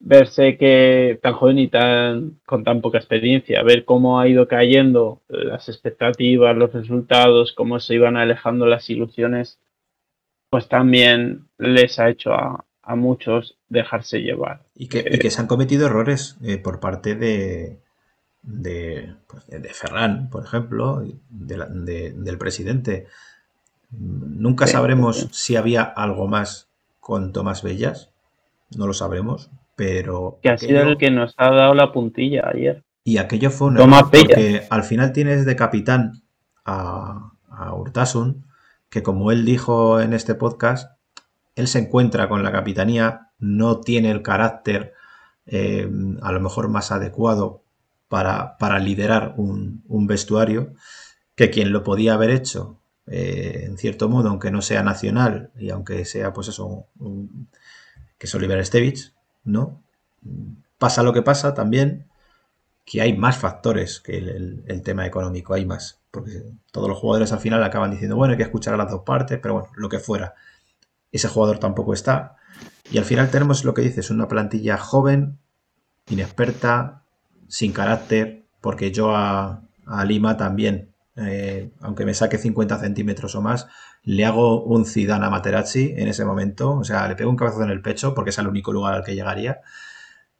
verse 0.00 0.58
que 0.58 1.18
tan 1.22 1.34
joven 1.34 1.58
y 1.58 1.68
tan 1.68 2.40
con 2.46 2.64
tan 2.64 2.80
poca 2.80 2.98
experiencia, 2.98 3.62
ver 3.62 3.84
cómo 3.84 4.18
ha 4.20 4.28
ido 4.28 4.48
cayendo 4.48 5.22
las 5.28 5.68
expectativas, 5.68 6.56
los 6.56 6.72
resultados, 6.72 7.52
cómo 7.52 7.80
se 7.80 7.94
iban 7.94 8.16
alejando 8.16 8.66
las 8.66 8.90
ilusiones, 8.90 9.58
pues 10.50 10.68
también 10.68 11.48
les 11.58 11.98
ha 11.98 12.10
hecho 12.10 12.32
a, 12.32 12.64
a 12.82 12.96
muchos 12.96 13.56
dejarse 13.68 14.18
llevar. 14.20 14.62
Y 14.74 14.88
que, 14.88 14.98
y 15.10 15.18
que 15.18 15.30
se 15.30 15.40
han 15.40 15.46
cometido 15.46 15.86
errores 15.86 16.36
eh, 16.44 16.58
por 16.58 16.80
parte 16.80 17.14
de, 17.14 17.80
de, 18.42 19.14
pues, 19.28 19.46
de, 19.46 19.68
Ferran, 19.72 20.30
por 20.30 20.44
ejemplo, 20.44 21.02
de 21.30 21.56
la- 21.56 21.66
de- 21.68 22.12
del 22.12 22.38
presidente. 22.38 23.06
Nunca 23.92 24.66
sabremos 24.66 25.18
sí. 25.20 25.28
si 25.32 25.56
había 25.56 25.82
algo 25.82 26.26
más 26.26 26.68
con 27.00 27.32
Tomás 27.32 27.62
Bellas, 27.62 28.10
no 28.76 28.86
lo 28.86 28.94
sabremos, 28.94 29.50
pero 29.76 30.38
Que 30.42 30.48
ha 30.50 30.58
sido 30.58 30.80
el 30.82 30.96
que 30.98 31.10
nos 31.10 31.34
ha 31.36 31.50
dado 31.50 31.74
la 31.74 31.92
puntilla 31.92 32.48
ayer. 32.52 32.82
y 33.04 33.18
aquello 33.18 33.50
fue 33.50 33.68
un 33.68 33.76
Tomás 33.76 34.00
error, 34.00 34.10
Bellas. 34.12 34.26
porque 34.28 34.66
al 34.70 34.82
final 34.84 35.12
tienes 35.12 35.44
de 35.44 35.56
capitán 35.56 36.22
a, 36.64 37.32
a 37.50 37.74
Urtasun, 37.74 38.44
que 38.88 39.02
como 39.02 39.30
él 39.32 39.44
dijo 39.44 40.00
en 40.00 40.12
este 40.14 40.34
podcast, 40.34 40.92
él 41.54 41.68
se 41.68 41.80
encuentra 41.80 42.28
con 42.28 42.42
la 42.42 42.52
capitanía, 42.52 43.28
no 43.38 43.80
tiene 43.80 44.10
el 44.10 44.22
carácter 44.22 44.94
eh, 45.46 45.90
a 46.22 46.32
lo 46.32 46.40
mejor 46.40 46.68
más 46.68 46.92
adecuado 46.92 47.62
para, 48.08 48.56
para 48.58 48.78
liderar 48.78 49.34
un, 49.36 49.82
un 49.88 50.06
vestuario, 50.06 50.72
que 51.34 51.50
quien 51.50 51.72
lo 51.72 51.82
podía 51.82 52.14
haber 52.14 52.30
hecho, 52.30 52.78
eh, 53.06 53.64
en 53.66 53.78
cierto 53.78 54.08
modo, 54.08 54.28
aunque 54.28 54.50
no 54.50 54.62
sea 54.62 54.82
nacional 54.82 55.50
y 55.58 55.70
aunque 55.70 56.04
sea, 56.04 56.32
pues 56.32 56.48
eso, 56.48 56.86
que 58.18 58.26
es 58.26 58.34
Oliver 58.34 58.64
Stevich, 58.64 59.12
¿no? 59.44 59.82
Pasa 60.78 61.02
lo 61.02 61.12
que 61.12 61.22
pasa 61.22 61.54
también, 61.54 62.06
que 62.84 63.00
hay 63.00 63.16
más 63.16 63.38
factores 63.38 64.00
que 64.00 64.18
el 64.18 64.82
tema 64.82 65.06
económico, 65.06 65.54
hay 65.54 65.64
más, 65.64 66.02
porque 66.12 66.44
todos 66.70 66.88
los 66.88 66.98
jugadores 66.98 67.32
al 67.32 67.40
final 67.40 67.64
acaban 67.64 67.90
diciendo, 67.90 68.16
bueno, 68.16 68.32
hay 68.32 68.36
que 68.36 68.44
escuchar 68.44 68.74
a 68.74 68.76
las 68.76 68.90
dos 68.90 69.02
partes, 69.02 69.38
pero 69.42 69.54
bueno, 69.54 69.68
lo 69.74 69.88
que 69.88 69.98
fuera. 69.98 70.34
Ese 71.10 71.26
jugador 71.26 71.58
tampoco 71.58 71.94
está. 71.94 72.36
Y 72.90 72.98
al 72.98 73.04
final 73.04 73.30
tenemos 73.30 73.64
lo 73.64 73.74
que 73.74 73.82
dices, 73.82 74.10
una 74.10 74.28
plantilla 74.28 74.76
joven, 74.76 75.38
inexperta, 76.08 77.02
sin 77.48 77.72
carácter, 77.72 78.44
porque 78.60 78.92
yo 78.92 79.16
a, 79.16 79.62
a 79.86 80.04
Lima 80.04 80.36
también, 80.36 80.91
eh, 81.16 81.70
aunque 81.80 82.04
me 82.06 82.14
saque 82.14 82.38
50 82.38 82.78
centímetros 82.78 83.34
o 83.34 83.42
más, 83.42 83.66
le 84.02 84.24
hago 84.24 84.62
un 84.64 84.86
Zidane 84.86 85.26
a 85.26 85.30
Materazzi 85.30 85.94
en 85.96 86.08
ese 86.08 86.24
momento, 86.24 86.72
o 86.78 86.84
sea, 86.84 87.06
le 87.08 87.16
pego 87.16 87.30
un 87.30 87.36
cabezazo 87.36 87.64
en 87.64 87.70
el 87.70 87.82
pecho 87.82 88.14
porque 88.14 88.30
es 88.30 88.38
el 88.38 88.48
único 88.48 88.72
lugar 88.72 88.94
al 88.94 89.04
que 89.04 89.14
llegaría. 89.14 89.60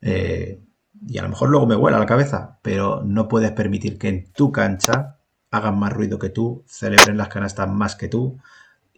Eh, 0.00 0.60
y 1.08 1.18
a 1.18 1.22
lo 1.22 1.28
mejor 1.28 1.50
luego 1.50 1.66
me 1.66 1.76
vuela 1.76 1.98
la 1.98 2.06
cabeza, 2.06 2.58
pero 2.62 3.02
no 3.04 3.28
puedes 3.28 3.52
permitir 3.52 3.98
que 3.98 4.08
en 4.08 4.32
tu 4.32 4.52
cancha 4.52 5.16
hagan 5.50 5.78
más 5.78 5.92
ruido 5.92 6.18
que 6.18 6.30
tú, 6.30 6.64
celebren 6.66 7.16
las 7.16 7.28
canastas 7.28 7.68
más 7.68 7.96
que 7.96 8.08
tú 8.08 8.38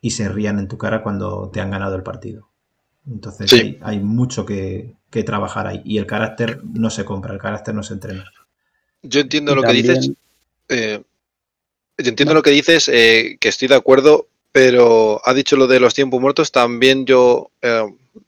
y 0.00 0.10
se 0.10 0.28
rían 0.28 0.58
en 0.58 0.68
tu 0.68 0.78
cara 0.78 1.02
cuando 1.02 1.50
te 1.50 1.60
han 1.60 1.70
ganado 1.70 1.96
el 1.96 2.02
partido. 2.02 2.48
Entonces 3.06 3.50
Sí. 3.50 3.56
hay, 3.56 3.78
hay 3.82 4.00
mucho 4.00 4.46
que, 4.46 4.94
que 5.10 5.24
trabajar 5.24 5.66
ahí. 5.66 5.82
Y 5.84 5.98
el 5.98 6.06
carácter 6.06 6.62
no 6.64 6.90
se 6.90 7.04
compra, 7.04 7.32
el 7.32 7.40
carácter 7.40 7.74
no 7.74 7.82
se 7.82 7.94
entrena. 7.94 8.24
Yo 9.02 9.20
entiendo 9.20 9.52
Y 9.52 9.54
lo 9.56 9.62
que 9.62 9.72
dices. 9.72 10.10
eh, 10.68 11.02
yo 11.98 12.08
entiendo 12.08 12.34
lo 12.34 12.42
que 12.42 12.50
dices, 12.50 12.88
eh, 12.88 13.36
que 13.40 13.48
estoy 13.48 13.68
de 13.68 13.76
acuerdo, 13.76 14.26
pero 14.52 15.20
ha 15.24 15.34
dicho 15.34 15.56
lo 15.56 15.66
de 15.66 15.80
los 15.80 15.94
tiempos 15.94 16.20
muertos. 16.20 16.52
También 16.52 17.06
yo 17.06 17.50
eh, 17.62 17.84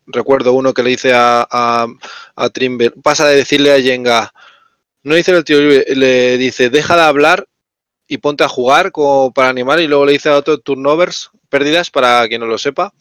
recuerdo 0.07 0.53
uno 0.53 0.75
que 0.75 0.83
le 0.83 0.91
dice 0.91 1.13
a, 1.15 1.47
a, 1.51 1.87
a 2.35 2.51
Trimble, 2.51 2.91
pasa 2.91 3.27
de 3.27 3.37
decirle 3.37 3.73
a 3.73 3.79
Yenga, 3.79 4.33
no 5.03 5.15
dice 5.15 5.31
el 5.31 5.45
tío, 5.45 5.61
le 5.61 6.37
dice, 6.37 6.69
deja 6.69 6.97
de 6.97 7.03
hablar 7.03 7.47
y 8.09 8.19
ponte 8.19 8.43
a 8.43 8.49
jugar 8.49 8.91
como 8.91 9.33
para 9.33 9.49
animar. 9.49 9.81
Y 9.81 9.87
luego 9.87 10.05
le 10.05 10.13
dice 10.13 10.29
a 10.29 10.37
otro 10.37 10.59
turnovers, 10.59 11.31
pérdidas, 11.49 11.91
para 11.91 12.27
quien 12.27 12.41
no 12.41 12.47
lo 12.49 12.59
sepa, 12.59 12.93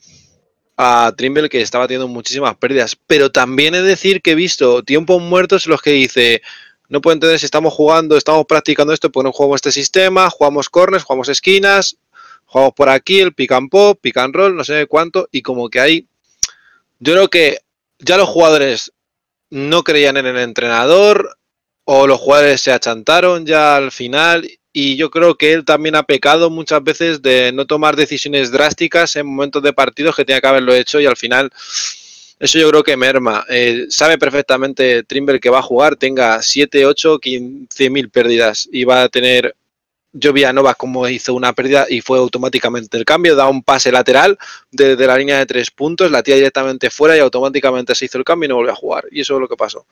a 0.78 1.14
Trimble 1.18 1.50
que 1.50 1.62
estaba 1.62 1.88
teniendo 1.88 2.08
muchísimas 2.08 2.56
pérdidas. 2.58 2.96
Pero 3.08 3.32
también 3.32 3.74
he 3.74 3.82
de 3.82 3.90
decir 3.90 4.22
que 4.22 4.32
he 4.32 4.36
visto 4.36 4.84
tiempos 4.84 5.22
muertos 5.22 5.66
en 5.66 5.72
los 5.72 5.82
que 5.82 5.92
dice, 5.92 6.44
no 6.90 7.02
puedo 7.02 7.14
entender 7.14 7.40
si 7.40 7.45
estamos 7.45 7.74
jugando, 7.74 8.18
estamos 8.18 8.45
practicando 8.45 8.94
esto, 8.94 9.12
porque 9.12 9.28
no 9.28 9.34
jugamos 9.34 9.57
este 9.57 9.72
sistema, 9.72 10.30
jugamos 10.30 10.70
corners, 10.70 11.03
jugamos 11.03 11.30
esquinas, 11.30 11.98
jugamos 12.45 12.74
por 12.74 12.90
aquí, 12.90 13.20
el 13.20 13.34
pick 13.34 13.52
and 13.52 13.70
pop, 13.70 13.99
pick 14.02 14.18
and 14.18 14.36
roll, 14.36 14.56
no 14.56 14.64
sé 14.64 14.86
cuánto, 14.88 15.28
y 15.32 15.41
como 15.41 15.70
que 15.70 15.80
hay, 15.80 16.07
yo 16.99 17.14
creo 17.14 17.28
que 17.30 17.60
ya 17.99 18.18
los 18.18 18.30
jugadores 18.30 18.91
no 19.49 19.84
creían 19.84 20.18
en 20.18 20.26
el 20.26 20.38
entrenador 20.38 21.38
o 21.86 22.07
los 22.07 22.20
jugadores 22.20 22.62
se 22.62 22.72
achantaron 22.72 23.45
ya 23.45 23.76
al 23.76 23.91
final 23.91 24.48
y 24.74 24.98
yo 24.98 25.10
creo 25.10 25.36
que 25.36 25.53
él 25.53 25.64
también 25.64 25.95
ha 25.95 26.03
pecado 26.03 26.49
muchas 26.49 26.84
veces 26.84 27.22
de 27.22 27.52
no 27.53 27.66
tomar 27.66 27.95
decisiones 27.95 28.52
drásticas 28.52 29.16
en 29.16 29.28
momentos 29.28 29.64
de 29.64 29.72
partidos 29.72 30.16
que 30.16 30.26
tenía 30.26 30.41
que 30.41 30.48
haberlo 30.48 30.74
hecho 30.74 30.99
y 30.99 31.06
al 31.06 31.16
final 31.16 31.49
eso 32.40 32.60
yo 32.60 32.70
creo 32.70 32.84
que 32.84 32.98
merma. 32.98 33.45
Eh, 33.49 33.86
sabe 33.90 34.18
perfectamente 34.18 35.03
Trimble 35.03 35.40
que 35.40 35.49
va 35.49 35.60
a 35.60 35.64
jugar, 35.64 35.95
tenga 35.95 36.41
7, 36.41 36.86
8, 36.86 37.20
15 37.20 37.90
mil 37.90 38.10
pérdidas 38.10 38.68
y 38.72 38.84
va 38.84 39.03
a 39.03 39.10
tener. 39.10 39.56
Yo 40.18 40.32
vi 40.32 40.45
a 40.45 40.53
Nova 40.53 40.76
como 40.76 41.10
hizo 41.10 41.34
una 41.34 41.52
pérdida 41.52 41.88
y 41.90 41.99
fue 41.99 42.18
automáticamente 42.18 42.95
el 42.98 43.03
cambio, 43.03 43.36
da 43.36 43.49
un 43.49 43.62
pase 43.64 43.91
lateral 43.91 44.38
desde 44.72 45.06
la 45.06 45.18
línea 45.18 45.40
de 45.40 45.45
tres 45.45 45.72
puntos, 45.72 46.10
la 46.10 46.24
tira 46.24 46.38
directamente 46.38 46.90
fuera 46.90 47.18
y 47.18 47.20
automáticamente 47.20 47.94
se 47.95 48.06
hizo 48.06 48.18
el 48.18 48.24
cambio 48.24 48.45
y 48.45 48.49
no 48.49 48.56
volvió 48.56 48.72
a 48.72 48.78
jugar. 48.78 49.03
Y 49.12 49.20
eso 49.20 49.36
es 49.36 49.41
lo 49.41 49.49
que 49.49 49.57
pasó. 49.57 49.86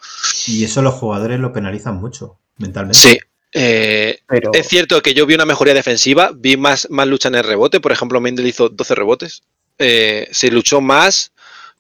Y 0.48 0.64
eso 0.64 0.82
los 0.82 0.94
jugadores 0.94 1.42
lo 1.42 1.52
penalizan 1.52 1.96
mucho 1.98 2.40
mentalmente. 2.58 2.98
Sí. 2.98 3.20
eh, 3.52 4.20
Pero 4.26 4.52
es 4.54 4.66
cierto 4.66 5.02
que 5.02 5.14
yo 5.14 5.26
vi 5.26 5.36
una 5.36 5.46
mejoría 5.46 5.74
defensiva, 5.74 6.32
vi 6.34 6.56
más, 6.56 6.88
más 6.90 7.06
lucha 7.06 7.28
en 7.28 7.36
el 7.36 7.44
rebote. 7.44 7.82
Por 7.82 7.92
ejemplo, 7.92 8.22
Mendel 8.22 8.48
hizo 8.48 8.70
12 8.70 8.96
rebotes. 8.96 9.44
Eh, 9.78 10.30
se 10.32 10.50
luchó 10.52 10.80
más, 10.80 11.33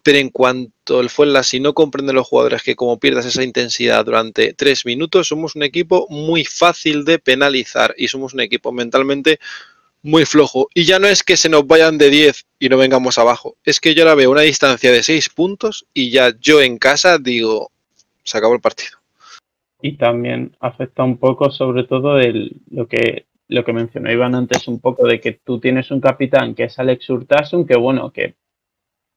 pero 0.04 0.18
en 0.18 0.30
cuanto 0.30 1.00
el 1.00 1.10
Fuenla, 1.10 1.44
si 1.44 1.62
no 1.62 1.74
comprenden 1.74 2.18
los 2.18 2.28
jugadores 2.28 2.62
que 2.62 2.76
como 2.76 3.00
pierdas 3.00 3.26
esa 3.26 3.44
intensidad 3.44 4.06
durante 4.06 4.54
tres 4.54 4.86
minutos, 4.86 5.30
somos 5.30 5.56
un 5.56 5.64
equipo 5.64 6.08
muy 6.10 6.44
fácil 6.44 7.06
de 7.06 7.20
penalizar 7.20 7.96
y 7.98 8.10
somos 8.10 8.34
un 8.34 8.42
equipo 8.42 8.74
mentalmente 8.74 9.40
muy 10.02 10.26
flojo. 10.26 10.68
Y 10.74 10.84
ya 10.84 11.00
no 11.00 11.08
es 11.08 11.24
que 11.24 11.38
se 11.38 11.48
nos 11.48 11.66
vayan 11.66 11.98
de 11.98 12.10
10 12.10 12.46
y 12.60 12.68
no 12.68 12.78
vengamos 12.78 13.18
abajo, 13.18 13.56
es 13.64 13.80
que 13.80 13.96
yo 13.96 14.04
ahora 14.04 14.16
veo 14.16 14.30
una 14.30 14.42
distancia 14.42 14.92
de 14.92 15.02
6 15.02 15.30
puntos 15.30 15.86
y 15.94 16.12
ya 16.12 16.34
yo 16.38 16.62
en 16.62 16.78
casa 16.78 17.18
digo, 17.18 17.72
se 18.24 18.38
acabó 18.38 18.54
el 18.54 18.62
partido. 18.62 18.98
y 19.82 19.94
también 19.94 20.56
afecta 20.60 21.04
un 21.04 21.18
poco 21.18 21.50
sobre 21.50 21.86
todo 21.86 22.20
el, 22.20 22.58
lo 22.70 22.88
que 22.88 23.26
lo 23.50 23.66
que 23.66 23.74
mencionó 23.74 24.12
Iván 24.12 24.34
antes 24.34 24.68
un 24.68 24.80
poco 24.80 25.06
de 25.06 25.20
que 25.20 25.34
tú 25.34 25.60
tienes 25.60 25.92
un 25.92 26.00
capitán 26.00 26.56
que 26.56 26.64
es 26.64 26.80
Alex 26.80 27.10
Urtasun 27.10 27.68
que 27.68 27.76
bueno 27.76 28.12
que 28.12 28.36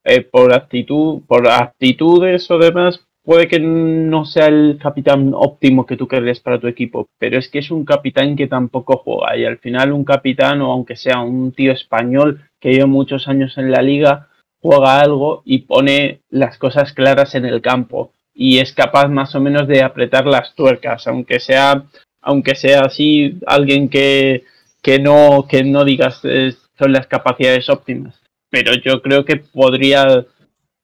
eh, 0.07 0.23
por 0.23 0.53
actitud 0.53 1.23
por 1.27 1.49
actitudes 1.49 2.51
o 2.51 2.59
demás 2.59 3.01
puede 3.23 3.49
que 3.49 3.59
no 3.61 4.24
sea 4.24 4.47
el 4.47 4.78
capitán 4.81 5.33
óptimo 5.35 5.85
que 5.85 5.97
tú 5.97 6.07
querrías 6.07 6.41
para 6.41 6.61
tu 6.61 6.69
equipo 6.69 7.09
pero 7.19 7.39
es 7.39 7.49
que 7.49 7.59
es 7.59 7.70
un 7.70 7.85
capitán 7.85 8.37
que 8.37 8.47
tampoco 8.47 8.99
juega 9.05 9.37
y 9.37 9.45
al 9.45 9.59
final 9.59 9.93
un 9.93 10.05
capitán 10.05 10.62
o 10.62 10.73
aunque 10.73 10.97
sea 10.97 11.20
un 11.20 11.53
tío 11.53 11.73
español 11.73 12.43
que 12.61 12.73
lleva 12.73 12.87
muchos 12.87 13.28
años 13.28 13.59
en 13.59 13.70
la 13.70 13.83
liga 13.83 14.28
juega 14.61 15.01
algo 15.01 15.43
y 15.45 15.59
pone 15.59 16.20
las 16.31 16.59
cosas 16.59 16.93
claras 16.93 17.35
en 17.35 17.45
el 17.45 17.61
campo 17.61 18.12
y 18.35 18.59
es 18.59 18.73
capaz 18.74 19.09
más 19.09 19.35
o 19.35 19.41
menos 19.41 19.66
de 19.66 19.83
apretar 19.83 20.27
las 20.27 20.55
tuercas, 20.55 21.07
aunque 21.07 21.41
sea, 21.41 21.85
aunque 22.20 22.55
sea 22.55 22.83
así 22.83 23.39
alguien 23.47 23.89
que, 23.89 24.45
que 24.83 24.99
no, 24.99 25.47
que 25.49 25.65
no 25.65 25.85
digas 25.85 26.20
eh, 26.24 26.53
son 26.78 26.93
las 26.93 27.07
capacidades 27.07 27.70
óptimas. 27.70 28.15
Pero 28.57 28.73
yo 28.77 29.03
creo 29.03 29.27
que 29.27 29.37
podría, 29.37 30.24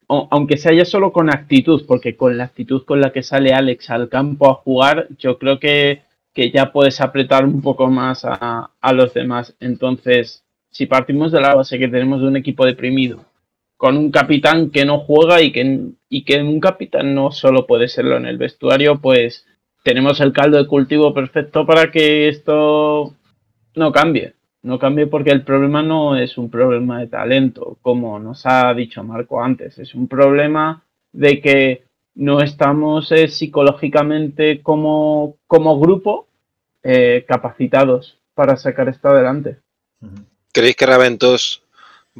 aunque 0.07 0.59
sea 0.59 0.75
ya 0.75 0.85
solo 0.85 1.11
con 1.11 1.31
actitud, 1.31 1.87
porque 1.87 2.19
con 2.19 2.37
la 2.37 2.45
actitud 2.45 2.85
con 2.85 3.01
la 3.01 3.13
que 3.13 3.23
sale 3.23 3.55
Alex 3.55 3.89
al 3.89 4.11
campo 4.11 4.51
a 4.51 4.57
jugar, 4.57 5.09
yo 5.19 5.39
creo 5.39 5.59
que, 5.59 6.03
que 6.35 6.51
ya 6.51 6.71
puedes 6.71 7.01
apretar 7.01 7.47
un 7.47 7.63
poco 7.63 7.89
más 7.89 8.27
a, 8.27 8.73
a 8.79 8.93
los 8.93 9.15
demás. 9.15 9.57
Entonces, 9.59 10.45
si 10.71 10.85
partimos 10.85 11.33
de 11.33 11.41
la 11.41 11.55
base 11.55 11.79
que 11.79 11.89
tenemos 11.89 12.21
de 12.21 12.29
un 12.29 12.37
equipo 12.37 12.67
deprimido, 12.67 13.25
con 13.79 13.97
un 13.97 14.11
capitán 14.11 14.69
que 14.69 14.85
no 14.85 14.99
juega 14.99 15.41
y 15.41 15.51
que, 15.51 15.81
y 16.11 16.25
que 16.25 16.43
un 16.43 16.61
capitán 16.61 17.15
no 17.15 17.33
solo 17.33 17.67
puede 17.67 17.89
serlo 17.89 18.19
en 18.19 18.27
el 18.27 18.37
vestuario, 18.37 19.01
pues 19.01 19.47
tenemos 19.83 20.21
el 20.21 20.35
caldo 20.35 20.59
de 20.59 20.67
cultivo 20.69 21.15
perfecto 21.15 21.65
para 21.65 21.91
que 21.91 22.29
esto 22.29 23.15
no 23.75 23.93
cambie. 23.93 24.35
No 24.63 24.79
cambie 24.79 25.07
porque 25.07 25.31
el 25.31 25.43
problema 25.43 25.83
no 25.83 26.17
es 26.17 26.39
un 26.39 26.49
problema 26.49 27.01
de 27.01 27.09
talento, 27.09 27.79
como 27.83 28.19
nos 28.19 28.47
ha 28.47 28.73
dicho 28.75 29.03
Marco 29.03 29.43
antes, 29.43 29.79
es 29.79 29.95
un 29.95 30.07
problema 30.07 30.85
de 31.13 31.41
que 31.41 31.85
no 32.15 32.41
estamos 32.41 33.11
eh, 33.13 33.29
psicológicamente 33.29 34.63
como, 34.63 35.37
como 35.47 35.81
grupo 35.81 36.27
eh, 36.83 37.25
capacitados 37.27 38.19
para 38.35 38.57
sacar 38.57 38.89
esto 38.89 39.09
adelante. 39.09 39.59
¿Creéis 40.53 40.77
que 40.77 40.87
Raventos 40.87 41.63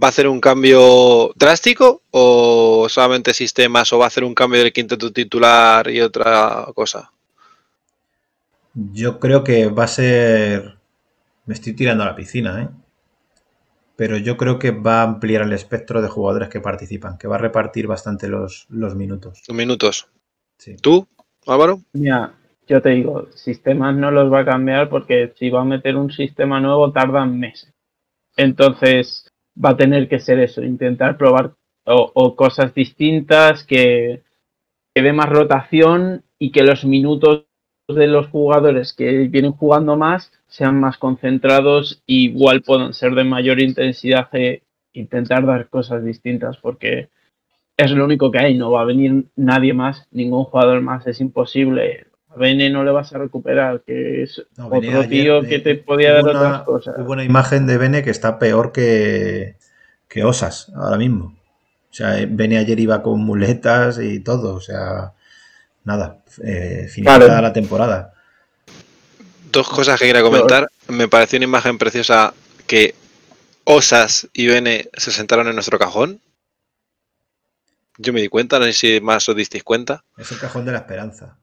va 0.01 0.09
a 0.09 0.11
hacer 0.11 0.27
un 0.27 0.41
cambio 0.41 1.33
drástico 1.37 2.03
o 2.11 2.87
solamente 2.89 3.35
sistemas 3.35 3.93
o 3.93 3.99
va 3.99 4.05
a 4.05 4.09
hacer 4.09 4.25
un 4.25 4.35
cambio 4.35 4.61
del 4.61 4.73
quinteto 4.73 5.13
titular 5.13 5.91
y 5.91 6.01
otra 6.01 6.67
cosa? 6.75 7.11
Yo 8.75 9.19
creo 9.19 9.45
que 9.45 9.67
va 9.67 9.85
a 9.85 9.89
ser. 9.89 10.77
Me 11.53 11.57
estoy 11.57 11.75
tirando 11.75 12.03
a 12.03 12.07
la 12.07 12.17
piscina, 12.17 12.63
¿eh? 12.63 12.69
Pero 13.95 14.17
yo 14.17 14.39
creo 14.39 14.59
que 14.59 14.71
va 14.71 15.01
a 15.01 15.03
ampliar 15.03 15.43
el 15.43 15.53
espectro 15.53 16.01
de 16.01 16.09
jugadores 16.09 16.49
que 16.49 16.63
participan, 16.63 17.19
que 17.19 17.29
va 17.29 17.35
a 17.35 17.41
repartir 17.41 17.87
bastante 17.87 18.27
los, 18.27 18.65
los 18.71 18.95
minutos. 18.95 19.43
Dos 19.47 19.55
minutos. 19.55 20.09
Sí. 20.57 20.77
¿Tú, 20.81 21.07
Álvaro? 21.47 21.83
Mira, 21.93 22.33
yo 22.67 22.81
te 22.81 22.89
digo, 22.89 23.29
sistemas 23.35 23.95
no 23.95 24.11
los 24.11 24.33
va 24.33 24.41
a 24.41 24.45
cambiar 24.47 24.89
porque 24.89 25.35
si 25.39 25.51
va 25.51 25.61
a 25.61 25.67
meter 25.67 25.97
un 25.97 26.11
sistema 26.11 26.59
nuevo 26.59 26.91
tardan 26.91 27.39
meses. 27.39 27.71
Entonces 28.35 29.31
va 29.63 29.73
a 29.73 29.77
tener 29.77 30.09
que 30.09 30.21
ser 30.21 30.39
eso, 30.39 30.63
intentar 30.63 31.19
probar 31.19 31.53
o, 31.85 32.13
o 32.15 32.35
cosas 32.35 32.73
distintas 32.73 33.63
que, 33.63 34.23
que 34.95 35.03
dé 35.03 35.13
más 35.13 35.29
rotación 35.29 36.25
y 36.39 36.51
que 36.51 36.63
los 36.63 36.87
minutos 36.87 37.45
de 37.89 38.07
los 38.07 38.29
jugadores 38.29 38.93
que 38.93 39.11
vienen 39.29 39.53
jugando 39.53 39.97
más 39.97 40.31
sean 40.49 40.79
más 40.81 40.99
concentrados 40.99 42.03
y 42.07 42.27
igual 42.31 42.63
puedan 42.63 42.95
ser 42.95 43.15
de 43.15 43.25
mayor 43.25 43.61
intensidad 43.61 44.29
e 44.35 44.63
intentar 44.93 45.45
dar 45.47 45.69
cosas 45.69 46.05
distintas 46.05 46.57
porque 46.59 47.09
es 47.77 47.91
lo 47.91 48.05
único 48.05 48.31
que 48.31 48.39
hay, 48.39 48.55
no 48.57 48.71
va 48.71 48.83
a 48.83 48.87
venir 48.87 49.25
nadie 49.35 49.73
más, 49.73 50.07
ningún 50.11 50.45
jugador 50.45 50.81
más, 50.83 51.07
es 51.07 51.21
imposible. 51.21 52.07
A 52.29 52.37
Bene 52.37 52.71
no 52.71 52.85
le 52.85 52.93
vas 52.93 53.13
a 53.15 53.19
recuperar, 53.19 53.81
que 53.81 54.23
es 54.23 54.43
No, 54.57 54.67
otro 54.67 54.79
ayer, 55.01 55.09
tío 55.09 55.43
que 55.43 55.59
te 55.59 55.75
podía 55.77 56.13
dar 56.13 56.23
una- 56.25 56.39
otras 56.41 56.63
cosas. 56.63 56.95
Hubo 56.99 57.13
una 57.13 57.25
imagen 57.25 57.67
de 57.67 57.79
Bene 57.79 58.03
que 58.03 58.11
está 58.11 58.39
peor 58.39 58.73
que, 58.73 59.57
que 60.09 60.23
Osas 60.25 60.71
ahora 60.77 60.99
mismo. 60.99 61.35
O 61.91 61.95
sea, 61.95 62.25
Bene 62.29 62.59
ayer 62.59 62.79
iba 62.79 63.03
con 63.03 63.21
muletas 63.25 63.99
y 64.01 64.21
todo. 64.21 64.55
O 64.55 64.61
sea, 64.61 65.13
nada, 65.85 66.23
eh, 66.45 66.89
Claro. 67.03 67.27
la 67.29 67.53
temporada. 67.53 68.15
Dos 69.51 69.69
cosas 69.69 69.99
que 69.99 70.07
quería 70.07 70.23
comentar. 70.23 70.71
Me 70.89 71.09
pareció 71.09 71.37
una 71.39 71.45
imagen 71.45 71.79
preciosa 71.79 72.33
que 72.67 72.95
Osas 73.65 74.29
y 74.33 74.47
Bene 74.47 74.89
se 74.95 75.13
sentaron 75.13 75.49
en 75.49 75.55
nuestro 75.55 75.79
cajón. 75.79 76.21
Yo 77.99 78.13
me 78.13 78.23
di 78.23 78.29
cuenta, 78.29 78.59
no 78.59 78.65
sé 78.65 78.73
si 78.73 79.01
más 79.01 79.29
os 79.29 79.37
disteis 79.37 79.63
cuenta. 79.63 80.05
Es 80.17 80.33
el 80.33 80.39
cajón 80.39 80.65
de 80.65 80.73
la 80.73 80.79
esperanza. 80.79 81.37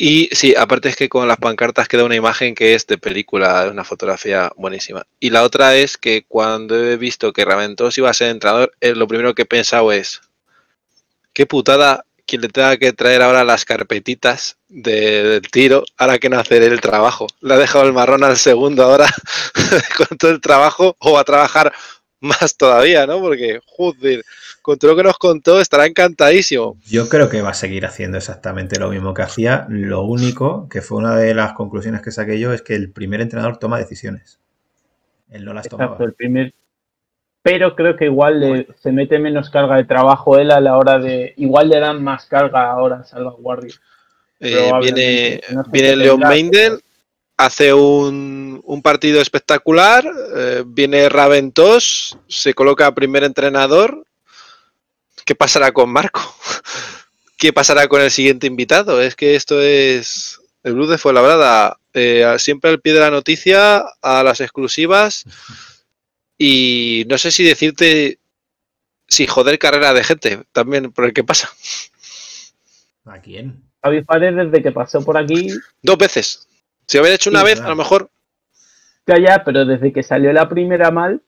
Y 0.00 0.28
sí, 0.32 0.54
aparte 0.56 0.88
es 0.90 0.96
que 0.96 1.08
con 1.08 1.26
las 1.26 1.38
pancartas 1.38 1.88
queda 1.88 2.04
una 2.04 2.14
imagen 2.14 2.54
que 2.54 2.74
es 2.74 2.86
de 2.86 2.98
película, 2.98 3.68
una 3.68 3.82
fotografía 3.82 4.52
buenísima. 4.56 5.04
Y 5.18 5.30
la 5.30 5.42
otra 5.42 5.74
es 5.74 5.96
que 5.96 6.24
cuando 6.28 6.76
he 6.76 6.96
visto 6.96 7.32
que 7.32 7.44
Raventos 7.44 7.98
iba 7.98 8.08
a 8.08 8.14
ser 8.14 8.30
entrenador, 8.30 8.72
eh, 8.80 8.94
lo 8.94 9.08
primero 9.08 9.34
que 9.34 9.42
he 9.42 9.46
pensado 9.46 9.90
es, 9.90 10.20
qué 11.32 11.46
putada 11.46 12.04
quien 12.28 12.42
le 12.42 12.48
tenga 12.48 12.76
que 12.76 12.92
traer 12.92 13.22
ahora 13.22 13.42
las 13.42 13.64
carpetitas 13.64 14.58
de- 14.68 15.22
del 15.24 15.42
tiro, 15.50 15.82
ahora 15.96 16.18
que 16.18 16.28
no 16.28 16.38
hacer 16.38 16.62
el 16.62 16.80
trabajo. 16.80 17.26
Le 17.40 17.54
ha 17.54 17.56
dejado 17.56 17.84
el 17.86 17.92
marrón 17.92 18.22
al 18.22 18.36
segundo 18.36 18.84
ahora 18.84 19.06
con 19.96 20.16
todo 20.18 20.30
el 20.30 20.40
trabajo, 20.40 20.94
o 21.00 21.12
va 21.14 21.20
a 21.20 21.24
trabajar 21.24 21.72
más 22.20 22.56
todavía, 22.56 23.06
¿no? 23.06 23.20
Porque, 23.20 23.60
joder, 23.66 24.24
con 24.60 24.76
todo 24.78 24.90
lo 24.90 24.96
que 24.96 25.04
nos 25.04 25.18
contó, 25.18 25.60
estará 25.60 25.86
encantadísimo. 25.86 26.76
Yo 26.86 27.08
creo 27.08 27.28
que 27.30 27.40
va 27.42 27.50
a 27.50 27.54
seguir 27.54 27.86
haciendo 27.86 28.18
exactamente 28.18 28.78
lo 28.78 28.90
mismo 28.90 29.14
que 29.14 29.22
hacía. 29.22 29.66
Lo 29.70 30.02
único, 30.02 30.68
que 30.68 30.82
fue 30.82 30.98
una 30.98 31.16
de 31.16 31.32
las 31.34 31.52
conclusiones 31.54 32.02
que 32.02 32.10
saqué 32.10 32.38
yo, 32.38 32.52
es 32.52 32.60
que 32.62 32.74
el 32.74 32.90
primer 32.90 33.20
entrenador 33.20 33.56
toma 33.58 33.78
decisiones. 33.78 34.40
Él 35.30 35.44
no 35.44 35.54
las 35.54 35.68
tomaba. 35.68 35.92
Exacto, 35.92 36.04
el 36.04 36.14
primer. 36.14 36.54
Pero 37.50 37.74
creo 37.74 37.96
que 37.96 38.04
igual 38.06 38.40
le- 38.40 38.68
se 38.82 38.92
mete 38.92 39.18
menos 39.18 39.50
carga 39.50 39.76
de 39.76 39.84
trabajo 39.84 40.38
él 40.38 40.50
a 40.50 40.60
la 40.60 40.76
hora 40.76 40.98
de. 40.98 41.34
Igual 41.36 41.68
le 41.68 41.80
dan 41.80 42.02
más 42.02 42.26
carga 42.26 42.70
ahora 42.70 42.96
a 43.00 43.04
salvaguardia. 43.04 43.74
Eh, 44.40 44.70
viene 44.80 45.40
no 45.50 45.64
sé 45.64 45.70
viene 45.72 45.88
qué 45.90 45.96
Leon 45.96 46.20
Meindel, 46.20 46.80
hace 47.36 47.72
un, 47.74 48.60
un 48.64 48.82
partido 48.82 49.20
espectacular, 49.20 50.04
eh, 50.36 50.62
viene 50.66 51.08
Raventos, 51.08 52.16
se 52.28 52.54
coloca 52.54 52.94
primer 52.94 53.24
entrenador. 53.24 54.04
¿Qué 55.24 55.34
pasará 55.34 55.72
con 55.72 55.90
Marco? 55.90 56.20
¿Qué 57.36 57.52
pasará 57.52 57.86
con 57.88 58.00
el 58.00 58.10
siguiente 58.10 58.46
invitado? 58.46 59.00
Es 59.00 59.14
que 59.16 59.34
esto 59.36 59.60
es 59.60 60.40
el 60.64 60.74
Blue 60.74 60.86
de 60.86 60.98
Fuenlabrada. 60.98 61.78
Eh, 61.94 62.24
siempre 62.38 62.70
al 62.70 62.80
pie 62.80 62.92
de 62.94 63.00
la 63.00 63.10
noticia, 63.10 63.84
a 64.02 64.22
las 64.22 64.40
exclusivas. 64.40 65.24
Y 66.38 67.04
no 67.08 67.18
sé 67.18 67.30
si 67.32 67.42
decirte 67.44 68.18
si 69.08 69.26
joder 69.26 69.58
carrera 69.58 69.92
de 69.92 70.04
gente 70.04 70.44
también 70.52 70.92
por 70.92 71.04
el 71.04 71.12
que 71.12 71.24
pasa. 71.24 71.50
¿A 73.06 73.20
quién? 73.20 73.62
Javi 73.82 74.02
Fares, 74.04 74.36
desde 74.36 74.62
que 74.62 74.72
pasó 74.72 75.04
por 75.04 75.16
aquí, 75.16 75.48
Dos 75.82 75.98
veces. 75.98 76.46
Si 76.86 76.98
hubiera 76.98 77.14
hecho 77.16 77.30
una 77.30 77.40
Sí, 77.40 77.46
vez, 77.46 77.54
verdad. 77.56 77.66
a 77.66 77.70
lo 77.70 77.76
mejor. 77.76 78.10
ya, 79.06 79.18
ya, 79.18 79.44
pero 79.44 79.64
desde 79.64 79.92
que 79.92 80.02
salió 80.02 80.32
la 80.32 80.48
primera 80.48 80.90
mal, 80.90 81.22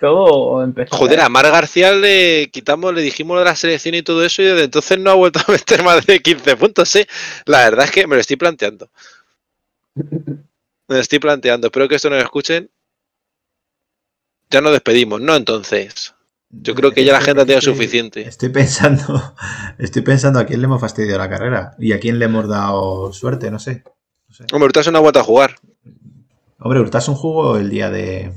todo 0.00 0.62
empezó. 0.62 0.94
Joder, 0.96 1.20
a 1.20 1.28
Mar 1.28 1.46
García 1.50 1.92
le 1.92 2.50
quitamos, 2.52 2.92
le 2.94 3.02
dijimos 3.02 3.38
de 3.38 3.44
la 3.44 3.56
selección 3.56 3.94
y 3.94 4.02
todo 4.02 4.24
eso, 4.24 4.42
y 4.42 4.46
desde 4.46 4.64
entonces 4.64 4.98
no 4.98 5.10
ha 5.10 5.14
vuelto 5.14 5.40
a 5.46 5.50
meter 5.52 5.82
más 5.82 6.04
de 6.06 6.20
15 6.20 6.56
puntos, 6.56 6.94
¿eh? 6.96 7.06
La 7.46 7.58
verdad 7.64 7.86
es 7.86 7.90
que 7.90 8.06
me 8.06 8.14
lo 8.16 8.20
estoy 8.20 8.36
planteando. 8.36 8.90
Me 10.86 10.96
lo 10.96 11.00
estoy 11.00 11.18
planteando. 11.18 11.68
Espero 11.68 11.88
que 11.88 11.94
esto 11.94 12.10
no 12.10 12.16
lo 12.16 12.22
escuchen. 12.22 12.70
Ya 14.54 14.60
nos 14.60 14.70
despedimos, 14.70 15.20
¿no? 15.20 15.34
Entonces. 15.34 16.14
Yo 16.48 16.76
creo 16.76 16.92
que 16.92 17.04
ya 17.04 17.12
la 17.12 17.20
gente 17.20 17.42
Estoy- 17.42 17.60
suficiente. 17.74 18.20
Estoy 18.22 18.50
pensando, 18.50 19.34
estoy 19.78 20.02
pensando 20.02 20.38
a 20.38 20.46
quién 20.46 20.60
le 20.60 20.66
hemos 20.66 20.80
fastidiado 20.80 21.18
la 21.18 21.28
carrera 21.28 21.74
y 21.80 21.92
a 21.92 21.98
quién 21.98 22.20
le 22.20 22.26
hemos 22.26 22.46
dado 22.46 23.12
suerte, 23.12 23.50
no 23.50 23.58
sé. 23.58 23.82
No 24.28 24.34
sé. 24.36 24.44
Hombre, 24.52 24.66
ahorita 24.66 24.78
es 24.78 24.86
una 24.86 25.00
vuelta 25.00 25.18
a 25.18 25.24
jugar. 25.24 25.56
Hombre, 26.60 26.78
Urtasun 26.78 27.16
jugó 27.16 27.56
el 27.56 27.68
día 27.68 27.90
de, 27.90 28.32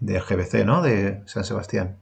de 0.00 0.20
GBC, 0.20 0.66
¿no? 0.66 0.82
De 0.82 1.22
San 1.24 1.44
Sebastián. 1.46 1.96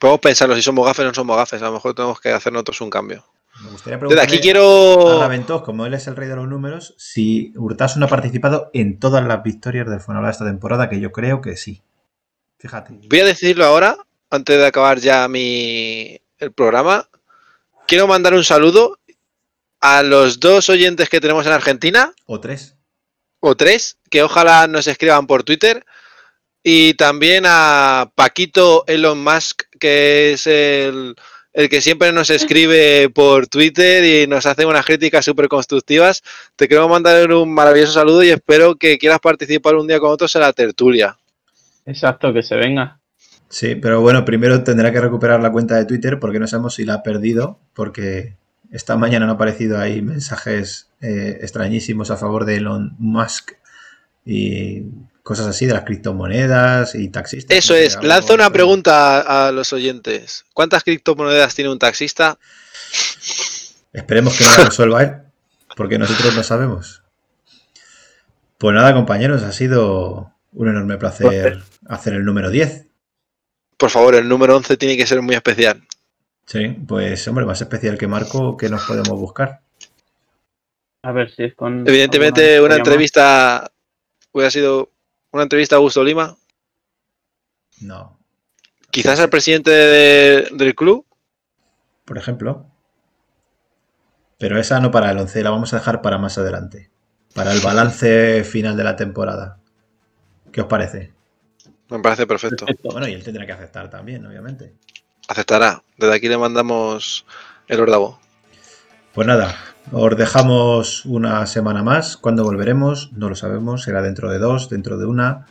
Podemos 0.00 0.20
pensarlo 0.20 0.56
si 0.56 0.62
somos 0.62 0.84
gafes 0.84 1.04
o 1.04 1.08
no 1.08 1.14
somos 1.14 1.36
gafes. 1.36 1.62
A 1.62 1.66
lo 1.66 1.72
mejor 1.74 1.94
tenemos 1.94 2.20
que 2.20 2.30
hacer 2.32 2.52
nosotros 2.52 2.80
un 2.80 2.90
cambio. 2.90 3.24
Me 3.62 3.70
gustaría 3.70 3.96
Desde 3.98 4.20
aquí 4.20 4.38
preguntarle 4.38 4.38
a 4.38 4.40
quiero. 4.40 5.20
Raventós, 5.20 5.62
como 5.62 5.86
él 5.86 5.94
es 5.94 6.08
el 6.08 6.16
rey 6.16 6.28
de 6.28 6.34
los 6.34 6.48
números, 6.48 6.96
si 6.98 7.52
Urtasun 7.56 8.02
ha 8.02 8.08
participado 8.08 8.70
en 8.74 8.98
todas 8.98 9.24
las 9.24 9.44
victorias 9.44 9.88
del 9.88 10.00
Fuenlabrada 10.00 10.32
esta 10.32 10.44
temporada, 10.44 10.88
que 10.88 10.98
yo 10.98 11.12
creo 11.12 11.40
que 11.40 11.56
sí. 11.56 11.84
Fíjate. 12.64 12.94
Voy 13.10 13.20
a 13.20 13.26
decirlo 13.26 13.66
ahora, 13.66 13.98
antes 14.30 14.56
de 14.56 14.66
acabar 14.66 14.98
ya 14.98 15.28
mi 15.28 16.18
el 16.38 16.50
programa. 16.50 17.06
Quiero 17.86 18.06
mandar 18.06 18.32
un 18.32 18.42
saludo 18.42 18.98
a 19.80 20.02
los 20.02 20.40
dos 20.40 20.70
oyentes 20.70 21.10
que 21.10 21.20
tenemos 21.20 21.44
en 21.44 21.52
Argentina, 21.52 22.14
O 22.24 22.40
tres. 22.40 22.74
o 23.40 23.54
tres, 23.54 23.98
que 24.08 24.22
ojalá 24.22 24.66
nos 24.66 24.86
escriban 24.86 25.26
por 25.26 25.42
Twitter. 25.42 25.84
Y 26.62 26.94
también 26.94 27.44
a 27.46 28.10
Paquito 28.14 28.84
Elon 28.86 29.22
Musk, 29.22 29.64
que 29.78 30.32
es 30.32 30.46
el, 30.46 31.14
el 31.52 31.68
que 31.68 31.82
siempre 31.82 32.12
nos 32.12 32.30
escribe 32.30 33.10
por 33.10 33.46
Twitter 33.46 34.02
y 34.02 34.26
nos 34.26 34.46
hace 34.46 34.64
unas 34.64 34.86
críticas 34.86 35.26
súper 35.26 35.48
constructivas. 35.48 36.22
Te 36.56 36.66
quiero 36.66 36.88
mandar 36.88 37.30
un 37.30 37.52
maravilloso 37.52 37.92
saludo 37.92 38.22
y 38.22 38.30
espero 38.30 38.76
que 38.76 38.96
quieras 38.96 39.20
participar 39.20 39.74
un 39.74 39.86
día 39.86 40.00
con 40.00 40.08
nosotros 40.08 40.34
en 40.36 40.40
la 40.40 40.54
tertulia. 40.54 41.18
Exacto, 41.86 42.32
que 42.32 42.42
se 42.42 42.56
venga. 42.56 42.98
Sí, 43.48 43.74
pero 43.74 44.00
bueno, 44.00 44.24
primero 44.24 44.64
tendrá 44.64 44.90
que 44.90 45.00
recuperar 45.00 45.40
la 45.40 45.52
cuenta 45.52 45.76
de 45.76 45.84
Twitter 45.84 46.18
porque 46.18 46.40
no 46.40 46.46
sabemos 46.46 46.74
si 46.74 46.84
la 46.84 46.94
ha 46.94 47.02
perdido, 47.02 47.60
porque 47.72 48.36
esta 48.72 48.96
mañana 48.96 49.26
han 49.26 49.30
aparecido 49.30 49.78
ahí 49.78 50.02
mensajes 50.02 50.88
eh, 51.00 51.38
extrañísimos 51.40 52.10
a 52.10 52.16
favor 52.16 52.44
de 52.44 52.56
Elon 52.56 52.96
Musk 52.98 53.52
y 54.24 54.82
cosas 55.22 55.46
así 55.46 55.66
de 55.66 55.74
las 55.74 55.84
criptomonedas 55.84 56.94
y 56.94 57.08
taxistas. 57.08 57.56
Eso 57.56 57.74
es, 57.74 58.02
lanza 58.02 58.34
una 58.34 58.50
pregunta 58.50 59.20
a, 59.20 59.48
a 59.48 59.52
los 59.52 59.72
oyentes. 59.72 60.44
¿Cuántas 60.52 60.82
criptomonedas 60.82 61.54
tiene 61.54 61.70
un 61.70 61.78
taxista? 61.78 62.38
Esperemos 63.92 64.36
que 64.36 64.44
no 64.44 64.50
la 64.58 64.64
resuelva 64.64 65.02
él, 65.02 65.12
porque 65.76 65.98
nosotros 65.98 66.34
no 66.34 66.42
sabemos. 66.42 67.02
Pues 68.58 68.74
nada, 68.74 68.92
compañeros, 68.94 69.42
ha 69.42 69.52
sido 69.52 70.32
un 70.52 70.68
enorme 70.68 70.96
placer 70.96 71.62
hacer 71.88 72.14
el 72.14 72.24
número 72.24 72.50
10. 72.50 72.86
Por 73.76 73.90
favor, 73.90 74.14
el 74.14 74.28
número 74.28 74.56
11 74.56 74.76
tiene 74.76 74.96
que 74.96 75.06
ser 75.06 75.20
muy 75.22 75.34
especial. 75.34 75.86
Sí, 76.46 76.68
pues 76.86 77.26
hombre, 77.28 77.44
más 77.46 77.60
especial 77.60 77.96
que 77.98 78.06
Marco, 78.06 78.56
que 78.56 78.68
nos 78.68 78.84
podemos 78.84 79.18
buscar? 79.18 79.60
A 81.02 81.12
ver 81.12 81.30
si 81.34 81.44
es 81.44 81.54
con. 81.54 81.86
Evidentemente, 81.88 82.60
una 82.60 82.76
entrevista 82.76 83.70
hubiera 84.32 84.50
sido 84.50 84.90
una 85.32 85.42
entrevista 85.44 85.76
a 85.76 85.78
Augusto 85.78 86.02
Lima. 86.04 86.36
No, 87.80 88.18
Quizás 88.90 89.18
al 89.18 89.28
presidente 89.30 89.70
de- 89.70 90.48
del 90.52 90.74
club. 90.74 91.04
por 92.04 92.18
ejemplo. 92.18 92.66
Pero 94.38 94.58
esa 94.60 94.78
no 94.80 94.90
para 94.90 95.10
el 95.10 95.18
11, 95.18 95.42
la 95.42 95.50
vamos 95.50 95.72
a 95.72 95.78
dejar 95.78 96.02
para 96.02 96.18
más 96.18 96.36
adelante. 96.38 96.90
Para 97.34 97.52
el 97.52 97.60
balance 97.60 98.44
final 98.44 98.76
de 98.76 98.84
la 98.84 98.94
temporada. 98.94 99.58
¿Qué 100.52 100.60
os 100.60 100.66
parece? 100.66 101.13
Me 101.90 101.98
parece 102.00 102.26
perfecto. 102.26 102.66
Perfecto. 102.66 102.90
Bueno, 102.90 103.08
y 103.08 103.12
él 103.12 103.22
tendrá 103.22 103.46
que 103.46 103.52
aceptar 103.52 103.90
también, 103.90 104.24
obviamente. 104.26 104.74
Aceptará. 105.28 105.82
Desde 105.96 106.14
aquí 106.14 106.28
le 106.28 106.38
mandamos 106.38 107.24
el 107.68 107.80
ordavo. 107.80 108.18
Pues 109.12 109.28
nada, 109.28 109.56
os 109.92 110.16
dejamos 110.16 111.04
una 111.06 111.46
semana 111.46 111.82
más. 111.82 112.16
¿Cuándo 112.16 112.42
volveremos? 112.42 113.12
No 113.12 113.28
lo 113.28 113.36
sabemos. 113.36 113.82
Será 113.82 114.02
dentro 114.02 114.30
de 114.30 114.38
dos, 114.38 114.68
dentro 114.68 114.98
de 114.98 115.06
una. 115.06 115.46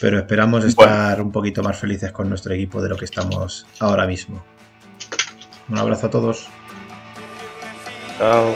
Pero 0.00 0.18
esperamos 0.18 0.64
estar 0.64 1.20
un 1.20 1.32
poquito 1.32 1.62
más 1.62 1.78
felices 1.78 2.12
con 2.12 2.28
nuestro 2.28 2.52
equipo 2.54 2.82
de 2.82 2.90
lo 2.90 2.96
que 2.96 3.06
estamos 3.06 3.66
ahora 3.80 4.06
mismo. 4.06 4.44
Un 5.68 5.78
abrazo 5.78 6.06
a 6.06 6.10
todos. 6.10 6.48
Chao. 8.18 8.54